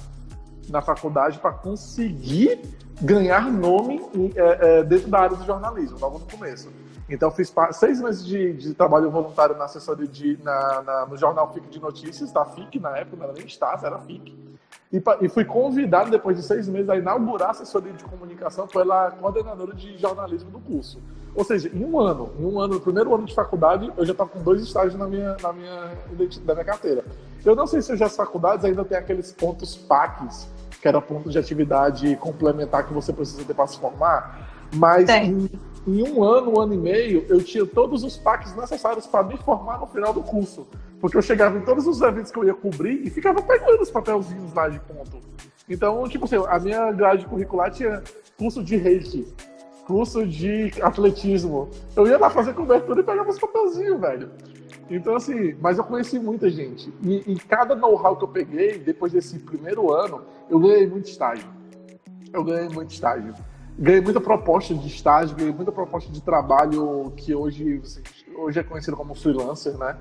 na 0.70 0.82
faculdade 0.82 1.40
para 1.40 1.52
conseguir 1.52 2.62
ganhar 3.02 3.52
nome 3.52 4.02
é, 4.36 4.80
é, 4.80 4.84
dentro 4.84 5.10
da 5.10 5.20
área 5.20 5.38
do 5.38 5.46
jornalismo, 5.46 5.98
logo 6.00 6.20
no 6.20 6.26
começo. 6.26 6.70
Então, 7.10 7.30
fiz 7.30 7.54
seis 7.74 8.02
meses 8.02 8.26
de, 8.26 8.54
de, 8.54 8.74
trabalho 8.74 9.12
voluntário 9.12 9.58
na 9.58 9.66
assessoria 9.66 10.08
de, 10.08 10.40
na, 10.42 10.82
na, 10.82 11.06
no 11.06 11.18
jornal 11.18 11.52
FIC 11.54 11.68
de 11.68 11.80
Notícias, 11.80 12.32
da 12.32 12.46
FIC, 12.46 12.80
na 12.80 12.98
época, 12.98 13.18
não 13.18 13.26
era 13.26 13.34
nem 13.34 13.46
Estácio, 13.46 13.86
era 13.86 14.00
FIC. 14.00 14.34
E, 14.92 15.02
e, 15.22 15.30
fui 15.30 15.44
convidado, 15.44 16.12
depois 16.12 16.38
de 16.38 16.44
seis 16.44 16.68
meses, 16.68 16.90
a 16.90 16.96
inaugurar 16.96 17.50
a 17.50 17.52
assessoria 17.52 17.92
de 17.94 18.04
comunicação 18.04 18.68
pela 18.68 19.12
coordenadora 19.12 19.74
de 19.74 19.98
jornalismo 19.98 20.52
do 20.52 20.60
curso. 20.60 21.02
Ou 21.36 21.44
seja, 21.44 21.70
em 21.74 21.84
um 21.84 22.00
ano, 22.00 22.30
em 22.40 22.46
um 22.46 22.60
ano, 22.60 22.76
no 22.76 22.80
primeiro 22.80 23.14
ano 23.14 23.26
de 23.26 23.34
faculdade, 23.34 23.92
eu 23.98 24.06
já 24.06 24.12
estava 24.12 24.30
com 24.30 24.42
dois 24.44 24.62
estágios 24.62 24.96
na 24.96 25.08
minha, 25.08 25.36
na 25.42 25.52
minha, 25.52 25.98
na 26.46 26.54
minha 26.54 26.66
carteira. 26.66 27.04
Eu 27.44 27.56
não 27.56 27.66
sei 27.66 27.82
se 27.82 27.92
as 28.04 28.16
faculdades 28.16 28.64
ainda 28.64 28.86
têm 28.86 28.98
aqueles 28.98 29.32
pontos 29.32 29.76
PACs, 29.76 30.48
que 30.84 30.88
era 30.90 31.00
ponto 31.00 31.30
de 31.30 31.40
atividade 31.40 32.14
complementar 32.18 32.86
que 32.86 32.94
você 32.94 33.14
precisa 33.14 33.42
ter 33.46 33.54
para 33.54 33.66
se 33.68 33.80
formar, 33.80 34.68
mas 34.76 35.08
em, 35.08 35.50
em, 35.88 36.04
um 36.04 36.22
ano, 36.22 36.58
um 36.58 36.60
ano 36.60 36.74
e 36.74 36.78
meio, 36.78 37.26
eu 37.30 37.42
tinha 37.42 37.66
todos 37.66 38.04
os 38.04 38.18
PACs 38.18 38.54
necessários 38.54 39.08
para 39.08 39.24
me 39.24 39.38
formar 39.38 39.80
no 39.80 39.88
final 39.88 40.14
do 40.14 40.22
curso. 40.22 40.68
Porque 41.00 41.16
eu 41.16 41.22
chegava 41.22 41.58
em 41.58 41.62
todos 41.62 41.88
os 41.88 42.02
eventos 42.02 42.34
que 42.34 42.38
eu 42.38 42.44
ia 42.44 42.54
cobrir 42.54 43.02
e 43.02 43.10
ficava 43.10 43.42
pegando 43.42 43.82
os 43.82 43.90
papelzinhos 43.90 44.54
lá 44.54 44.68
de 44.68 44.78
ponto. 44.82 45.22
Então, 45.70 46.06
tipo 46.10 46.26
assim, 46.26 46.36
a 46.36 46.60
minha 46.60 46.92
grade 46.92 47.26
curricular 47.28 47.72
tinha 47.72 48.04
curso 48.38 48.62
de 48.62 48.76
reiki, 48.76 49.26
curso 49.88 50.28
de 50.28 50.70
atletismo. 50.82 51.70
Eu 51.96 52.06
ia 52.08 52.18
lá 52.18 52.30
fazer 52.30 52.54
cobertura 52.54 53.00
e 53.00 53.04
pegava 53.06 53.30
os 53.30 53.40
papelzinhos, 53.40 54.02
velho. 54.02 54.30
Então, 54.90 55.16
assim, 55.16 55.56
mas 55.62 55.78
eu 55.78 55.84
conheci 55.84 56.20
muita 56.20 56.50
gente. 56.50 56.94
E, 57.02 57.34
e 57.34 57.36
cada 57.40 57.76
know-how 57.76 58.16
que 58.16 58.24
eu 58.24 58.28
peguei, 58.28 58.78
depois 58.78 59.12
desse 59.12 59.40
primeiro 59.40 59.94
ano, 59.94 60.22
eu 60.50 60.60
ganhei 60.60 60.88
muito 60.88 61.10
estágio. 61.10 61.48
Eu 62.32 62.44
ganhei 62.44 62.70
muito 62.70 62.92
estágio. 62.92 63.34
Ganhei 63.78 64.02
muita 64.02 64.22
proposta 64.22 64.74
de 64.74 64.88
estágio, 64.88 65.36
ganhei 65.36 65.54
muita 65.54 65.72
proposta 65.72 66.12
de 66.12 66.22
trabalho 66.22 67.12
que 67.18 67.34
hoje, 67.34 67.82
hoje 68.36 68.60
é 68.60 68.64
conhecido 68.64 68.96
como 68.96 69.16
freelancer, 69.16 69.78
né? 69.78 69.98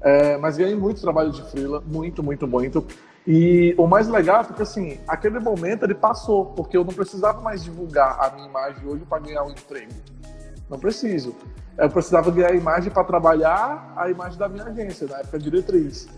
É, 0.00 0.36
mas 0.36 0.58
ganhei 0.58 0.76
muito 0.76 1.00
trabalho 1.00 1.30
de 1.30 1.42
freela, 1.50 1.82
muito, 1.86 2.22
muito, 2.22 2.46
muito. 2.46 2.86
E 3.26 3.74
o 3.78 3.86
mais 3.86 4.06
legal 4.06 4.42
é 4.42 4.44
porque, 4.44 4.62
assim, 4.62 5.00
aquele 5.08 5.38
momento 5.38 5.84
ele 5.84 5.94
passou, 5.94 6.46
porque 6.46 6.76
eu 6.76 6.84
não 6.84 6.92
precisava 6.92 7.40
mais 7.40 7.64
divulgar 7.64 8.18
a 8.20 8.30
minha 8.34 8.46
imagem 8.46 8.86
hoje 8.86 9.02
para 9.06 9.20
ganhar 9.20 9.44
um 9.44 9.50
emprego. 9.50 9.92
Não 10.68 10.78
preciso. 10.78 11.34
Eu 11.76 11.90
precisava 11.90 12.30
ganhar 12.30 12.50
a 12.50 12.54
imagem 12.54 12.90
para 12.90 13.04
trabalhar 13.04 13.92
a 13.96 14.08
imagem 14.08 14.38
da 14.38 14.48
minha 14.48 14.64
agência, 14.64 15.06
na 15.06 15.18
época 15.18 15.38
diretriz. 15.38 16.08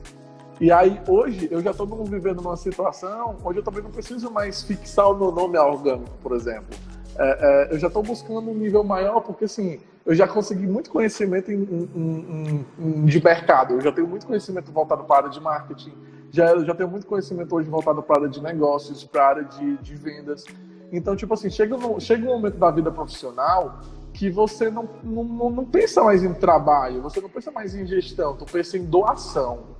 E 0.61 0.73
aí, 0.73 1.01
hoje, 1.07 1.49
eu 1.51 1.61
já 1.61 1.71
estou 1.71 1.87
vivendo 2.05 2.41
numa 2.41 2.57
situação 2.57 3.37
onde 3.45 3.59
eu 3.59 3.63
também 3.63 3.83
não 3.83 3.91
preciso 3.91 4.31
mais 4.31 4.63
fixar 4.63 5.11
o 5.11 5.15
meu 5.15 5.31
nome 5.31 5.59
orgânico, 5.59 6.17
por 6.23 6.33
exemplo. 6.33 6.77
É, 7.19 7.69
é, 7.71 7.75
eu 7.75 7.79
já 7.79 7.89
estou 7.89 8.03
buscando 8.03 8.51
um 8.51 8.55
nível 8.55 8.83
maior, 8.83 9.21
porque, 9.21 9.45
assim, 9.45 9.81
eu 10.05 10.15
já 10.15 10.27
consegui 10.27 10.67
muito 10.67 10.91
conhecimento 10.91 11.51
em, 11.51 11.63
em, 11.63 12.65
em, 12.79 13.05
de 13.05 13.23
mercado. 13.23 13.75
Eu 13.75 13.81
já 13.81 13.93
tenho 13.93 14.07
muito 14.07 14.27
conhecimento 14.27 14.71
voltado 14.73 15.05
para 15.05 15.17
a 15.17 15.19
área 15.19 15.31
de 15.31 15.41
marketing, 15.41 15.93
já, 16.31 16.59
já 16.59 16.75
tenho 16.75 16.89
muito 16.89 17.07
conhecimento 17.07 17.55
hoje 17.55 17.69
voltado 17.69 18.03
para 18.03 18.17
a 18.17 18.19
área 18.21 18.29
de 18.29 18.43
negócios, 18.43 19.05
para 19.05 19.23
a 19.23 19.29
área 19.29 19.45
de, 19.45 19.77
de 19.79 19.95
vendas. 19.95 20.45
Então, 20.93 21.17
tipo 21.17 21.35
assim, 21.35 21.51
chega, 21.51 21.77
chega 21.99 22.29
um 22.29 22.35
momento 22.35 22.57
da 22.57 22.71
vida 22.71 22.91
profissional 22.91 23.81
que 24.17 24.31
você 24.31 24.71
não, 24.71 24.89
não, 25.05 25.51
não 25.51 25.65
pensa 25.65 26.03
mais 26.03 26.25
em 26.25 26.33
trabalho, 26.33 27.03
você 27.03 27.21
não 27.21 27.29
pensa 27.29 27.51
mais 27.51 27.75
em 27.75 27.87
gestão, 27.87 28.35
tu 28.35 28.47
pensa 28.47 28.79
em 28.79 28.85
doação. 28.85 29.77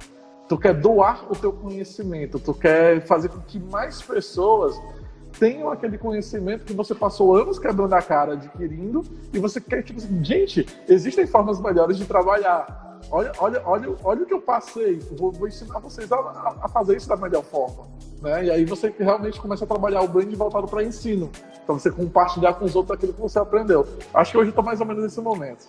Tu 0.47 0.59
quer 0.59 0.75
doar 0.75 1.25
o 1.33 1.35
teu 1.35 1.53
conhecimento, 1.53 2.39
tu 2.39 2.53
quer 2.53 3.01
fazer 3.01 3.31
com 3.31 3.41
que 3.41 3.59
mais 3.59 4.01
pessoas 4.03 4.79
tenham 5.41 5.71
aquele 5.71 5.99
conhecimento 5.99 6.67
que 6.67 6.75
você 6.75 6.95
passou 6.95 7.35
anos 7.35 7.59
quebrando 7.59 7.95
a 7.95 8.03
cara 8.03 8.35
adquirindo 8.35 9.03
e 9.33 9.39
você 9.39 9.61
quer, 9.61 9.83
tipo 9.83 9.99
assim, 9.99 10.23
gente, 10.23 10.67
existem 10.87 11.27
formas 11.27 11.59
melhores 11.59 11.97
de 11.97 12.05
trabalhar 12.05 12.86
olha, 13.11 13.33
olha, 13.39 13.63
olha, 13.65 13.97
olha 14.05 14.23
o 14.23 14.27
que 14.27 14.35
eu 14.35 14.41
passei, 14.41 14.99
vou, 15.13 15.33
vou 15.33 15.49
ensinar 15.49 15.79
vocês 15.79 16.11
a, 16.11 16.17
a, 16.63 16.69
fazer 16.69 16.97
isso 16.97 17.09
da 17.09 17.17
melhor 17.17 17.43
forma. 17.45 17.87
Né? 18.21 18.47
E 18.47 18.51
aí 18.51 18.65
você 18.65 18.95
realmente 18.99 19.41
começa 19.41 19.65
a 19.65 19.67
trabalhar 19.69 20.03
o 20.03 20.09
brand 20.09 20.33
voltado 20.35 20.67
para 20.67 20.83
ensino, 20.83 21.31
para 21.65 21.75
você 21.75 21.91
compartilhar 21.91 22.55
com 22.55 22.65
os 22.65 22.75
outros 22.75 22.97
aquilo 22.97 23.13
que 23.13 23.21
você 23.21 23.39
aprendeu. 23.39 23.87
Acho 24.15 24.33
que 24.33 24.39
hoje 24.39 24.51
estou 24.51 24.65
mais 24.65 24.81
ou 24.81 24.87
menos 24.87 25.03
nesse 25.03 25.21
momento. 25.21 25.67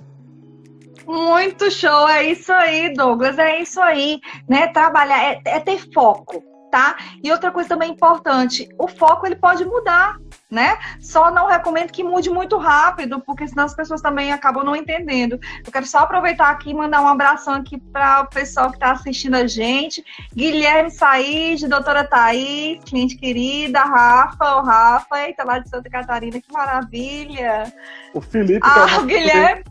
Muito 1.06 1.72
show, 1.72 2.08
é 2.10 2.24
isso 2.24 2.52
aí, 2.52 2.94
Douglas, 2.94 3.38
é 3.40 3.62
isso 3.62 3.80
aí, 3.82 4.20
né? 4.48 4.68
Trabalhar 4.68 5.24
é, 5.24 5.42
é 5.46 5.60
ter 5.60 5.80
foco 5.94 6.44
tá? 6.78 6.96
E 7.24 7.32
outra 7.32 7.50
coisa 7.50 7.70
também 7.70 7.92
importante, 7.92 8.70
o 8.78 8.88
foco 8.88 9.26
ele 9.26 9.36
pode 9.36 9.66
mudar, 9.66 10.20
né? 10.50 10.78
Só 11.00 11.32
não 11.32 11.48
recomendo 11.48 11.92
que 11.92 12.04
mude 12.04 12.30
muito 12.30 12.56
rápido, 12.56 13.20
porque 13.20 13.48
senão 13.48 13.66
as 13.66 13.76
pessoas 13.76 14.00
também 14.00 14.32
acabam 14.32 14.64
não 14.64 14.76
entendendo. 14.76 15.40
Eu 15.66 15.72
quero 15.72 15.88
só 15.88 16.00
aproveitar 16.00 16.52
aqui 16.52 16.70
e 16.70 16.76
mandar 16.76 17.02
um 17.02 17.08
abração 17.08 17.56
aqui 17.56 17.80
para 17.80 18.22
o 18.22 18.28
pessoal 18.28 18.70
que 18.70 18.76
está 18.76 18.92
assistindo 18.92 19.34
a 19.34 19.48
gente. 19.48 20.06
Guilherme 20.36 20.92
Said, 20.92 21.68
doutora 21.68 22.04
Thaís, 22.04 22.84
cliente 22.84 23.18
querida, 23.18 23.80
Rafa, 23.80 24.58
o 24.58 24.62
Rafa, 24.62 25.20
eita, 25.26 25.44
lá 25.44 25.58
de 25.58 25.70
Santa 25.70 25.90
Catarina, 25.90 26.40
que 26.40 26.54
maravilha. 26.54 27.74
O 28.14 28.22
Felipe. 28.22 28.60
Ah, 28.62 29.00
o 29.00 29.06
Guilherme. 29.06 29.64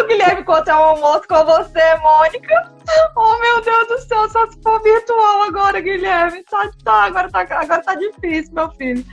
O 0.00 0.06
Guilherme 0.06 0.44
conta 0.44 0.76
um 0.76 0.82
almoço 0.82 1.26
com 1.28 1.44
você, 1.44 1.94
Mônica. 1.96 2.72
Oh, 3.16 3.38
meu 3.38 3.60
Deus 3.62 3.88
do 3.88 3.98
céu, 3.98 4.28
só 4.28 4.46
se 4.46 4.60
for 4.62 4.80
virtual 4.82 5.42
agora, 5.42 5.80
Guilherme. 5.80 6.44
Tá, 6.44 6.70
tá, 6.84 7.04
agora, 7.04 7.30
tá, 7.30 7.40
agora 7.40 7.82
tá 7.82 7.94
difícil, 7.94 8.54
meu 8.54 8.70
filho. 8.72 9.04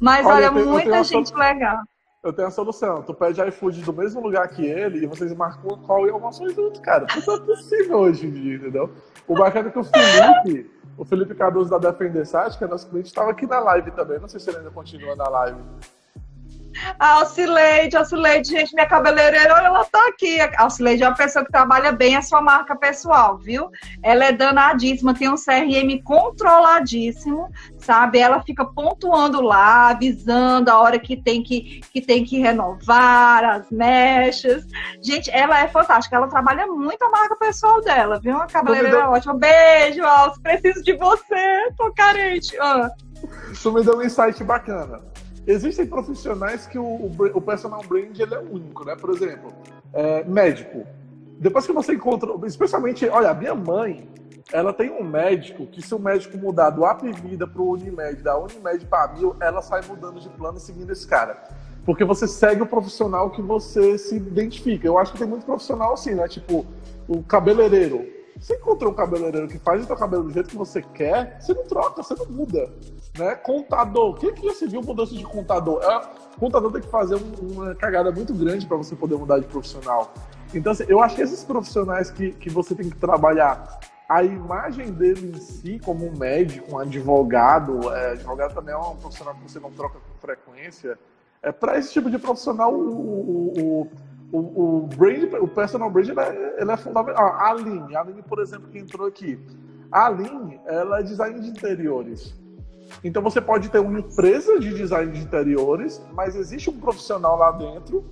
Mas 0.00 0.26
olha, 0.26 0.50
olha 0.50 0.52
tenho, 0.52 0.66
muita 0.66 1.04
gente 1.04 1.34
legal. 1.34 1.78
Eu 2.22 2.32
tenho 2.32 2.48
a 2.48 2.50
solução. 2.50 3.02
Tu 3.02 3.12
pede 3.14 3.42
iFood 3.48 3.82
do 3.82 3.92
mesmo 3.92 4.20
lugar 4.20 4.48
que 4.48 4.64
ele 4.64 5.04
e 5.04 5.06
vocês 5.06 5.34
marcam 5.34 5.76
qual 5.78 6.06
e 6.06 6.10
almoçam 6.10 6.48
junto, 6.50 6.80
cara. 6.80 7.06
Isso 7.16 7.30
é 7.30 7.40
possível 7.40 7.98
hoje 7.98 8.26
em 8.26 8.30
dia, 8.30 8.56
entendeu? 8.56 8.90
O 9.26 9.34
bacana 9.34 9.68
é 9.68 9.72
que 9.72 9.78
o 9.78 9.84
Felipe, 9.84 10.70
o 10.96 11.04
Felipe 11.04 11.34
Cardoso 11.34 11.70
da 11.70 11.78
Defender 11.78 12.26
Site, 12.26 12.58
que 12.58 12.64
é 12.64 12.66
nosso 12.68 12.88
cliente, 12.88 13.08
estava 13.08 13.30
aqui 13.30 13.46
na 13.46 13.58
live 13.60 13.90
também. 13.90 14.18
Não 14.18 14.28
sei 14.28 14.38
se 14.38 14.50
ele 14.50 14.58
ainda 14.58 14.70
continua 14.70 15.16
na 15.16 15.28
live. 15.28 15.60
A 16.98 17.14
Alcileide, 17.14 17.96
Alcileide, 17.96 18.48
gente, 18.48 18.74
minha 18.74 18.86
cabeleireira, 18.86 19.54
olha, 19.54 19.66
ela 19.66 19.84
tá 19.84 20.08
aqui. 20.08 20.40
A 20.40 20.62
Alcileide 20.62 21.02
é 21.02 21.08
uma 21.08 21.16
pessoa 21.16 21.44
que 21.44 21.52
trabalha 21.52 21.92
bem 21.92 22.16
a 22.16 22.22
sua 22.22 22.40
marca 22.40 22.76
pessoal, 22.76 23.38
viu? 23.38 23.70
Ela 24.02 24.26
é 24.26 24.32
danadíssima, 24.32 25.14
tem 25.14 25.28
um 25.28 25.36
CRM 25.36 26.02
controladíssimo, 26.04 27.50
sabe? 27.78 28.18
Ela 28.18 28.42
fica 28.42 28.64
pontuando 28.64 29.40
lá, 29.40 29.90
avisando 29.90 30.70
a 30.70 30.78
hora 30.78 30.98
que 30.98 31.16
tem 31.16 31.42
que, 31.42 31.80
que, 31.92 32.00
tem 32.00 32.24
que 32.24 32.38
renovar 32.38 33.44
as 33.44 33.70
mechas. 33.70 34.64
Gente, 35.02 35.30
ela 35.30 35.60
é 35.60 35.68
fantástica, 35.68 36.16
ela 36.16 36.28
trabalha 36.28 36.66
muito 36.66 37.02
a 37.02 37.10
marca 37.10 37.36
pessoal 37.36 37.80
dela, 37.80 38.18
viu? 38.20 38.36
A 38.36 38.46
cabeleireira 38.46 38.98
é 38.98 39.08
ótima. 39.08 39.34
Beijo, 39.34 40.04
Alce, 40.04 40.40
preciso 40.40 40.82
de 40.82 40.94
você, 40.94 41.72
tô 41.76 41.92
carente. 41.92 42.56
Ah. 42.60 42.90
Isso 43.52 43.72
me 43.72 43.84
deu 43.84 43.98
um 43.98 44.02
insight 44.02 44.42
bacana 44.42 45.11
existem 45.46 45.86
profissionais 45.86 46.66
que 46.66 46.78
o, 46.78 47.10
o, 47.34 47.40
personal 47.40 47.82
brand 47.88 48.18
ele 48.18 48.34
é 48.34 48.38
único, 48.38 48.84
né? 48.84 48.96
Por 48.96 49.10
exemplo, 49.10 49.52
é, 49.92 50.24
médico. 50.24 50.86
Depois 51.38 51.66
que 51.66 51.72
você 51.72 51.94
encontra, 51.94 52.30
especialmente, 52.46 53.08
olha, 53.08 53.30
a 53.30 53.34
minha 53.34 53.54
mãe, 53.54 54.08
ela 54.52 54.72
tem 54.72 54.90
um 54.90 55.02
médico 55.02 55.66
que 55.66 55.82
se 55.82 55.94
o 55.94 55.98
médico 55.98 56.38
mudar 56.38 56.70
do 56.70 56.84
Apvida 56.84 57.46
para 57.46 57.60
o 57.60 57.72
Unimed, 57.72 58.22
da 58.22 58.38
Unimed 58.38 58.86
para 58.86 59.12
Mil, 59.12 59.34
ela 59.40 59.60
sai 59.60 59.82
mudando 59.88 60.20
de 60.20 60.28
plano 60.28 60.60
seguindo 60.60 60.90
esse 60.92 61.06
cara. 61.06 61.42
Porque 61.84 62.04
você 62.04 62.28
segue 62.28 62.62
o 62.62 62.66
profissional 62.66 63.30
que 63.30 63.42
você 63.42 63.98
se 63.98 64.16
identifica. 64.16 64.86
Eu 64.86 64.98
acho 64.98 65.12
que 65.12 65.18
tem 65.18 65.26
muito 65.26 65.44
profissional 65.44 65.94
assim, 65.94 66.14
né? 66.14 66.28
Tipo, 66.28 66.64
o 67.08 67.22
cabeleireiro. 67.22 68.06
Você 68.38 68.56
encontrou 68.56 68.92
um 68.92 68.94
cabeleireiro 68.94 69.48
que 69.48 69.58
faz 69.58 69.82
o 69.82 69.86
seu 69.86 69.96
cabelo 69.96 70.24
do 70.24 70.30
jeito 70.30 70.48
que 70.48 70.56
você 70.56 70.82
quer, 70.82 71.40
você 71.40 71.54
não 71.54 71.64
troca, 71.64 72.02
você 72.02 72.14
não 72.14 72.26
muda. 72.26 72.70
Né? 73.18 73.34
Contador. 73.36 74.14
Quem 74.18 74.32
que 74.34 74.46
já 74.46 74.54
se 74.54 74.66
viu 74.66 74.82
mudança 74.82 75.14
de 75.14 75.24
contador? 75.24 75.82
É, 75.82 76.00
contador 76.38 76.72
tem 76.72 76.80
que 76.80 76.88
fazer 76.88 77.16
uma 77.40 77.74
cagada 77.74 78.10
muito 78.10 78.34
grande 78.34 78.66
para 78.66 78.76
você 78.76 78.96
poder 78.96 79.16
mudar 79.16 79.38
de 79.38 79.46
profissional. 79.46 80.12
Então, 80.54 80.72
assim, 80.72 80.84
eu 80.88 81.00
acho 81.00 81.16
que 81.16 81.22
esses 81.22 81.44
profissionais 81.44 82.10
que, 82.10 82.32
que 82.32 82.50
você 82.50 82.74
tem 82.74 82.88
que 82.88 82.96
trabalhar 82.96 83.80
a 84.08 84.22
imagem 84.22 84.92
dele 84.92 85.32
em 85.34 85.40
si, 85.40 85.80
como 85.82 86.06
um 86.06 86.16
médico, 86.16 86.74
um 86.74 86.78
advogado, 86.78 87.92
é, 87.94 88.12
advogado 88.12 88.54
também 88.54 88.74
é 88.74 88.78
um 88.78 88.96
profissional 88.96 89.34
que 89.34 89.50
você 89.50 89.58
não 89.58 89.70
troca 89.70 89.98
com 89.98 90.18
frequência, 90.20 90.98
é, 91.42 91.50
para 91.50 91.78
esse 91.78 91.92
tipo 91.92 92.10
de 92.10 92.18
profissional, 92.18 92.72
o, 92.72 93.52
o, 93.58 93.90
o, 94.32 94.38
o, 94.38 94.86
brand, 94.86 95.32
o 95.40 95.46
personal 95.46 95.90
brand 95.90 96.08
ele 96.08 96.20
é, 96.20 96.56
ele 96.60 96.72
é 96.72 96.76
fundamental. 96.76 97.24
Ah, 97.24 97.48
a 97.48 97.50
Aline, 97.50 97.94
a 97.94 98.00
Aline, 98.00 98.22
por 98.22 98.40
exemplo, 98.40 98.68
que 98.70 98.78
entrou 98.78 99.06
aqui. 99.06 99.38
A 99.90 100.06
Aline, 100.06 100.58
ela 100.64 101.00
é 101.00 101.02
design 101.02 101.38
de 101.38 101.48
interiores. 101.48 102.34
Então 103.04 103.22
você 103.22 103.40
pode 103.40 103.68
ter 103.68 103.78
uma 103.78 104.00
empresa 104.00 104.58
de 104.58 104.72
design 104.72 105.12
de 105.12 105.20
interiores, 105.20 106.02
mas 106.12 106.34
existe 106.34 106.70
um 106.70 106.78
profissional 106.78 107.36
lá 107.36 107.52
dentro 107.52 108.04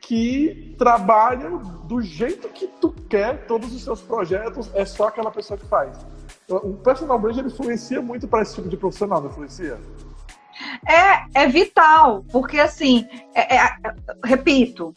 que 0.00 0.74
trabalha 0.76 1.50
do 1.84 2.02
jeito 2.02 2.48
que 2.48 2.66
tu 2.66 2.90
quer 3.08 3.46
todos 3.46 3.72
os 3.72 3.84
seus 3.84 4.00
projetos, 4.00 4.70
é 4.74 4.84
só 4.84 5.06
aquela 5.06 5.30
pessoa 5.30 5.56
que 5.56 5.66
faz. 5.66 5.96
O 6.48 6.74
personal 6.74 7.18
brand 7.18 7.38
ele 7.38 7.46
influencia 7.46 8.02
muito 8.02 8.26
para 8.26 8.42
esse 8.42 8.56
tipo 8.56 8.68
de 8.68 8.76
profissional, 8.76 9.20
não 9.20 9.30
influencia? 9.30 9.78
É, 10.86 11.44
é 11.44 11.48
vital, 11.48 12.24
porque 12.32 12.58
assim, 12.58 13.06
é, 13.34 13.56
é, 13.56 13.76
repito, 14.24 14.92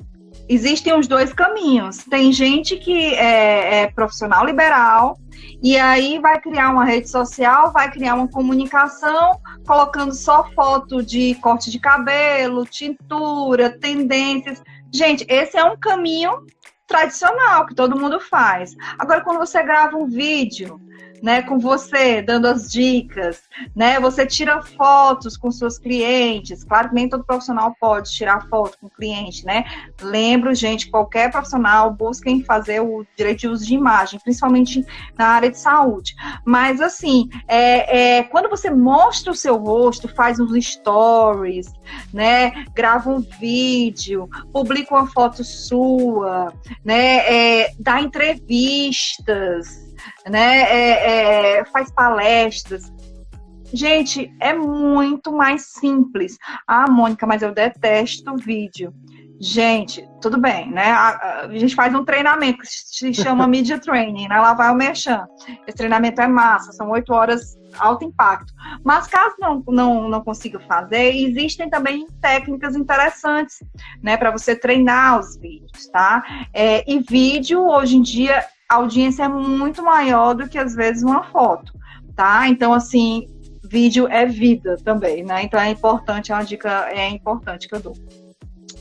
existem 0.47 0.97
os 0.97 1.07
dois 1.07 1.33
caminhos. 1.33 1.97
Tem 1.97 2.31
gente 2.31 2.77
que 2.77 3.13
é, 3.15 3.81
é, 3.81 3.87
profissional 3.87 4.45
liberal 4.45 5.17
e 5.61 5.77
aí 5.77 6.19
vai 6.19 6.39
criar 6.39 6.71
uma 6.71 6.83
rede 6.83 7.09
social, 7.09 7.71
vai 7.71 7.89
criar 7.89 8.15
uma 8.15 8.27
comunicação, 8.27 9.39
colocando 9.65 10.13
só 10.13 10.49
foto 10.51 11.01
de 11.01 11.35
corte 11.35 11.71
de 11.71 11.79
cabelo, 11.79 12.65
tintura, 12.65 13.69
tendências. 13.79 14.61
Gente, 14.91 15.25
esse 15.29 15.57
é 15.57 15.63
um 15.63 15.77
caminho 15.77 16.45
tradicional 16.85 17.65
que 17.65 17.73
todo 17.73 17.99
mundo 17.99 18.19
faz. 18.19 18.75
Agora, 18.99 19.21
quando 19.21 19.39
você 19.39 19.63
grava 19.63 19.97
um 19.97 20.05
vídeo 20.05 20.79
né, 21.24 21.41
com 21.41 21.57
você, 21.57 22.21
dando 22.21 22.47
as 22.47 22.69
dicas, 22.69 23.43
né? 23.74 23.97
Você 24.01 24.26
tira 24.26 24.61
fotos 24.61 25.38
com 25.38 25.49
seus 25.49 25.80
clientes. 25.80 26.65
Claro 26.65 26.89
que 26.89 26.95
nem 26.95 27.07
todo 27.07 27.24
profissional 27.24 27.74
pode 27.80 28.11
tirar 28.11 28.45
foto 28.49 28.78
com 28.78 28.88
o 28.88 28.89
cliente, 28.89 29.45
né? 29.45 29.63
Lembro, 30.01 30.53
gente, 30.53 30.91
qualquer 30.91 31.32
profissional 31.32 31.93
busquem 31.93 32.43
fazer 32.43 32.82
o 32.82 33.05
direito 33.15 33.39
de 33.39 33.47
uso 33.47 33.65
de 33.65 33.74
imagem, 33.74 34.19
principalmente 34.19 34.86
na 35.17 35.28
área 35.28 35.49
de 35.49 35.57
saúde. 35.57 36.13
Mas 36.45 36.82
assim, 36.82 37.30
é, 37.47 38.17
é 38.17 38.24
quando 38.24 38.49
você 38.49 38.69
mostra 38.69 39.32
o 39.32 39.36
seu 39.36 39.55
rosto, 39.55 40.09
faz 40.09 40.41
uns 40.41 40.51
stories, 40.65 41.71
né? 42.13 42.65
Grava 42.76 43.09
um 43.09 43.21
vídeo, 43.21 44.30
publica 44.51 44.93
uma 44.93 45.07
foto 45.07 45.41
sua, 45.41 46.51
né? 46.84 47.61
É, 47.61 47.71
dá 47.80 48.01
entrevistas 48.01 49.92
né? 50.30 50.62
É, 50.62 51.60
é, 51.60 51.66
faz 51.66 51.91
palestras. 51.91 52.91
Gente, 53.74 54.32
é 54.39 54.54
muito 54.54 55.32
mais 55.32 55.74
simples. 55.80 56.38
Ah, 56.68 56.89
Mônica, 56.89 57.26
mas 57.26 57.41
eu 57.41 57.54
detesto 57.54 58.36
vídeo. 58.36 58.93
Gente, 59.41 60.08
tudo 60.22 60.39
bem, 60.39 60.72
né? 60.72 60.91
A, 60.91 61.41
a, 61.41 61.58
gente 61.58 61.76
faz 61.76 61.93
um 61.93 62.06
treinamento 62.06 62.60
que 62.60 62.68
se 62.68 63.14
chama 63.14 63.47
Media 63.47 63.80
Training, 63.80 64.28
né? 64.28 64.39
Lá 64.39 64.54
vai 64.54 64.72
o 64.72 64.76
Merchan. 64.76 65.26
Esse 65.68 65.76
treinamento 65.76 66.22
é 66.22 66.28
massa, 66.28 66.72
são 66.72 66.89
oito 66.91 67.12
horas 67.14 67.58
alto 67.78 68.06
impacto. 68.06 68.54
Mas 68.84 69.08
caso 69.08 69.36
não, 69.39 69.64
não, 69.68 70.08
não 70.08 70.24
consiga 70.24 70.60
fazer, 70.62 71.16
existem 71.16 71.70
também 71.70 72.08
técnicas 72.22 72.76
interessantes, 72.76 73.58
né? 74.01 74.16
Para 74.18 74.32
você 74.32 74.56
treinar 74.56 75.20
os 75.20 75.38
vídeos, 75.38 75.88
tá? 75.91 76.24
É, 76.54 76.89
e 76.89 76.99
vídeo, 76.99 77.66
hoje 77.66 77.97
em 77.97 78.01
dia, 78.01 78.45
a 78.74 78.78
audiência 78.78 79.24
é 79.24 79.28
muito 79.28 79.84
maior 79.84 80.34
do 80.34 80.49
que 80.49 80.57
às 80.57 80.74
vezes 80.74 81.03
uma 81.03 81.24
foto, 81.26 81.74
tá? 82.15 82.47
Então, 82.47 82.74
assim, 82.74 83.28
vídeo 83.63 84.07
é 84.07 84.26
vida 84.26 84.78
também, 84.84 85.24
né? 85.24 85.43
Então 85.43 85.59
é 85.59 85.69
importante, 85.69 86.32
é 86.32 86.36
uma 86.36 86.43
dica 86.43 86.89
é 86.89 87.07
importante 87.09 87.67
que 87.67 87.76
eu 87.76 87.80
dou. 87.80 87.95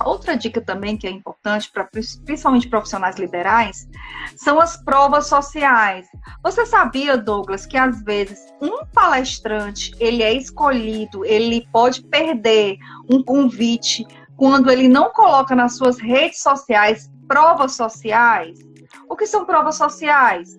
Outra 0.03 0.35
dica 0.35 0.61
também 0.63 0.97
que 0.97 1.07
é 1.07 1.11
importante 1.11 1.71
para 1.71 1.85
principalmente 2.25 2.69
profissionais 2.69 3.17
liberais 3.17 3.87
são 4.35 4.59
as 4.59 4.83
provas 4.83 5.27
sociais. 5.27 6.07
Você 6.43 6.65
sabia, 6.65 7.19
Douglas, 7.19 7.67
que 7.67 7.77
às 7.77 8.03
vezes 8.03 8.41
um 8.61 8.87
palestrante 8.87 9.93
ele 10.01 10.23
é 10.23 10.33
escolhido, 10.33 11.23
ele 11.27 11.69
pode 11.71 12.03
perder 12.05 12.79
um 13.11 13.23
convite 13.23 14.07
quando 14.39 14.71
ele 14.71 14.89
não 14.89 15.11
coloca 15.11 15.55
nas 15.55 15.77
suas 15.77 15.99
redes 16.01 16.41
sociais 16.41 17.11
provas 17.29 17.73
sociais? 17.73 18.72
O 19.13 19.15
que 19.15 19.27
são 19.27 19.45
provas 19.45 19.75
sociais? 19.75 20.57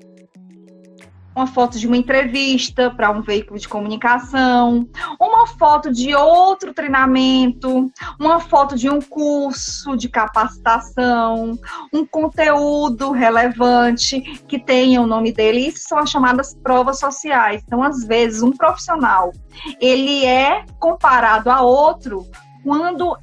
Uma 1.36 1.48
foto 1.48 1.80
de 1.80 1.88
uma 1.88 1.98
entrevista 1.98 2.92
para 2.92 3.10
um 3.10 3.24
veículo 3.24 3.60
de 3.60 3.68
comunicação, 3.68 4.88
uma 5.20 5.48
foto 5.48 5.92
de 5.92 6.14
outro 6.14 6.72
treinamento, 6.72 7.92
uma 8.20 8.40
foto 8.40 8.76
de 8.76 8.92
um 8.92 9.02
curso 9.02 9.98
de 9.98 10.08
capacitação, 10.08 11.58
um 11.92 12.06
conteúdo 12.06 13.10
relevante 13.10 14.22
que 14.48 14.60
tenha 14.60 15.02
o 15.02 15.08
nome 15.08 15.32
dele. 15.32 15.70
Isso 15.70 15.88
são 15.88 15.98
as 15.98 16.12
chamadas 16.12 16.54
provas 16.54 17.00
sociais. 17.00 17.64
Então, 17.66 17.82
às 17.82 18.04
vezes, 18.06 18.44
um 18.44 18.52
profissional 18.52 19.32
ele 19.82 20.28
é 20.28 20.64
comparado 20.80 21.50
a 21.50 21.62
outro 21.62 22.28
quando 22.64 23.18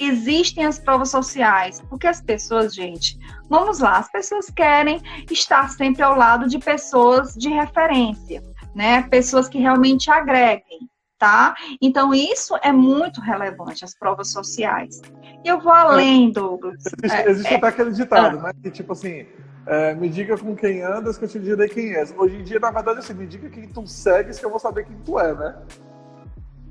existem 0.00 0.64
as 0.64 0.78
provas 0.78 1.10
sociais. 1.10 1.82
Porque 1.90 2.06
as 2.06 2.22
pessoas, 2.22 2.74
gente, 2.74 3.18
vamos 3.50 3.80
lá, 3.80 3.98
as 3.98 4.10
pessoas 4.10 4.48
querem 4.48 5.02
estar 5.28 5.68
sempre 5.70 6.02
ao 6.02 6.16
lado 6.16 6.48
de 6.48 6.58
pessoas 6.58 7.34
de 7.34 7.48
referência, 7.50 8.40
né? 8.74 9.02
Pessoas 9.02 9.48
que 9.48 9.58
realmente 9.58 10.08
agreguem. 10.10 10.88
Tá? 11.18 11.54
Então, 11.82 12.14
isso 12.14 12.56
é 12.62 12.72
muito 12.72 13.20
relevante, 13.20 13.84
as 13.84 13.94
provas 13.94 14.32
sociais. 14.32 15.02
E 15.44 15.48
eu 15.48 15.60
vou 15.60 15.70
além, 15.70 16.32
Douglas. 16.32 16.82
Existe, 16.86 17.14
é, 17.14 17.30
existe 17.30 17.52
é, 17.52 17.56
até 17.58 17.66
aquele 17.66 17.90
ditado, 17.90 18.38
é, 18.38 18.42
né? 18.42 18.52
Que 18.62 18.70
tipo 18.70 18.92
assim, 18.94 19.26
é, 19.66 19.94
me 19.94 20.08
diga 20.08 20.38
com 20.38 20.56
quem 20.56 20.80
andas 20.82 21.18
que 21.18 21.26
eu 21.26 21.28
te 21.28 21.38
direi 21.38 21.68
quem 21.68 21.94
és. 21.94 22.14
Hoje 22.16 22.36
em 22.36 22.42
dia, 22.42 22.58
na 22.58 22.70
verdade, 22.70 23.00
assim, 23.00 23.12
me 23.12 23.26
diga 23.26 23.50
quem 23.50 23.68
tu 23.68 23.86
segues 23.86 24.38
que 24.38 24.46
eu 24.46 24.50
vou 24.50 24.58
saber 24.58 24.86
quem 24.86 24.96
tu 25.04 25.20
é, 25.20 25.34
né? 25.34 25.56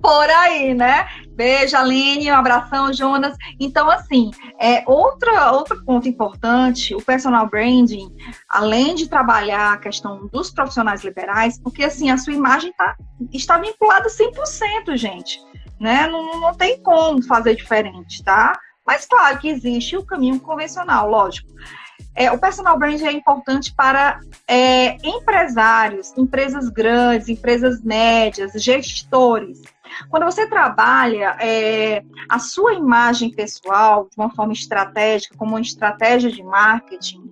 Por 0.01 0.29
aí, 0.29 0.73
né? 0.73 1.07
Beijo, 1.35 1.77
Aline, 1.77 2.31
um 2.31 2.35
abração, 2.35 2.91
Jonas. 2.93 3.35
Então, 3.59 3.89
assim, 3.89 4.31
é, 4.59 4.83
outra, 4.85 5.51
outro 5.51 5.83
ponto 5.85 6.07
importante, 6.07 6.95
o 6.95 7.01
personal 7.01 7.47
branding, 7.49 8.13
além 8.49 8.95
de 8.95 9.07
trabalhar 9.07 9.73
a 9.73 9.77
questão 9.77 10.27
dos 10.27 10.51
profissionais 10.51 11.03
liberais, 11.03 11.59
porque, 11.59 11.83
assim, 11.83 12.09
a 12.09 12.17
sua 12.17 12.33
imagem 12.33 12.73
tá, 12.73 12.95
está 13.31 13.57
vinculada 13.57 14.09
100%, 14.09 14.97
gente, 14.97 15.41
né? 15.79 16.07
Não, 16.07 16.39
não 16.39 16.53
tem 16.53 16.81
como 16.81 17.21
fazer 17.23 17.55
diferente, 17.55 18.23
tá? 18.23 18.59
Mas, 18.85 19.05
claro 19.05 19.37
que 19.37 19.49
existe 19.49 19.95
o 19.95 20.05
caminho 20.05 20.39
convencional, 20.39 21.09
lógico. 21.09 21.49
É, 22.15 22.31
o 22.31 22.37
personal 22.37 22.77
branding 22.77 23.05
é 23.05 23.11
importante 23.13 23.73
para 23.73 24.19
é, 24.47 24.97
empresários, 25.07 26.11
empresas 26.17 26.67
grandes, 26.67 27.29
empresas 27.29 27.81
médias, 27.81 28.51
gestores, 28.61 29.61
quando 30.09 30.23
você 30.23 30.47
trabalha 30.47 31.35
é, 31.39 32.03
a 32.29 32.39
sua 32.39 32.73
imagem 32.73 33.31
pessoal 33.31 34.07
de 34.09 34.17
uma 34.17 34.29
forma 34.29 34.53
estratégica, 34.53 35.35
como 35.37 35.51
uma 35.51 35.61
estratégia 35.61 36.31
de 36.31 36.43
marketing, 36.43 37.29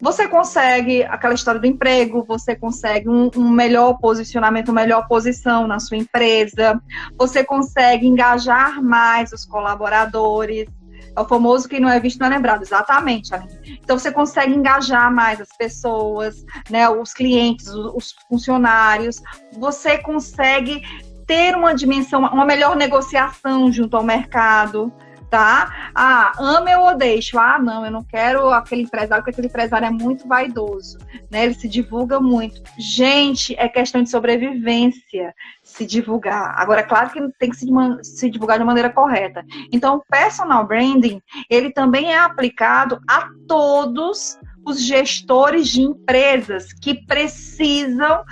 você 0.00 0.28
consegue 0.28 1.02
aquela 1.04 1.34
história 1.34 1.60
do 1.60 1.66
emprego, 1.66 2.24
você 2.26 2.54
consegue 2.54 3.08
um, 3.08 3.30
um, 3.34 3.50
melhor 3.50 3.94
posicionamento, 3.98 4.68
uma 4.68 4.82
melhor 4.82 5.08
posição 5.08 5.66
na 5.66 5.80
sua 5.80 5.96
empresa, 5.96 6.80
você 7.18 7.42
consegue 7.42 8.06
engajar 8.06 8.82
mais 8.82 9.32
os 9.32 9.46
colaboradores. 9.46 10.68
É 11.16 11.20
o 11.20 11.26
famoso 11.26 11.66
que 11.66 11.80
não 11.80 11.88
é 11.88 11.98
visto 11.98 12.20
não 12.20 12.26
é 12.26 12.30
lembrado, 12.30 12.60
exatamente, 12.60 13.34
Aline. 13.34 13.80
Então 13.82 13.98
você 13.98 14.12
consegue 14.12 14.52
engajar 14.52 15.10
mais 15.10 15.40
as 15.40 15.48
pessoas, 15.56 16.44
né, 16.68 16.86
os 16.90 17.14
clientes, 17.14 17.66
os, 17.68 17.94
os 17.94 18.14
funcionários, 18.28 19.22
você 19.58 19.96
consegue 19.96 20.82
ter 21.26 21.56
uma 21.56 21.74
dimensão, 21.74 22.20
uma 22.20 22.44
melhor 22.44 22.76
negociação 22.76 23.70
junto 23.72 23.96
ao 23.96 24.04
mercado, 24.04 24.92
tá? 25.30 25.90
Ah, 25.94 26.32
ama 26.38 26.70
eu 26.70 26.80
ou 26.82 26.96
deixo. 26.96 27.38
Ah, 27.38 27.58
não, 27.58 27.84
eu 27.84 27.90
não 27.90 28.04
quero 28.04 28.50
aquele 28.50 28.82
empresário, 28.82 29.22
porque 29.22 29.30
aquele 29.30 29.48
empresário 29.48 29.86
é 29.86 29.90
muito 29.90 30.26
vaidoso, 30.26 30.98
né? 31.30 31.44
Ele 31.44 31.54
se 31.54 31.68
divulga 31.68 32.20
muito. 32.20 32.62
Gente, 32.78 33.54
é 33.58 33.68
questão 33.68 34.02
de 34.02 34.10
sobrevivência 34.10 35.34
se 35.62 35.84
divulgar. 35.84 36.54
Agora, 36.56 36.80
é 36.80 36.84
claro 36.84 37.10
que 37.10 37.20
tem 37.38 37.50
que 37.50 37.56
se, 37.56 37.66
se 38.02 38.30
divulgar 38.30 38.58
de 38.58 38.64
maneira 38.64 38.90
correta. 38.90 39.44
Então, 39.72 39.96
o 39.96 40.04
personal 40.08 40.66
branding, 40.66 41.20
ele 41.50 41.72
também 41.72 42.12
é 42.12 42.18
aplicado 42.18 43.00
a 43.08 43.28
todos 43.48 44.38
os 44.64 44.80
gestores 44.80 45.68
de 45.68 45.82
empresas 45.82 46.72
que 46.72 46.94
precisam 47.06 48.24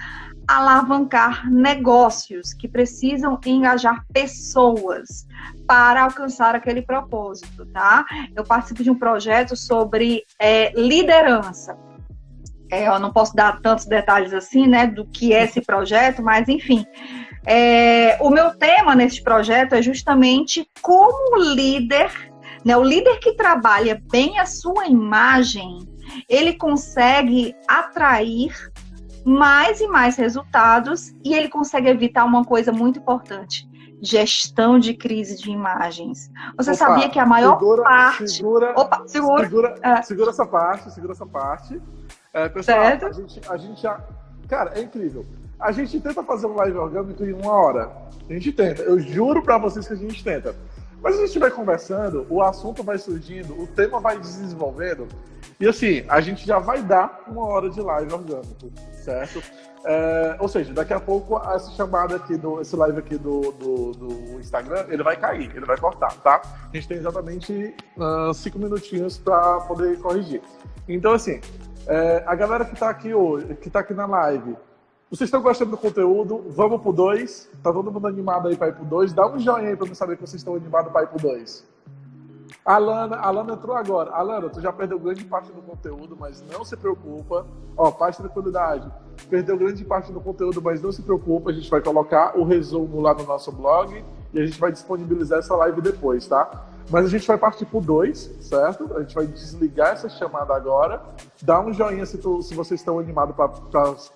alavancar 0.46 1.50
negócios, 1.50 2.52
que 2.52 2.68
precisam 2.68 3.38
engajar 3.46 4.04
pessoas 4.12 5.26
para 5.66 6.04
alcançar 6.04 6.54
aquele 6.54 6.82
propósito, 6.82 7.66
tá? 7.66 8.04
Eu 8.34 8.44
participo 8.44 8.82
de 8.82 8.90
um 8.90 8.98
projeto 8.98 9.56
sobre 9.56 10.22
é, 10.38 10.72
liderança. 10.78 11.76
É, 12.70 12.88
eu 12.88 12.98
não 12.98 13.12
posso 13.12 13.34
dar 13.34 13.60
tantos 13.60 13.86
detalhes 13.86 14.32
assim, 14.32 14.66
né, 14.66 14.86
do 14.86 15.06
que 15.06 15.32
é 15.32 15.44
esse 15.44 15.60
projeto, 15.60 16.22
mas 16.22 16.48
enfim. 16.48 16.84
É, 17.46 18.16
o 18.20 18.30
meu 18.30 18.54
tema 18.56 18.94
nesse 18.94 19.22
projeto 19.22 19.74
é 19.74 19.82
justamente 19.82 20.66
como 20.80 21.36
o 21.36 21.54
líder, 21.54 22.10
né, 22.64 22.76
o 22.76 22.82
líder 22.82 23.18
que 23.18 23.34
trabalha 23.34 24.02
bem 24.10 24.38
a 24.38 24.46
sua 24.46 24.86
imagem, 24.86 25.86
ele 26.28 26.54
consegue 26.54 27.54
atrair 27.68 28.52
mais 29.24 29.80
e 29.80 29.88
mais 29.88 30.16
resultados 30.16 31.14
e 31.24 31.34
ele 31.34 31.48
consegue 31.48 31.88
evitar 31.88 32.24
uma 32.24 32.44
coisa 32.44 32.70
muito 32.70 32.98
importante: 32.98 33.68
gestão 34.00 34.78
de 34.78 34.94
crise 34.94 35.36
de 35.36 35.50
imagens. 35.50 36.30
Você 36.56 36.70
Opa, 36.70 36.78
sabia 36.78 37.08
que 37.08 37.18
a 37.18 37.26
maior 37.26 37.58
segura, 37.58 37.82
parte. 37.82 38.30
Segura, 38.30 38.72
Opa, 38.76 39.02
segura, 39.06 39.44
segura, 39.44 39.74
é. 39.82 40.02
segura 40.02 40.30
essa 40.30 40.46
parte, 40.46 40.92
segura 40.92 41.12
essa 41.12 41.26
parte. 41.26 41.80
É, 42.32 42.48
pessoal, 42.48 42.82
certo. 42.82 43.06
a 43.06 43.12
gente, 43.12 43.40
a 43.48 43.56
gente 43.56 43.80
já. 43.80 44.00
Cara, 44.48 44.72
é 44.74 44.82
incrível. 44.82 45.24
A 45.58 45.72
gente 45.72 45.98
tenta 46.00 46.22
fazer 46.22 46.46
um 46.46 46.54
live 46.56 46.76
orgânico 46.76 47.24
em 47.24 47.32
uma 47.32 47.52
hora. 47.52 47.90
A 48.28 48.32
gente 48.32 48.52
tenta. 48.52 48.82
Eu 48.82 48.98
juro 48.98 49.42
para 49.42 49.56
vocês 49.56 49.86
que 49.86 49.94
a 49.94 49.96
gente 49.96 50.22
tenta. 50.22 50.54
Mas 51.00 51.18
a 51.18 51.26
gente 51.26 51.38
vai 51.38 51.50
conversando, 51.50 52.26
o 52.30 52.42
assunto 52.42 52.82
vai 52.82 52.96
surgindo, 52.96 53.60
o 53.60 53.66
tema 53.66 54.00
vai 54.00 54.18
desenvolvendo. 54.18 55.06
E 55.60 55.68
assim, 55.68 56.02
a 56.08 56.18
gente 56.20 56.46
já 56.46 56.58
vai 56.58 56.82
dar 56.82 57.22
uma 57.28 57.44
hora 57.44 57.68
de 57.68 57.78
live 57.78 58.12
orgânico, 58.12 58.72
certo? 59.04 59.42
É, 59.84 60.36
ou 60.40 60.48
seja, 60.48 60.72
daqui 60.72 60.94
a 60.94 61.00
pouco 61.00 61.38
essa 61.38 61.70
chamada 61.72 62.16
aqui, 62.16 62.36
do, 62.36 62.60
esse 62.60 62.74
live 62.74 62.98
aqui 62.98 63.18
do, 63.18 63.52
do, 63.52 63.92
do, 63.92 64.40
Instagram, 64.40 64.86
ele 64.88 65.02
vai 65.02 65.14
cair, 65.16 65.54
ele 65.54 65.66
vai 65.66 65.76
cortar, 65.76 66.12
tá? 66.22 66.40
A 66.72 66.74
gente 66.74 66.88
tem 66.88 66.96
exatamente 66.96 67.74
uh, 67.96 68.32
cinco 68.32 68.58
minutinhos 68.58 69.18
para 69.18 69.60
poder 69.60 69.98
corrigir. 69.98 70.40
Então, 70.88 71.12
assim, 71.12 71.40
é, 71.86 72.24
a 72.26 72.34
galera 72.34 72.64
que 72.64 72.72
está 72.72 72.88
aqui 72.88 73.12
hoje, 73.12 73.54
que 73.56 73.68
está 73.68 73.80
aqui 73.80 73.92
na 73.92 74.06
live, 74.06 74.56
vocês 75.10 75.28
estão 75.28 75.42
gostando 75.42 75.72
do 75.72 75.76
conteúdo? 75.76 76.46
Vamos 76.48 76.80
pro 76.80 76.92
2. 76.92 77.50
Tá 77.62 77.72
todo 77.72 77.92
mundo 77.92 78.08
animado 78.08 78.48
aí 78.48 78.56
para 78.56 78.68
ir 78.68 78.74
pro 78.74 78.84
2. 78.84 79.12
Dá 79.12 79.26
um 79.26 79.38
joinha 79.38 79.68
aí 79.68 79.76
para 79.76 79.86
eu 79.86 79.94
saber 79.94 80.16
que 80.16 80.22
vocês 80.22 80.40
estão 80.40 80.56
animados 80.56 80.90
para 80.90 81.04
ir 81.04 81.06
pro 81.08 81.20
2. 81.20 81.64
Alana, 82.64 83.16
Alana 83.16 83.52
entrou 83.52 83.76
agora. 83.76 84.10
Alana, 84.12 84.48
tu 84.48 84.58
já 84.58 84.72
perdeu 84.72 84.98
grande 84.98 85.22
parte 85.24 85.52
do 85.52 85.60
conteúdo, 85.60 86.16
mas 86.18 86.42
não 86.50 86.64
se 86.64 86.74
preocupa. 86.76 87.46
Ó, 87.76 87.90
paz 87.90 88.16
tranquilidade. 88.16 88.90
Perdeu 89.28 89.58
grande 89.58 89.84
parte 89.84 90.10
do 90.10 90.20
conteúdo, 90.20 90.62
mas 90.62 90.80
não 90.80 90.90
se 90.90 91.02
preocupa. 91.02 91.50
A 91.50 91.52
gente 91.52 91.68
vai 91.70 91.82
colocar 91.82 92.38
o 92.38 92.42
resumo 92.42 93.02
lá 93.02 93.12
no 93.12 93.24
nosso 93.24 93.52
blog 93.52 94.02
e 94.32 94.40
a 94.40 94.46
gente 94.46 94.58
vai 94.58 94.72
disponibilizar 94.72 95.40
essa 95.40 95.54
live 95.56 95.82
depois, 95.82 96.26
tá? 96.26 96.64
Mas 96.90 97.04
a 97.04 97.08
gente 97.08 97.26
vai 97.26 97.36
partir 97.36 97.66
pro 97.66 97.82
2, 97.82 98.18
certo? 98.40 98.96
A 98.96 99.00
gente 99.00 99.14
vai 99.14 99.26
desligar 99.26 99.92
essa 99.92 100.08
chamada 100.08 100.54
agora. 100.54 101.02
Dá 101.42 101.60
um 101.60 101.72
joinha 101.72 102.06
se, 102.06 102.16
tu, 102.16 102.42
se 102.42 102.54
vocês 102.54 102.80
estão 102.80 102.98
animados 102.98 103.36
para 103.36 103.48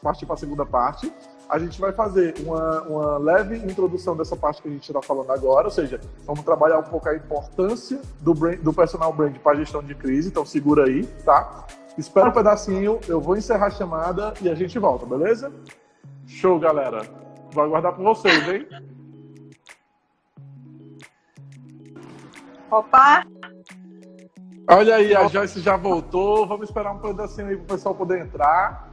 partir 0.03 0.25
para 0.25 0.35
a 0.35 0.39
segunda 0.39 0.65
parte 0.65 1.13
a 1.49 1.59
gente 1.59 1.81
vai 1.81 1.93
fazer 1.93 2.35
uma, 2.41 2.83
uma 2.83 3.19
leve 3.19 3.57
introdução 3.57 4.15
dessa 4.15 4.37
parte 4.37 4.61
que 4.61 4.69
a 4.69 4.71
gente 4.71 4.87
está 4.87 5.01
falando 5.01 5.33
agora, 5.33 5.67
ou 5.67 5.71
seja, 5.71 5.99
vamos 6.27 6.45
trabalhar 6.45 6.79
um 6.79 6.83
pouco 6.83 7.09
a 7.09 7.17
importância 7.17 8.01
do, 8.21 8.35
brand, 8.35 8.59
do 8.59 8.73
personal 8.73 9.13
brand 9.13 9.37
para 9.39 9.53
a 9.53 9.61
gestão 9.61 9.83
de 9.83 9.95
crise, 9.95 10.29
então 10.29 10.45
segura 10.45 10.85
aí, 10.85 11.07
tá? 11.25 11.67
Espera 11.97 12.29
um 12.29 12.33
pedacinho, 12.33 13.01
eu 13.09 13.21
vou 13.21 13.37
encerrar 13.37 13.67
a 13.67 13.71
chamada 13.71 14.35
e 14.43 14.49
a 14.49 14.55
gente 14.55 14.79
volta, 14.79 15.07
beleza? 15.07 15.51
Show, 16.27 16.59
galera. 16.59 17.03
Vou 17.51 17.65
aguardar 17.65 17.95
por 17.95 18.05
vocês, 18.05 18.47
hein? 18.47 18.69
Opa! 22.71 23.25
Olha 24.71 24.97
aí, 24.97 25.17
a 25.17 25.27
Joyce 25.27 25.61
já 25.61 25.79
voltou. 25.79 26.47
Vamos 26.47 26.69
esperar 26.69 26.93
um 26.93 26.99
pedacinho 26.99 27.49
aí 27.49 27.57
para 27.57 27.65
o 27.65 27.67
pessoal 27.69 27.95
poder 27.95 28.21
entrar. 28.21 28.88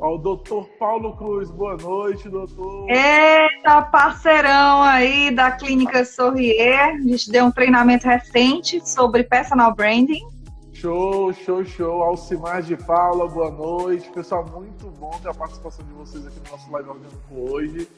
Ó, 0.00 0.14
o 0.14 0.18
doutor 0.18 0.68
Paulo 0.78 1.16
Cruz, 1.16 1.50
boa 1.50 1.76
noite, 1.76 2.28
doutor. 2.28 2.88
Eita, 2.88 3.82
parceirão 3.82 4.80
aí 4.82 5.34
da 5.34 5.50
Clínica 5.50 6.04
Sorrier. 6.04 6.94
A 6.94 7.00
gente 7.00 7.28
deu 7.30 7.46
um 7.46 7.50
treinamento 7.50 8.06
recente 8.06 8.80
sobre 8.88 9.24
personal 9.24 9.74
branding. 9.74 10.24
Show, 10.72 11.32
show, 11.32 11.64
show. 11.64 12.02
Alcimar 12.04 12.62
de 12.62 12.76
Paula, 12.76 13.26
boa 13.26 13.50
noite. 13.50 14.08
Pessoal, 14.10 14.46
muito 14.46 14.88
bom 15.00 15.10
ter 15.20 15.30
a 15.30 15.34
participação 15.34 15.84
de 15.84 15.92
vocês 15.92 16.24
aqui 16.24 16.38
no 16.44 16.52
nosso 16.52 16.70
live 16.70 16.88
orgânico 16.90 17.50
hoje. 17.50 17.88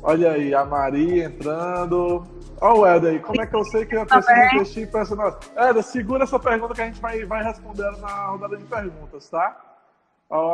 Olha 0.00 0.30
aí, 0.30 0.54
a 0.54 0.64
Maria 0.64 1.24
entrando. 1.24 2.24
Ó, 2.60 2.78
o 2.78 2.86
Eder 2.86 3.14
aí, 3.14 3.18
como 3.18 3.42
é 3.42 3.46
que 3.46 3.56
eu 3.56 3.64
sei 3.64 3.84
que 3.84 3.96
eu 3.96 4.06
preciso 4.06 4.26
tá 4.26 4.54
investir 4.54 4.84
em 4.84 4.86
personal? 4.86 5.40
Eder, 5.56 5.82
segura 5.82 6.22
essa 6.22 6.38
pergunta 6.38 6.72
que 6.72 6.82
a 6.82 6.86
gente 6.86 7.00
vai, 7.00 7.24
vai 7.24 7.42
responder 7.42 7.90
na 8.00 8.26
rodada 8.26 8.56
de 8.56 8.64
perguntas, 8.64 9.28
tá? 9.28 9.73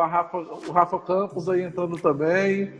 Rafa, 0.07 0.37
o 0.37 0.73
Rafa 0.73 0.99
Campos 0.99 1.49
aí 1.49 1.63
entrando 1.63 1.97
também. 1.99 2.71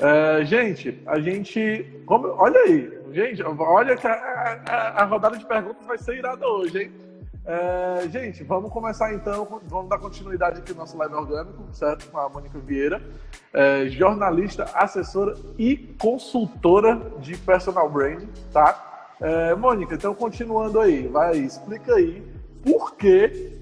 É, 0.00 0.44
gente, 0.44 1.00
a 1.06 1.20
gente. 1.20 2.02
Como, 2.06 2.28
olha 2.28 2.58
aí, 2.60 2.90
gente, 3.12 3.42
olha 3.42 3.96
que 3.96 4.06
a, 4.06 4.62
a, 4.66 5.02
a, 5.02 5.04
rodada 5.04 5.36
de 5.36 5.46
perguntas 5.46 5.86
vai 5.86 5.98
ser 5.98 6.16
irada 6.16 6.46
hoje, 6.46 6.82
hein? 6.82 6.92
É, 7.44 8.08
gente, 8.08 8.42
vamos 8.44 8.70
começar 8.70 9.12
então, 9.14 9.60
vamos 9.64 9.88
dar 9.88 9.98
continuidade 9.98 10.60
aqui 10.60 10.72
no 10.72 10.80
nosso 10.80 10.96
live 10.96 11.14
orgânico, 11.14 11.64
certo? 11.72 12.10
Com 12.10 12.18
a 12.18 12.28
Mônica 12.28 12.58
Vieira, 12.58 13.02
é, 13.52 13.86
jornalista, 13.88 14.64
assessora 14.74 15.34
e 15.58 15.76
consultora 16.00 17.00
de 17.18 17.36
personal 17.36 17.88
branding, 17.88 18.28
tá? 18.52 19.14
É, 19.20 19.54
Mônica, 19.54 19.94
então 19.94 20.14
continuando 20.14 20.80
aí, 20.80 21.06
vai, 21.06 21.36
explica 21.36 21.94
aí 21.94 22.22
por 22.64 22.96
que 22.96 23.59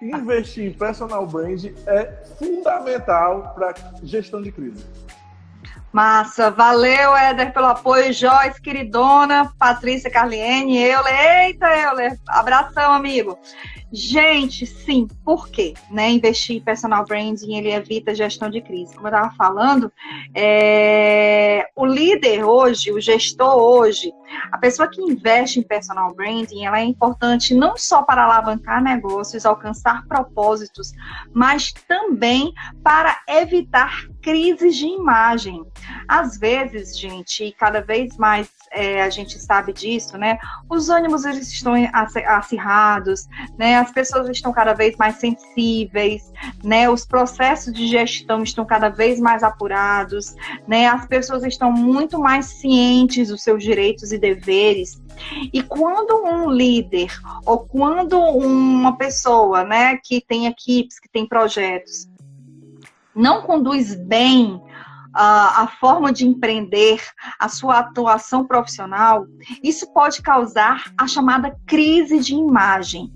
investir 0.00 0.64
em 0.64 0.72
personal 0.72 1.26
brand 1.26 1.64
é 1.86 2.24
fundamental 2.38 3.54
para 3.54 3.74
gestão 4.02 4.42
de 4.42 4.52
crise. 4.52 4.84
Massa, 5.92 6.50
valeu, 6.50 7.16
Éder, 7.16 7.54
pelo 7.54 7.68
apoio. 7.68 8.12
Joyce, 8.12 8.60
queridona, 8.60 9.50
Patrícia 9.58 10.10
Carliene, 10.10 10.76
Euler, 10.76 11.44
eita, 11.44 11.66
Euler, 11.74 12.18
abração, 12.28 12.92
amigo. 12.92 13.38
Gente, 13.98 14.66
sim, 14.66 15.08
por 15.24 15.48
quê? 15.48 15.72
Né? 15.90 16.10
Investir 16.10 16.56
em 16.56 16.60
personal 16.60 17.06
branding, 17.06 17.56
ele 17.56 17.72
evita 17.72 18.14
gestão 18.14 18.50
de 18.50 18.60
crise. 18.60 18.94
Como 18.94 19.08
eu 19.08 19.14
estava 19.14 19.34
falando, 19.36 19.90
é... 20.34 21.66
o 21.74 21.86
líder 21.86 22.44
hoje, 22.44 22.92
o 22.92 23.00
gestor 23.00 23.56
hoje, 23.56 24.12
a 24.52 24.58
pessoa 24.58 24.86
que 24.86 25.00
investe 25.00 25.60
em 25.60 25.62
personal 25.62 26.14
branding, 26.14 26.66
ela 26.66 26.78
é 26.78 26.84
importante 26.84 27.54
não 27.54 27.74
só 27.74 28.02
para 28.02 28.24
alavancar 28.24 28.82
negócios, 28.82 29.46
alcançar 29.46 30.06
propósitos, 30.06 30.92
mas 31.32 31.72
também 31.72 32.52
para 32.84 33.18
evitar 33.26 34.06
crises 34.20 34.76
de 34.76 34.88
imagem. 34.88 35.64
Às 36.06 36.36
vezes, 36.36 36.98
gente, 36.98 37.44
e 37.44 37.52
cada 37.52 37.80
vez 37.80 38.14
mais 38.18 38.50
é, 38.72 39.02
a 39.02 39.08
gente 39.08 39.38
sabe 39.38 39.72
disso, 39.72 40.18
né? 40.18 40.38
Os 40.68 40.90
ânimos 40.90 41.24
eles 41.24 41.50
estão 41.50 41.74
acirrados, 42.26 43.26
né? 43.58 43.85
As 43.86 43.92
pessoas 43.92 44.28
estão 44.28 44.52
cada 44.52 44.74
vez 44.74 44.96
mais 44.96 45.14
sensíveis, 45.16 46.32
né? 46.64 46.90
Os 46.90 47.06
processos 47.06 47.72
de 47.72 47.86
gestão 47.86 48.42
estão 48.42 48.64
cada 48.64 48.88
vez 48.88 49.20
mais 49.20 49.44
apurados, 49.44 50.34
né? 50.66 50.88
As 50.88 51.06
pessoas 51.06 51.44
estão 51.44 51.70
muito 51.70 52.18
mais 52.18 52.46
cientes 52.46 53.28
dos 53.28 53.44
seus 53.44 53.62
direitos 53.62 54.10
e 54.10 54.18
deveres. 54.18 55.00
E 55.52 55.62
quando 55.62 56.24
um 56.24 56.50
líder 56.50 57.16
ou 57.44 57.60
quando 57.60 58.18
uma 58.18 58.96
pessoa, 58.96 59.62
né, 59.62 59.96
que 60.02 60.20
tem 60.20 60.46
equipes, 60.46 60.98
que 60.98 61.08
tem 61.08 61.24
projetos, 61.24 62.08
não 63.14 63.42
conduz 63.42 63.94
bem 63.94 64.60
a, 65.14 65.62
a 65.62 65.68
forma 65.68 66.12
de 66.12 66.26
empreender, 66.26 67.00
a 67.38 67.48
sua 67.48 67.78
atuação 67.78 68.44
profissional, 68.44 69.26
isso 69.62 69.92
pode 69.92 70.20
causar 70.20 70.92
a 70.98 71.06
chamada 71.06 71.56
crise 71.66 72.18
de 72.18 72.34
imagem. 72.34 73.15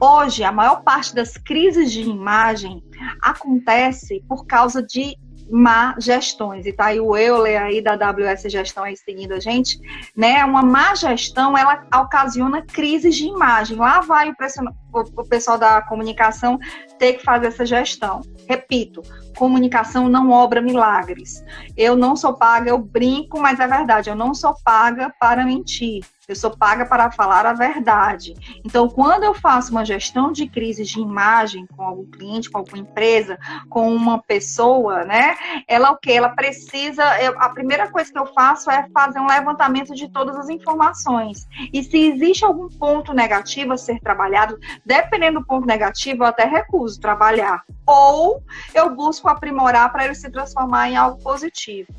Hoje, 0.00 0.42
a 0.42 0.50
maior 0.50 0.82
parte 0.82 1.14
das 1.14 1.36
crises 1.36 1.92
de 1.92 2.00
imagem 2.00 2.82
acontece 3.20 4.24
por 4.26 4.46
causa 4.46 4.82
de 4.82 5.16
má 5.50 5.94
gestões. 5.98 6.64
E 6.64 6.72
tá 6.72 6.86
aí 6.86 7.00
o 7.00 7.16
Euler 7.16 7.60
aí 7.60 7.82
da 7.82 7.92
AWS 7.92 8.42
Gestão 8.44 8.84
aí 8.84 8.96
seguindo 8.96 9.32
a 9.32 9.40
gente, 9.40 9.78
né? 10.16 10.44
Uma 10.44 10.62
má 10.62 10.94
gestão, 10.94 11.58
ela 11.58 11.84
ocasiona 11.96 12.62
crises 12.62 13.16
de 13.16 13.26
imagem. 13.26 13.76
Lá 13.76 14.00
vai 14.00 14.30
o, 14.30 14.72
o 14.92 15.24
pessoal 15.24 15.58
da 15.58 15.80
comunicação 15.82 16.58
ter 16.98 17.14
que 17.14 17.24
fazer 17.24 17.48
essa 17.48 17.64
gestão. 17.64 18.20
Repito, 18.48 19.02
comunicação 19.36 20.08
não 20.08 20.30
obra 20.30 20.60
milagres. 20.60 21.44
Eu 21.76 21.96
não 21.96 22.14
sou 22.14 22.34
paga, 22.34 22.70
eu 22.70 22.78
brinco, 22.78 23.40
mas 23.40 23.58
é 23.58 23.66
verdade, 23.66 24.10
eu 24.10 24.16
não 24.16 24.34
sou 24.34 24.54
paga 24.62 25.12
para 25.18 25.44
mentir. 25.44 26.04
Eu 26.30 26.36
sou 26.36 26.56
paga 26.56 26.86
para 26.86 27.10
falar 27.10 27.44
a 27.44 27.52
verdade. 27.52 28.34
Então, 28.64 28.88
quando 28.88 29.24
eu 29.24 29.34
faço 29.34 29.72
uma 29.72 29.84
gestão 29.84 30.30
de 30.30 30.46
crise 30.46 30.84
de 30.84 31.00
imagem 31.00 31.66
com 31.66 31.82
algum 31.82 32.08
cliente, 32.08 32.48
com 32.48 32.58
alguma 32.58 32.78
empresa, 32.78 33.36
com 33.68 33.92
uma 33.92 34.22
pessoa, 34.22 35.04
né? 35.04 35.36
Ela 35.66 35.90
o 35.90 35.96
que? 35.96 36.12
Ela 36.12 36.28
precisa. 36.28 37.02
Eu, 37.20 37.34
a 37.36 37.48
primeira 37.48 37.90
coisa 37.90 38.12
que 38.12 38.18
eu 38.18 38.26
faço 38.26 38.70
é 38.70 38.86
fazer 38.94 39.18
um 39.18 39.26
levantamento 39.26 39.92
de 39.92 40.08
todas 40.08 40.36
as 40.36 40.48
informações. 40.48 41.48
E 41.72 41.82
se 41.82 41.98
existe 41.98 42.44
algum 42.44 42.68
ponto 42.68 43.12
negativo 43.12 43.72
a 43.72 43.76
ser 43.76 43.98
trabalhado, 43.98 44.56
dependendo 44.84 45.40
do 45.40 45.46
ponto 45.46 45.66
negativo, 45.66 46.22
eu 46.22 46.28
até 46.28 46.44
recuso 46.44 47.00
trabalhar. 47.00 47.62
Ou 47.86 48.42
eu 48.74 48.94
busco 48.94 49.28
aprimorar 49.28 49.90
para 49.92 50.04
ele 50.04 50.14
se 50.14 50.30
transformar 50.30 50.90
em 50.90 50.96
algo 50.96 51.22
positivo. 51.22 51.92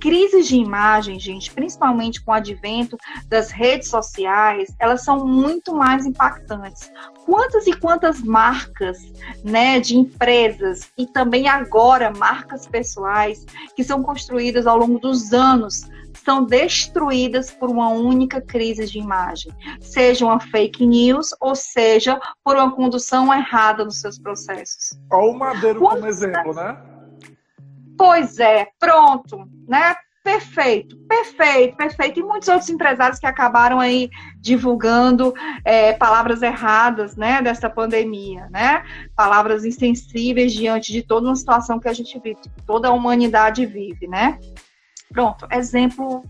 Crises 0.00 0.46
de 0.46 0.56
imagem, 0.56 1.18
gente, 1.18 1.50
principalmente 1.50 2.22
com 2.22 2.30
o 2.30 2.34
advento 2.34 2.98
das 3.28 3.50
redes 3.50 3.88
sociais, 3.88 4.74
elas 4.78 5.02
são 5.02 5.26
muito 5.26 5.74
mais 5.74 6.04
impactantes. 6.04 6.90
Quantas 7.24 7.66
e 7.66 7.72
quantas 7.72 8.20
marcas, 8.20 8.98
né, 9.42 9.80
de 9.80 9.96
empresas 9.96 10.90
e 10.98 11.06
também 11.06 11.48
agora 11.48 12.12
marcas 12.14 12.66
pessoais 12.66 13.46
que 13.74 13.82
são 13.82 14.02
construídas 14.02 14.66
ao 14.66 14.76
longo 14.76 14.98
dos 14.98 15.32
anos 15.32 15.88
são 16.26 16.44
destruídas 16.44 17.52
por 17.52 17.70
uma 17.70 17.88
única 17.88 18.40
crise 18.40 18.84
de 18.86 18.98
imagem, 18.98 19.52
seja 19.80 20.26
uma 20.26 20.40
fake 20.40 20.84
news 20.84 21.30
ou 21.40 21.54
seja 21.54 22.20
por 22.42 22.56
uma 22.56 22.72
condução 22.72 23.32
errada 23.32 23.84
nos 23.84 24.00
seus 24.00 24.18
processos. 24.18 24.98
Olha 25.10 25.30
o 25.30 25.38
Madeiro 25.38 25.78
Quantas... 25.78 26.00
como 26.00 26.06
exemplo, 26.08 26.52
né? 26.52 26.76
Pois 27.96 28.40
é, 28.40 28.66
pronto, 28.78 29.48
né? 29.68 29.94
Perfeito, 30.24 30.96
perfeito, 31.08 31.76
perfeito. 31.76 32.18
E 32.18 32.22
muitos 32.24 32.48
outros 32.48 32.68
empresários 32.68 33.20
que 33.20 33.26
acabaram 33.26 33.78
aí 33.78 34.10
divulgando 34.40 35.32
é, 35.64 35.92
palavras 35.92 36.42
erradas, 36.42 37.14
né, 37.14 37.40
dessa 37.40 37.70
pandemia, 37.70 38.48
né? 38.50 38.82
Palavras 39.14 39.64
insensíveis 39.64 40.52
diante 40.52 40.90
de 40.90 41.02
toda 41.02 41.28
uma 41.28 41.36
situação 41.36 41.78
que 41.78 41.88
a 41.88 41.92
gente 41.92 42.18
vive, 42.18 42.40
toda 42.66 42.88
a 42.88 42.92
humanidade 42.92 43.64
vive, 43.64 44.08
né? 44.08 44.40
Pronto, 45.12 45.46
exemplo 45.50 46.22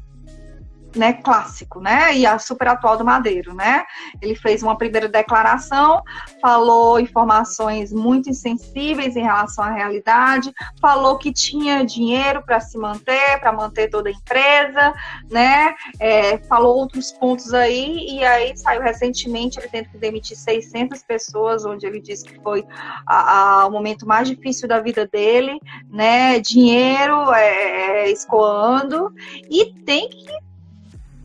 né, 0.96 1.12
clássico, 1.14 1.80
né, 1.80 2.16
e 2.16 2.26
a 2.26 2.38
super 2.38 2.68
atual 2.68 2.96
do 2.96 3.04
Madeiro, 3.04 3.54
né? 3.54 3.84
Ele 4.20 4.34
fez 4.34 4.62
uma 4.62 4.76
primeira 4.76 5.08
declaração, 5.08 6.02
falou 6.40 6.98
informações 6.98 7.92
muito 7.92 8.30
insensíveis 8.30 9.16
em 9.16 9.22
relação 9.22 9.64
à 9.64 9.70
realidade, 9.70 10.52
falou 10.80 11.18
que 11.18 11.32
tinha 11.32 11.84
dinheiro 11.84 12.42
para 12.42 12.60
se 12.60 12.78
manter, 12.78 13.38
para 13.40 13.52
manter 13.52 13.88
toda 13.88 14.08
a 14.08 14.12
empresa, 14.12 14.94
né? 15.30 15.74
É, 15.98 16.38
falou 16.38 16.76
outros 16.76 17.12
pontos 17.12 17.52
aí 17.52 18.08
e 18.10 18.24
aí 18.24 18.56
saiu 18.56 18.82
recentemente 18.82 19.58
ele 19.58 19.68
tendo 19.68 19.90
que 19.90 19.98
demitir 19.98 20.36
600 20.36 21.02
pessoas, 21.02 21.64
onde 21.64 21.86
ele 21.86 22.00
disse 22.00 22.24
que 22.24 22.40
foi 22.42 22.64
a, 23.06 23.60
a, 23.60 23.66
o 23.66 23.70
momento 23.70 24.06
mais 24.06 24.28
difícil 24.28 24.68
da 24.68 24.80
vida 24.80 25.06
dele, 25.06 25.58
né? 25.90 26.40
Dinheiro 26.40 27.32
é, 27.32 28.10
escoando 28.10 29.12
e 29.50 29.72
tem 29.84 30.08
que 30.08 30.45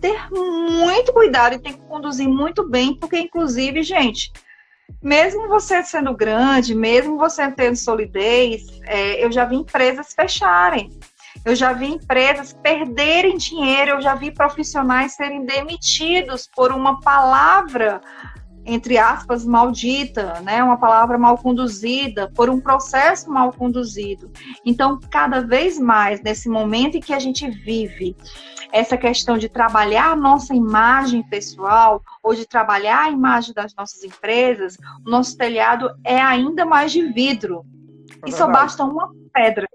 ter 0.01 0.29
muito 0.31 1.13
cuidado 1.13 1.53
e 1.53 1.59
tem 1.59 1.73
que 1.73 1.87
conduzir 1.87 2.27
muito 2.27 2.67
bem, 2.67 2.95
porque, 2.95 3.19
inclusive, 3.19 3.83
gente, 3.83 4.33
mesmo 5.01 5.47
você 5.47 5.83
sendo 5.83 6.13
grande, 6.15 6.75
mesmo 6.75 7.17
você 7.17 7.49
tendo 7.51 7.75
solidez, 7.75 8.67
é, 8.83 9.23
eu 9.23 9.31
já 9.31 9.45
vi 9.45 9.55
empresas 9.55 10.13
fecharem. 10.13 10.89
Eu 11.45 11.55
já 11.55 11.71
vi 11.71 11.85
empresas 11.85 12.51
perderem 12.51 13.37
dinheiro, 13.37 13.91
eu 13.91 14.01
já 14.01 14.15
vi 14.15 14.31
profissionais 14.31 15.13
serem 15.13 15.45
demitidos 15.45 16.49
por 16.53 16.71
uma 16.71 16.99
palavra 16.99 18.01
entre 18.65 18.97
aspas, 18.97 19.45
maldita, 19.45 20.39
né? 20.41 20.63
Uma 20.63 20.77
palavra 20.77 21.17
mal 21.17 21.37
conduzida, 21.37 22.29
por 22.35 22.49
um 22.49 22.59
processo 22.59 23.29
mal 23.29 23.51
conduzido. 23.51 24.31
Então, 24.65 24.99
cada 25.09 25.41
vez 25.41 25.79
mais, 25.79 26.21
nesse 26.21 26.47
momento 26.47 26.97
em 26.97 27.01
que 27.01 27.13
a 27.13 27.19
gente 27.19 27.49
vive, 27.49 28.15
essa 28.71 28.97
questão 28.97 29.37
de 29.37 29.49
trabalhar 29.49 30.11
a 30.11 30.15
nossa 30.15 30.53
imagem 30.53 31.23
pessoal 31.23 32.01
ou 32.23 32.33
de 32.33 32.45
trabalhar 32.47 33.05
a 33.05 33.09
imagem 33.09 33.53
das 33.53 33.73
nossas 33.75 34.03
empresas, 34.03 34.77
o 35.05 35.09
nosso 35.09 35.37
telhado 35.37 35.89
é 36.03 36.19
ainda 36.21 36.65
mais 36.65 36.91
de 36.91 37.11
vidro. 37.11 37.65
É 38.25 38.29
e 38.29 38.31
só 38.31 38.47
basta 38.47 38.83
uma 38.83 39.11
pedra. 39.33 39.67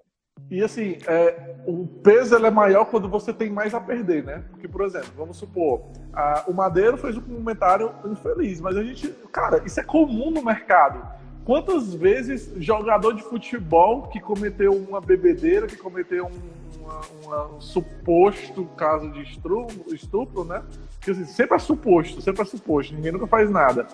E 0.49 0.63
assim, 0.63 0.99
é, 1.07 1.57
o 1.67 1.87
peso 1.87 2.37
é 2.37 2.51
maior 2.51 2.85
quando 2.85 3.09
você 3.09 3.33
tem 3.33 3.51
mais 3.51 3.75
a 3.75 3.81
perder, 3.81 4.23
né? 4.25 4.45
Porque, 4.51 4.69
por 4.69 4.83
exemplo, 4.83 5.11
vamos 5.17 5.37
supor, 5.37 5.91
a, 6.13 6.45
o 6.47 6.55
Madeiro 6.55 6.97
fez 6.97 7.17
um 7.17 7.21
comentário 7.21 7.93
infeliz, 8.05 8.61
mas 8.61 8.77
a 8.77 8.85
gente, 8.85 9.09
cara, 9.33 9.61
isso 9.67 9.81
é 9.81 9.83
comum 9.83 10.31
no 10.31 10.45
mercado. 10.45 11.05
Quantas 11.45 11.95
vezes 11.95 12.53
jogador 12.59 13.13
de 13.13 13.23
futebol 13.23 14.09
que 14.09 14.21
cometeu 14.21 14.73
uma 14.73 15.01
bebedeira, 15.01 15.67
que 15.67 15.77
cometeu 15.77 16.27
um, 16.27 16.56
uma, 16.87 17.01
uma, 17.25 17.47
um 17.57 17.61
suposto 17.61 18.65
caso 18.77 19.11
de 19.11 19.23
estupro, 19.23 19.95
estupro 19.95 20.45
né? 20.45 20.63
Que, 21.01 21.11
assim, 21.11 21.25
sempre 21.25 21.57
é 21.57 21.59
suposto, 21.59 22.21
sempre 22.21 22.43
é 22.43 22.45
suposto, 22.45 22.95
ninguém 22.95 23.13
nunca 23.13 23.27
faz 23.27 23.51
nada. 23.51 23.87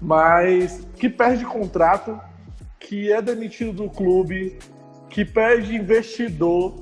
Mas 0.00 0.86
que 0.96 1.08
perde 1.08 1.44
contrato, 1.44 2.20
que 2.78 3.10
é 3.10 3.22
demitido 3.22 3.72
do 3.72 3.88
clube, 3.88 4.58
que 5.08 5.24
pede 5.24 5.74
investidor, 5.74 6.74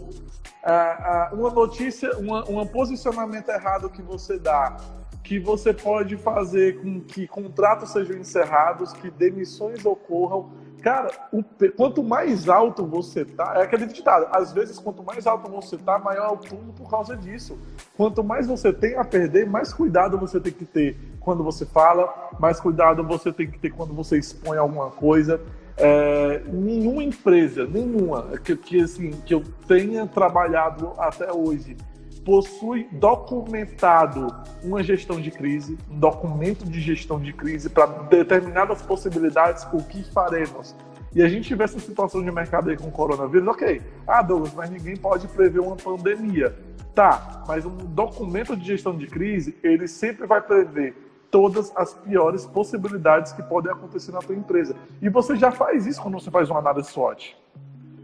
uma 1.32 1.50
notícia, 1.50 2.10
um 2.18 2.64
posicionamento 2.66 3.48
errado 3.48 3.90
que 3.90 4.02
você 4.02 4.38
dá, 4.38 4.76
que 5.22 5.38
você 5.38 5.72
pode 5.72 6.16
fazer 6.16 6.80
com 6.80 7.00
que 7.00 7.26
contratos 7.26 7.90
sejam 7.90 8.16
encerrados, 8.16 8.92
que 8.92 9.10
demissões 9.10 9.84
ocorram. 9.84 10.50
Cara, 10.82 11.10
o, 11.32 11.44
quanto 11.76 12.02
mais 12.02 12.48
alto 12.48 12.84
você 12.84 13.24
tá, 13.24 13.54
é 13.56 13.62
aquele 13.62 13.86
ditado, 13.86 14.26
às 14.32 14.52
vezes 14.52 14.80
quanto 14.80 15.02
mais 15.04 15.28
alto 15.28 15.48
você 15.48 15.78
tá, 15.78 15.96
maior 15.96 16.30
é 16.30 16.32
o 16.32 16.36
túmulo 16.36 16.72
por 16.72 16.90
causa 16.90 17.16
disso. 17.16 17.56
Quanto 17.96 18.24
mais 18.24 18.48
você 18.48 18.72
tem 18.72 18.96
a 18.96 19.04
perder, 19.04 19.48
mais 19.48 19.72
cuidado 19.72 20.18
você 20.18 20.40
tem 20.40 20.52
que 20.52 20.64
ter 20.64 20.98
quando 21.20 21.44
você 21.44 21.64
fala, 21.64 22.12
mais 22.40 22.58
cuidado 22.58 23.04
você 23.04 23.32
tem 23.32 23.48
que 23.48 23.60
ter 23.60 23.70
quando 23.70 23.94
você 23.94 24.18
expõe 24.18 24.58
alguma 24.58 24.90
coisa. 24.90 25.40
É, 25.76 26.42
nenhuma 26.48 27.02
empresa, 27.02 27.64
nenhuma 27.64 28.36
que, 28.44 28.56
que, 28.56 28.80
assim, 28.82 29.12
que 29.24 29.32
eu 29.32 29.42
tenha 29.68 30.06
trabalhado 30.06 30.92
até 30.98 31.32
hoje 31.32 31.76
possui 32.24 32.88
documentado 32.92 34.28
uma 34.62 34.82
gestão 34.82 35.20
de 35.20 35.30
crise, 35.30 35.78
um 35.90 35.98
documento 35.98 36.64
de 36.64 36.80
gestão 36.80 37.20
de 37.20 37.32
crise 37.32 37.68
para 37.68 37.86
determinadas 37.86 38.82
possibilidades, 38.82 39.66
o 39.72 39.78
que 39.78 40.04
faremos. 40.12 40.74
E 41.14 41.22
a 41.22 41.28
gente 41.28 41.54
vê 41.54 41.64
essa 41.64 41.78
situação 41.78 42.22
de 42.22 42.30
mercado 42.30 42.70
aí 42.70 42.76
com 42.76 42.88
o 42.88 42.92
coronavírus, 42.92 43.46
ok. 43.46 43.82
Ah, 44.06 44.22
Douglas, 44.22 44.54
mas 44.54 44.70
ninguém 44.70 44.96
pode 44.96 45.28
prever 45.28 45.60
uma 45.60 45.76
pandemia. 45.76 46.56
Tá, 46.94 47.44
mas 47.46 47.64
um 47.64 47.76
documento 47.76 48.56
de 48.56 48.66
gestão 48.66 48.96
de 48.96 49.06
crise, 49.06 49.56
ele 49.62 49.88
sempre 49.88 50.26
vai 50.26 50.40
prever 50.40 50.94
todas 51.30 51.72
as 51.74 51.94
piores 51.94 52.44
possibilidades 52.44 53.32
que 53.32 53.42
podem 53.42 53.72
acontecer 53.72 54.12
na 54.12 54.20
tua 54.20 54.36
empresa. 54.36 54.76
E 55.00 55.08
você 55.08 55.34
já 55.34 55.50
faz 55.50 55.86
isso 55.86 56.00
quando 56.00 56.20
você 56.20 56.30
faz 56.30 56.50
uma 56.50 56.58
análise 56.58 56.90
SWOT. 56.90 57.34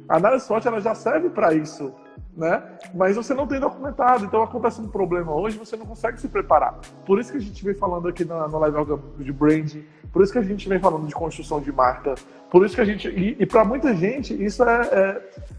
A 0.08 0.16
análise 0.16 0.46
SWOT 0.46 0.66
ela 0.66 0.80
já 0.80 0.94
serve 0.94 1.28
para 1.28 1.52
isso, 1.52 1.92
né? 2.36 2.62
Mas 2.94 3.16
você 3.16 3.34
não 3.34 3.46
tem 3.46 3.60
documentado, 3.60 4.24
então 4.24 4.42
acontece 4.42 4.80
um 4.80 4.88
problema 4.88 5.34
hoje, 5.34 5.58
você 5.58 5.76
não 5.76 5.84
consegue 5.84 6.20
se 6.20 6.28
preparar. 6.28 6.78
Por 7.04 7.20
isso 7.20 7.30
que 7.30 7.36
a 7.36 7.40
gente 7.40 7.62
vem 7.62 7.74
falando 7.74 8.08
aqui 8.08 8.24
no 8.24 8.58
live 8.58 8.76
de 9.18 9.32
branding, 9.32 9.84
por 10.12 10.22
isso 10.22 10.32
que 10.32 10.38
a 10.38 10.42
gente 10.42 10.66
vem 10.68 10.78
falando 10.78 11.06
de 11.06 11.14
construção 11.14 11.60
de 11.60 11.70
marca, 11.70 12.14
por 12.50 12.64
isso 12.64 12.74
que 12.74 12.80
a 12.80 12.84
gente. 12.84 13.08
E, 13.08 13.36
e 13.38 13.44
para 13.44 13.64
muita 13.64 13.94
gente, 13.94 14.32
isso 14.42 14.64
é, 14.64 14.80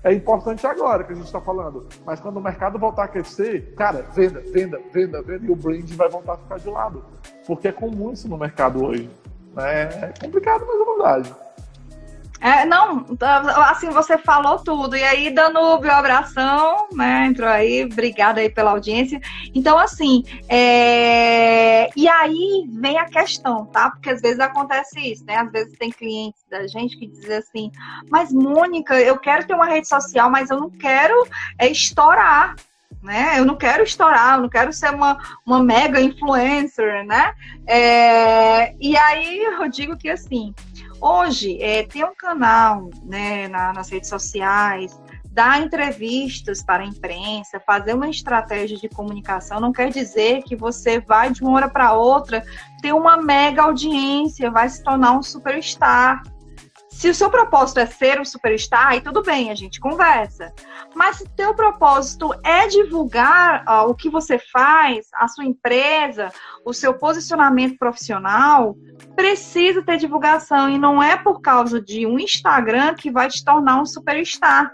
é, 0.04 0.10
é, 0.10 0.14
importante 0.14 0.66
agora 0.66 1.04
que 1.04 1.14
a 1.14 1.16
gente 1.16 1.26
está 1.26 1.40
falando. 1.40 1.88
Mas 2.04 2.20
quando 2.20 2.38
o 2.38 2.42
mercado 2.42 2.80
voltar 2.80 3.04
a 3.04 3.08
crescer, 3.08 3.74
cara, 3.76 4.02
venda, 4.14 4.42
venda, 4.52 4.80
venda, 4.92 5.22
venda, 5.22 5.46
e 5.46 5.52
o 5.52 5.56
brand 5.56 5.88
vai 5.92 6.10
voltar 6.10 6.34
a 6.34 6.38
ficar 6.38 6.58
de 6.58 6.70
lado. 6.70 7.04
Porque 7.46 7.68
é 7.68 7.72
comum 7.72 8.12
isso 8.12 8.28
no 8.28 8.38
mercado 8.38 8.84
hoje. 8.84 9.08
Né? 9.54 9.84
É 9.84 10.14
complicado, 10.20 10.66
mas 10.68 10.82
é 10.82 10.86
verdade. 10.86 11.36
É, 12.42 12.66
não, 12.66 13.06
assim, 13.70 13.90
você 13.90 14.18
falou 14.18 14.60
tudo. 14.60 14.96
E 14.96 15.04
aí, 15.04 15.30
Danúbio, 15.30 15.92
abração, 15.92 16.88
né? 16.94 17.26
Entrou 17.26 17.50
aí, 17.50 17.84
obrigada 17.84 18.40
aí 18.40 18.50
pela 18.50 18.72
audiência. 18.72 19.20
Então, 19.54 19.78
assim, 19.78 20.24
é... 20.48 21.90
e 21.96 22.08
aí 22.08 22.66
vem 22.70 22.98
a 22.98 23.06
questão, 23.06 23.66
tá? 23.66 23.92
Porque 23.92 24.10
às 24.10 24.22
vezes 24.22 24.40
acontece 24.40 25.00
isso, 25.00 25.26
né? 25.26 25.36
Às 25.36 25.52
vezes 25.52 25.78
tem 25.78 25.90
clientes 25.90 26.42
da 26.50 26.66
gente 26.66 26.98
que 26.98 27.08
dizem 27.08 27.38
assim, 27.38 27.72
mas 28.10 28.32
Mônica, 28.32 29.00
eu 29.00 29.18
quero 29.18 29.46
ter 29.46 29.54
uma 29.54 29.66
rede 29.66 29.88
social, 29.88 30.30
mas 30.30 30.50
eu 30.50 30.60
não 30.60 30.70
quero 30.70 31.28
é, 31.58 31.68
estourar. 31.68 32.56
Né? 33.02 33.40
Eu 33.40 33.46
não 33.46 33.56
quero 33.56 33.82
estourar, 33.82 34.36
eu 34.36 34.42
não 34.42 34.50
quero 34.50 34.74
ser 34.74 34.94
uma, 34.94 35.18
uma 35.46 35.64
mega 35.64 36.02
influencer, 36.02 37.06
né? 37.06 37.34
É, 37.66 38.76
e 38.78 38.98
aí 38.98 39.40
eu 39.40 39.70
digo 39.70 39.96
que 39.96 40.10
assim, 40.10 40.54
Hoje, 41.02 41.62
é, 41.62 41.84
ter 41.84 42.04
um 42.04 42.14
canal 42.16 42.90
né, 43.04 43.48
na, 43.48 43.72
nas 43.72 43.90
redes 43.90 44.10
sociais, 44.10 45.00
dar 45.32 45.62
entrevistas 45.62 46.62
para 46.62 46.84
a 46.84 46.86
imprensa, 46.86 47.62
fazer 47.66 47.94
uma 47.94 48.10
estratégia 48.10 48.78
de 48.78 48.90
comunicação, 48.90 49.60
não 49.60 49.72
quer 49.72 49.90
dizer 49.90 50.44
que 50.44 50.56
você 50.56 51.00
vai 51.00 51.32
de 51.32 51.42
uma 51.42 51.54
hora 51.54 51.70
para 51.70 51.94
outra 51.94 52.44
ter 52.82 52.94
uma 52.94 53.16
mega 53.16 53.64
audiência, 53.64 54.52
vai 54.52 54.68
se 54.68 54.84
tornar 54.84 55.14
um 55.14 55.24
superstar. 55.24 56.22
Se 56.90 57.08
o 57.08 57.16
seu 57.16 57.30
propósito 57.30 57.80
é 57.80 57.86
ser 57.86 58.20
um 58.20 58.26
superstar, 58.26 58.88
aí 58.88 59.00
tudo 59.00 59.24
bem, 59.24 59.50
a 59.52 59.56
gente 59.56 59.80
conversa. 59.80 60.52
Mas 60.94 61.18
se 61.18 61.30
teu 61.30 61.54
propósito 61.54 62.34
é 62.44 62.68
divulgar 62.68 63.64
ó, 63.66 63.88
o 63.88 63.96
que 63.96 64.10
você 64.10 64.38
faz, 64.38 65.08
a 65.14 65.28
sua 65.30 65.46
empresa, 65.46 66.30
o 66.66 66.74
seu 66.74 66.94
posicionamento 66.94 67.78
profissional, 67.78 68.76
precisa 69.20 69.84
ter 69.84 69.98
divulgação. 69.98 70.70
E 70.70 70.78
não 70.78 71.04
é 71.04 71.18
por 71.18 71.42
causa 71.42 71.82
de 71.82 72.08
um 72.08 72.18
Instagram 72.18 72.96
que 72.96 73.12
vai 73.12 73.28
te 73.28 73.44
tornar 73.44 73.82
um 73.82 73.86
superstar 73.86 74.74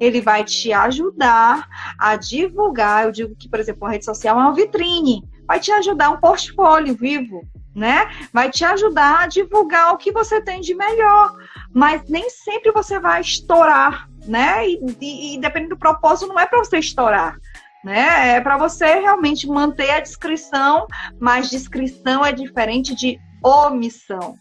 ele 0.00 0.20
vai 0.20 0.42
te 0.44 0.72
ajudar 0.72 1.68
a 1.98 2.16
divulgar. 2.16 3.04
Eu 3.04 3.12
digo 3.12 3.36
que, 3.36 3.48
por 3.48 3.60
exemplo, 3.60 3.86
a 3.86 3.90
rede 3.90 4.04
social 4.04 4.38
é 4.38 4.42
uma 4.42 4.54
vitrine, 4.54 5.22
vai 5.46 5.60
te 5.60 5.70
ajudar 5.72 6.10
um 6.10 6.16
portfólio 6.16 6.94
vivo, 6.94 7.42
né? 7.74 8.08
Vai 8.32 8.50
te 8.50 8.64
ajudar 8.64 9.20
a 9.20 9.26
divulgar 9.26 9.92
o 9.92 9.98
que 9.98 10.10
você 10.10 10.40
tem 10.40 10.60
de 10.60 10.74
melhor, 10.74 11.34
mas 11.72 12.08
nem 12.08 12.30
sempre 12.30 12.72
você 12.72 12.98
vai 12.98 13.20
estourar, 13.20 14.08
né? 14.26 14.66
E, 14.66 14.80
e, 15.00 15.34
e 15.34 15.40
dependendo 15.40 15.74
do 15.74 15.78
propósito, 15.78 16.28
não 16.28 16.40
é 16.40 16.46
para 16.46 16.58
você 16.58 16.78
estourar. 16.78 17.36
Né? 17.84 18.36
É 18.36 18.40
para 18.40 18.56
você 18.56 18.86
realmente 19.00 19.46
manter 19.46 19.90
a 19.90 20.00
descrição, 20.00 20.86
mas 21.20 21.50
descrição 21.50 22.24
é 22.24 22.32
diferente 22.32 22.94
de 22.94 23.20
omissão. 23.44 24.36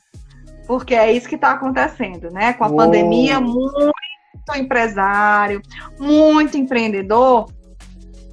Porque 0.66 0.96
é 0.96 1.12
isso 1.12 1.28
que 1.28 1.36
está 1.36 1.52
acontecendo, 1.52 2.32
né? 2.32 2.54
Com 2.54 2.64
a 2.64 2.74
pandemia, 2.74 3.40
muito 3.40 3.94
empresário, 4.56 5.62
muito 6.00 6.58
empreendedor, 6.58 7.48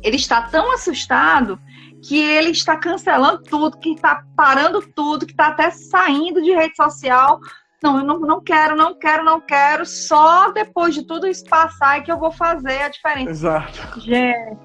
ele 0.02 0.16
está 0.16 0.42
tão 0.42 0.72
assustado 0.72 1.58
que 2.02 2.18
ele 2.18 2.50
está 2.50 2.76
cancelando 2.76 3.42
tudo, 3.42 3.78
que 3.78 3.90
está 3.90 4.24
parando 4.34 4.80
tudo, 4.80 5.26
que 5.26 5.32
está 5.32 5.48
até 5.48 5.70
saindo 5.70 6.40
de 6.40 6.52
rede 6.52 6.74
social. 6.74 7.38
Não, 7.82 7.98
eu 7.98 8.04
não, 8.04 8.18
não 8.20 8.40
quero, 8.42 8.74
não 8.74 8.98
quero, 8.98 9.24
não 9.24 9.40
quero. 9.40 9.84
Só 9.84 10.50
depois 10.50 10.94
de 10.94 11.02
tudo 11.02 11.26
isso 11.26 11.44
passar 11.44 11.98
é 11.98 12.00
que 12.00 12.10
eu 12.10 12.18
vou 12.18 12.32
fazer 12.32 12.82
a 12.82 12.88
diferença. 12.88 13.30
Exato. 13.30 14.00
Gente, 14.00 14.58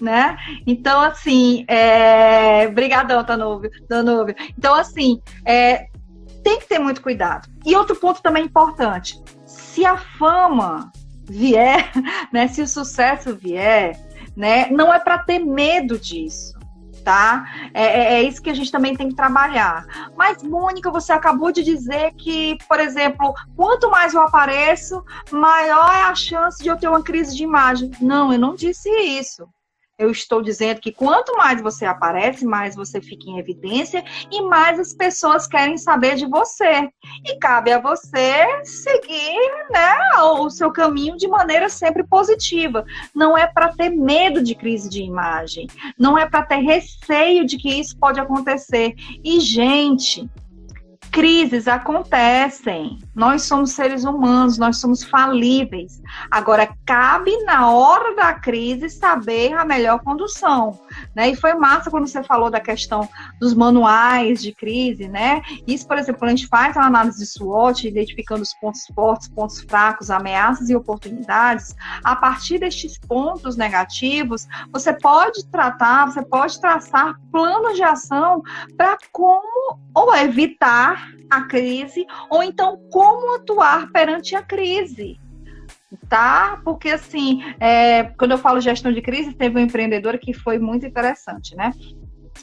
né? 0.00 0.36
Então, 0.66 1.00
assim, 1.00 1.64
é... 1.68 2.68
Brigadão, 2.68 3.22
Danúbio. 3.22 3.70
Danúbio. 3.88 4.34
Então, 4.56 4.74
assim, 4.74 5.20
é... 5.44 5.88
tem 6.42 6.58
que 6.58 6.68
ter 6.68 6.78
muito 6.78 7.02
cuidado. 7.02 7.48
E 7.64 7.74
outro 7.74 7.96
ponto 7.96 8.22
também 8.22 8.44
importante 8.44 9.20
se 9.76 9.84
a 9.84 9.98
fama 9.98 10.90
vier, 11.24 11.92
né, 12.32 12.48
se 12.48 12.62
o 12.62 12.66
sucesso 12.66 13.36
vier, 13.36 14.00
né, 14.34 14.70
não 14.70 14.92
é 14.92 14.98
para 14.98 15.18
ter 15.18 15.38
medo 15.38 15.98
disso. 15.98 16.56
Tá? 17.04 17.46
É, 17.72 17.84
é, 17.84 18.14
é, 18.14 18.22
isso 18.22 18.42
que 18.42 18.50
a 18.50 18.54
gente 18.54 18.72
também 18.72 18.96
tem 18.96 19.08
que 19.10 19.14
trabalhar. 19.14 19.86
Mas, 20.16 20.42
Mônica, 20.42 20.90
você 20.90 21.12
acabou 21.12 21.52
de 21.52 21.62
dizer 21.62 22.12
que, 22.14 22.58
por 22.68 22.80
exemplo, 22.80 23.32
quanto 23.54 23.88
mais 23.88 24.12
eu 24.12 24.22
apareço, 24.22 25.04
maior 25.30 25.88
é 25.94 26.02
a 26.02 26.14
chance 26.16 26.60
de 26.60 26.68
eu 26.68 26.76
ter 26.76 26.88
uma 26.88 27.04
crise 27.04 27.36
de 27.36 27.44
imagem. 27.44 27.92
Não, 28.00 28.32
eu 28.32 28.40
não 28.40 28.56
disse 28.56 28.90
isso. 28.90 29.46
Eu 29.98 30.10
estou 30.10 30.42
dizendo 30.42 30.78
que 30.78 30.92
quanto 30.92 31.34
mais 31.38 31.62
você 31.62 31.86
aparece, 31.86 32.44
mais 32.44 32.76
você 32.76 33.00
fica 33.00 33.30
em 33.30 33.38
evidência 33.38 34.04
e 34.30 34.42
mais 34.42 34.78
as 34.78 34.92
pessoas 34.92 35.46
querem 35.46 35.78
saber 35.78 36.16
de 36.16 36.26
você. 36.26 36.90
E 37.24 37.38
cabe 37.38 37.72
a 37.72 37.80
você 37.80 38.62
seguir 38.62 39.38
né, 39.70 39.96
o 40.22 40.50
seu 40.50 40.70
caminho 40.70 41.16
de 41.16 41.26
maneira 41.26 41.70
sempre 41.70 42.04
positiva. 42.04 42.84
Não 43.14 43.38
é 43.38 43.46
para 43.46 43.72
ter 43.72 43.88
medo 43.88 44.42
de 44.42 44.54
crise 44.54 44.90
de 44.90 45.02
imagem, 45.02 45.66
não 45.98 46.18
é 46.18 46.28
para 46.28 46.42
ter 46.42 46.58
receio 46.58 47.46
de 47.46 47.56
que 47.56 47.80
isso 47.80 47.96
pode 47.98 48.20
acontecer. 48.20 48.94
E, 49.24 49.40
gente, 49.40 50.28
crises 51.10 51.66
acontecem. 51.66 52.98
Nós 53.16 53.44
somos 53.44 53.70
seres 53.70 54.04
humanos, 54.04 54.58
nós 54.58 54.78
somos 54.78 55.02
falíveis. 55.02 56.02
Agora, 56.30 56.68
cabe 56.84 57.34
na 57.44 57.70
hora 57.70 58.14
da 58.14 58.34
crise 58.34 58.90
saber 58.90 59.54
a 59.54 59.64
melhor 59.64 60.00
condução. 60.00 60.78
Né? 61.14 61.30
E 61.30 61.36
foi 61.36 61.54
massa 61.54 61.90
quando 61.90 62.06
você 62.06 62.22
falou 62.22 62.50
da 62.50 62.60
questão 62.60 63.08
dos 63.40 63.54
manuais 63.54 64.42
de 64.42 64.52
crise, 64.52 65.08
né? 65.08 65.40
Isso, 65.66 65.88
por 65.88 65.96
exemplo, 65.96 66.26
a 66.26 66.28
gente 66.28 66.46
faz 66.46 66.76
uma 66.76 66.86
análise 66.86 67.18
de 67.18 67.26
SWOT, 67.26 67.88
identificando 67.88 68.42
os 68.42 68.52
pontos 68.54 68.82
fortes, 68.94 69.28
pontos 69.28 69.60
fracos, 69.62 70.10
ameaças 70.10 70.68
e 70.68 70.76
oportunidades, 70.76 71.74
a 72.04 72.14
partir 72.14 72.58
destes 72.58 72.98
pontos 72.98 73.56
negativos, 73.56 74.46
você 74.70 74.92
pode 74.92 75.46
tratar, 75.46 76.06
você 76.06 76.22
pode 76.22 76.60
traçar 76.60 77.18
planos 77.32 77.76
de 77.76 77.82
ação 77.82 78.42
para 78.76 78.98
como 79.10 79.78
ou 79.94 80.14
evitar 80.14 81.08
a 81.30 81.42
crise, 81.42 82.06
ou 82.30 82.42
então 82.42 82.78
como 82.92 83.05
atuar 83.34 83.90
perante 83.92 84.34
a 84.34 84.42
crise. 84.42 85.18
Tá? 86.08 86.60
Porque 86.64 86.90
assim, 86.90 87.42
é, 87.58 88.04
quando 88.18 88.32
eu 88.32 88.38
falo 88.38 88.60
gestão 88.60 88.92
de 88.92 89.00
crise, 89.00 89.32
teve 89.32 89.56
uma 89.56 89.64
empreendedora 89.64 90.18
que 90.18 90.32
foi 90.32 90.58
muito 90.58 90.84
interessante, 90.84 91.54
né? 91.56 91.72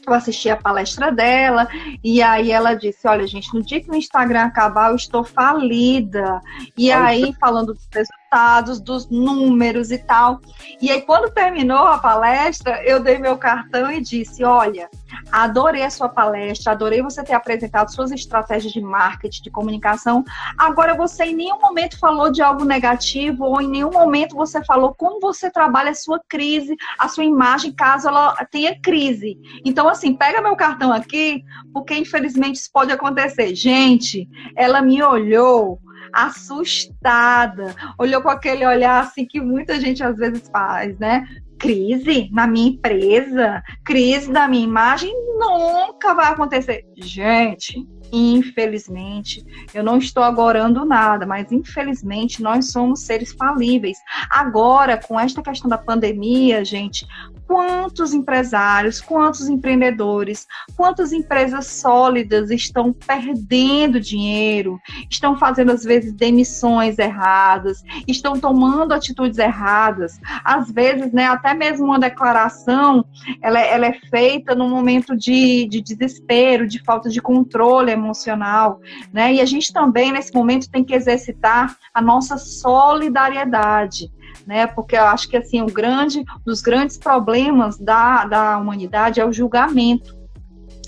eu 0.05 0.13
assisti 0.13 0.49
a 0.49 0.57
palestra 0.57 1.11
dela 1.11 1.67
e 2.03 2.21
aí 2.21 2.51
ela 2.51 2.73
disse: 2.73 3.07
Olha, 3.07 3.25
gente, 3.27 3.53
no 3.53 3.63
dia 3.63 3.81
que 3.81 3.89
o 3.89 3.95
Instagram 3.95 4.45
acabar, 4.45 4.89
eu 4.89 4.95
estou 4.95 5.23
falida. 5.23 6.41
E 6.77 6.91
aí, 6.91 7.33
falando 7.39 7.73
dos 7.73 7.87
resultados, 8.33 8.81
dos 8.81 9.09
números 9.09 9.91
e 9.91 9.97
tal. 9.97 10.41
E 10.81 10.91
aí, 10.91 11.01
quando 11.01 11.31
terminou 11.31 11.85
a 11.85 11.99
palestra, 11.99 12.83
eu 12.83 12.99
dei 12.99 13.19
meu 13.19 13.37
cartão 13.37 13.91
e 13.91 14.01
disse: 14.01 14.43
Olha, 14.43 14.89
adorei 15.31 15.83
a 15.83 15.89
sua 15.89 16.09
palestra, 16.09 16.71
adorei 16.71 17.01
você 17.01 17.23
ter 17.23 17.33
apresentado 17.33 17.93
suas 17.93 18.11
estratégias 18.11 18.73
de 18.73 18.81
marketing, 18.81 19.43
de 19.43 19.51
comunicação. 19.51 20.23
Agora, 20.57 20.95
você 20.95 21.25
em 21.25 21.35
nenhum 21.35 21.59
momento 21.59 21.99
falou 21.99 22.31
de 22.31 22.41
algo 22.41 22.65
negativo, 22.65 23.45
ou 23.45 23.61
em 23.61 23.69
nenhum 23.69 23.91
momento 23.91 24.35
você 24.35 24.63
falou 24.65 24.95
como 24.95 25.19
você 25.19 25.51
trabalha 25.51 25.91
a 25.91 25.95
sua 25.95 26.19
crise, 26.27 26.75
a 26.97 27.07
sua 27.07 27.23
imagem, 27.23 27.71
caso 27.71 28.07
ela 28.07 28.33
tenha 28.51 28.79
crise. 28.81 29.37
Então, 29.63 29.87
assim, 29.87 30.15
pega 30.15 30.41
meu 30.41 30.55
cartão 30.55 30.91
aqui, 30.91 31.43
porque 31.71 31.95
infelizmente 31.95 32.55
isso 32.55 32.69
pode 32.73 32.91
acontecer. 32.91 33.53
Gente, 33.53 34.27
ela 34.55 34.81
me 34.81 35.01
olhou 35.03 35.79
assustada, 36.13 37.75
olhou 37.97 38.21
com 38.21 38.29
aquele 38.29 38.65
olhar 38.65 39.03
assim 39.03 39.25
que 39.25 39.41
muita 39.41 39.79
gente 39.79 40.03
às 40.03 40.15
vezes 40.15 40.47
faz, 40.49 40.97
né? 40.99 41.25
Crise 41.57 42.29
na 42.31 42.45
minha 42.45 42.69
empresa, 42.69 43.63
crise 43.83 44.31
da 44.31 44.47
minha 44.47 44.63
imagem, 44.63 45.13
nunca 45.39 46.13
vai 46.13 46.27
acontecer. 46.27 46.85
Gente, 46.95 47.87
infelizmente, 48.13 49.43
eu 49.73 49.83
não 49.83 49.97
estou 49.97 50.23
agorando 50.23 50.85
nada, 50.85 51.25
mas 51.25 51.51
infelizmente 51.51 52.41
nós 52.41 52.71
somos 52.71 53.01
seres 53.01 53.33
falíveis. 53.33 53.97
Agora, 54.29 54.97
com 54.97 55.19
esta 55.19 55.41
questão 55.41 55.67
da 55.67 55.77
pandemia, 55.77 56.63
gente, 56.63 57.07
quantos 57.47 58.13
empresários, 58.13 59.01
quantos 59.01 59.47
empreendedores, 59.47 60.45
quantas 60.75 61.11
empresas 61.11 61.67
sólidas 61.67 62.51
estão 62.51 62.93
perdendo 62.93 63.99
dinheiro, 63.99 64.79
estão 65.09 65.37
fazendo 65.37 65.71
às 65.71 65.83
vezes 65.83 66.13
demissões 66.13 66.99
erradas, 66.99 67.83
estão 68.07 68.39
tomando 68.39 68.93
atitudes 68.93 69.37
erradas. 69.37 70.19
Às 70.43 70.71
vezes, 70.71 71.11
né, 71.11 71.25
até 71.25 71.53
mesmo 71.53 71.85
uma 71.85 71.99
declaração, 71.99 73.05
ela, 73.41 73.59
é, 73.59 73.73
ela 73.73 73.85
é 73.87 73.93
feita 74.09 74.55
num 74.55 74.69
momento 74.69 75.15
de, 75.15 75.67
de 75.67 75.81
desespero, 75.81 76.67
de 76.67 76.81
falta 76.83 77.09
de 77.09 77.21
controle 77.21 77.91
emocional, 78.03 78.79
né? 79.11 79.33
E 79.33 79.41
a 79.41 79.45
gente 79.45 79.71
também 79.73 80.11
nesse 80.11 80.33
momento 80.33 80.69
tem 80.69 80.83
que 80.83 80.93
exercitar 80.93 81.75
a 81.93 82.01
nossa 82.01 82.37
solidariedade 82.37 84.11
né? 84.45 84.67
Porque 84.67 84.95
eu 84.95 85.05
acho 85.05 85.29
que 85.29 85.37
assim, 85.37 85.61
o 85.61 85.67
grande, 85.67 86.19
um 86.19 86.25
dos 86.45 86.61
grandes 86.61 86.97
problemas 86.97 87.77
da, 87.77 88.25
da 88.25 88.57
humanidade 88.57 89.19
é 89.19 89.25
o 89.25 89.31
julgamento. 89.31 90.23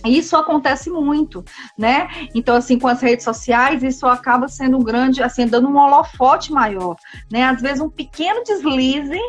Isso 0.06 0.38
acontece 0.38 0.90
muito, 0.90 1.44
né? 1.78 2.08
Então, 2.36 2.56
assim, 2.56 2.78
com 2.78 2.88
as 2.88 3.02
redes 3.02 3.24
sociais, 3.26 3.82
isso 3.82 4.06
acaba 4.06 4.48
sendo 4.48 4.78
um 4.78 4.84
grande, 4.84 5.24
assim, 5.24 5.48
dando 5.48 5.68
um 5.68 5.78
holofote 5.78 6.52
maior, 6.52 6.96
né? 7.32 7.44
Às 7.44 7.60
vezes, 7.60 7.82
um 7.82 7.90
pequeno 7.90 8.44
deslize 8.44 9.20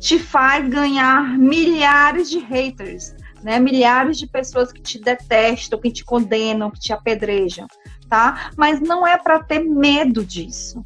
te 0.00 0.18
faz 0.18 0.68
ganhar 0.68 1.38
milhares 1.38 2.28
de 2.28 2.38
haters, 2.38 3.14
né? 3.42 3.58
Milhares 3.58 4.18
de 4.18 4.26
pessoas 4.26 4.72
que 4.72 4.80
te 4.80 5.00
detestam, 5.00 5.80
que 5.80 5.90
te 5.90 6.04
condenam, 6.04 6.70
que 6.70 6.80
te 6.80 6.92
apedrejam, 6.92 7.66
tá? 8.08 8.50
Mas 8.56 8.80
não 8.80 9.06
é 9.06 9.16
para 9.16 9.42
ter 9.42 9.60
medo 9.60 10.24
disso, 10.24 10.82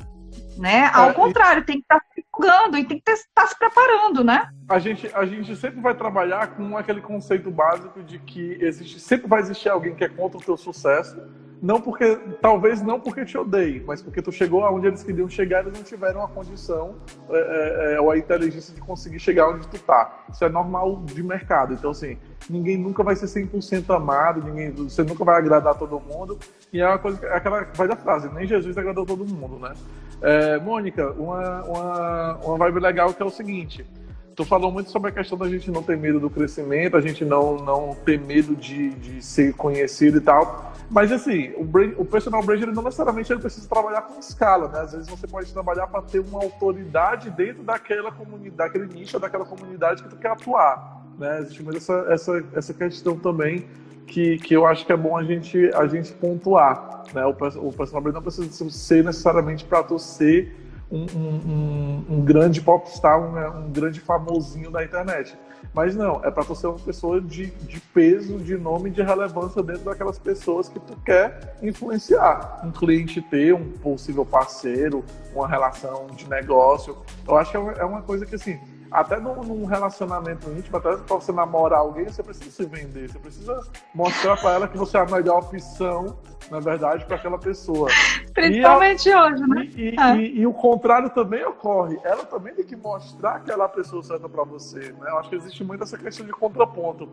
né? 0.57 0.91
Ao 0.93 1.11
é, 1.11 1.13
contrário, 1.13 1.65
tem 1.65 1.77
que 1.77 1.83
estar 1.83 2.01
se 2.15 2.25
jogando 2.35 2.79
e 2.79 2.85
tem 2.85 3.01
que 3.01 3.11
estar 3.11 3.43
tá 3.43 3.47
se 3.47 3.59
preparando, 3.59 4.23
né? 4.23 4.49
A 4.69 4.79
gente, 4.79 5.11
a 5.15 5.25
gente 5.25 5.55
sempre 5.57 5.81
vai 5.81 5.95
trabalhar 5.95 6.49
com 6.55 6.77
aquele 6.77 7.01
conceito 7.01 7.51
básico 7.51 8.03
de 8.03 8.19
que 8.19 8.57
existe, 8.61 9.01
sempre 9.01 9.29
vai 9.29 9.41
existir 9.41 9.69
alguém 9.69 9.95
que 9.95 10.05
é 10.05 10.09
contra 10.09 10.39
o 10.39 10.43
teu 10.43 10.57
sucesso, 10.57 11.17
não 11.65 11.81
porque, 11.81 12.19
talvez 12.43 12.83
não 12.83 13.01
porque 13.01 13.25
te 13.25 13.39
odeiem, 13.39 13.83
mas 13.87 14.03
porque 14.03 14.21
tu 14.21 14.31
chegou 14.31 14.67
aonde 14.67 14.87
eles 14.87 15.03
queriam 15.03 15.27
chegar 15.31 15.65
e 15.65 15.69
eles 15.69 15.79
não 15.79 15.83
tiveram 15.83 16.23
a 16.23 16.29
condição 16.29 16.97
é, 17.31 17.39
é, 17.39 17.95
é, 17.95 18.01
ou 18.03 18.11
a 18.11 18.19
inteligência 18.19 18.75
de 18.75 18.83
conseguir 18.83 19.19
chegar 19.19 19.49
onde 19.49 19.67
tu 19.69 19.79
tá. 19.79 20.25
Isso 20.31 20.45
é 20.45 20.51
normal 20.51 21.01
de 21.07 21.23
mercado. 21.23 21.73
Então, 21.73 21.93
assim, 21.93 22.19
ninguém 22.51 22.77
nunca 22.77 23.03
vai 23.03 23.17
ser 23.17 23.25
100% 23.25 23.97
amado, 23.97 24.45
ninguém, 24.45 24.73
você 24.73 25.03
nunca 25.03 25.25
vai 25.25 25.39
agradar 25.39 25.75
todo 25.75 25.99
mundo. 25.99 26.39
E 26.71 26.83
é 26.83 26.87
uma 26.87 26.99
coisa, 26.99 27.27
é 27.27 27.35
aquela 27.35 27.67
vai 27.75 27.89
da 27.89 27.97
frase, 27.97 28.29
nem 28.35 28.47
Jesus 28.47 28.77
agradou 28.77 29.07
todo 29.07 29.25
mundo, 29.25 29.59
né? 29.59 29.73
É, 30.21 30.59
Mônica, 30.59 31.13
uma, 31.13 31.63
uma, 31.63 32.37
uma 32.45 32.59
vibe 32.59 32.81
legal 32.81 33.15
que 33.15 33.23
é 33.23 33.25
o 33.25 33.31
seguinte, 33.31 33.87
tu 34.35 34.45
falou 34.45 34.71
muito 34.71 34.91
sobre 34.91 35.11
a 35.11 35.13
questão 35.13 35.39
da 35.39 35.49
gente 35.49 35.71
não 35.71 35.83
ter 35.83 35.97
medo 35.97 36.19
do 36.19 36.29
crescimento, 36.29 36.97
a 36.97 37.01
gente 37.01 37.25
não, 37.25 37.57
não 37.57 37.97
ter 38.05 38.19
medo 38.19 38.57
de, 38.57 38.91
de 38.91 39.23
ser 39.23 39.55
conhecido 39.55 40.19
e 40.19 40.21
tal. 40.21 40.73
Mas 40.91 41.13
assim, 41.13 41.53
o, 41.57 41.65
brand, 41.65 41.93
o 41.97 42.05
personal 42.05 42.43
brand 42.43 42.61
ele 42.61 42.73
não 42.73 42.83
necessariamente 42.83 43.33
ele 43.33 43.41
precisa 43.41 43.69
trabalhar 43.69 44.03
com 44.03 44.19
escala, 44.19 44.69
né? 44.69 44.81
Às 44.81 44.93
vezes 44.93 45.09
você 45.09 45.27
pode 45.27 45.53
trabalhar 45.53 45.87
para 45.87 46.03
ter 46.03 46.19
uma 46.19 46.43
autoridade 46.43 47.31
dentro 47.31 47.63
daquela 47.63 48.11
comunidade, 48.11 48.57
daquele 48.79 48.87
nicho, 48.93 49.19
daquela 49.19 49.45
comunidade 49.45 50.03
que 50.03 50.09
tu 50.09 50.17
quer 50.17 50.31
atuar, 50.33 51.05
né? 51.19 51.41
Existe 51.41 51.63
muito 51.63 51.79
essa, 51.79 52.07
essa, 52.09 52.45
essa 52.55 52.75
questão 52.75 53.17
também 53.17 53.67
que, 54.07 54.37
que 54.39 54.55
eu 54.55 54.67
acho 54.67 54.85
que 54.85 54.93
é 54.93 54.97
bom 54.97 55.17
a 55.17 55.23
gente, 55.23 55.71
a 55.75 55.87
gente 55.87 56.13
pontuar, 56.13 57.05
né? 57.15 57.25
O, 57.25 57.31
o 57.31 57.73
personal 57.73 58.03
brand 58.03 58.15
não 58.15 58.23
precisa 58.23 58.71
ser 58.71 59.05
necessariamente 59.05 59.65
para 59.65 59.83
tu 59.83 59.99
ser 59.99 60.64
um, 60.95 62.05
um, 62.09 62.21
grande 62.25 62.61
popstar, 62.61 63.21
um, 63.21 63.67
um 63.67 63.71
grande 63.71 64.01
famosinho 64.01 64.71
da 64.71 64.85
internet. 64.85 65.37
Mas 65.73 65.97
não, 65.97 66.25
é 66.25 66.31
para 66.31 66.43
você 66.45 66.67
uma 66.67 66.79
pessoa 66.79 67.21
de, 67.21 67.47
de 67.47 67.81
peso, 67.81 68.39
de 68.39 68.57
nome, 68.57 68.91
de 68.91 69.03
relevância 69.03 69.63
dentro 69.63 69.85
daquelas 69.85 70.19
pessoas 70.19 70.69
que 70.69 70.79
tu 70.79 70.97
quer 71.05 71.57
influenciar. 71.63 72.61
Um 72.65 72.71
cliente 72.71 73.21
ter, 73.21 73.55
um 73.55 73.73
possível 73.73 74.25
parceiro, 74.25 75.05
uma 75.35 75.49
relação 75.49 76.07
de 76.15 76.29
negócio. 76.29 76.97
Eu 77.27 77.37
acho 77.37 77.51
que 77.51 77.57
é 77.57 77.85
uma 77.85 77.99
é 77.99 78.03
coisa 78.03 78.25
que, 78.25 78.35
assim, 78.37 78.61
até 78.95 79.19
num, 79.19 79.43
num, 79.43 79.65
relacionamento 79.65 80.49
íntimo, 80.53 80.77
até 80.77 80.97
pra 80.97 81.17
você 81.17 81.33
namorar 81.33 81.81
alguém, 81.81 82.05
você 82.05 82.23
precisa 82.23 82.49
se 82.49 82.65
vender, 82.65 83.11
você 83.11 83.19
precisa 83.19 83.61
mostrar 83.93 84.37
para 84.37 84.53
ela 84.53 84.69
que 84.69 84.79
você 84.79 84.97
é 84.97 85.01
a 85.01 85.05
melhor 85.05 85.41
opção, 85.41 86.17
na 86.49 86.61
verdade, 86.61 87.05
para 87.05 87.17
aquela 87.17 87.37
pessoa. 87.37 87.91
Principalmente 88.33 89.09
e 89.09 89.17
hoje, 89.17 89.43
né? 89.49 89.69
E, 89.75 90.01
é. 90.01 90.17
e, 90.17 90.39
e, 90.43 90.47
o 90.47 90.53
contrário 90.53 91.11
também 91.11 91.45
ocorre. 91.45 91.99
Ela 92.05 92.25
também 92.25 92.55
tem 92.55 92.65
que 92.65 92.77
mostrar 92.77 93.41
que 93.41 93.51
ela 93.51 93.65
é 93.65 93.67
a 93.67 93.69
pessoa 93.69 94.01
certa 94.01 94.29
para 94.29 94.45
você. 94.45 94.93
Né? 94.93 95.11
Eu 95.11 95.19
acho 95.19 95.29
que 95.29 95.35
existe 95.35 95.65
muito 95.65 95.83
essa 95.83 95.99
questão 95.99 96.25
de 96.25 96.33
contraponto. 96.33 97.09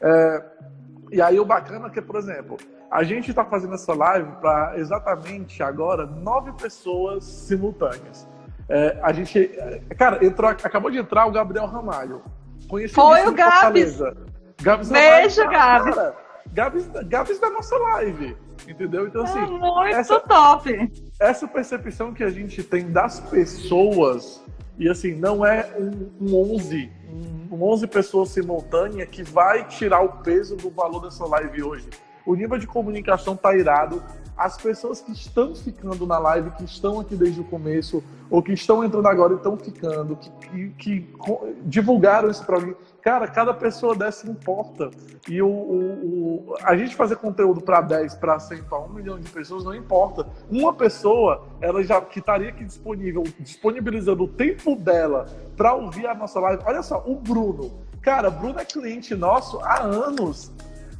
É, 0.00 0.42
e 1.12 1.20
aí 1.20 1.38
o 1.38 1.44
bacana 1.44 1.88
é 1.88 1.90
que, 1.90 2.00
por 2.00 2.16
exemplo, 2.16 2.56
a 2.90 3.02
gente 3.02 3.28
está 3.28 3.44
fazendo 3.44 3.74
essa 3.74 3.92
live 3.92 4.32
para 4.40 4.78
exatamente 4.78 5.62
agora 5.62 6.06
nove 6.06 6.50
pessoas 6.52 7.24
simultâneas. 7.24 8.26
É, 8.68 8.98
a 9.02 9.12
gente. 9.12 9.38
É, 9.38 9.80
cara, 9.96 10.24
entrou, 10.24 10.50
acabou 10.50 10.90
de 10.90 10.98
entrar 10.98 11.26
o 11.26 11.30
Gabriel 11.30 11.66
Ramalho. 11.66 12.22
Foi 12.68 13.26
o 13.26 13.32
Gabs. 13.32 13.98
Gabs 14.60 14.88
Beijo, 14.88 15.42
Ramalho, 15.42 15.94
Gabs. 15.94 16.14
Gabs. 16.52 16.88
Gabs 17.06 17.38
da 17.38 17.50
nossa 17.50 17.76
live. 17.76 18.36
Entendeu? 18.66 19.06
Então, 19.06 19.22
assim. 19.22 19.38
É 19.38 19.46
muito 19.46 19.82
essa, 19.84 20.20
top. 20.20 20.92
Essa 21.20 21.46
percepção 21.46 22.12
que 22.12 22.24
a 22.24 22.30
gente 22.30 22.62
tem 22.62 22.90
das 22.90 23.20
pessoas, 23.20 24.42
e 24.78 24.88
assim, 24.88 25.14
não 25.14 25.46
é 25.46 25.70
um, 25.78 26.10
um 26.20 26.54
11, 26.54 26.90
um 27.50 27.62
11 27.62 27.86
pessoas 27.86 28.30
simultâneas 28.30 29.08
que 29.08 29.22
vai 29.22 29.64
tirar 29.64 30.00
o 30.00 30.22
peso 30.22 30.56
do 30.56 30.70
valor 30.70 31.00
dessa 31.00 31.24
live 31.26 31.62
hoje. 31.62 31.88
O 32.24 32.34
nível 32.34 32.58
de 32.58 32.66
comunicação 32.66 33.36
tá 33.36 33.54
irado, 33.54 34.02
as 34.36 34.56
pessoas 34.56 35.00
que 35.00 35.12
estão 35.12 35.54
ficando 35.54 36.06
na 36.06 36.18
live, 36.18 36.50
que 36.50 36.64
estão 36.64 37.00
aqui 37.00 37.16
desde 37.16 37.40
o 37.40 37.44
começo, 37.44 38.04
ou 38.28 38.42
que 38.42 38.52
estão 38.52 38.84
entrando 38.84 39.06
agora 39.06 39.32
e 39.32 39.36
estão 39.36 39.56
ficando, 39.56 40.16
que, 40.16 40.30
que, 40.70 40.70
que 40.70 41.08
divulgaram 41.64 42.28
isso 42.28 42.44
para 42.44 42.60
mim. 42.60 42.74
Cara, 43.00 43.26
cada 43.28 43.54
pessoa 43.54 43.94
dessa 43.94 44.28
importa. 44.28 44.90
E 45.28 45.40
o, 45.40 45.48
o, 45.48 46.50
o 46.50 46.54
a 46.62 46.76
gente 46.76 46.94
fazer 46.94 47.16
conteúdo 47.16 47.60
para 47.60 47.80
10, 47.80 48.14
para 48.16 48.38
100, 48.38 48.64
para 48.64 48.80
1 48.80 48.88
milhão 48.88 49.18
de 49.18 49.30
pessoas 49.30 49.64
não 49.64 49.74
importa. 49.74 50.26
Uma 50.50 50.74
pessoa, 50.74 51.44
ela 51.60 51.82
já 51.82 52.00
que 52.00 52.18
estaria 52.18 52.48
aqui 52.48 52.64
disponível, 52.64 53.22
disponibilizando 53.38 54.24
o 54.24 54.28
tempo 54.28 54.76
dela 54.76 55.26
para 55.56 55.72
ouvir 55.74 56.06
a 56.06 56.14
nossa 56.14 56.38
live. 56.40 56.62
Olha 56.66 56.82
só, 56.82 57.02
o 57.06 57.14
Bruno. 57.14 57.72
Cara, 58.02 58.28
Bruno 58.28 58.58
é 58.58 58.64
cliente 58.64 59.14
nosso 59.14 59.60
há 59.60 59.80
anos. 59.80 60.52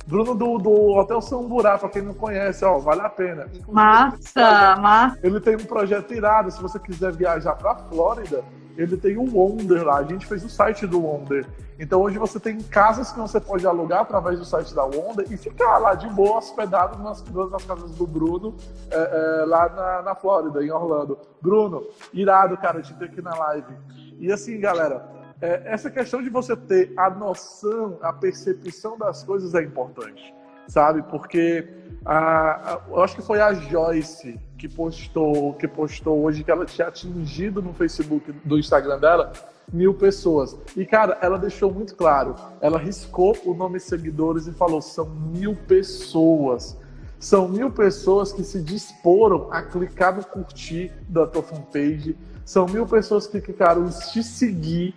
Bruno 0.06 0.34
do, 0.34 0.58
do 0.58 0.70
Hotel 0.92 1.20
Samburá, 1.20 1.76
para 1.76 1.88
quem 1.88 2.02
não 2.02 2.14
conhece, 2.14 2.64
ó, 2.64 2.78
vale 2.78 3.00
a 3.00 3.08
pena. 3.08 3.42
Inclusive, 3.46 3.72
massa, 3.72 4.76
massa. 4.76 5.18
Ele 5.22 5.40
tem 5.40 5.56
um 5.56 5.64
projeto 5.64 6.14
irado, 6.14 6.50
se 6.50 6.62
você 6.62 6.78
quiser 6.78 7.12
viajar 7.12 7.56
para 7.56 7.74
Flórida, 7.74 8.44
ele 8.76 8.96
tem 8.96 9.16
o 9.16 9.24
Wonder 9.24 9.84
lá. 9.84 9.98
A 9.98 10.04
gente 10.04 10.26
fez 10.26 10.44
o 10.44 10.48
site 10.48 10.86
do 10.86 11.00
Wonder. 11.00 11.46
Então 11.78 12.00
hoje 12.00 12.18
você 12.18 12.38
tem 12.38 12.58
casas 12.58 13.12
que 13.12 13.18
você 13.18 13.40
pode 13.40 13.66
alugar 13.66 14.00
através 14.00 14.38
do 14.38 14.44
site 14.44 14.74
da 14.74 14.84
Wonder 14.84 15.26
e 15.30 15.36
ficar 15.36 15.78
lá 15.78 15.94
de 15.94 16.08
boa, 16.08 16.38
hospedado 16.38 17.02
nas, 17.02 17.24
nas 17.24 17.64
casas 17.64 17.90
do 17.92 18.06
Bruno, 18.06 18.54
é, 18.90 18.96
é, 19.42 19.44
lá 19.46 19.68
na, 19.68 20.02
na 20.02 20.14
Flórida, 20.14 20.64
em 20.64 20.70
Orlando. 20.70 21.18
Bruno, 21.40 21.84
irado, 22.12 22.56
cara, 22.56 22.80
te 22.80 22.94
ter 22.94 23.06
aqui 23.06 23.20
na 23.20 23.34
live. 23.34 23.74
E 24.18 24.32
assim, 24.32 24.58
galera, 24.58 25.15
é, 25.40 25.62
essa 25.66 25.90
questão 25.90 26.22
de 26.22 26.30
você 26.30 26.56
ter 26.56 26.92
a 26.96 27.10
noção, 27.10 27.98
a 28.00 28.12
percepção 28.12 28.96
das 28.96 29.22
coisas 29.22 29.54
é 29.54 29.62
importante, 29.62 30.34
sabe? 30.66 31.02
Porque 31.02 31.68
a, 32.04 32.74
a, 32.74 32.80
eu 32.88 33.02
acho 33.02 33.16
que 33.16 33.22
foi 33.22 33.40
a 33.40 33.52
Joyce 33.52 34.38
que 34.56 34.68
postou, 34.68 35.52
que 35.54 35.68
postou 35.68 36.24
hoje 36.24 36.42
que 36.42 36.50
ela 36.50 36.64
tinha 36.64 36.88
atingido 36.88 37.60
no 37.60 37.74
Facebook, 37.74 38.32
do 38.44 38.58
Instagram 38.58 38.98
dela, 38.98 39.32
mil 39.70 39.92
pessoas. 39.92 40.56
E, 40.76 40.86
cara, 40.86 41.18
ela 41.20 41.38
deixou 41.38 41.70
muito 41.70 41.94
claro, 41.94 42.34
ela 42.60 42.78
riscou 42.78 43.36
o 43.44 43.52
nome 43.52 43.78
seguidores 43.78 44.46
e 44.46 44.52
falou, 44.52 44.80
são 44.80 45.06
mil 45.06 45.54
pessoas. 45.54 46.78
São 47.18 47.48
mil 47.48 47.70
pessoas 47.70 48.32
que 48.32 48.44
se 48.44 48.62
disporam 48.62 49.48
a 49.50 49.62
clicar 49.62 50.14
no 50.14 50.24
curtir 50.24 50.92
da 51.08 51.26
tua 51.26 51.42
fanpage. 51.42 52.16
São 52.44 52.66
mil 52.66 52.86
pessoas 52.86 53.26
que 53.26 53.40
clicaram 53.40 53.86
em 53.86 53.90
te 53.90 54.22
seguir 54.22 54.94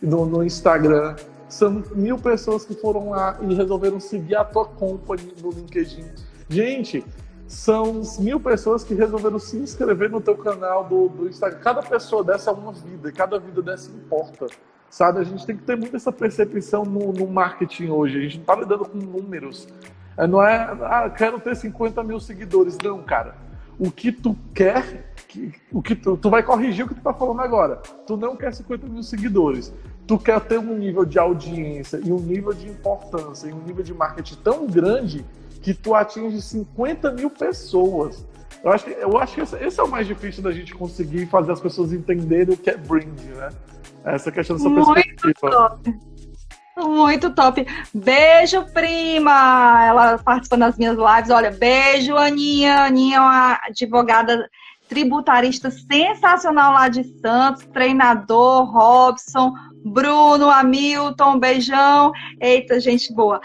no, 0.00 0.26
no 0.26 0.44
Instagram. 0.44 1.16
São 1.48 1.82
mil 1.94 2.18
pessoas 2.18 2.64
que 2.64 2.74
foram 2.74 3.10
lá 3.10 3.38
e 3.40 3.54
resolveram 3.54 4.00
seguir 4.00 4.36
a 4.36 4.44
tua 4.44 4.64
company 4.64 5.32
no 5.40 5.50
LinkedIn. 5.50 6.04
Gente, 6.48 7.04
são 7.46 8.02
mil 8.18 8.40
pessoas 8.40 8.82
que 8.82 8.94
resolveram 8.94 9.38
se 9.38 9.56
inscrever 9.56 10.10
no 10.10 10.20
teu 10.20 10.36
canal 10.36 10.84
do, 10.84 11.08
do 11.08 11.28
Instagram. 11.28 11.60
Cada 11.60 11.82
pessoa 11.82 12.24
dessa 12.24 12.50
é 12.50 12.52
uma 12.52 12.72
vida, 12.72 13.12
cada 13.12 13.38
vida 13.38 13.62
dessa 13.62 13.90
importa. 13.90 14.46
Sabe? 14.90 15.20
A 15.20 15.24
gente 15.24 15.44
tem 15.46 15.56
que 15.56 15.62
ter 15.62 15.76
muito 15.76 15.94
essa 15.94 16.10
percepção 16.12 16.84
no, 16.84 17.12
no 17.12 17.26
marketing 17.26 17.88
hoje. 17.88 18.18
A 18.18 18.22
gente 18.22 18.34
não 18.36 18.42
está 18.42 18.54
lidando 18.56 18.84
com 18.84 18.98
números. 18.98 19.68
É, 20.16 20.26
não 20.26 20.42
é, 20.42 20.76
ah, 20.82 21.10
quero 21.10 21.38
ter 21.38 21.54
50 21.54 22.02
mil 22.02 22.18
seguidores. 22.18 22.76
Não, 22.82 23.02
cara. 23.02 23.36
O 23.78 23.90
que 23.90 24.10
tu 24.10 24.36
quer 24.54 24.82
que, 24.82 25.15
o 25.72 25.82
que 25.82 25.94
tu, 25.94 26.16
tu 26.16 26.30
vai 26.30 26.42
corrigir 26.42 26.84
o 26.84 26.88
que 26.88 26.94
tu 26.94 27.00
tá 27.00 27.12
falando 27.12 27.40
agora. 27.40 27.76
Tu 28.06 28.16
não 28.16 28.36
quer 28.36 28.52
50 28.52 28.86
mil 28.86 29.02
seguidores. 29.02 29.72
Tu 30.06 30.18
quer 30.18 30.40
ter 30.40 30.58
um 30.58 30.76
nível 30.76 31.04
de 31.04 31.18
audiência 31.18 32.00
e 32.04 32.12
um 32.12 32.20
nível 32.20 32.52
de 32.52 32.68
importância 32.68 33.48
e 33.48 33.52
um 33.52 33.60
nível 33.60 33.82
de 33.82 33.92
marketing 33.92 34.36
tão 34.36 34.66
grande 34.66 35.24
que 35.62 35.74
tu 35.74 35.94
atinge 35.94 36.40
50 36.40 37.12
mil 37.12 37.28
pessoas. 37.28 38.24
Eu 38.62 38.72
acho 38.72 38.84
que, 38.84 38.90
eu 38.90 39.18
acho 39.18 39.34
que 39.34 39.40
esse, 39.40 39.56
esse, 39.56 39.80
é 39.80 39.82
o 39.82 39.88
mais 39.88 40.06
difícil 40.06 40.42
da 40.42 40.52
gente 40.52 40.74
conseguir 40.74 41.26
fazer 41.26 41.52
as 41.52 41.60
pessoas 41.60 41.92
entenderem 41.92 42.54
o 42.54 42.56
que 42.56 42.70
é 42.70 42.76
brand, 42.76 43.18
né? 43.36 43.48
Essa 44.04 44.30
questão 44.30 44.56
dessa 44.56 44.68
Muito 44.68 44.92
perspectiva. 44.92 45.50
Top. 45.50 45.98
Muito 46.76 47.30
top. 47.34 47.66
Beijo, 47.94 48.64
prima. 48.72 49.86
Ela 49.86 50.18
participa 50.18 50.56
das 50.56 50.76
minhas 50.76 50.96
lives. 50.96 51.30
Olha, 51.30 51.50
beijo, 51.50 52.16
Aninha. 52.16 52.84
Aninha 52.84 53.16
é 53.16 53.20
uma 53.20 53.60
advogada 53.64 54.48
tributarista 54.88 55.70
sensacional 55.70 56.72
lá 56.72 56.88
de 56.88 57.04
Santos, 57.20 57.66
treinador, 57.72 58.64
Robson, 58.70 59.52
Bruno, 59.84 60.50
Hamilton, 60.50 61.38
beijão. 61.38 62.12
Eita, 62.40 62.80
gente 62.80 63.12
boa. 63.12 63.40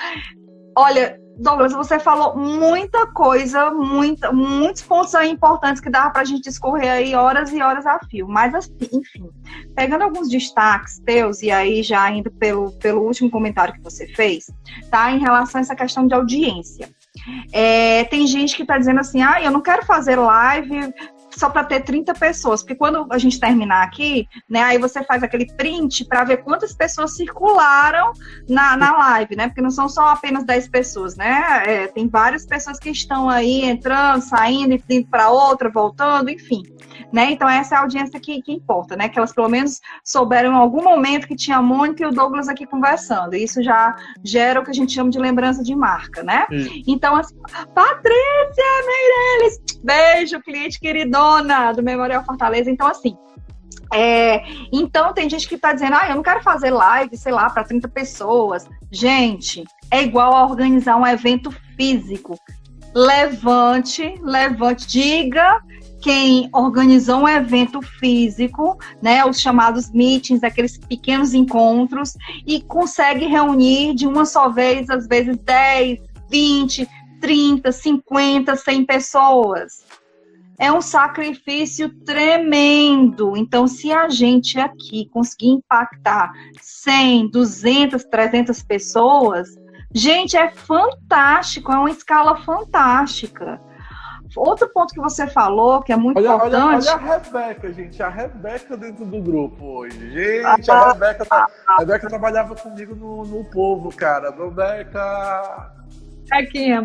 Olha, 0.76 1.20
Douglas, 1.38 1.74
você 1.74 2.00
falou 2.00 2.38
muita 2.38 3.08
coisa, 3.08 3.72
muita, 3.72 4.32
muitos 4.32 4.84
pontos 4.84 5.14
importantes 5.26 5.82
que 5.82 5.90
dava 5.90 6.12
para 6.12 6.22
a 6.22 6.26
gente 6.26 6.44
discorrer 6.44 6.92
aí 6.92 7.16
horas 7.16 7.52
e 7.52 7.62
horas 7.62 7.86
a 7.86 8.00
fio. 8.10 8.28
Mas, 8.28 8.54
assim, 8.54 8.76
enfim, 8.94 9.30
pegando 9.76 10.04
alguns 10.04 10.30
destaques 10.30 11.00
teus, 11.00 11.42
e 11.42 11.50
aí 11.50 11.82
já 11.82 12.10
indo 12.12 12.30
pelo, 12.32 12.72
pelo 12.74 13.02
último 13.02 13.30
comentário 13.30 13.74
que 13.74 13.82
você 13.82 14.08
fez, 14.08 14.52
tá? 14.90 15.12
Em 15.12 15.20
relação 15.20 15.60
a 15.60 15.62
essa 15.64 15.76
questão 15.76 16.06
de 16.06 16.14
audiência. 16.14 16.90
É, 17.52 18.04
tem 18.06 18.26
gente 18.28 18.56
que 18.56 18.62
está 18.62 18.78
dizendo 18.78 19.00
assim, 19.00 19.22
ah, 19.22 19.42
eu 19.42 19.52
não 19.52 19.62
quero 19.62 19.86
fazer 19.86 20.16
live 20.18 20.94
só 21.42 21.50
para 21.50 21.64
ter 21.64 21.82
30 21.82 22.14
pessoas, 22.14 22.62
porque 22.62 22.76
quando 22.76 23.08
a 23.10 23.18
gente 23.18 23.40
terminar 23.40 23.82
aqui, 23.84 24.28
né, 24.48 24.62
aí 24.62 24.78
você 24.78 25.04
faz 25.04 25.24
aquele 25.24 25.48
print 25.48 26.06
para 26.06 26.24
ver 26.24 26.38
quantas 26.44 26.72
pessoas 26.72 27.16
circularam 27.16 28.14
na, 28.48 28.78
na 28.78 28.92
live, 28.92 29.36
né? 29.36 29.48
Porque 29.48 29.62
não 29.62 29.72
são 29.72 29.90
só 29.90 30.10
apenas 30.10 30.44
10 30.44 30.68
pessoas, 30.68 31.18
né? 31.18 31.64
É, 31.66 31.88
tem 31.88 32.08
várias 32.08 32.46
pessoas 32.46 32.78
que 32.78 32.92
estão 32.92 33.28
aí 33.28 33.66
entrando, 33.66 34.22
saindo, 34.22 34.80
indo 34.88 35.08
para 35.08 35.32
outra, 35.32 35.68
voltando, 35.68 36.30
enfim. 36.30 36.62
Né? 37.12 37.32
Então, 37.32 37.50
essa 37.50 37.76
é 37.76 37.78
a 37.78 37.82
audiência 37.82 38.20
que, 38.20 38.42
que 38.42 38.52
importa, 38.52 38.96
né? 38.96 39.10
Que 39.10 39.18
elas 39.18 39.34
pelo 39.34 39.50
menos 39.50 39.82
souberam 40.04 40.52
em 40.52 40.56
algum 40.56 40.84
momento 40.84 41.28
que 41.28 41.36
tinha 41.36 41.58
a 41.58 41.62
Mônica 41.62 42.04
e 42.04 42.06
o 42.06 42.12
Douglas 42.12 42.48
aqui 42.48 42.68
conversando. 42.68 43.36
Isso 43.36 43.64
já 43.64 43.96
gera 44.24 44.60
o 44.60 44.64
que 44.64 44.70
a 44.70 44.74
gente 44.74 44.94
chama 44.94 45.10
de 45.10 45.18
lembrança 45.18 45.64
de 45.64 45.76
marca, 45.76 46.22
né? 46.24 46.46
Hum. 46.52 46.84
Então, 46.88 47.16
assim, 47.16 47.36
Patrícia 47.74 48.66
Meirelles, 48.86 49.60
beijo, 49.84 50.40
cliente 50.42 50.80
queridona 51.32 51.72
do 51.72 51.82
Memorial 51.82 52.24
Fortaleza. 52.24 52.70
Então, 52.70 52.88
assim, 52.88 53.16
é, 53.94 54.44
então 54.72 55.14
tem 55.14 55.30
gente 55.30 55.48
que 55.48 55.56
está 55.56 55.74
dizendo, 55.74 55.96
ah, 55.96 56.10
eu 56.10 56.16
não 56.16 56.24
quero 56.24 56.42
fazer 56.42 56.72
live, 56.72 57.16
sei 57.18 57.32
lá, 57.32 57.50
para 57.50 57.64
30 57.64 57.88
pessoas. 57.90 58.68
Gente, 58.92 59.64
é 59.90 60.02
igual 60.04 60.34
a 60.36 60.46
organizar 60.46 60.98
um 60.98 61.08
evento 61.08 61.52
físico. 61.76 62.38
Levante, 62.94 64.16
levante, 64.22 64.86
diga 64.86 65.62
quem 66.02 66.50
organizou 66.52 67.20
um 67.20 67.30
evento 67.30 67.80
físico, 67.80 68.76
né, 69.00 69.24
os 69.24 69.40
chamados 69.40 69.92
meetings, 69.92 70.44
aqueles 70.44 70.76
pequenos 70.76 71.36
encontros, 71.36 72.18
e 72.46 72.60
consegue 72.60 73.28
reunir 73.28 73.94
de 73.94 74.08
uma 74.08 74.26
só 74.26 74.50
vez, 74.50 74.90
às 74.90 75.08
vezes 75.08 75.38
10, 75.38 76.00
20, 76.28 76.90
30, 77.22 77.72
50, 77.72 78.56
100 78.56 78.86
pessoas. 78.86 79.84
É 80.62 80.72
um 80.72 80.80
sacrifício 80.80 81.90
tremendo. 82.06 83.36
Então, 83.36 83.66
se 83.66 83.92
a 83.92 84.08
gente 84.10 84.60
aqui 84.60 85.10
conseguir 85.10 85.48
impactar 85.48 86.32
100, 86.62 87.32
200, 87.32 88.04
300 88.04 88.62
pessoas, 88.62 89.50
gente, 89.92 90.38
é 90.38 90.52
fantástico, 90.52 91.72
é 91.72 91.80
uma 91.80 91.90
escala 91.90 92.38
fantástica. 92.44 93.60
Outro 94.38 94.70
ponto 94.70 94.94
que 94.94 95.02
você 95.02 95.26
falou, 95.26 95.82
que 95.82 95.92
é 95.92 95.98
muito 95.98 96.18
olha, 96.18 96.36
importante. 96.36 96.88
Olha, 96.88 96.92
olha, 96.92 96.94
a 96.94 97.18
Rebeca, 97.18 97.74
gente. 97.74 98.04
A 98.04 98.10
Rebeca 98.10 98.78
dentro 98.78 99.04
do 99.04 99.20
grupo 99.20 99.66
hoje. 99.66 100.12
Gente, 100.12 100.70
a 100.70 100.92
Rebeca, 100.94 101.26
tá, 101.26 101.48
a 101.68 101.80
Rebeca 101.80 102.08
trabalhava 102.08 102.54
comigo 102.54 102.96
no, 102.96 103.26
no 103.26 103.44
Povo, 103.46 103.90
cara. 103.90 104.30
Rebeca. 104.30 105.74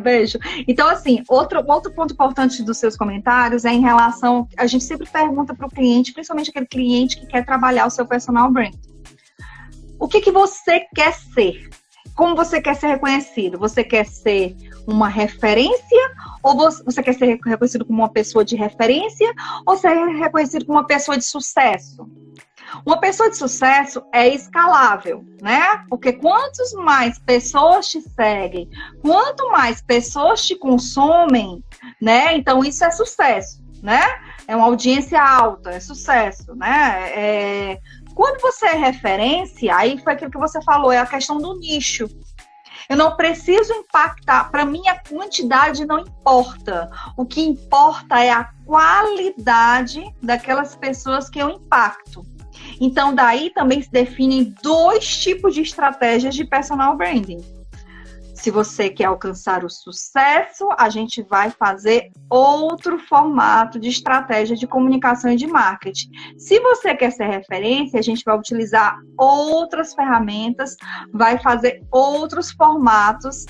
Beijo. 0.03 0.39
Então, 0.67 0.89
assim, 0.89 1.23
outro, 1.29 1.63
outro 1.67 1.93
ponto 1.93 2.13
importante 2.13 2.63
dos 2.63 2.79
seus 2.79 2.97
comentários 2.97 3.65
é 3.65 3.73
em 3.73 3.81
relação. 3.81 4.49
A 4.57 4.67
gente 4.67 4.85
sempre 4.85 5.09
pergunta 5.09 5.55
para 5.55 5.67
o 5.67 5.71
cliente, 5.71 6.13
principalmente 6.13 6.51
aquele 6.51 6.67
cliente 6.67 7.21
que 7.21 7.27
quer 7.27 7.45
trabalhar 7.45 7.87
o 7.87 7.91
seu 7.91 8.07
personal 8.07 8.51
brand. 8.51 8.75
O 9.99 10.09
que, 10.09 10.21
que 10.21 10.31
você 10.31 10.81
quer 10.95 11.13
ser? 11.13 11.71
Como 12.15 12.35
você 12.35 12.61
quer 12.61 12.75
ser 12.75 12.89
reconhecido? 12.89 13.59
Você 13.59 13.85
quer 13.85 14.07
ser 14.07 14.57
uma 14.87 15.09
referência? 15.09 16.11
Ou 16.43 16.57
você 16.57 17.03
quer 17.03 17.15
ser 17.15 17.39
reconhecido 17.45 17.85
como 17.85 18.01
uma 18.01 18.13
pessoa 18.13 18.45
de 18.45 18.57
referência? 18.57 19.33
Ou 19.67 19.77
ser 19.77 19.95
reconhecido 20.19 20.65
como 20.65 20.79
uma 20.79 20.87
pessoa 20.87 21.17
de 21.17 21.25
sucesso? 21.25 22.07
Uma 22.85 22.99
pessoa 22.99 23.31
de 23.31 23.37
sucesso 23.37 24.03
é 24.13 24.29
escalável, 24.29 25.25
né? 25.41 25.85
Porque 25.89 26.13
quantos 26.13 26.73
mais 26.75 27.19
pessoas 27.19 27.89
te 27.89 28.01
seguem, 28.01 28.69
quanto 29.03 29.51
mais 29.51 29.81
pessoas 29.81 30.45
te 30.45 30.57
consomem, 30.57 31.63
né? 32.01 32.37
Então 32.37 32.65
isso 32.65 32.85
é 32.85 32.91
sucesso, 32.91 33.63
né? 33.83 34.03
É 34.49 34.55
uma 34.55 34.67
audiência 34.67 35.21
alta, 35.21 35.71
é 35.71 35.81
sucesso, 35.81 36.55
né? 36.55 37.11
É... 37.15 37.81
Quando 38.15 38.41
você 38.41 38.67
é 38.67 38.77
referência, 38.77 39.77
aí 39.77 39.99
foi 39.99 40.15
aquilo 40.15 40.31
que 40.31 40.39
você 40.39 40.63
falou, 40.63 40.91
é 40.91 40.99
a 40.99 41.07
questão 41.07 41.39
do 41.39 41.59
nicho. 41.59 42.09
Eu 42.89 42.97
não 42.97 43.17
preciso 43.17 43.73
impactar. 43.73 44.51
Para 44.51 44.65
mim, 44.65 44.87
a 44.89 44.99
quantidade 44.99 45.85
não 45.85 45.99
importa. 45.99 46.89
O 47.17 47.27
que 47.27 47.43
importa 47.43 48.23
é 48.23 48.31
a 48.31 48.45
qualidade 48.65 50.05
daquelas 50.23 50.77
pessoas 50.77 51.29
que 51.29 51.39
eu 51.39 51.51
impacto. 51.51 52.25
Então, 52.81 53.15
daí 53.15 53.51
também 53.51 53.83
se 53.83 53.91
definem 53.91 54.55
dois 54.63 55.17
tipos 55.19 55.55
de 55.55 55.63
estratégias 55.63 56.35
de 56.35 56.45
personal 56.45 56.97
branding. 56.97 57.41
Se 58.35 58.51
você 58.51 58.91
quer 58.91 59.07
alcançar 59.07 59.65
o 59.65 59.71
sucesso, 59.71 60.69
a 60.79 60.89
gente 60.91 61.23
vai 61.23 61.51
fazer 61.51 62.11
outro 62.31 62.99
formato 62.99 63.81
de 63.81 63.89
estratégia 63.89 64.55
de 64.55 64.67
comunicação 64.67 65.33
e 65.33 65.37
de 65.37 65.47
marketing. 65.47 66.11
Se 66.39 66.61
você 66.61 66.95
quer 66.95 67.11
ser 67.11 67.27
referência, 67.27 67.99
a 67.99 68.03
gente 68.03 68.23
vai 68.25 68.39
utilizar 68.39 68.99
outras 69.19 69.95
ferramentas, 69.95 70.77
vai 71.13 71.39
fazer 71.39 71.83
outros 71.91 72.53
formatos 72.53 73.47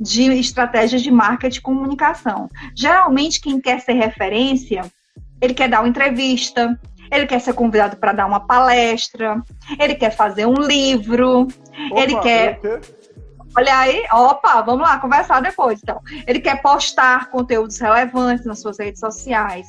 de 0.00 0.22
estratégias 0.32 1.02
de 1.02 1.10
marketing 1.10 1.58
e 1.58 1.62
comunicação. 1.62 2.48
Geralmente, 2.74 3.40
quem 3.40 3.60
quer 3.60 3.80
ser 3.80 3.94
referência, 3.94 4.82
ele 5.42 5.52
quer 5.52 5.68
dar 5.68 5.80
uma 5.80 5.88
entrevista, 5.88 6.78
ele 7.10 7.26
quer 7.26 7.40
ser 7.40 7.52
convidado 7.54 7.96
para 7.96 8.12
dar 8.12 8.26
uma 8.26 8.40
palestra, 8.40 9.42
ele 9.78 9.94
quer 9.94 10.10
fazer 10.10 10.46
um 10.46 10.54
livro, 10.54 11.42
Opa, 11.90 12.00
ele 12.00 12.18
quer. 12.20 12.60
Olha 13.56 13.78
aí, 13.78 14.04
opa, 14.12 14.62
vamos 14.62 14.86
lá 14.86 14.98
conversar 14.98 15.40
depois. 15.40 15.80
Então, 15.82 16.00
ele 16.26 16.40
quer 16.40 16.60
postar 16.60 17.30
conteúdos 17.30 17.78
relevantes 17.78 18.44
nas 18.44 18.60
suas 18.60 18.78
redes 18.78 19.00
sociais. 19.00 19.66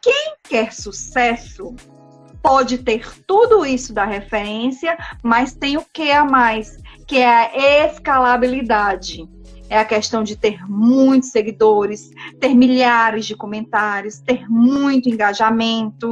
Quem 0.00 0.34
quer 0.44 0.72
sucesso 0.72 1.74
pode 2.42 2.78
ter 2.78 3.06
tudo 3.26 3.66
isso 3.66 3.92
da 3.92 4.04
referência, 4.04 4.96
mas 5.22 5.52
tem 5.52 5.76
o 5.76 5.84
que 5.92 6.10
a 6.10 6.24
mais, 6.24 6.78
que 7.06 7.18
é 7.18 7.28
a 7.28 7.86
escalabilidade 7.86 9.28
é 9.70 9.78
a 9.78 9.84
questão 9.84 10.24
de 10.24 10.36
ter 10.36 10.68
muitos 10.68 11.30
seguidores, 11.30 12.10
ter 12.40 12.54
milhares 12.54 13.24
de 13.24 13.36
comentários, 13.36 14.18
ter 14.18 14.50
muito 14.50 15.08
engajamento, 15.08 16.10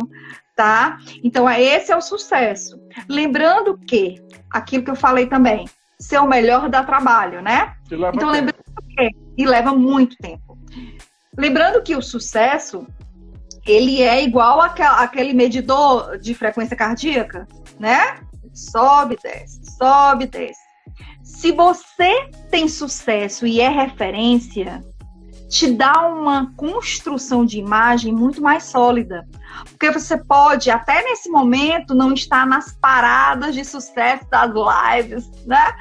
tá? 0.59 0.99
Então, 1.23 1.49
é, 1.49 1.63
esse 1.63 1.93
é 1.93 1.97
o 1.97 2.01
sucesso. 2.01 2.81
Lembrando 3.09 3.79
que, 3.79 4.21
aquilo 4.51 4.83
que 4.83 4.91
eu 4.91 4.97
falei 4.97 5.27
também, 5.27 5.69
ser 6.01 6.19
o 6.19 6.27
melhor 6.27 6.69
dá 6.69 6.83
trabalho, 6.83 7.41
né? 7.41 7.77
Então, 8.13 8.29
lembrando 8.29 8.65
que, 8.89 9.11
e 9.37 9.47
leva 9.47 9.73
muito 9.73 10.17
tempo. 10.17 10.59
Lembrando 11.37 11.81
que 11.81 11.95
o 11.95 12.03
sucesso, 12.03 12.85
ele 13.65 14.03
é 14.03 14.21
igual 14.21 14.61
àquele 14.61 15.33
medidor 15.33 16.19
de 16.19 16.35
frequência 16.35 16.77
cardíaca, 16.77 17.47
né? 17.79 18.19
Sobe, 18.53 19.17
desce, 19.23 19.61
sobe, 19.79 20.27
desce. 20.27 20.59
Se 21.23 21.53
você 21.53 22.31
tem 22.51 22.67
sucesso 22.67 23.47
e 23.47 23.61
é 23.61 23.69
referência, 23.69 24.83
te 25.49 25.73
dá 25.73 26.07
uma 26.07 26.53
construção 26.57 27.45
de 27.45 27.59
imagem 27.59 28.13
muito 28.13 28.41
mais 28.43 28.65
sólida. 28.65 29.27
Porque 29.71 29.91
você 29.91 30.17
pode, 30.17 30.71
até 30.71 31.03
nesse 31.03 31.31
momento, 31.31 31.95
não 31.95 32.13
estar 32.13 32.47
nas 32.47 32.73
paradas 32.73 33.55
de 33.55 33.65
sucesso 33.65 34.27
das 34.31 34.53
lives, 34.53 35.29
né? 35.47 35.75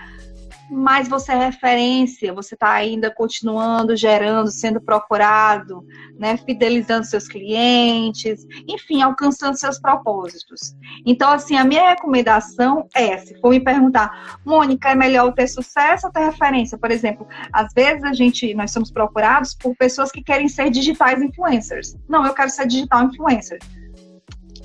Mas 0.69 1.07
você 1.07 1.31
é 1.31 1.45
referência, 1.45 2.33
você 2.33 2.55
está 2.55 2.71
ainda 2.71 3.09
continuando 3.09 3.95
gerando, 3.95 4.51
sendo 4.51 4.81
procurado, 4.81 5.85
né, 6.19 6.37
fidelizando 6.37 7.05
seus 7.05 7.27
clientes, 7.27 8.45
enfim, 8.67 9.01
alcançando 9.01 9.57
seus 9.57 9.79
propósitos. 9.79 10.75
Então, 11.05 11.31
assim, 11.31 11.55
a 11.55 11.63
minha 11.63 11.89
recomendação 11.89 12.87
é, 12.93 13.17
se 13.17 13.39
for 13.39 13.51
me 13.51 13.59
perguntar, 13.59 14.39
Mônica, 14.45 14.89
é 14.89 14.95
melhor 14.95 15.33
ter 15.33 15.47
sucesso 15.47 16.07
ou 16.07 16.13
ter 16.13 16.25
referência? 16.25 16.77
Por 16.77 16.91
exemplo, 16.91 17.27
às 17.53 17.73
vezes 17.73 18.03
a 18.03 18.13
gente, 18.13 18.53
nós 18.53 18.71
somos 18.71 18.91
procurados 18.91 19.55
por 19.55 19.75
pessoas 19.75 20.11
que 20.11 20.23
querem 20.23 20.47
ser 20.47 20.69
digitais 20.69 21.21
influencers. 21.21 21.95
Não, 22.07 22.25
eu 22.25 22.33
quero 22.33 22.49
ser 22.49 22.67
digital 22.67 23.03
influencer. 23.03 23.59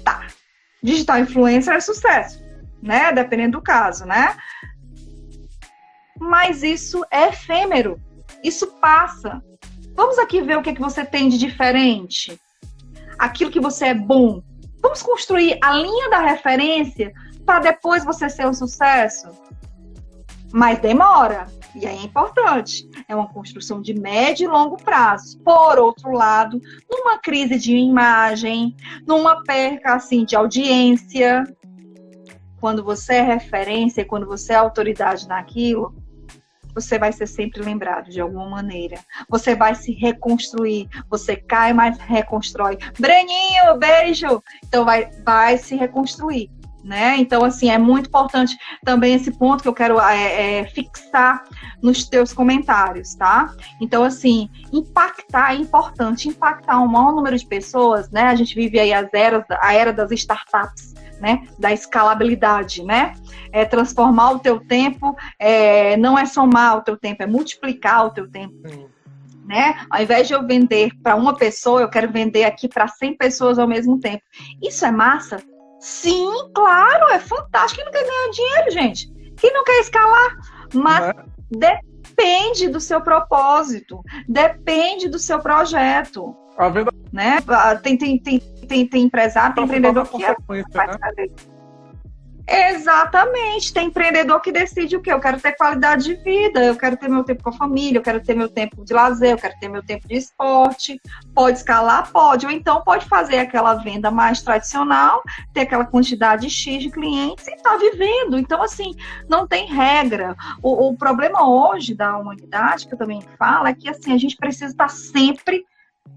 Tá. 0.04 0.26
Digital 0.82 1.20
influencer 1.20 1.74
é 1.74 1.80
sucesso, 1.80 2.42
né? 2.82 3.12
Dependendo 3.12 3.58
do 3.58 3.62
caso, 3.62 4.04
né? 4.04 4.36
Mas 6.22 6.62
isso 6.62 7.04
é 7.10 7.28
efêmero. 7.28 8.00
Isso 8.44 8.68
passa. 8.80 9.42
Vamos 9.94 10.18
aqui 10.18 10.40
ver 10.40 10.56
o 10.56 10.62
que, 10.62 10.70
é 10.70 10.74
que 10.74 10.80
você 10.80 11.04
tem 11.04 11.28
de 11.28 11.36
diferente. 11.36 12.40
Aquilo 13.18 13.50
que 13.50 13.60
você 13.60 13.86
é 13.86 13.94
bom. 13.94 14.40
Vamos 14.80 15.02
construir 15.02 15.58
a 15.62 15.72
linha 15.72 16.08
da 16.10 16.20
referência 16.20 17.12
para 17.44 17.58
depois 17.58 18.04
você 18.04 18.30
ser 18.30 18.46
um 18.46 18.54
sucesso. 18.54 19.28
Mas 20.52 20.78
demora. 20.78 21.46
E 21.74 21.86
aí 21.86 21.98
é 21.98 22.02
importante. 22.02 22.88
É 23.08 23.16
uma 23.16 23.28
construção 23.28 23.82
de 23.82 23.92
médio 23.92 24.44
e 24.44 24.48
longo 24.48 24.76
prazo. 24.76 25.38
Por 25.40 25.78
outro 25.78 26.12
lado, 26.12 26.60
numa 26.90 27.18
crise 27.18 27.58
de 27.58 27.76
imagem, 27.76 28.76
numa 29.06 29.42
perca 29.42 29.94
assim 29.94 30.24
de 30.24 30.36
audiência, 30.36 31.44
quando 32.60 32.84
você 32.84 33.14
é 33.14 33.22
referência, 33.22 34.04
quando 34.04 34.24
você 34.24 34.52
é 34.52 34.56
autoridade 34.56 35.26
naquilo, 35.26 35.92
você 36.74 36.98
vai 36.98 37.12
ser 37.12 37.26
sempre 37.26 37.62
lembrado 37.62 38.10
de 38.10 38.20
alguma 38.20 38.48
maneira. 38.48 38.98
Você 39.28 39.54
vai 39.54 39.74
se 39.74 39.92
reconstruir. 39.92 40.88
Você 41.10 41.36
cai, 41.36 41.72
mas 41.72 41.98
reconstrói. 41.98 42.78
Breninho, 42.98 43.78
beijo! 43.78 44.42
Então 44.64 44.84
vai, 44.84 45.10
vai 45.24 45.58
se 45.58 45.76
reconstruir. 45.76 46.50
Né? 46.84 47.16
Então, 47.18 47.44
assim, 47.44 47.70
é 47.70 47.78
muito 47.78 48.08
importante 48.08 48.56
também 48.84 49.14
esse 49.14 49.30
ponto 49.30 49.62
que 49.62 49.68
eu 49.68 49.74
quero 49.74 50.00
é, 50.00 50.58
é, 50.58 50.64
fixar 50.66 51.44
nos 51.80 52.08
teus 52.08 52.32
comentários, 52.32 53.14
tá? 53.14 53.54
Então, 53.80 54.02
assim, 54.02 54.50
impactar 54.72 55.54
é 55.54 55.58
importante, 55.58 56.28
impactar 56.28 56.80
um 56.80 56.88
maior 56.88 57.14
número 57.14 57.38
de 57.38 57.46
pessoas, 57.46 58.10
né? 58.10 58.22
A 58.22 58.34
gente 58.34 58.56
vive 58.56 58.80
aí 58.80 58.92
as 58.92 59.08
eras, 59.14 59.44
a 59.48 59.72
era 59.72 59.92
das 59.92 60.10
startups, 60.10 60.92
né? 61.22 61.46
Da 61.56 61.72
escalabilidade, 61.72 62.82
né? 62.82 63.14
É 63.52 63.64
transformar 63.64 64.32
o 64.32 64.40
teu 64.40 64.58
tempo, 64.58 65.16
é, 65.38 65.96
não 65.96 66.18
é 66.18 66.26
somar 66.26 66.78
o 66.78 66.82
teu 66.82 66.96
tempo, 66.96 67.22
é 67.22 67.26
multiplicar 67.26 68.06
o 68.06 68.10
teu 68.10 68.28
tempo. 68.28 68.56
Né? 69.46 69.86
Ao 69.88 70.02
invés 70.02 70.26
de 70.26 70.34
eu 70.34 70.44
vender 70.44 70.90
para 71.00 71.14
uma 71.14 71.36
pessoa, 71.36 71.80
eu 71.80 71.88
quero 71.88 72.10
vender 72.10 72.44
aqui 72.44 72.68
para 72.68 72.88
100 72.88 73.16
pessoas 73.16 73.58
ao 73.58 73.68
mesmo 73.68 74.00
tempo. 74.00 74.22
Isso 74.60 74.84
é 74.84 74.90
massa? 74.90 75.40
Sim, 75.78 76.28
claro, 76.52 77.08
é 77.12 77.20
fantástico. 77.20 77.76
Quem 77.76 77.84
não 77.84 77.92
quer 77.92 78.04
ganhar 78.04 78.30
dinheiro, 78.30 78.70
gente? 78.70 79.12
Quem 79.36 79.52
não 79.52 79.64
quer 79.64 79.80
escalar? 79.80 80.36
Mas 80.74 81.08
é. 81.08 81.14
depende 81.50 82.68
do 82.68 82.80
seu 82.80 83.00
propósito, 83.00 84.00
depende 84.28 85.08
do 85.08 85.18
seu 85.18 85.38
projeto. 85.38 86.34
A 86.58 86.68
venda... 86.68 86.92
né? 87.12 87.38
Ah, 87.48 87.74
tem, 87.76 87.96
tem, 87.96 88.18
tem, 88.18 88.38
tem, 88.38 88.86
tem 88.86 89.02
empresário, 89.04 89.54
tem 89.54 89.64
empreendedor 89.64 90.08
que 90.08 90.24
é, 90.24 90.28
né? 90.28 90.36
Exatamente. 92.48 93.72
Tem 93.72 93.86
empreendedor 93.86 94.40
que 94.40 94.50
decide 94.50 94.96
o 94.96 95.00
quê? 95.00 95.12
Eu 95.12 95.20
quero 95.20 95.40
ter 95.40 95.52
qualidade 95.52 96.04
de 96.04 96.14
vida, 96.16 96.62
eu 96.64 96.76
quero 96.76 96.96
ter 96.96 97.08
meu 97.08 97.22
tempo 97.24 97.42
com 97.42 97.50
a 97.50 97.52
família, 97.52 97.98
eu 97.98 98.02
quero 98.02 98.20
ter 98.20 98.34
meu 98.34 98.48
tempo 98.48 98.84
de 98.84 98.92
lazer, 98.92 99.30
eu 99.30 99.38
quero 99.38 99.54
ter 99.58 99.68
meu 99.68 99.82
tempo 99.82 100.08
de 100.08 100.16
esporte. 100.16 101.00
Pode 101.34 101.58
escalar? 101.58 102.10
Pode. 102.10 102.44
Ou 102.46 102.52
então 102.52 102.82
pode 102.82 103.06
fazer 103.06 103.38
aquela 103.38 103.74
venda 103.74 104.10
mais 104.10 104.42
tradicional, 104.42 105.22
ter 105.52 105.60
aquela 105.60 105.84
quantidade 105.84 106.50
X 106.50 106.82
de 106.82 106.90
clientes 106.90 107.46
e 107.46 107.54
estar 107.54 107.70
tá 107.70 107.76
vivendo. 107.78 108.38
Então, 108.38 108.62
assim, 108.62 108.94
não 109.28 109.46
tem 109.46 109.66
regra. 109.66 110.36
O, 110.62 110.88
o 110.88 110.96
problema 110.96 111.48
hoje 111.48 111.94
da 111.94 112.16
humanidade, 112.18 112.86
que 112.86 112.94
eu 112.94 112.98
também 112.98 113.22
falo, 113.38 113.66
é 113.66 113.74
que 113.74 113.88
assim, 113.88 114.12
a 114.12 114.18
gente 114.18 114.36
precisa 114.36 114.66
estar 114.72 114.88
sempre 114.88 115.64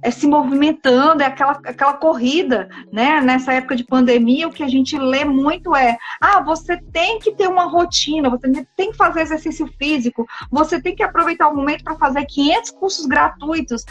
é, 0.06 0.12
se 0.12 0.28
movimentando, 0.28 1.24
é 1.24 1.26
aquela, 1.26 1.53
aquela 1.66 1.94
corrida, 1.94 2.70
né? 2.91 3.22
Nessa 3.22 3.53
época 3.53 3.76
de 3.76 3.84
pandemia, 3.84 4.48
o 4.48 4.52
que 4.52 4.62
a 4.62 4.68
gente 4.68 4.95
lê 4.98 5.26
muito 5.26 5.76
é: 5.76 5.98
ah, 6.22 6.41
você 6.41 6.78
tem 6.78 7.18
que 7.18 7.32
ter 7.32 7.48
uma 7.48 7.66
rotina, 7.66 8.30
você 8.30 8.68
tem 8.76 8.91
que 8.91 8.98
fazer 8.98 9.22
exercício 9.22 9.68
físico, 9.80 10.28
você 10.52 10.80
tem 10.80 10.95
que 10.95 11.02
aproveitar 11.02 11.48
o 11.48 11.56
momento 11.56 11.84
para 11.84 11.95
fazer 11.95 12.24
500 12.26 12.72
cursos 12.72 13.06
gratuitos, 13.07 13.84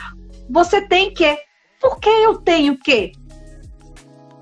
você 0.49 0.81
tem 0.83 1.13
que. 1.13 1.37
Por 1.81 1.99
que 1.99 2.09
eu 2.09 2.39
tenho 2.39 2.79
que? 2.79 3.13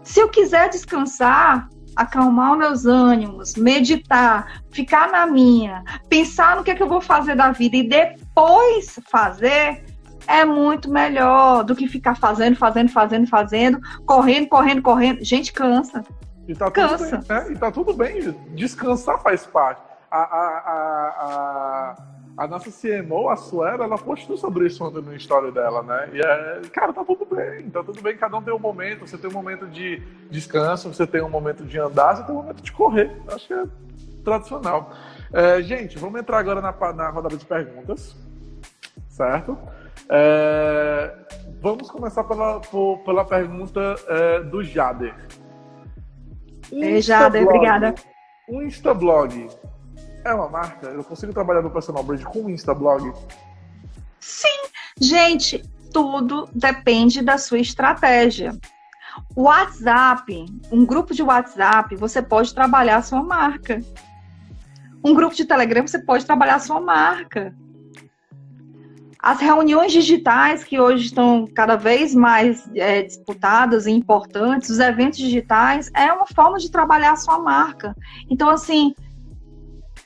Se 0.03 0.21
eu 0.21 0.29
quiser 0.29 0.69
descansar, 0.69 1.69
acalmar 1.97 2.53
os 2.53 2.59
meus 2.59 2.87
ânimos, 2.87 3.55
meditar, 3.55 4.63
ficar 4.71 5.11
na 5.11 5.27
minha, 5.27 5.83
pensar 6.09 6.57
no 6.57 6.63
que, 6.63 6.71
é 6.71 6.75
que 6.75 6.83
eu 6.83 6.89
vou 6.89 7.01
fazer 7.01 7.35
da 7.35 7.51
vida 7.51 7.77
e 7.77 7.89
depois 7.89 9.01
fazer, 9.11 9.85
é 10.27 10.45
muito 10.45 10.91
melhor 10.91 11.65
do 11.65 11.75
que 11.75 11.89
ficar 11.89 12.17
fazendo, 12.17 12.57
fazendo, 12.57 12.91
fazendo, 12.91 13.27
fazendo, 13.27 13.81
correndo, 14.07 14.49
correndo, 14.49 14.83
correndo. 14.83 15.25
Gente, 15.25 15.53
cansa. 15.53 16.05
E 16.47 16.55
tá 16.55 16.71
cansa. 16.71 17.19
Tudo 17.19 17.27
bem, 17.27 17.39
né? 17.39 17.53
E 17.53 17.59
tá 17.59 17.71
tudo 17.71 17.95
bem, 17.95 18.35
descansar 18.55 19.21
faz 19.21 19.47
parte. 19.47 19.81
A, 20.11 20.19
a, 20.19 20.23
a, 20.23 21.95
a, 22.37 22.45
a 22.45 22.47
nossa 22.47 22.71
CMO, 22.71 23.29
a 23.29 23.37
Suera, 23.37 23.85
ela 23.85 23.97
postou 23.97 24.37
sobre 24.37 24.67
isso 24.67 24.85
ontem 24.85 25.01
no 25.01 25.15
história 25.15 25.51
dela, 25.51 25.83
né? 25.83 26.11
E 26.13 26.21
é, 26.21 26.61
cara, 26.73 26.93
tá 26.93 27.05
tudo 27.05 27.27
bem, 27.35 27.71
tá 27.71 27.83
tudo 27.83 28.03
bem, 28.03 28.17
cada 28.17 28.37
um 28.37 28.43
tem 28.43 28.53
um 28.53 28.59
momento, 28.59 29.07
você 29.07 29.17
tem 29.17 29.31
um 29.31 29.33
momento 29.33 29.67
de 29.67 30.03
descanso, 30.31 30.93
você 30.93 31.07
tem 31.07 31.23
um 31.23 31.31
momento 31.31 31.65
de 31.65 31.79
andar, 31.79 32.17
você 32.17 32.25
tem 32.25 32.35
um 32.35 32.39
momento 32.39 32.63
de 32.63 32.73
correr. 32.73 33.11
Acho 33.29 33.47
que 33.47 33.55
é 33.55 33.65
tradicional. 34.25 34.93
É, 35.33 35.63
gente, 35.63 35.99
vamos 35.99 36.21
entrar 36.21 36.39
agora 36.39 36.61
na, 36.61 36.93
na 36.93 37.09
rodada 37.11 37.37
de 37.37 37.45
perguntas, 37.45 38.17
certo? 39.09 39.57
É, 40.09 41.15
vamos 41.61 41.91
começar 41.91 42.25
pela, 42.25 42.61
por, 42.61 42.99
pela 42.99 43.25
pergunta 43.25 43.97
é, 44.09 44.41
do 44.41 44.63
Jader. 44.63 45.15
Ei, 46.71 47.01
Jader, 47.01 47.45
obrigada. 47.45 47.95
Um 48.49 48.63
Instablog 48.63 49.49
é 50.25 50.33
uma 50.35 50.49
marca? 50.49 50.89
Eu 50.89 51.05
consigo 51.05 51.33
trabalhar 51.33 51.63
no 51.63 51.71
personal 51.71 52.03
brand 52.03 52.23
com 52.23 52.43
um 52.43 52.51
Instablog? 52.51 53.13
Sim, 54.21 54.69
gente, 55.01 55.63
tudo 55.93 56.49
depende 56.55 57.23
da 57.23 57.39
sua 57.39 57.59
estratégia. 57.59 58.57
WhatsApp, 59.37 60.47
um 60.71 60.87
grupo 60.87 61.13
de 61.15 61.23
WhatsApp, 61.23 61.95
você 61.97 62.23
pode 62.23 62.55
trabalhar 62.55 62.97
a 62.97 63.03
sua 63.03 63.23
marca. 63.23 63.81
Um 65.05 65.15
grupo 65.15 65.35
de 65.35 65.45
Telegram, 65.45 65.87
você 65.87 65.99
pode 65.99 66.25
trabalhar 66.25 66.57
a 66.57 66.61
sua 66.61 66.81
marca. 66.81 67.55
As 69.23 69.39
reuniões 69.39 69.93
digitais, 69.93 70.65
que 70.65 70.81
hoje 70.81 71.07
estão 71.07 71.47
cada 71.55 71.77
vez 71.77 72.13
mais 72.13 72.69
é, 72.75 73.03
disputadas 73.03 73.87
e 73.87 73.93
importantes, 73.93 74.69
os 74.69 74.81
eventos 74.81 75.21
digitais, 75.21 75.89
é 75.95 76.13
uma 76.13 76.27
forma 76.27 76.59
de 76.59 76.69
trabalhar 76.69 77.13
a 77.13 77.17
sua 77.17 77.39
marca. 77.39 77.95
Então, 78.29 78.49
assim, 78.49 78.93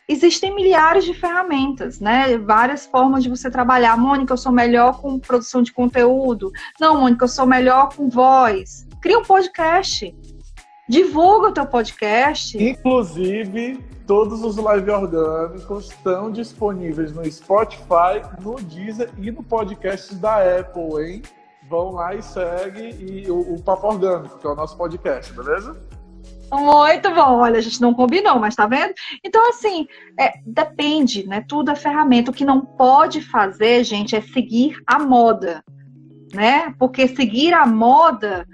existem 0.06 0.54
milhares 0.54 1.06
de 1.06 1.14
ferramentas, 1.14 1.98
né? 1.98 2.36
Várias 2.36 2.84
formas 2.84 3.22
de 3.22 3.30
você 3.30 3.50
trabalhar. 3.50 3.96
Mônica, 3.96 4.34
eu 4.34 4.36
sou 4.36 4.52
melhor 4.52 5.00
com 5.00 5.18
produção 5.18 5.62
de 5.62 5.72
conteúdo. 5.72 6.52
Não, 6.78 7.00
Mônica, 7.00 7.24
eu 7.24 7.28
sou 7.28 7.46
melhor 7.46 7.94
com 7.96 8.10
voz. 8.10 8.86
Cria 9.00 9.18
um 9.18 9.24
podcast. 9.24 10.14
Divulga 10.86 11.48
o 11.48 11.52
teu 11.52 11.64
podcast. 11.64 12.62
Inclusive, 12.62 13.82
todos 14.06 14.42
os 14.44 14.56
live 14.56 14.90
orgânicos 14.90 15.90
estão 15.90 16.30
disponíveis 16.30 17.12
no 17.12 17.24
Spotify, 17.30 18.22
no 18.40 18.54
Deezer 18.54 19.10
e 19.18 19.30
no 19.30 19.42
podcast 19.42 20.14
da 20.14 20.36
Apple, 20.58 21.02
hein? 21.02 21.22
Vão 21.68 21.90
lá 21.90 22.14
e 22.14 22.22
segue 22.22 22.90
e 23.00 23.30
o, 23.30 23.54
o 23.54 23.62
Papo 23.62 23.88
Orgânico, 23.88 24.38
que 24.38 24.46
é 24.46 24.50
o 24.50 24.54
nosso 24.54 24.76
podcast, 24.76 25.32
beleza? 25.32 25.76
Muito 26.52 27.12
bom, 27.12 27.38
olha, 27.38 27.58
a 27.58 27.60
gente 27.60 27.82
não 27.82 27.92
combinou, 27.92 28.38
mas 28.38 28.54
tá 28.54 28.68
vendo? 28.68 28.94
Então, 29.24 29.48
assim, 29.48 29.88
é, 30.18 30.34
depende, 30.46 31.26
né? 31.26 31.44
Tudo 31.48 31.72
é 31.72 31.74
ferramenta. 31.74 32.30
O 32.30 32.34
que 32.34 32.44
não 32.44 32.60
pode 32.60 33.20
fazer, 33.20 33.82
gente, 33.82 34.14
é 34.14 34.20
seguir 34.20 34.80
a 34.86 35.00
moda, 35.00 35.64
né? 36.32 36.72
Porque 36.78 37.08
seguir 37.08 37.52
a 37.52 37.66
moda 37.66 38.46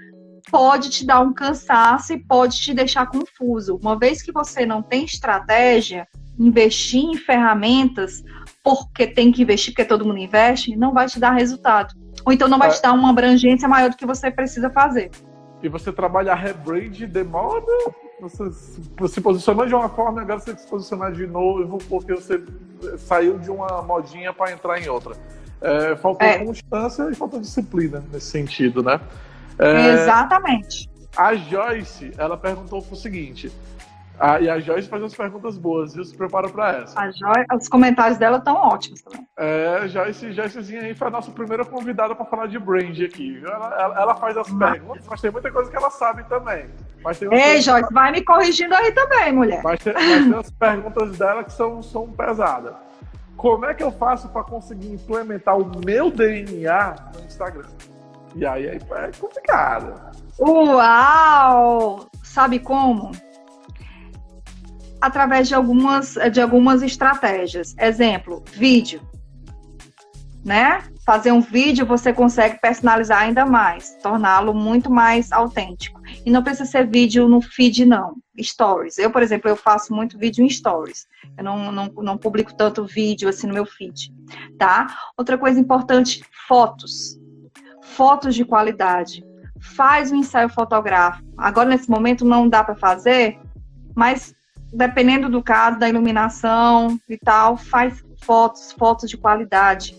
pode 0.53 0.91
te 0.91 1.03
dar 1.03 1.19
um 1.19 1.33
cansaço 1.33 2.13
e 2.13 2.19
pode 2.19 2.61
te 2.61 2.75
deixar 2.75 3.07
confuso. 3.07 3.79
Uma 3.81 3.97
vez 3.97 4.21
que 4.21 4.31
você 4.31 4.67
não 4.67 4.83
tem 4.83 5.03
estratégia, 5.03 6.07
investir 6.37 7.03
em 7.03 7.17
ferramentas, 7.17 8.23
porque 8.63 9.07
tem 9.07 9.31
que 9.31 9.41
investir, 9.41 9.73
porque 9.73 9.83
todo 9.83 10.05
mundo 10.05 10.19
investe, 10.19 10.75
não 10.75 10.93
vai 10.93 11.07
te 11.07 11.19
dar 11.19 11.31
resultado. 11.31 11.95
Ou 12.23 12.31
então 12.31 12.47
não 12.47 12.59
vai 12.59 12.67
é. 12.69 12.71
te 12.71 12.79
dar 12.83 12.93
uma 12.93 13.09
abrangência 13.09 13.67
maior 13.67 13.89
do 13.89 13.97
que 13.97 14.05
você 14.05 14.29
precisa 14.29 14.69
fazer. 14.69 15.09
E 15.63 15.67
você 15.67 15.91
trabalha 15.91 16.35
rebrand 16.35 17.07
demora, 17.07 17.65
você 18.21 18.51
se 19.07 19.21
posicionou 19.21 19.65
de 19.65 19.73
uma 19.73 19.89
forma 19.89 20.21
e 20.21 20.23
agora 20.23 20.39
você 20.39 20.55
se 20.55 20.67
posicionar 20.67 21.13
de 21.13 21.25
novo 21.25 21.79
porque 21.89 22.13
você 22.13 22.39
saiu 22.99 23.39
de 23.39 23.49
uma 23.49 23.81
modinha 23.81 24.31
para 24.31 24.51
entrar 24.51 24.79
em 24.79 24.87
outra. 24.87 25.15
É, 25.59 25.95
faltou 25.95 26.27
é. 26.27 26.45
constância 26.45 27.09
e 27.09 27.15
faltou 27.15 27.39
disciplina 27.39 28.03
nesse 28.11 28.27
sentido, 28.27 28.83
né? 28.83 29.01
É, 29.59 29.93
Exatamente. 29.93 30.89
A 31.15 31.35
Joyce, 31.35 32.11
ela 32.17 32.35
perguntou 32.35 32.83
o 32.89 32.95
seguinte. 32.95 33.51
A, 34.19 34.39
e 34.39 34.49
a 34.49 34.59
Joyce 34.59 34.87
faz 34.87 35.01
umas 35.01 35.15
perguntas 35.15 35.57
boas, 35.57 35.93
viu? 35.93 36.03
Se 36.03 36.15
prepara 36.15 36.47
para 36.47 36.77
essa. 36.77 36.99
A 36.99 37.11
Joyce, 37.11 37.45
os 37.55 37.67
comentários 37.67 38.17
dela 38.17 38.37
estão 38.37 38.55
ótimos 38.55 39.01
também. 39.01 39.27
É, 39.37 39.87
Joyce, 39.87 40.31
Joycezinha 40.31 40.81
aí 40.81 40.95
foi 40.95 41.07
a 41.07 41.11
nossa 41.11 41.31
primeira 41.31 41.65
convidada 41.65 42.15
para 42.15 42.25
falar 42.25 42.47
de 42.47 42.59
brand 42.59 42.99
aqui. 43.01 43.41
Ela, 43.43 43.75
ela, 43.79 44.01
ela 44.01 44.15
faz 44.15 44.37
as 44.37 44.51
perguntas, 44.51 45.05
mas 45.09 45.21
tem 45.21 45.31
muita 45.31 45.51
coisa 45.51 45.69
que 45.69 45.75
ela 45.75 45.89
sabe 45.89 46.23
também. 46.25 46.67
Mas 47.03 47.19
tem 47.19 47.33
Ei, 47.33 47.61
Joyce, 47.61 47.91
vai 47.91 48.11
me 48.11 48.23
corrigindo 48.23 48.73
aí 48.75 48.91
também, 48.91 49.33
mulher. 49.33 49.61
Mas 49.63 49.79
tem, 49.83 49.93
mas 49.93 50.03
tem 50.03 50.35
as 50.35 50.51
perguntas 50.51 51.17
dela 51.17 51.43
que 51.43 51.51
são, 51.51 51.81
são 51.81 52.09
pesadas. 52.11 52.75
Como 53.35 53.65
é 53.65 53.73
que 53.73 53.83
eu 53.83 53.91
faço 53.91 54.29
para 54.29 54.43
conseguir 54.43 54.93
implementar 54.93 55.57
o 55.57 55.69
meu 55.83 56.11
DNA 56.11 56.95
no 57.13 57.25
Instagram? 57.25 57.67
E 58.35 58.45
aí 58.45 58.65
é 58.65 58.79
complicado. 59.19 60.11
Uau! 60.39 62.07
Sabe 62.23 62.59
como? 62.59 63.11
Através 64.99 65.47
de 65.47 65.55
algumas, 65.55 66.15
de 66.31 66.41
algumas 66.41 66.81
estratégias. 66.81 67.75
Exemplo, 67.77 68.43
vídeo. 68.53 69.01
Né? 70.43 70.83
fazer 71.05 71.31
um 71.31 71.41
vídeo, 71.41 71.85
você 71.85 72.13
consegue 72.13 72.59
personalizar 72.59 73.19
ainda 73.19 73.45
mais, 73.45 73.97
torná-lo 74.01 74.53
muito 74.53 74.89
mais 74.89 75.31
autêntico. 75.31 76.01
E 76.25 76.31
não 76.31 76.43
precisa 76.43 76.69
ser 76.69 76.87
vídeo 76.87 77.27
no 77.27 77.41
feed, 77.41 77.85
não. 77.85 78.15
Stories. 78.39 78.97
Eu, 78.97 79.11
por 79.11 79.21
exemplo, 79.21 79.49
eu 79.49 79.55
faço 79.55 79.93
muito 79.93 80.17
vídeo 80.17 80.43
em 80.43 80.49
stories. 80.49 81.05
Eu 81.37 81.43
não, 81.43 81.71
não, 81.71 81.87
não 81.97 82.17
publico 82.17 82.53
tanto 82.55 82.85
vídeo 82.85 83.29
assim 83.29 83.47
no 83.47 83.53
meu 83.53 83.65
feed, 83.65 84.11
tá? 84.57 84.87
Outra 85.17 85.37
coisa 85.37 85.59
importante, 85.59 86.23
fotos. 86.47 87.19
Fotos 87.95 88.35
de 88.35 88.45
qualidade. 88.45 89.23
Faz 89.75 90.11
um 90.11 90.17
ensaio 90.17 90.49
fotográfico. 90.49 91.27
Agora, 91.37 91.69
nesse 91.69 91.89
momento, 91.89 92.25
não 92.25 92.49
dá 92.49 92.63
para 92.63 92.75
fazer, 92.75 93.39
mas 93.95 94.35
dependendo 94.73 95.29
do 95.29 95.41
caso, 95.43 95.79
da 95.79 95.87
iluminação 95.87 96.99
e 97.07 97.17
tal, 97.17 97.55
faz 97.55 98.03
fotos, 98.23 98.71
fotos 98.71 99.09
de 99.09 99.17
qualidade 99.17 99.95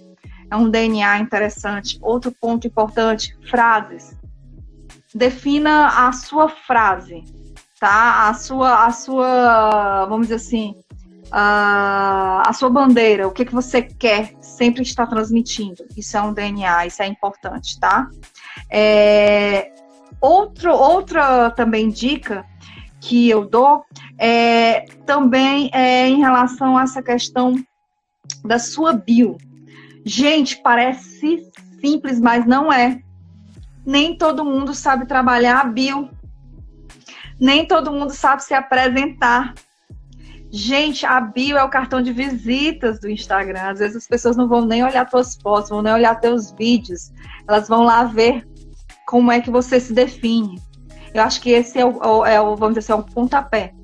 é 0.50 0.56
um 0.56 0.70
DNA 0.70 1.18
interessante. 1.18 1.98
Outro 2.00 2.32
ponto 2.32 2.66
importante: 2.66 3.36
frases. 3.50 4.16
Defina 5.14 6.08
a 6.08 6.12
sua 6.12 6.48
frase, 6.48 7.22
tá? 7.78 8.28
A 8.28 8.34
sua, 8.34 8.84
a 8.84 8.90
sua, 8.90 10.06
vamos 10.06 10.26
dizer 10.26 10.36
assim, 10.36 10.74
a, 11.36 12.42
a 12.46 12.52
sua 12.52 12.70
bandeira, 12.70 13.26
o 13.26 13.32
que, 13.32 13.44
que 13.44 13.52
você 13.52 13.82
quer 13.82 14.34
sempre 14.40 14.82
estar 14.82 15.06
transmitindo. 15.06 15.84
Isso 15.96 16.16
é 16.16 16.22
um 16.22 16.32
DNA, 16.32 16.86
isso 16.86 17.02
é 17.02 17.06
importante, 17.06 17.78
tá? 17.80 18.08
É, 18.70 19.72
outro, 20.20 20.72
outra 20.72 21.50
também 21.50 21.88
dica 21.88 22.44
que 23.00 23.28
eu 23.28 23.44
dou 23.44 23.84
é 24.18 24.84
também 25.04 25.70
é 25.72 26.06
em 26.08 26.18
relação 26.18 26.78
a 26.78 26.82
essa 26.82 27.02
questão 27.02 27.54
da 28.44 28.58
sua 28.58 28.92
bio, 28.92 29.36
Gente, 30.04 30.60
parece 30.60 31.50
simples, 31.80 32.20
mas 32.20 32.44
não 32.44 32.70
é. 32.70 33.00
Nem 33.86 34.16
todo 34.18 34.44
mundo 34.44 34.74
sabe 34.74 35.06
trabalhar 35.06 35.60
a 35.60 35.64
bio. 35.64 36.10
Nem 37.40 37.66
todo 37.66 37.90
mundo 37.90 38.12
sabe 38.12 38.44
se 38.44 38.52
apresentar. 38.52 39.54
Gente, 40.56 41.04
a 41.04 41.20
bio 41.20 41.58
é 41.58 41.64
o 41.64 41.68
cartão 41.68 42.00
de 42.00 42.12
visitas 42.12 43.00
do 43.00 43.10
Instagram. 43.10 43.60
Às 43.60 43.80
vezes 43.80 43.96
as 43.96 44.06
pessoas 44.06 44.36
não 44.36 44.46
vão 44.46 44.64
nem 44.64 44.84
olhar 44.84 45.10
suas 45.10 45.34
fotos, 45.34 45.68
vão 45.68 45.82
nem 45.82 45.92
olhar 45.92 46.14
teus 46.20 46.52
vídeos. 46.52 47.12
Elas 47.48 47.66
vão 47.66 47.82
lá 47.82 48.04
ver 48.04 48.46
como 49.04 49.32
é 49.32 49.40
que 49.40 49.50
você 49.50 49.80
se 49.80 49.92
define. 49.92 50.62
Eu 51.12 51.24
acho 51.24 51.40
que 51.40 51.50
esse 51.50 51.76
é 51.80 51.84
o, 51.84 52.24
é 52.24 52.40
o 52.40 52.54
vamos 52.54 52.76
dizer 52.76 52.92
assim, 52.92 52.92
é 52.92 52.94
um 52.94 53.02
pontapé. 53.02 53.74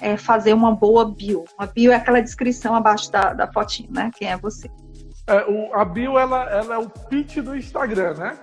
É 0.00 0.16
fazer 0.16 0.52
uma 0.52 0.74
boa 0.74 1.14
bio. 1.14 1.44
Uma 1.56 1.68
bio 1.68 1.92
é 1.92 1.94
aquela 1.94 2.20
descrição 2.20 2.74
abaixo 2.74 3.08
da, 3.12 3.32
da 3.32 3.52
fotinho, 3.52 3.92
né? 3.92 4.10
Quem 4.16 4.28
é 4.28 4.36
você. 4.36 4.68
É, 5.28 5.44
o, 5.44 5.72
a 5.74 5.84
bio, 5.84 6.18
ela, 6.18 6.42
ela 6.50 6.74
é 6.74 6.78
o 6.78 6.90
pitch 6.90 7.36
do 7.36 7.56
Instagram, 7.56 8.14
né? 8.14 8.36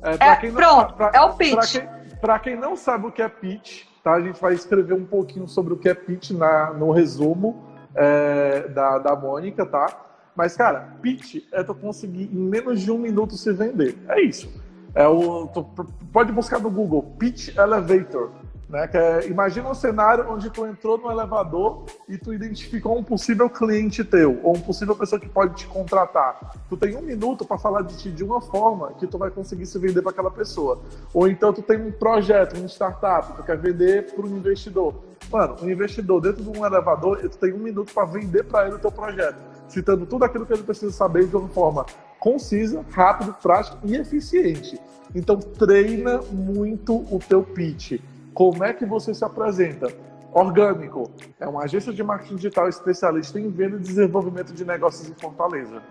É, 0.00 0.14
é 0.14 0.48
não, 0.48 0.54
pronto, 0.54 0.94
pra, 0.94 1.10
é 1.12 1.20
o 1.20 1.34
pitch. 1.34 1.82
Para 2.20 2.38
quem, 2.38 2.52
quem, 2.52 2.60
não 2.60 2.76
sabe 2.76 3.06
o 3.06 3.10
que 3.10 3.20
é 3.20 3.28
pitch, 3.28 3.82
tá? 4.02 4.14
A 4.14 4.20
gente 4.20 4.40
vai 4.40 4.54
escrever 4.54 4.94
um 4.94 5.04
pouquinho 5.04 5.48
sobre 5.48 5.74
o 5.74 5.76
que 5.76 5.88
é 5.88 5.94
pitch 5.94 6.30
na, 6.30 6.72
no 6.72 6.90
resumo 6.90 7.64
é, 7.94 8.68
da, 8.68 8.98
da 8.98 9.16
Mônica, 9.16 9.64
tá? 9.66 10.06
Mas, 10.34 10.56
cara, 10.56 10.96
pitch 11.02 11.44
é 11.52 11.62
tu 11.62 11.74
conseguir 11.74 12.24
em 12.32 12.38
menos 12.38 12.80
de 12.80 12.90
um 12.90 12.98
minuto 12.98 13.36
se 13.36 13.52
vender. 13.52 13.96
É 14.08 14.20
isso. 14.20 14.50
É 14.94 15.06
o, 15.06 15.46
tu, 15.48 15.64
pode 16.12 16.32
buscar 16.32 16.60
no 16.60 16.70
Google, 16.70 17.02
Pitch 17.18 17.56
Elevator. 17.56 18.30
Né? 18.70 18.86
Que 18.86 18.96
é, 18.96 19.26
imagina 19.26 19.68
um 19.68 19.74
cenário 19.74 20.30
onde 20.30 20.48
tu 20.48 20.64
entrou 20.64 20.96
no 20.96 21.10
elevador 21.10 21.84
e 22.08 22.16
tu 22.16 22.32
identificou 22.32 22.96
um 22.96 23.02
possível 23.02 23.50
cliente 23.50 24.04
teu, 24.04 24.38
ou 24.44 24.56
um 24.56 24.60
possível 24.60 24.94
pessoa 24.94 25.20
que 25.20 25.28
pode 25.28 25.56
te 25.56 25.66
contratar. 25.66 26.54
Tu 26.68 26.76
tem 26.76 26.96
um 26.96 27.02
minuto 27.02 27.44
para 27.44 27.58
falar 27.58 27.82
de 27.82 27.96
ti 27.96 28.12
de 28.12 28.22
uma 28.22 28.40
forma 28.40 28.92
que 28.92 29.08
tu 29.08 29.18
vai 29.18 29.28
conseguir 29.28 29.66
se 29.66 29.76
vender 29.76 30.00
para 30.02 30.12
aquela 30.12 30.30
pessoa. 30.30 30.80
Ou 31.12 31.28
então 31.28 31.52
tu 31.52 31.62
tem 31.62 31.84
um 31.84 31.90
projeto, 31.90 32.56
uma 32.56 32.68
startup, 32.68 33.32
tu 33.36 33.42
quer 33.42 33.58
vender 33.58 34.14
para 34.14 34.24
um 34.24 34.36
investidor. 34.36 34.94
Mano, 35.32 35.56
um 35.62 35.68
investidor 35.68 36.20
dentro 36.20 36.44
de 36.44 36.56
um 36.56 36.64
elevador, 36.64 37.18
tu 37.28 37.38
tem 37.38 37.52
um 37.52 37.58
minuto 37.58 37.92
para 37.92 38.04
vender 38.04 38.44
para 38.44 38.66
ele 38.66 38.76
o 38.76 38.78
teu 38.78 38.92
projeto, 38.92 39.36
citando 39.68 40.06
tudo 40.06 40.24
aquilo 40.24 40.46
que 40.46 40.52
ele 40.52 40.62
precisa 40.62 40.92
saber 40.92 41.26
de 41.26 41.36
uma 41.36 41.48
forma 41.48 41.84
concisa, 42.20 42.84
rápida, 42.92 43.32
prática 43.32 43.78
e 43.82 43.96
eficiente. 43.96 44.80
Então 45.12 45.38
treina 45.38 46.20
muito 46.30 46.94
o 46.94 47.18
teu 47.18 47.42
pitch 47.42 48.00
como 48.34 48.64
é 48.64 48.72
que 48.72 48.84
você 48.84 49.14
se 49.14 49.24
apresenta? 49.24 49.88
Orgânico 50.32 51.10
é 51.40 51.46
uma 51.46 51.64
agência 51.64 51.92
de 51.92 52.02
marketing 52.02 52.36
digital 52.36 52.68
especialista 52.68 53.38
em 53.40 53.50
venda 53.50 53.76
e 53.76 53.80
desenvolvimento 53.80 54.52
de 54.52 54.64
negócios 54.64 55.08
em 55.08 55.14
Fortaleza. 55.14 55.82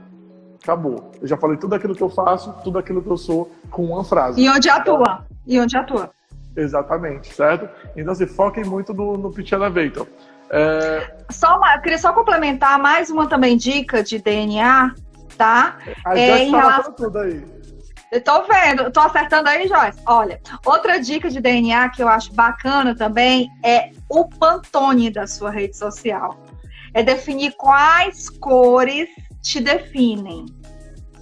Acabou. 0.63 1.11
Eu 1.21 1.27
já 1.27 1.37
falei 1.37 1.57
tudo 1.57 1.75
aquilo 1.75 1.95
que 1.95 2.03
eu 2.03 2.09
faço, 2.09 2.53
tudo 2.63 2.77
aquilo 2.77 3.01
que 3.01 3.09
eu 3.09 3.17
sou 3.17 3.51
com 3.69 3.85
uma 3.85 4.03
frase. 4.03 4.41
E 4.41 4.49
onde 4.49 4.69
atua? 4.69 5.25
E 5.45 5.59
onde 5.59 5.75
atua? 5.75 6.11
Exatamente, 6.55 7.33
certo? 7.33 7.69
Então 7.95 8.13
se 8.15 8.25
foquem 8.27 8.63
muito 8.63 8.93
no, 8.93 9.17
no 9.17 9.31
Pitch 9.31 9.51
Elevator. 9.51 10.07
É... 10.49 11.17
Só 11.29 11.57
uma, 11.57 11.75
eu 11.75 11.81
queria 11.81 11.97
só 11.97 12.11
complementar 12.11 12.79
mais 12.79 13.09
uma 13.09 13.27
também 13.27 13.55
dica 13.55 14.03
de 14.03 14.19
DNA, 14.19 14.93
tá? 15.37 15.77
A 16.03 16.17
é, 16.17 16.43
em 16.43 16.51
relação... 16.51 16.93
tudo 16.93 17.19
aí. 17.19 17.43
Eu 18.11 18.23
tô 18.23 18.43
vendo, 18.43 18.91
tô 18.91 18.99
acertando 19.01 19.49
aí, 19.49 19.67
Joyce. 19.67 19.99
Olha, 20.05 20.41
outra 20.65 20.99
dica 20.99 21.29
de 21.29 21.39
DNA 21.39 21.89
que 21.89 22.01
eu 22.01 22.07
acho 22.07 22.33
bacana 22.33 22.95
também 22.95 23.47
é 23.63 23.91
o 24.09 24.27
Pantone 24.27 25.11
da 25.11 25.27
sua 25.27 25.51
rede 25.51 25.77
social. 25.77 26.43
É 26.93 27.03
definir 27.03 27.53
quais 27.55 28.29
cores 28.29 29.07
te 29.43 29.59
definem, 29.59 30.47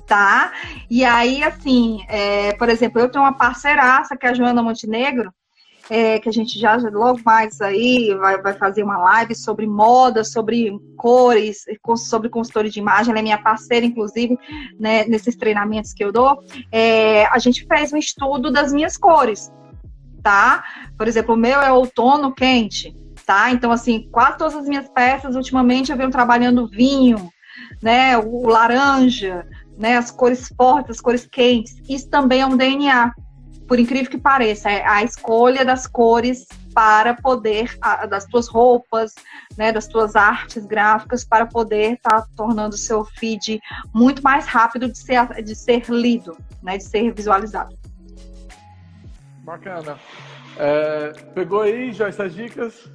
tá? 0.05 0.53
E 0.89 1.03
aí, 1.03 1.43
assim, 1.43 2.05
é, 2.07 2.53
por 2.53 2.69
exemplo, 2.69 3.01
eu 3.01 3.11
tenho 3.11 3.25
uma 3.25 3.37
parceiraça 3.37 4.15
que 4.15 4.25
é 4.25 4.29
a 4.29 4.33
Joana 4.33 4.63
Montenegro, 4.63 5.33
é, 5.89 6.19
que 6.19 6.27
a 6.27 6.31
gente 6.31 6.59
já 6.59 6.75
logo 6.75 7.19
mais 7.25 7.61
aí 7.61 8.13
vai, 8.15 8.41
vai 8.41 8.53
fazer 8.53 8.83
uma 8.83 8.97
live 8.97 9.35
sobre 9.35 9.65
moda, 9.65 10.23
sobre 10.23 10.71
cores, 10.97 11.65
sobre 11.97 12.29
consultoria 12.29 12.71
de 12.71 12.79
imagem. 12.79 13.11
Ela 13.11 13.19
é 13.19 13.23
minha 13.23 13.41
parceira, 13.41 13.85
inclusive, 13.85 14.37
né, 14.79 15.05
nesses 15.05 15.35
treinamentos 15.35 15.93
que 15.93 16.03
eu 16.03 16.11
dou. 16.11 16.43
É, 16.71 17.25
a 17.27 17.39
gente 17.39 17.65
fez 17.65 17.93
um 17.93 17.97
estudo 17.97 18.51
das 18.51 18.73
minhas 18.73 18.97
cores, 18.97 19.51
tá? 20.21 20.63
Por 20.97 21.07
exemplo, 21.07 21.35
o 21.35 21.37
meu 21.37 21.61
é 21.61 21.71
outono 21.71 22.33
quente, 22.33 22.95
tá? 23.25 23.51
Então, 23.51 23.71
assim, 23.71 24.09
quase 24.11 24.37
todas 24.37 24.55
as 24.55 24.67
minhas 24.67 24.89
peças, 24.89 25.35
ultimamente, 25.35 25.91
eu 25.91 25.97
venho 25.97 26.11
trabalhando 26.11 26.67
vinho, 26.67 27.29
né, 27.81 28.17
o 28.17 28.47
laranja, 28.47 29.47
né, 29.77 29.97
as 29.97 30.11
cores 30.11 30.49
fortes, 30.57 30.91
as 30.91 31.01
cores 31.01 31.25
quentes. 31.25 31.75
Isso 31.87 32.09
também 32.09 32.41
é 32.41 32.45
um 32.45 32.57
DNA 32.57 33.13
por 33.67 33.79
incrível 33.79 34.09
que 34.09 34.17
pareça, 34.17 34.71
é 34.71 34.85
a 34.85 35.03
escolha 35.03 35.65
das 35.65 35.85
cores 35.85 36.47
para 36.73 37.15
poder, 37.15 37.77
das 38.09 38.25
tuas 38.25 38.47
roupas, 38.47 39.13
né, 39.57 39.71
das 39.71 39.87
tuas 39.87 40.15
artes 40.15 40.65
gráficas, 40.65 41.25
para 41.25 41.45
poder 41.45 41.93
estar 41.93 42.21
tá 42.21 42.27
tornando 42.35 42.75
o 42.75 42.77
seu 42.77 43.03
feed 43.03 43.59
muito 43.93 44.23
mais 44.23 44.45
rápido 44.45 44.87
de 44.87 44.97
ser, 44.97 45.27
de 45.43 45.55
ser 45.55 45.83
lido, 45.89 46.37
né, 46.61 46.77
de 46.77 46.83
ser 46.83 47.11
visualizado. 47.11 47.75
Bacana. 49.43 49.97
É, 50.57 51.13
pegou 51.33 51.61
aí 51.61 51.91
já 51.91 52.07
essas 52.07 52.33
dicas? 52.33 52.89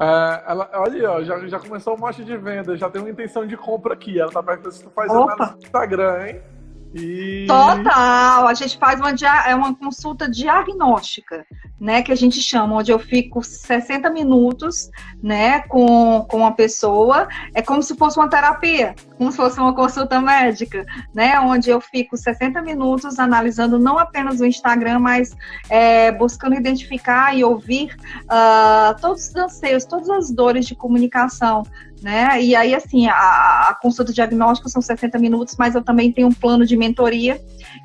É, 0.00 0.44
ela, 0.46 0.70
olha, 0.74 1.10
ó, 1.10 1.22
já, 1.22 1.46
já 1.46 1.58
começou 1.58 1.94
um 1.94 1.98
monte 1.98 2.24
de 2.24 2.36
venda, 2.36 2.76
já 2.76 2.90
tem 2.90 3.00
uma 3.00 3.10
intenção 3.10 3.46
de 3.46 3.56
compra 3.56 3.94
aqui. 3.94 4.18
Ela 4.18 4.30
tá 4.30 4.42
perguntando 4.42 4.74
se 4.74 4.82
tu 4.82 4.90
faz 4.90 5.10
Opa. 5.10 5.32
análise 5.32 5.52
no 5.52 5.62
Instagram, 5.64 6.26
hein? 6.26 6.53
E... 6.94 7.44
Total, 7.48 8.46
a 8.46 8.54
gente 8.54 8.78
faz 8.78 9.00
uma, 9.00 9.10
é 9.46 9.54
uma 9.54 9.74
consulta 9.74 10.30
diagnóstica, 10.30 11.44
né, 11.80 12.02
que 12.02 12.12
a 12.12 12.14
gente 12.14 12.40
chama, 12.40 12.76
onde 12.76 12.92
eu 12.92 12.98
fico 12.98 13.42
60 13.42 14.08
minutos, 14.10 14.90
né, 15.22 15.60
com, 15.62 16.24
com 16.30 16.46
a 16.46 16.52
pessoa, 16.52 17.28
é 17.52 17.60
como 17.60 17.82
se 17.82 17.96
fosse 17.96 18.16
uma 18.18 18.28
terapia, 18.28 18.94
como 19.24 19.32
se 19.32 19.38
fosse 19.38 19.58
uma 19.58 19.74
consulta 19.74 20.20
médica, 20.20 20.84
né, 21.14 21.40
onde 21.40 21.70
eu 21.70 21.80
fico 21.80 22.14
60 22.14 22.60
minutos 22.60 23.18
analisando 23.18 23.78
não 23.78 23.98
apenas 23.98 24.38
o 24.38 24.44
Instagram, 24.44 24.98
mas 24.98 25.34
é, 25.70 26.12
buscando 26.12 26.54
identificar 26.54 27.34
e 27.34 27.42
ouvir 27.42 27.96
uh, 28.24 29.00
todos 29.00 29.28
os 29.28 29.34
anseios, 29.34 29.86
todas 29.86 30.10
as 30.10 30.30
dores 30.30 30.66
de 30.66 30.74
comunicação, 30.74 31.62
né? 32.02 32.42
E 32.42 32.54
aí, 32.54 32.74
assim, 32.74 33.06
a, 33.06 33.14
a 33.70 33.78
consulta 33.80 34.12
diagnóstica 34.12 34.68
são 34.68 34.82
60 34.82 35.18
minutos, 35.18 35.56
mas 35.58 35.74
eu 35.74 35.82
também 35.82 36.12
tenho 36.12 36.28
um 36.28 36.32
plano 36.34 36.66
de 36.66 36.76
mentoria 36.76 37.40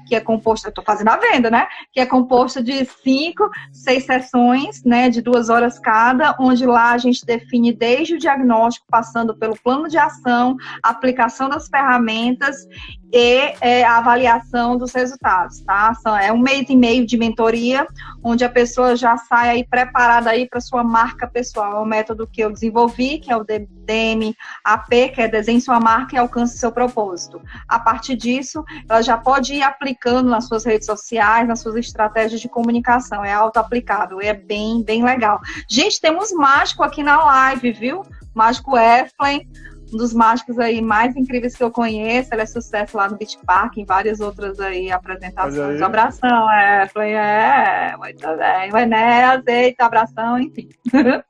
que 0.10 0.16
é 0.16 0.20
composto, 0.20 0.68
eu 0.68 0.70
estou 0.70 0.84
fazendo 0.84 1.10
a 1.10 1.18
venda, 1.18 1.52
né? 1.52 1.68
Que 1.94 2.00
é 2.00 2.06
composto 2.06 2.64
de 2.64 2.84
cinco, 3.04 3.48
seis 3.72 4.06
sessões, 4.06 4.84
né? 4.84 5.10
De 5.10 5.22
duas 5.22 5.50
horas 5.50 5.78
cada, 5.78 6.36
onde 6.40 6.66
lá 6.66 6.92
a 6.92 6.98
gente 6.98 7.24
define 7.24 7.72
desde 7.72 8.16
o 8.16 8.20
diagnóstico, 8.20 8.88
passando 8.90 9.38
pelo 9.38 9.56
plano 9.62 9.88
de 9.88 9.98
ação, 9.98 10.58
aplicação 10.82 11.48
das 11.48 11.68
ferramentas 11.68 12.68
e 13.14 13.54
é, 13.62 13.84
a 13.84 13.98
avaliação 13.98 14.78
dos 14.78 14.94
resultados, 14.94 15.62
tá? 15.62 15.94
É 16.22 16.32
um 16.32 16.40
mês 16.40 16.70
e 16.70 16.76
meio 16.76 17.06
de 17.06 17.18
mentoria, 17.18 17.88
onde 18.24 18.44
a 18.44 18.50
pessoa 18.50 18.96
já 18.96 19.16
sai 19.18 19.50
aí 19.50 19.68
preparada 19.68 20.32
aí 20.32 20.48
para 20.48 20.60
sua 20.60 20.84
marca 20.84 21.28
pessoal. 21.28 21.78
É 21.78 21.80
um 21.82 21.86
método 21.86 22.28
que 22.28 22.42
eu 22.42 22.52
desenvolvi, 22.52 23.20
que 23.20 23.32
é 23.32 23.38
o 23.38 23.44
DMAP, 23.90 25.10
que 25.14 25.22
é 25.22 25.28
desenhe 25.28 25.60
sua 25.60 25.80
marca 25.80 26.16
e 26.16 26.20
alcance 26.20 26.58
seu 26.58 26.72
propósito. 26.72 27.42
A 27.68 27.80
partir 27.80 28.16
disso, 28.16 28.64
ela 28.88 29.02
já 29.02 29.18
pode 29.18 29.56
ir 29.56 29.64
aplicando 29.64 30.30
nas 30.30 30.46
suas 30.48 30.64
redes 30.64 30.86
sociais, 30.86 31.48
nas 31.48 31.60
suas 31.60 31.76
estratégias 31.76 32.40
de 32.40 32.48
comunicação. 32.48 33.26
É 33.26 33.34
auto-aplicável, 33.34 34.22
é 34.22 34.34
bem, 34.34 34.84
bem 34.84 35.04
legal. 35.04 35.40
Gente, 35.68 36.00
temos 36.00 36.32
mágico 36.32 36.84
aqui 36.84 37.02
na 37.02 37.18
live, 37.24 37.72
viu? 37.72 38.04
Mágico 38.34 38.78
Eflen 38.78 39.48
um 39.92 39.98
dos 39.98 40.14
mágicos 40.14 40.60
aí 40.60 40.82
mais 40.82 41.16
incríveis 41.16 41.56
que 41.56 41.64
eu 41.64 41.72
conheço. 41.72 42.30
Ele 42.34 42.44
é 42.44 42.46
sucesso 42.46 42.96
lá 42.96 43.10
no 43.10 43.18
Beach 43.18 43.38
Park, 43.46 43.78
em 43.78 43.86
várias 43.86 44.20
outras 44.20 44.60
aí 44.60 44.92
apresentações. 44.92 45.78
Aí. 45.78 45.84
Abração, 45.84 46.52
é. 46.52 46.88
Falei, 46.88 47.14
é, 47.14 47.96
muito 47.98 48.28
bem. 48.38 48.70
Vai 48.70 48.86
nessa, 48.86 49.44
eita, 49.48 49.86
abração, 49.86 50.38
enfim. 50.40 50.70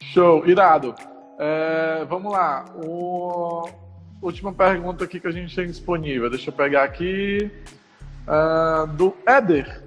Show, 0.00 0.46
irado. 0.46 0.94
É, 1.38 2.04
vamos 2.08 2.32
lá. 2.32 2.64
O... 2.84 3.68
Última 4.22 4.52
pergunta 4.52 5.04
aqui 5.04 5.20
que 5.20 5.26
a 5.26 5.32
gente 5.32 5.54
tem 5.54 5.66
disponível. 5.66 6.30
Deixa 6.30 6.48
eu 6.48 6.54
pegar 6.54 6.84
aqui. 6.84 7.50
Uh, 8.26 8.86
do 8.86 9.14
Éder. 9.26 9.82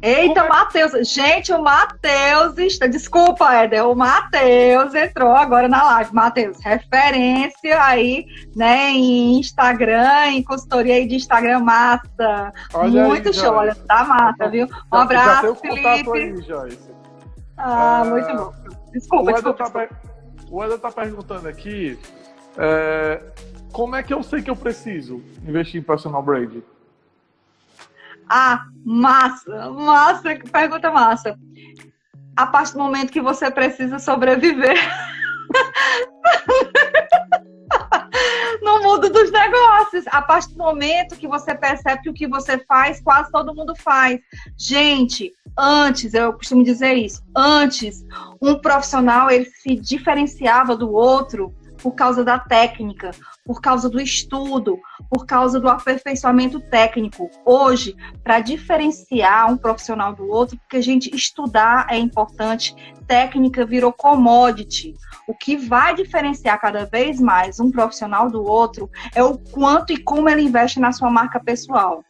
Eita, 0.00 0.40
é? 0.40 0.48
Matheus. 0.48 1.12
Gente, 1.12 1.52
o 1.52 1.62
Matheus 1.62 2.56
está. 2.56 2.86
Desculpa, 2.86 3.52
Éder. 3.52 3.86
O 3.86 3.94
Matheus 3.94 4.94
entrou 4.94 5.32
agora 5.32 5.68
na 5.68 5.82
live. 5.82 6.14
Matheus, 6.14 6.58
referência 6.64 7.82
aí, 7.82 8.24
né, 8.54 8.90
em 8.90 9.38
Instagram, 9.38 10.28
em 10.28 10.42
consultoria 10.42 11.06
de 11.06 11.16
Instagram 11.16 11.60
massa. 11.60 12.52
Olha 12.72 13.08
muito 13.08 13.28
aí, 13.28 13.34
show, 13.34 13.52
olha, 13.52 13.74
tá 13.74 14.04
massa, 14.04 14.48
viu? 14.48 14.68
Um 14.92 14.96
abraço, 14.96 15.48
já 15.48 15.54
Felipe. 15.56 16.52
Aí. 16.52 16.78
Ah, 17.56 18.02
é... 18.06 18.08
muito 18.08 18.36
bom. 18.36 18.54
Desculpa, 18.92 19.30
o 19.30 19.34
desculpa. 19.34 19.70
Tá, 19.70 19.88
o 20.50 20.64
Eder 20.64 20.78
tá 20.78 20.90
perguntando 20.90 21.48
aqui. 21.48 21.98
É, 22.56 23.22
como 23.72 23.96
é 23.96 24.02
que 24.02 24.12
eu 24.12 24.22
sei 24.22 24.42
que 24.42 24.50
eu 24.50 24.56
preciso 24.56 25.22
investir 25.46 25.80
em 25.80 25.84
personal 25.84 26.22
brand? 26.22 26.62
Ah, 28.28 28.66
massa, 28.84 29.70
massa, 29.70 30.36
pergunta 30.50 30.90
massa. 30.90 31.38
A 32.36 32.46
partir 32.46 32.72
do 32.72 32.78
momento 32.78 33.12
que 33.12 33.20
você 33.20 33.50
precisa 33.50 33.98
sobreviver. 33.98 34.76
mundo 38.88 39.10
dos 39.10 39.30
negócios. 39.30 40.04
A 40.08 40.22
partir 40.22 40.54
do 40.54 40.58
momento 40.58 41.16
que 41.16 41.28
você 41.28 41.54
percebe 41.54 42.02
que 42.02 42.10
o 42.10 42.14
que 42.14 42.26
você 42.26 42.58
faz, 42.64 43.00
quase 43.00 43.30
todo 43.30 43.54
mundo 43.54 43.74
faz. 43.76 44.18
Gente, 44.56 45.32
antes, 45.56 46.14
eu 46.14 46.32
costumo 46.32 46.64
dizer 46.64 46.94
isso, 46.94 47.22
antes, 47.36 48.04
um 48.40 48.58
profissional 48.58 49.30
ele 49.30 49.44
se 49.44 49.74
diferenciava 49.76 50.74
do 50.74 50.90
outro 50.92 51.54
por 51.82 51.92
causa 51.92 52.24
da 52.24 52.38
técnica, 52.38 53.12
por 53.44 53.60
causa 53.60 53.88
do 53.88 54.00
estudo, 54.00 54.78
por 55.08 55.26
causa 55.26 55.60
do 55.60 55.68
aperfeiçoamento 55.68 56.58
técnico. 56.60 57.30
Hoje, 57.44 57.94
para 58.24 58.40
diferenciar 58.40 59.50
um 59.50 59.56
profissional 59.56 60.12
do 60.12 60.28
outro, 60.28 60.56
porque 60.58 60.78
a 60.78 60.82
gente 60.82 61.14
estudar 61.14 61.86
é 61.88 61.96
importante, 61.96 62.74
técnica 63.06 63.64
virou 63.64 63.92
commodity. 63.92 64.94
O 65.28 65.34
que 65.34 65.58
vai 65.58 65.94
diferenciar 65.94 66.58
cada 66.58 66.86
vez 66.86 67.20
mais 67.20 67.60
um 67.60 67.70
profissional 67.70 68.30
do 68.30 68.42
outro 68.42 68.90
é 69.14 69.22
o 69.22 69.36
quanto 69.36 69.92
e 69.92 70.02
como 70.02 70.26
ele 70.26 70.40
investe 70.40 70.80
na 70.80 70.90
sua 70.90 71.10
marca 71.10 71.38
pessoal 71.38 72.02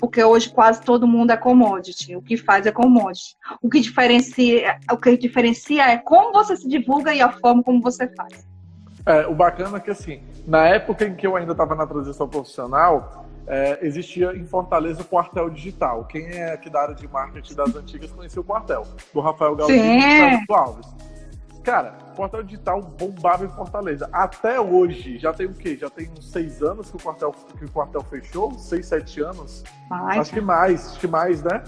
porque 0.00 0.22
hoje 0.22 0.48
quase 0.50 0.80
todo 0.80 1.08
mundo 1.08 1.32
é 1.32 1.36
commodity. 1.36 2.14
O 2.14 2.22
que 2.22 2.36
faz 2.36 2.64
é 2.66 2.70
commodity. 2.70 3.36
O 3.60 3.68
que 3.68 3.80
diferencia, 3.80 4.78
o 4.92 4.96
que 4.96 5.16
diferencia 5.16 5.90
é 5.90 5.96
como 5.98 6.32
você 6.32 6.56
se 6.56 6.68
divulga 6.68 7.12
e 7.12 7.20
a 7.20 7.30
forma 7.32 7.64
como 7.64 7.82
você 7.82 8.06
faz. 8.06 8.46
É, 9.04 9.26
o 9.26 9.34
bacana 9.34 9.78
é 9.78 9.80
que, 9.80 9.90
assim, 9.90 10.22
na 10.46 10.68
época 10.68 11.04
em 11.04 11.16
que 11.16 11.26
eu 11.26 11.34
ainda 11.34 11.50
estava 11.50 11.74
na 11.74 11.84
transição 11.84 12.28
profissional, 12.28 13.26
é, 13.46 13.78
existia 13.82 14.36
em 14.36 14.44
Fortaleza 14.44 15.02
o 15.02 15.04
quartel 15.04 15.50
digital. 15.50 16.04
Quem 16.04 16.26
é 16.26 16.52
aqui 16.52 16.70
da 16.70 16.82
área 16.82 16.94
de 16.94 17.08
marketing 17.08 17.54
das 17.54 17.74
antigas 17.74 18.12
conhecia 18.12 18.40
o 18.40 18.44
quartel, 18.44 18.86
do 19.12 19.20
Rafael 19.20 19.56
Galdino 19.56 19.82
e 19.82 20.46
do 20.46 20.54
Alves. 20.54 20.86
Cara, 21.68 21.98
o 22.12 22.16
quartel 22.16 22.42
digital 22.42 22.80
bombava 22.80 23.44
em 23.44 23.48
Fortaleza. 23.50 24.08
Até 24.10 24.58
hoje, 24.58 25.18
já 25.18 25.34
tem 25.34 25.44
o 25.44 25.52
quê? 25.52 25.76
Já 25.76 25.90
tem 25.90 26.08
uns 26.08 26.32
seis 26.32 26.62
anos 26.62 26.90
que 26.90 26.96
o 26.96 26.98
quartel, 26.98 27.30
que 27.30 27.66
o 27.66 27.70
quartel 27.70 28.02
fechou? 28.04 28.54
Seis, 28.54 28.86
sete 28.86 29.20
anos? 29.20 29.62
Mais. 29.90 30.18
Acho 30.18 30.32
que 30.32 30.40
mais, 30.40 30.86
acho 30.86 31.00
que 31.00 31.06
mais, 31.06 31.42
né? 31.42 31.62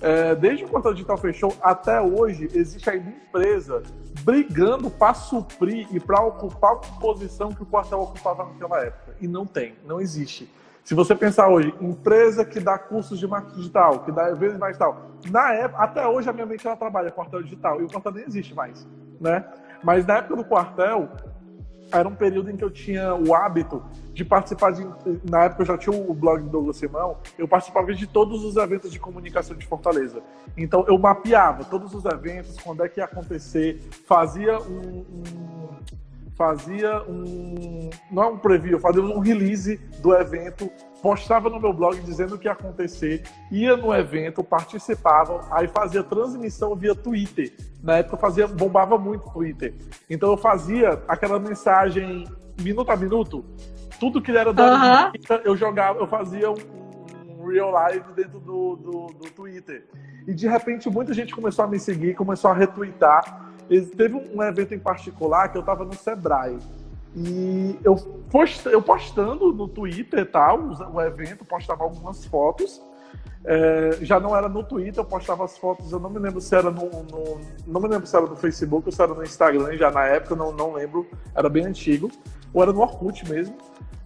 É, 0.00 0.34
desde 0.34 0.64
que 0.64 0.70
o 0.70 0.72
Quartel 0.72 0.94
Digital 0.94 1.18
fechou 1.18 1.54
até 1.60 2.00
hoje, 2.00 2.48
existe 2.54 2.88
ainda 2.88 3.10
empresa 3.10 3.82
brigando 4.22 4.90
para 4.90 5.12
suprir 5.12 5.86
e 5.94 6.00
para 6.00 6.22
ocupar 6.22 6.72
a 6.72 6.76
posição 6.98 7.52
que 7.52 7.62
o 7.62 7.66
quartel 7.66 8.00
ocupava 8.00 8.44
naquela 8.44 8.80
época. 8.82 9.14
E 9.20 9.28
não 9.28 9.44
tem, 9.44 9.74
não 9.84 10.00
existe. 10.00 10.50
Se 10.82 10.94
você 10.94 11.14
pensar 11.14 11.48
hoje, 11.48 11.74
empresa 11.78 12.42
que 12.42 12.58
dá 12.58 12.78
cursos 12.78 13.18
de 13.18 13.28
marketing 13.28 13.56
digital, 13.56 14.00
que 14.00 14.10
dá 14.10 14.34
vezes 14.34 14.58
mais 14.58 14.78
tal, 14.78 15.10
na 15.30 15.52
época, 15.52 15.82
até 15.82 16.08
hoje 16.08 16.28
a 16.30 16.32
minha 16.32 16.46
mente 16.46 16.66
ela 16.66 16.74
trabalha 16.74 17.10
quartel 17.10 17.42
digital 17.42 17.80
e 17.82 17.84
o 17.84 17.88
quartel 17.88 18.12
nem 18.12 18.24
existe 18.24 18.54
mais, 18.54 18.88
né? 19.22 19.44
Mas 19.82 20.04
na 20.04 20.18
época 20.18 20.36
do 20.36 20.44
quartel, 20.44 21.08
era 21.92 22.08
um 22.08 22.14
período 22.14 22.50
em 22.50 22.56
que 22.56 22.64
eu 22.64 22.70
tinha 22.70 23.14
o 23.14 23.34
hábito 23.34 23.82
de 24.12 24.24
participar 24.24 24.72
de. 24.72 24.82
Na 25.28 25.44
época 25.44 25.62
eu 25.62 25.66
já 25.66 25.78
tinha 25.78 25.94
o 25.94 26.14
blog 26.14 26.42
do 26.42 26.48
Douglas 26.48 26.76
Simão, 26.76 27.18
eu 27.38 27.46
participava 27.46 27.92
de 27.92 28.06
todos 28.06 28.44
os 28.44 28.56
eventos 28.56 28.90
de 28.90 28.98
comunicação 28.98 29.56
de 29.56 29.66
Fortaleza. 29.66 30.22
Então 30.56 30.84
eu 30.88 30.98
mapeava 30.98 31.64
todos 31.64 31.94
os 31.94 32.04
eventos, 32.04 32.58
quando 32.58 32.84
é 32.84 32.88
que 32.88 33.00
ia 33.00 33.04
acontecer, 33.04 33.80
fazia 34.06 34.58
um, 34.58 35.00
um 35.00 35.68
fazia 36.36 37.02
um. 37.02 37.90
Não 38.10 38.22
é 38.22 38.26
um 38.26 38.38
preview, 38.38 38.78
fazia 38.78 39.02
um 39.02 39.18
release 39.18 39.76
do 40.00 40.14
evento, 40.14 40.70
postava 41.02 41.50
no 41.50 41.60
meu 41.60 41.72
blog 41.72 42.00
dizendo 42.00 42.34
o 42.34 42.38
que 42.38 42.46
ia 42.46 42.52
acontecer, 42.52 43.22
ia 43.50 43.76
no 43.76 43.94
evento, 43.94 44.42
participava, 44.42 45.40
aí 45.50 45.68
fazia 45.68 46.02
transmissão 46.02 46.74
via 46.74 46.94
Twitter. 46.94 47.52
Na 47.82 47.98
época 47.98 48.16
eu 48.16 48.20
fazia, 48.20 48.46
bombava 48.46 48.96
muito 48.98 49.28
Twitter. 49.30 49.74
Então 50.08 50.30
eu 50.30 50.36
fazia 50.36 51.02
aquela 51.08 51.38
mensagem 51.38 52.26
minuto 52.60 52.90
a 52.90 52.96
minuto, 52.96 53.44
tudo 53.98 54.20
que 54.20 54.30
era 54.30 54.52
da 54.52 55.12
uhum. 55.12 55.38
eu 55.44 55.56
jogava, 55.56 55.98
eu 55.98 56.06
fazia 56.06 56.50
um, 56.50 56.56
um 57.28 57.46
real 57.46 57.70
live 57.70 58.12
dentro 58.14 58.38
do, 58.40 58.76
do, 58.76 59.06
do 59.06 59.30
Twitter. 59.30 59.86
E 60.26 60.34
de 60.34 60.46
repente 60.46 60.88
muita 60.88 61.12
gente 61.12 61.34
começou 61.34 61.64
a 61.64 61.68
me 61.68 61.78
seguir, 61.78 62.14
começou 62.14 62.50
a 62.50 62.54
retweetar. 62.54 63.51
Teve 63.80 64.14
um 64.34 64.42
evento 64.42 64.74
em 64.74 64.78
particular 64.78 65.48
que 65.48 65.56
eu 65.56 65.60
estava 65.60 65.84
no 65.84 65.94
Sebrae. 65.94 66.58
E 67.14 67.78
eu, 67.84 67.96
post, 68.30 68.66
eu 68.66 68.80
postando 68.80 69.52
no 69.52 69.68
Twitter 69.68 70.20
e 70.20 70.24
tal, 70.24 70.60
o 70.92 71.00
evento, 71.00 71.44
postava 71.44 71.84
algumas 71.84 72.24
fotos. 72.24 72.80
É, 73.44 73.98
já 74.02 74.20
não 74.20 74.36
era 74.36 74.48
no 74.48 74.62
Twitter, 74.62 75.00
eu 75.00 75.04
postava 75.04 75.44
as 75.44 75.58
fotos, 75.58 75.90
eu 75.90 75.98
não 75.98 76.08
me 76.08 76.18
lembro 76.18 76.40
se 76.40 76.54
era 76.54 76.70
no, 76.70 76.88
no, 76.88 77.40
Não 77.66 77.80
me 77.80 77.88
lembro 77.88 78.06
se 78.06 78.16
era 78.16 78.24
no 78.24 78.36
Facebook 78.36 78.86
ou 78.86 78.92
se 78.92 79.02
era 79.02 79.12
no 79.12 79.22
Instagram, 79.22 79.76
já 79.76 79.90
na 79.90 80.04
época, 80.04 80.36
não, 80.36 80.52
não 80.52 80.72
lembro, 80.72 81.06
era 81.34 81.48
bem 81.48 81.66
antigo, 81.66 82.10
ou 82.54 82.62
era 82.62 82.72
no 82.72 82.80
Orkut 82.80 83.28
mesmo. 83.28 83.56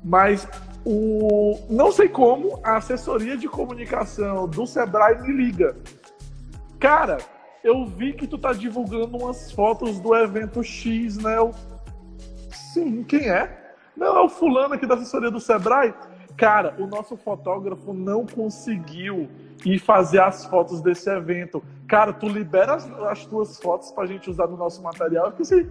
Mas 0.03 0.49
o. 0.85 1.59
Não 1.69 1.91
sei 1.91 2.09
como 2.09 2.61
a 2.63 2.77
assessoria 2.77 3.37
de 3.37 3.49
comunicação 3.49 4.49
do 4.49 4.67
Sebrae 4.67 5.21
me 5.21 5.33
liga. 5.33 5.77
Cara, 6.79 7.19
eu 7.67 7.85
vi 7.85 8.13
que 8.13 8.27
tu 8.27 8.39
tá 8.39 8.53
divulgando 8.53 9.17
umas 9.19 9.51
fotos 9.51 9.99
do 9.99 10.15
evento 10.15 10.63
X, 10.63 11.19
né? 11.19 11.37
Eu, 11.37 11.53
Sim, 12.51 13.03
quem 13.03 13.29
é? 13.29 13.75
Não, 13.97 14.19
é 14.19 14.21
o 14.21 14.29
fulano 14.29 14.75
aqui 14.75 14.87
da 14.87 14.95
assessoria 14.95 15.31
do 15.31 15.41
Sebrae. 15.41 15.93
Cara, 16.37 16.77
o 16.79 16.87
nosso 16.87 17.17
fotógrafo 17.17 17.93
não 17.93 18.27
conseguiu 18.27 19.29
ir 19.65 19.79
fazer 19.79 20.21
as 20.21 20.45
fotos 20.45 20.81
desse 20.81 21.11
evento. 21.11 21.65
Cara, 21.89 22.13
tu 22.13 22.29
libera 22.29 22.75
as, 22.75 22.91
as 23.03 23.25
tuas 23.25 23.59
fotos 23.59 23.91
pra 23.91 24.07
gente 24.07 24.31
usar 24.31 24.47
no 24.47 24.57
nosso 24.57 24.83
material? 24.83 25.33
Eu 25.33 25.43
assim. 25.43 25.69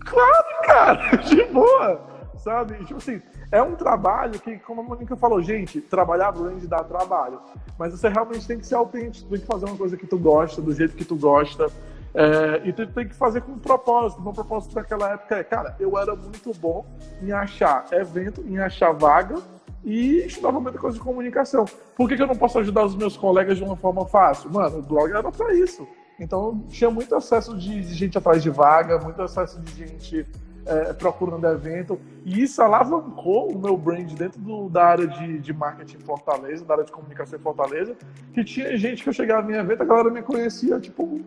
Claro, 0.00 0.46
cara, 0.64 1.16
de 1.24 1.44
boa. 1.44 2.00
Sabe? 2.36 2.84
Tipo 2.84 2.98
assim, 2.98 3.20
é 3.50 3.62
um 3.62 3.74
trabalho 3.74 4.38
que, 4.38 4.58
como 4.58 4.80
a 4.80 4.84
Mônica 4.84 5.16
falou, 5.16 5.42
gente, 5.42 5.80
trabalhar 5.80 6.32
brand 6.32 6.62
dá 6.64 6.84
trabalho. 6.84 7.40
Mas 7.78 7.92
você 7.92 8.08
realmente 8.08 8.46
tem 8.46 8.58
que 8.58 8.66
ser 8.66 8.74
autêntico, 8.74 9.30
tem 9.30 9.40
que 9.40 9.46
fazer 9.46 9.66
uma 9.66 9.76
coisa 9.76 9.96
que 9.96 10.06
tu 10.06 10.18
gosta, 10.18 10.60
do 10.60 10.72
jeito 10.72 10.94
que 10.94 11.04
tu 11.04 11.16
gosta. 11.16 11.66
É, 12.14 12.68
e 12.68 12.72
tu 12.72 12.86
tem 12.88 13.08
que 13.08 13.14
fazer 13.14 13.40
com 13.42 13.52
um 13.52 13.58
propósito. 13.58 14.20
Meu 14.20 14.32
propósito 14.32 14.74
naquela 14.74 15.12
época 15.12 15.36
é, 15.36 15.44
cara, 15.44 15.76
eu 15.80 15.98
era 15.98 16.14
muito 16.14 16.52
bom 16.58 16.84
em 17.22 17.32
achar 17.32 17.86
evento, 17.92 18.44
em 18.46 18.58
achar 18.58 18.92
vaga 18.92 19.36
e 19.84 20.26
estudava 20.26 20.60
muita 20.60 20.78
coisa 20.78 20.98
de 20.98 21.02
comunicação. 21.02 21.64
Por 21.96 22.08
que, 22.08 22.16
que 22.16 22.22
eu 22.22 22.26
não 22.26 22.36
posso 22.36 22.58
ajudar 22.58 22.84
os 22.84 22.96
meus 22.96 23.16
colegas 23.16 23.56
de 23.56 23.64
uma 23.64 23.76
forma 23.76 24.04
fácil? 24.04 24.50
Mano, 24.50 24.78
o 24.78 24.82
blog 24.82 25.10
era 25.10 25.30
para 25.30 25.54
isso. 25.54 25.86
Então 26.20 26.64
tinha 26.68 26.90
muito 26.90 27.14
acesso 27.14 27.56
de 27.56 27.82
gente 27.82 28.18
atrás 28.18 28.42
de 28.42 28.50
vaga, 28.50 28.98
muito 28.98 29.22
acesso 29.22 29.60
de 29.60 29.86
gente 29.86 30.26
é, 30.68 30.92
procurando 30.92 31.46
evento. 31.46 31.98
E 32.24 32.42
isso 32.42 32.62
alavancou 32.62 33.50
o 33.50 33.58
meu 33.58 33.76
brand 33.76 34.12
dentro 34.12 34.38
do, 34.40 34.68
da 34.68 34.84
área 34.84 35.06
de, 35.06 35.38
de 35.38 35.52
marketing 35.52 35.98
Fortaleza, 36.00 36.64
da 36.64 36.74
área 36.74 36.84
de 36.84 36.92
comunicação 36.92 37.38
em 37.38 37.42
Fortaleza, 37.42 37.96
que 38.34 38.44
tinha 38.44 38.76
gente 38.76 39.02
que 39.02 39.08
eu 39.08 39.12
chegava 39.12 39.50
em 39.50 39.56
evento, 39.56 39.82
a 39.82 39.86
galera 39.86 40.10
me 40.10 40.22
conhecia, 40.22 40.78
tipo. 40.78 41.20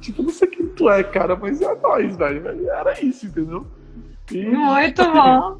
Tipo, 0.00 0.22
não 0.22 0.30
sei 0.30 0.46
quem 0.46 0.68
tu 0.68 0.88
é, 0.90 1.02
cara, 1.02 1.34
mas 1.34 1.60
é 1.60 1.74
nóis, 1.74 2.16
velho. 2.16 2.70
Era 2.70 3.00
isso, 3.02 3.26
entendeu? 3.26 3.66
E, 4.30 4.44
Muito 4.44 5.02
bom. 5.10 5.58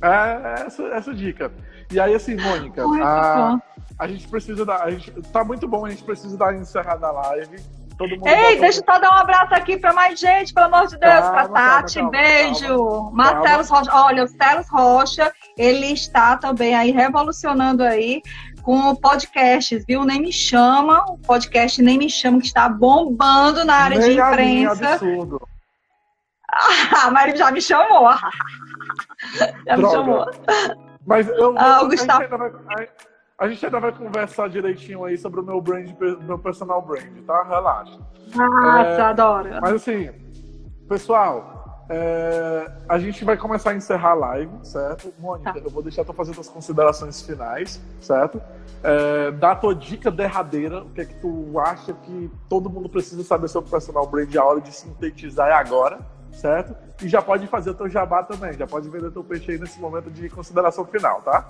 É 0.00 0.62
essa, 0.64 0.82
essa 0.84 1.12
dica. 1.12 1.52
E 1.90 1.98
aí, 1.98 2.14
assim, 2.14 2.36
Mônica, 2.36 2.84
a, 3.02 3.58
a 3.98 4.06
gente 4.06 4.28
precisa 4.28 4.64
dar. 4.64 4.82
A 4.82 4.90
gente, 4.90 5.10
tá 5.32 5.42
muito 5.42 5.66
bom, 5.66 5.84
a 5.84 5.90
gente 5.90 6.04
precisa 6.04 6.36
dar 6.36 6.54
encerrada 6.54 7.08
a 7.08 7.10
live. 7.10 7.56
Todo 7.98 8.10
mundo 8.10 8.28
Ei, 8.28 8.60
deixa 8.60 8.78
eu 8.78 8.84
só 8.84 9.00
dar 9.00 9.10
um 9.10 9.18
abraço 9.18 9.52
aqui 9.54 9.76
para 9.76 9.92
mais 9.92 10.20
gente, 10.20 10.54
pelo 10.54 10.66
amor 10.66 10.86
de 10.86 10.96
Deus, 10.96 11.28
para 11.28 11.48
Tati, 11.48 11.96
calma, 11.96 12.10
beijo. 12.10 13.10
Marcelo 13.12 13.64
Rocha, 13.64 13.90
olha, 13.92 14.24
o 14.24 14.28
Celos 14.28 14.68
Rocha, 14.70 15.32
ele 15.56 15.86
está 15.86 16.36
também 16.36 16.76
aí 16.76 16.92
revolucionando 16.92 17.82
aí 17.82 18.22
com 18.62 18.94
podcasts, 18.94 19.84
viu? 19.84 20.04
Nem 20.04 20.20
me 20.20 20.32
chama, 20.32 21.04
o 21.08 21.18
podcast 21.18 21.82
Nem 21.82 21.98
Me 21.98 22.08
Chama, 22.08 22.38
que 22.38 22.46
está 22.46 22.68
bombando 22.68 23.64
na 23.64 23.74
área 23.74 23.98
Nem 23.98 24.10
de 24.10 24.20
imprensa. 24.20 24.94
Absurdo. 24.94 25.48
Ah, 26.52 27.34
já 27.34 27.50
me 27.50 27.60
chamou. 27.60 28.10
já 29.66 29.76
Droga. 29.76 29.82
me 29.82 29.90
chamou. 29.90 30.26
Mas 31.04 31.28
eu, 31.28 31.54
ah, 31.58 31.82
o 31.82 31.88
Gustavo... 31.88 32.24
A 33.38 33.48
gente 33.48 33.64
ainda 33.64 33.78
vai 33.78 33.92
conversar 33.92 34.48
direitinho 34.48 35.04
aí 35.04 35.16
sobre 35.16 35.38
o 35.38 35.44
meu 35.44 35.60
brand, 35.60 35.88
meu 36.22 36.38
personal 36.40 36.82
brand, 36.82 37.16
tá? 37.24 37.44
Relaxa. 37.44 37.96
Ah, 38.36 38.82
é, 38.82 39.00
adoro. 39.00 39.48
Mas 39.60 39.74
assim, 39.74 40.10
pessoal, 40.88 41.86
é, 41.88 42.68
a 42.88 42.98
gente 42.98 43.24
vai 43.24 43.36
começar 43.36 43.70
a 43.70 43.74
encerrar 43.76 44.10
a 44.10 44.14
live, 44.14 44.50
certo? 44.64 45.14
Mônica, 45.20 45.52
tá. 45.52 45.58
eu 45.60 45.70
vou 45.70 45.84
deixar 45.84 46.04
tu 46.04 46.12
fazer 46.12 46.38
as 46.38 46.48
considerações 46.48 47.22
finais, 47.22 47.80
certo? 48.00 48.42
É, 48.82 49.30
dá 49.30 49.52
a 49.52 49.56
tua 49.56 49.72
dica 49.72 50.10
derradeira, 50.10 50.82
o 50.82 50.90
que 50.90 51.00
é 51.00 51.04
que 51.04 51.14
tu 51.14 51.60
acha 51.60 51.92
que 51.92 52.28
todo 52.48 52.68
mundo 52.68 52.88
precisa 52.88 53.22
saber 53.22 53.46
sobre 53.46 53.68
o 53.68 53.70
personal 53.70 54.04
brand, 54.04 54.34
a 54.34 54.44
hora 54.44 54.60
de 54.60 54.74
sintetizar 54.74 55.46
é 55.46 55.52
agora, 55.52 56.00
certo? 56.32 56.74
E 57.00 57.08
já 57.08 57.22
pode 57.22 57.46
fazer 57.46 57.70
o 57.70 57.74
teu 57.74 57.88
jabá 57.88 58.24
também, 58.24 58.52
já 58.54 58.66
pode 58.66 58.88
vender 58.88 59.12
teu 59.12 59.22
peixe 59.22 59.52
aí 59.52 59.58
nesse 59.58 59.78
momento 59.78 60.10
de 60.10 60.28
consideração 60.28 60.84
final, 60.84 61.22
tá? 61.22 61.46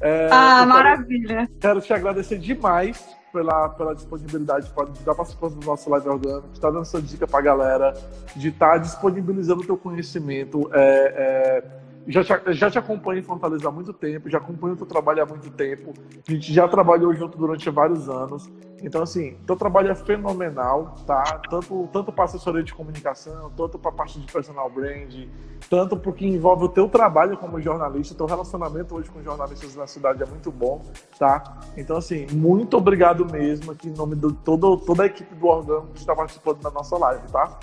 É, 0.00 0.28
ah, 0.30 0.66
maravilha. 0.66 1.46
Quero, 1.46 1.58
quero, 1.60 1.80
te 1.80 1.92
agradecer 1.92 2.38
demais 2.38 3.04
pela, 3.32 3.68
pela 3.70 3.94
disponibilidade 3.94 4.66
de 4.66 4.98
estar 4.98 5.14
participando 5.14 5.56
do 5.56 5.66
nosso 5.66 5.90
live 5.90 6.08
orgânico, 6.08 6.48
de 6.48 6.54
estar 6.54 6.70
dando 6.70 6.84
sua 6.84 7.02
dica 7.02 7.26
para 7.26 7.40
a 7.40 7.42
galera, 7.42 7.94
de 8.36 8.48
estar 8.48 8.78
disponibilizando 8.78 9.62
o 9.62 9.66
teu 9.66 9.76
conhecimento. 9.76 10.70
É, 10.72 10.80
é, 10.80 11.83
já 12.06 12.22
te, 12.22 12.52
já 12.52 12.70
te 12.70 12.78
acompanho 12.78 13.20
em 13.20 13.22
Fortaleza 13.22 13.68
há 13.68 13.72
muito 13.72 13.92
tempo, 13.92 14.28
já 14.28 14.38
acompanho 14.38 14.74
o 14.74 14.76
teu 14.76 14.86
trabalho 14.86 15.22
há 15.22 15.26
muito 15.26 15.50
tempo. 15.50 15.92
A 16.26 16.30
gente 16.30 16.52
já 16.52 16.68
trabalhou 16.68 17.14
junto 17.14 17.38
durante 17.38 17.68
vários 17.70 18.08
anos. 18.08 18.50
Então, 18.82 19.02
assim, 19.02 19.38
teu 19.46 19.56
trabalho 19.56 19.90
é 19.90 19.94
fenomenal, 19.94 20.94
tá? 21.06 21.40
Tanto, 21.48 21.88
tanto 21.90 22.12
para 22.12 22.24
assessoria 22.24 22.62
de 22.62 22.74
comunicação, 22.74 23.50
tanto 23.56 23.78
para 23.78 23.90
a 23.90 23.94
parte 23.94 24.20
de 24.20 24.30
personal 24.30 24.68
brand, 24.68 25.26
tanto 25.70 25.96
porque 25.96 26.26
envolve 26.26 26.64
o 26.64 26.68
teu 26.68 26.86
trabalho 26.86 27.38
como 27.38 27.58
jornalista, 27.60 28.14
teu 28.14 28.26
relacionamento 28.26 28.94
hoje 28.94 29.08
com 29.10 29.22
jornalistas 29.22 29.74
na 29.74 29.86
cidade 29.86 30.22
é 30.22 30.26
muito 30.26 30.52
bom, 30.52 30.82
tá? 31.18 31.60
Então, 31.78 31.96
assim, 31.96 32.26
muito 32.32 32.76
obrigado 32.76 33.24
mesmo 33.24 33.72
aqui 33.72 33.88
em 33.88 33.94
nome 33.94 34.16
de 34.16 34.30
todo, 34.44 34.76
toda 34.76 35.04
a 35.04 35.06
equipe 35.06 35.34
do 35.34 35.46
Organo 35.46 35.88
que 35.94 36.00
está 36.00 36.14
participando 36.14 36.60
da 36.60 36.70
nossa 36.70 36.98
live, 36.98 37.26
tá? 37.28 37.58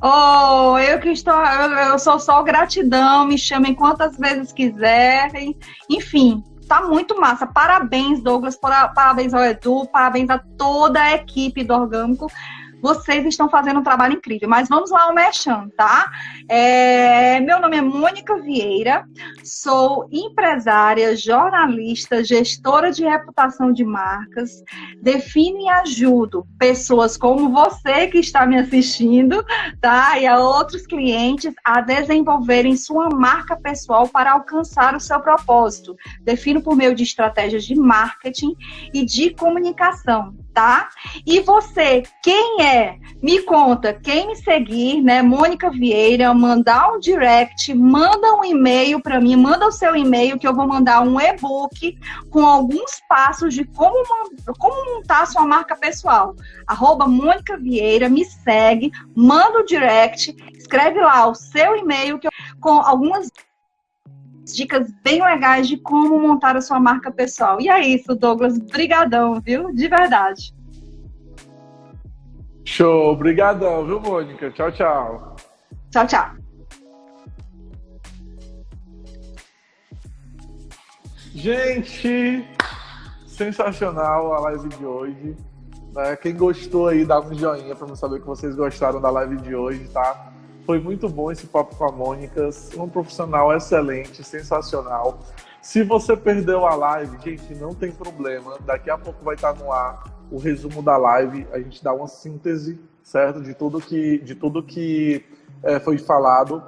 Oh, 0.00 0.78
eu 0.78 1.00
que 1.00 1.10
estou, 1.10 1.34
eu, 1.34 1.98
sou 1.98 2.20
só 2.20 2.42
gratidão, 2.42 3.26
me 3.26 3.36
chamem 3.36 3.74
quantas 3.74 4.16
vezes 4.16 4.52
quiserem. 4.52 5.56
Enfim, 5.90 6.42
tá 6.68 6.82
muito 6.82 7.20
massa. 7.20 7.46
Parabéns, 7.46 8.22
Douglas, 8.22 8.56
parabéns 8.56 9.34
ao 9.34 9.42
Edu, 9.42 9.86
parabéns 9.86 10.30
a 10.30 10.38
toda 10.38 11.02
a 11.02 11.14
equipe 11.14 11.64
do 11.64 11.74
Orgânico 11.74 12.30
vocês 12.80 13.24
estão 13.26 13.48
fazendo 13.48 13.80
um 13.80 13.82
trabalho 13.82 14.14
incrível. 14.14 14.48
Mas 14.48 14.68
vamos 14.68 14.90
lá 14.90 15.04
ao 15.04 15.14
Mechan, 15.14 15.68
tá? 15.76 16.10
É, 16.48 17.40
meu 17.40 17.60
nome 17.60 17.76
é 17.76 17.80
Mônica 17.80 18.36
Vieira, 18.40 19.04
sou 19.44 20.08
empresária, 20.10 21.16
jornalista, 21.16 22.24
gestora 22.24 22.90
de 22.90 23.04
reputação 23.04 23.72
de 23.72 23.84
marcas, 23.84 24.62
defino 25.02 25.60
e 25.60 25.68
ajudo 25.68 26.46
pessoas 26.58 27.16
como 27.16 27.50
você 27.50 28.06
que 28.08 28.18
está 28.18 28.46
me 28.46 28.58
assistindo, 28.58 29.44
tá? 29.80 30.18
E 30.18 30.26
a 30.26 30.38
outros 30.38 30.86
clientes 30.86 31.54
a 31.64 31.80
desenvolverem 31.80 32.76
sua 32.76 33.08
marca 33.08 33.56
pessoal 33.56 34.08
para 34.08 34.32
alcançar 34.32 34.94
o 34.94 35.00
seu 35.00 35.20
propósito. 35.20 35.96
Defino 36.22 36.62
por 36.62 36.76
meio 36.76 36.94
de 36.94 37.02
estratégias 37.02 37.64
de 37.64 37.74
marketing 37.74 38.54
e 38.94 39.04
de 39.04 39.30
comunicação 39.30 40.34
tá? 40.52 40.88
E 41.26 41.40
você, 41.40 42.02
quem 42.22 42.62
é? 42.62 42.98
Me 43.22 43.42
conta, 43.42 43.92
quem 43.94 44.28
me 44.28 44.36
seguir, 44.36 45.02
né? 45.02 45.22
Mônica 45.22 45.70
Vieira, 45.70 46.32
mandar 46.34 46.92
um 46.92 46.98
direct, 46.98 47.72
manda 47.74 48.34
um 48.34 48.44
e-mail 48.44 49.00
para 49.00 49.20
mim, 49.20 49.36
manda 49.36 49.66
o 49.66 49.72
seu 49.72 49.96
e-mail 49.96 50.38
que 50.38 50.46
eu 50.46 50.54
vou 50.54 50.66
mandar 50.66 51.02
um 51.02 51.20
e-book 51.20 51.98
com 52.30 52.44
alguns 52.44 53.00
passos 53.08 53.54
de 53.54 53.64
como, 53.64 54.04
como 54.58 54.94
montar 54.94 55.26
sua 55.26 55.44
marca 55.44 55.76
pessoal. 55.76 56.34
Arroba 56.66 57.06
Mônica 57.06 57.56
Vieira, 57.56 58.08
me 58.08 58.24
segue, 58.24 58.90
manda 59.14 59.60
o 59.60 59.64
direct, 59.64 60.34
escreve 60.56 61.00
lá 61.00 61.26
o 61.28 61.34
seu 61.34 61.76
e-mail 61.76 62.18
que 62.18 62.26
eu, 62.26 62.30
com 62.60 62.80
algumas 62.80 63.30
dicas 64.54 64.90
bem 65.02 65.22
legais 65.22 65.68
de 65.68 65.76
como 65.76 66.18
montar 66.18 66.56
a 66.56 66.60
sua 66.60 66.80
marca 66.80 67.10
pessoal. 67.10 67.60
E 67.60 67.68
é 67.68 67.80
isso, 67.80 68.14
Douglas. 68.14 68.58
Brigadão, 68.58 69.40
viu? 69.40 69.72
De 69.72 69.88
verdade. 69.88 70.54
Show. 72.64 73.12
Obrigadão, 73.12 73.86
viu, 73.86 74.00
Mônica? 74.00 74.50
Tchau, 74.50 74.70
tchau. 74.72 75.36
Tchau, 75.90 76.06
tchau. 76.06 76.30
Gente, 81.34 82.44
sensacional 83.26 84.34
a 84.34 84.40
live 84.40 84.68
de 84.68 84.84
hoje. 84.84 85.36
Né? 85.94 86.16
Quem 86.16 86.36
gostou 86.36 86.88
aí, 86.88 87.04
dá 87.04 87.20
um 87.20 87.34
joinha 87.34 87.74
para 87.74 87.88
eu 87.88 87.96
saber 87.96 88.20
que 88.20 88.26
vocês 88.26 88.54
gostaram 88.54 89.00
da 89.00 89.10
live 89.10 89.36
de 89.36 89.54
hoje, 89.54 89.88
tá? 89.88 90.32
Foi 90.68 90.78
muito 90.78 91.08
bom 91.08 91.32
esse 91.32 91.46
papo 91.46 91.74
com 91.76 91.84
a 91.86 91.90
Mônica, 91.90 92.50
um 92.76 92.86
profissional 92.86 93.50
excelente, 93.56 94.22
sensacional. 94.22 95.18
Se 95.62 95.82
você 95.82 96.14
perdeu 96.14 96.66
a 96.66 96.74
live, 96.74 97.16
gente, 97.24 97.54
não 97.54 97.72
tem 97.72 97.90
problema. 97.90 98.58
Daqui 98.66 98.90
a 98.90 98.98
pouco 98.98 99.24
vai 99.24 99.34
estar 99.34 99.54
no 99.54 99.72
ar 99.72 100.04
o 100.30 100.36
resumo 100.36 100.82
da 100.82 100.98
live. 100.98 101.46
A 101.54 101.58
gente 101.58 101.82
dá 101.82 101.94
uma 101.94 102.06
síntese, 102.06 102.78
certo, 103.02 103.40
de 103.40 103.54
tudo 103.54 103.80
que, 103.80 104.18
de 104.18 104.34
tudo 104.34 104.62
que 104.62 105.24
é, 105.62 105.80
foi 105.80 105.96
falado. 105.96 106.62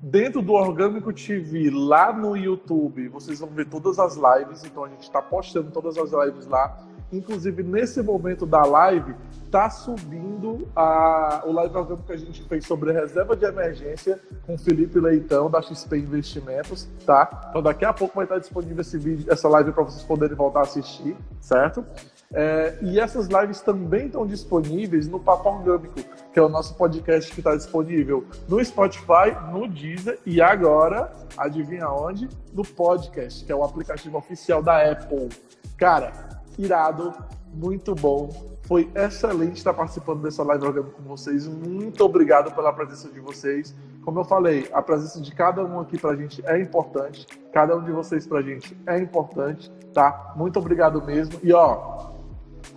Dentro 0.00 0.40
do 0.40 0.54
Orgânico 0.54 1.12
TV, 1.12 1.68
lá 1.68 2.10
no 2.10 2.34
YouTube, 2.34 3.06
vocês 3.08 3.38
vão 3.40 3.50
ver 3.50 3.68
todas 3.68 3.98
as 3.98 4.16
lives. 4.16 4.64
Então 4.64 4.84
a 4.84 4.88
gente 4.88 5.02
está 5.02 5.20
postando 5.20 5.70
todas 5.70 5.98
as 5.98 6.10
lives 6.10 6.46
lá. 6.46 6.74
Inclusive, 7.12 7.62
nesse 7.62 8.00
momento 8.02 8.46
da 8.46 8.64
live, 8.64 9.14
está 9.52 9.68
subindo 9.68 10.66
a, 10.74 11.42
o 11.44 11.52
live 11.52 11.74
que 12.06 12.12
a 12.12 12.16
gente 12.16 12.42
fez 12.44 12.66
sobre 12.66 12.90
reserva 12.90 13.36
de 13.36 13.44
emergência 13.44 14.18
com 14.46 14.56
Felipe 14.56 14.98
Leitão, 14.98 15.50
da 15.50 15.60
XP 15.60 15.98
Investimentos, 15.98 16.88
tá? 17.04 17.48
Então, 17.50 17.60
daqui 17.60 17.84
a 17.84 17.92
pouco 17.92 18.14
vai 18.14 18.24
estar 18.24 18.38
disponível 18.38 18.80
esse 18.80 18.96
vídeo, 18.96 19.30
essa 19.30 19.50
live 19.50 19.72
para 19.72 19.84
vocês 19.84 20.02
poderem 20.04 20.34
voltar 20.34 20.60
a 20.60 20.62
assistir, 20.62 21.14
certo? 21.38 21.84
É, 22.32 22.78
e 22.80 22.98
essas 22.98 23.26
lives 23.26 23.60
também 23.60 24.06
estão 24.06 24.26
disponíveis 24.26 25.06
no 25.06 25.20
Papo 25.20 25.50
Orgânico, 25.50 26.00
que 26.32 26.38
é 26.38 26.42
o 26.42 26.48
nosso 26.48 26.74
podcast 26.74 27.30
que 27.30 27.40
está 27.40 27.54
disponível 27.54 28.24
no 28.48 28.64
Spotify, 28.64 29.36
no 29.52 29.68
Deezer 29.68 30.18
e 30.24 30.40
agora, 30.40 31.12
adivinha 31.36 31.90
onde? 31.90 32.26
No 32.54 32.62
podcast, 32.64 33.44
que 33.44 33.52
é 33.52 33.54
o 33.54 33.62
aplicativo 33.62 34.16
oficial 34.16 34.62
da 34.62 34.90
Apple. 34.90 35.28
Cara, 35.76 36.40
irado, 36.58 37.12
muito 37.52 37.94
bom. 37.94 38.51
Foi 38.72 38.90
excelente 38.94 39.58
estar 39.58 39.74
participando 39.74 40.22
dessa 40.22 40.42
live 40.42 40.64
orgânica 40.64 40.94
com 40.96 41.02
vocês. 41.02 41.46
Muito 41.46 42.02
obrigado 42.02 42.54
pela 42.54 42.72
presença 42.72 43.06
de 43.10 43.20
vocês. 43.20 43.76
Como 44.02 44.20
eu 44.20 44.24
falei, 44.24 44.66
a 44.72 44.80
presença 44.80 45.20
de 45.20 45.30
cada 45.34 45.62
um 45.62 45.78
aqui 45.78 45.98
pra 45.98 46.16
gente 46.16 46.42
é 46.46 46.58
importante. 46.58 47.26
Cada 47.52 47.76
um 47.76 47.84
de 47.84 47.92
vocês 47.92 48.26
pra 48.26 48.40
gente 48.40 48.74
é 48.86 48.98
importante, 48.98 49.70
tá? 49.92 50.32
Muito 50.36 50.58
obrigado 50.58 51.04
mesmo. 51.04 51.38
E 51.42 51.52
ó, 51.52 52.12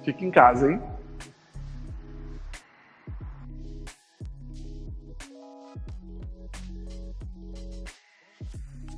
fique 0.04 0.26
em 0.26 0.32
casa, 0.32 0.70
hein? 0.70 0.82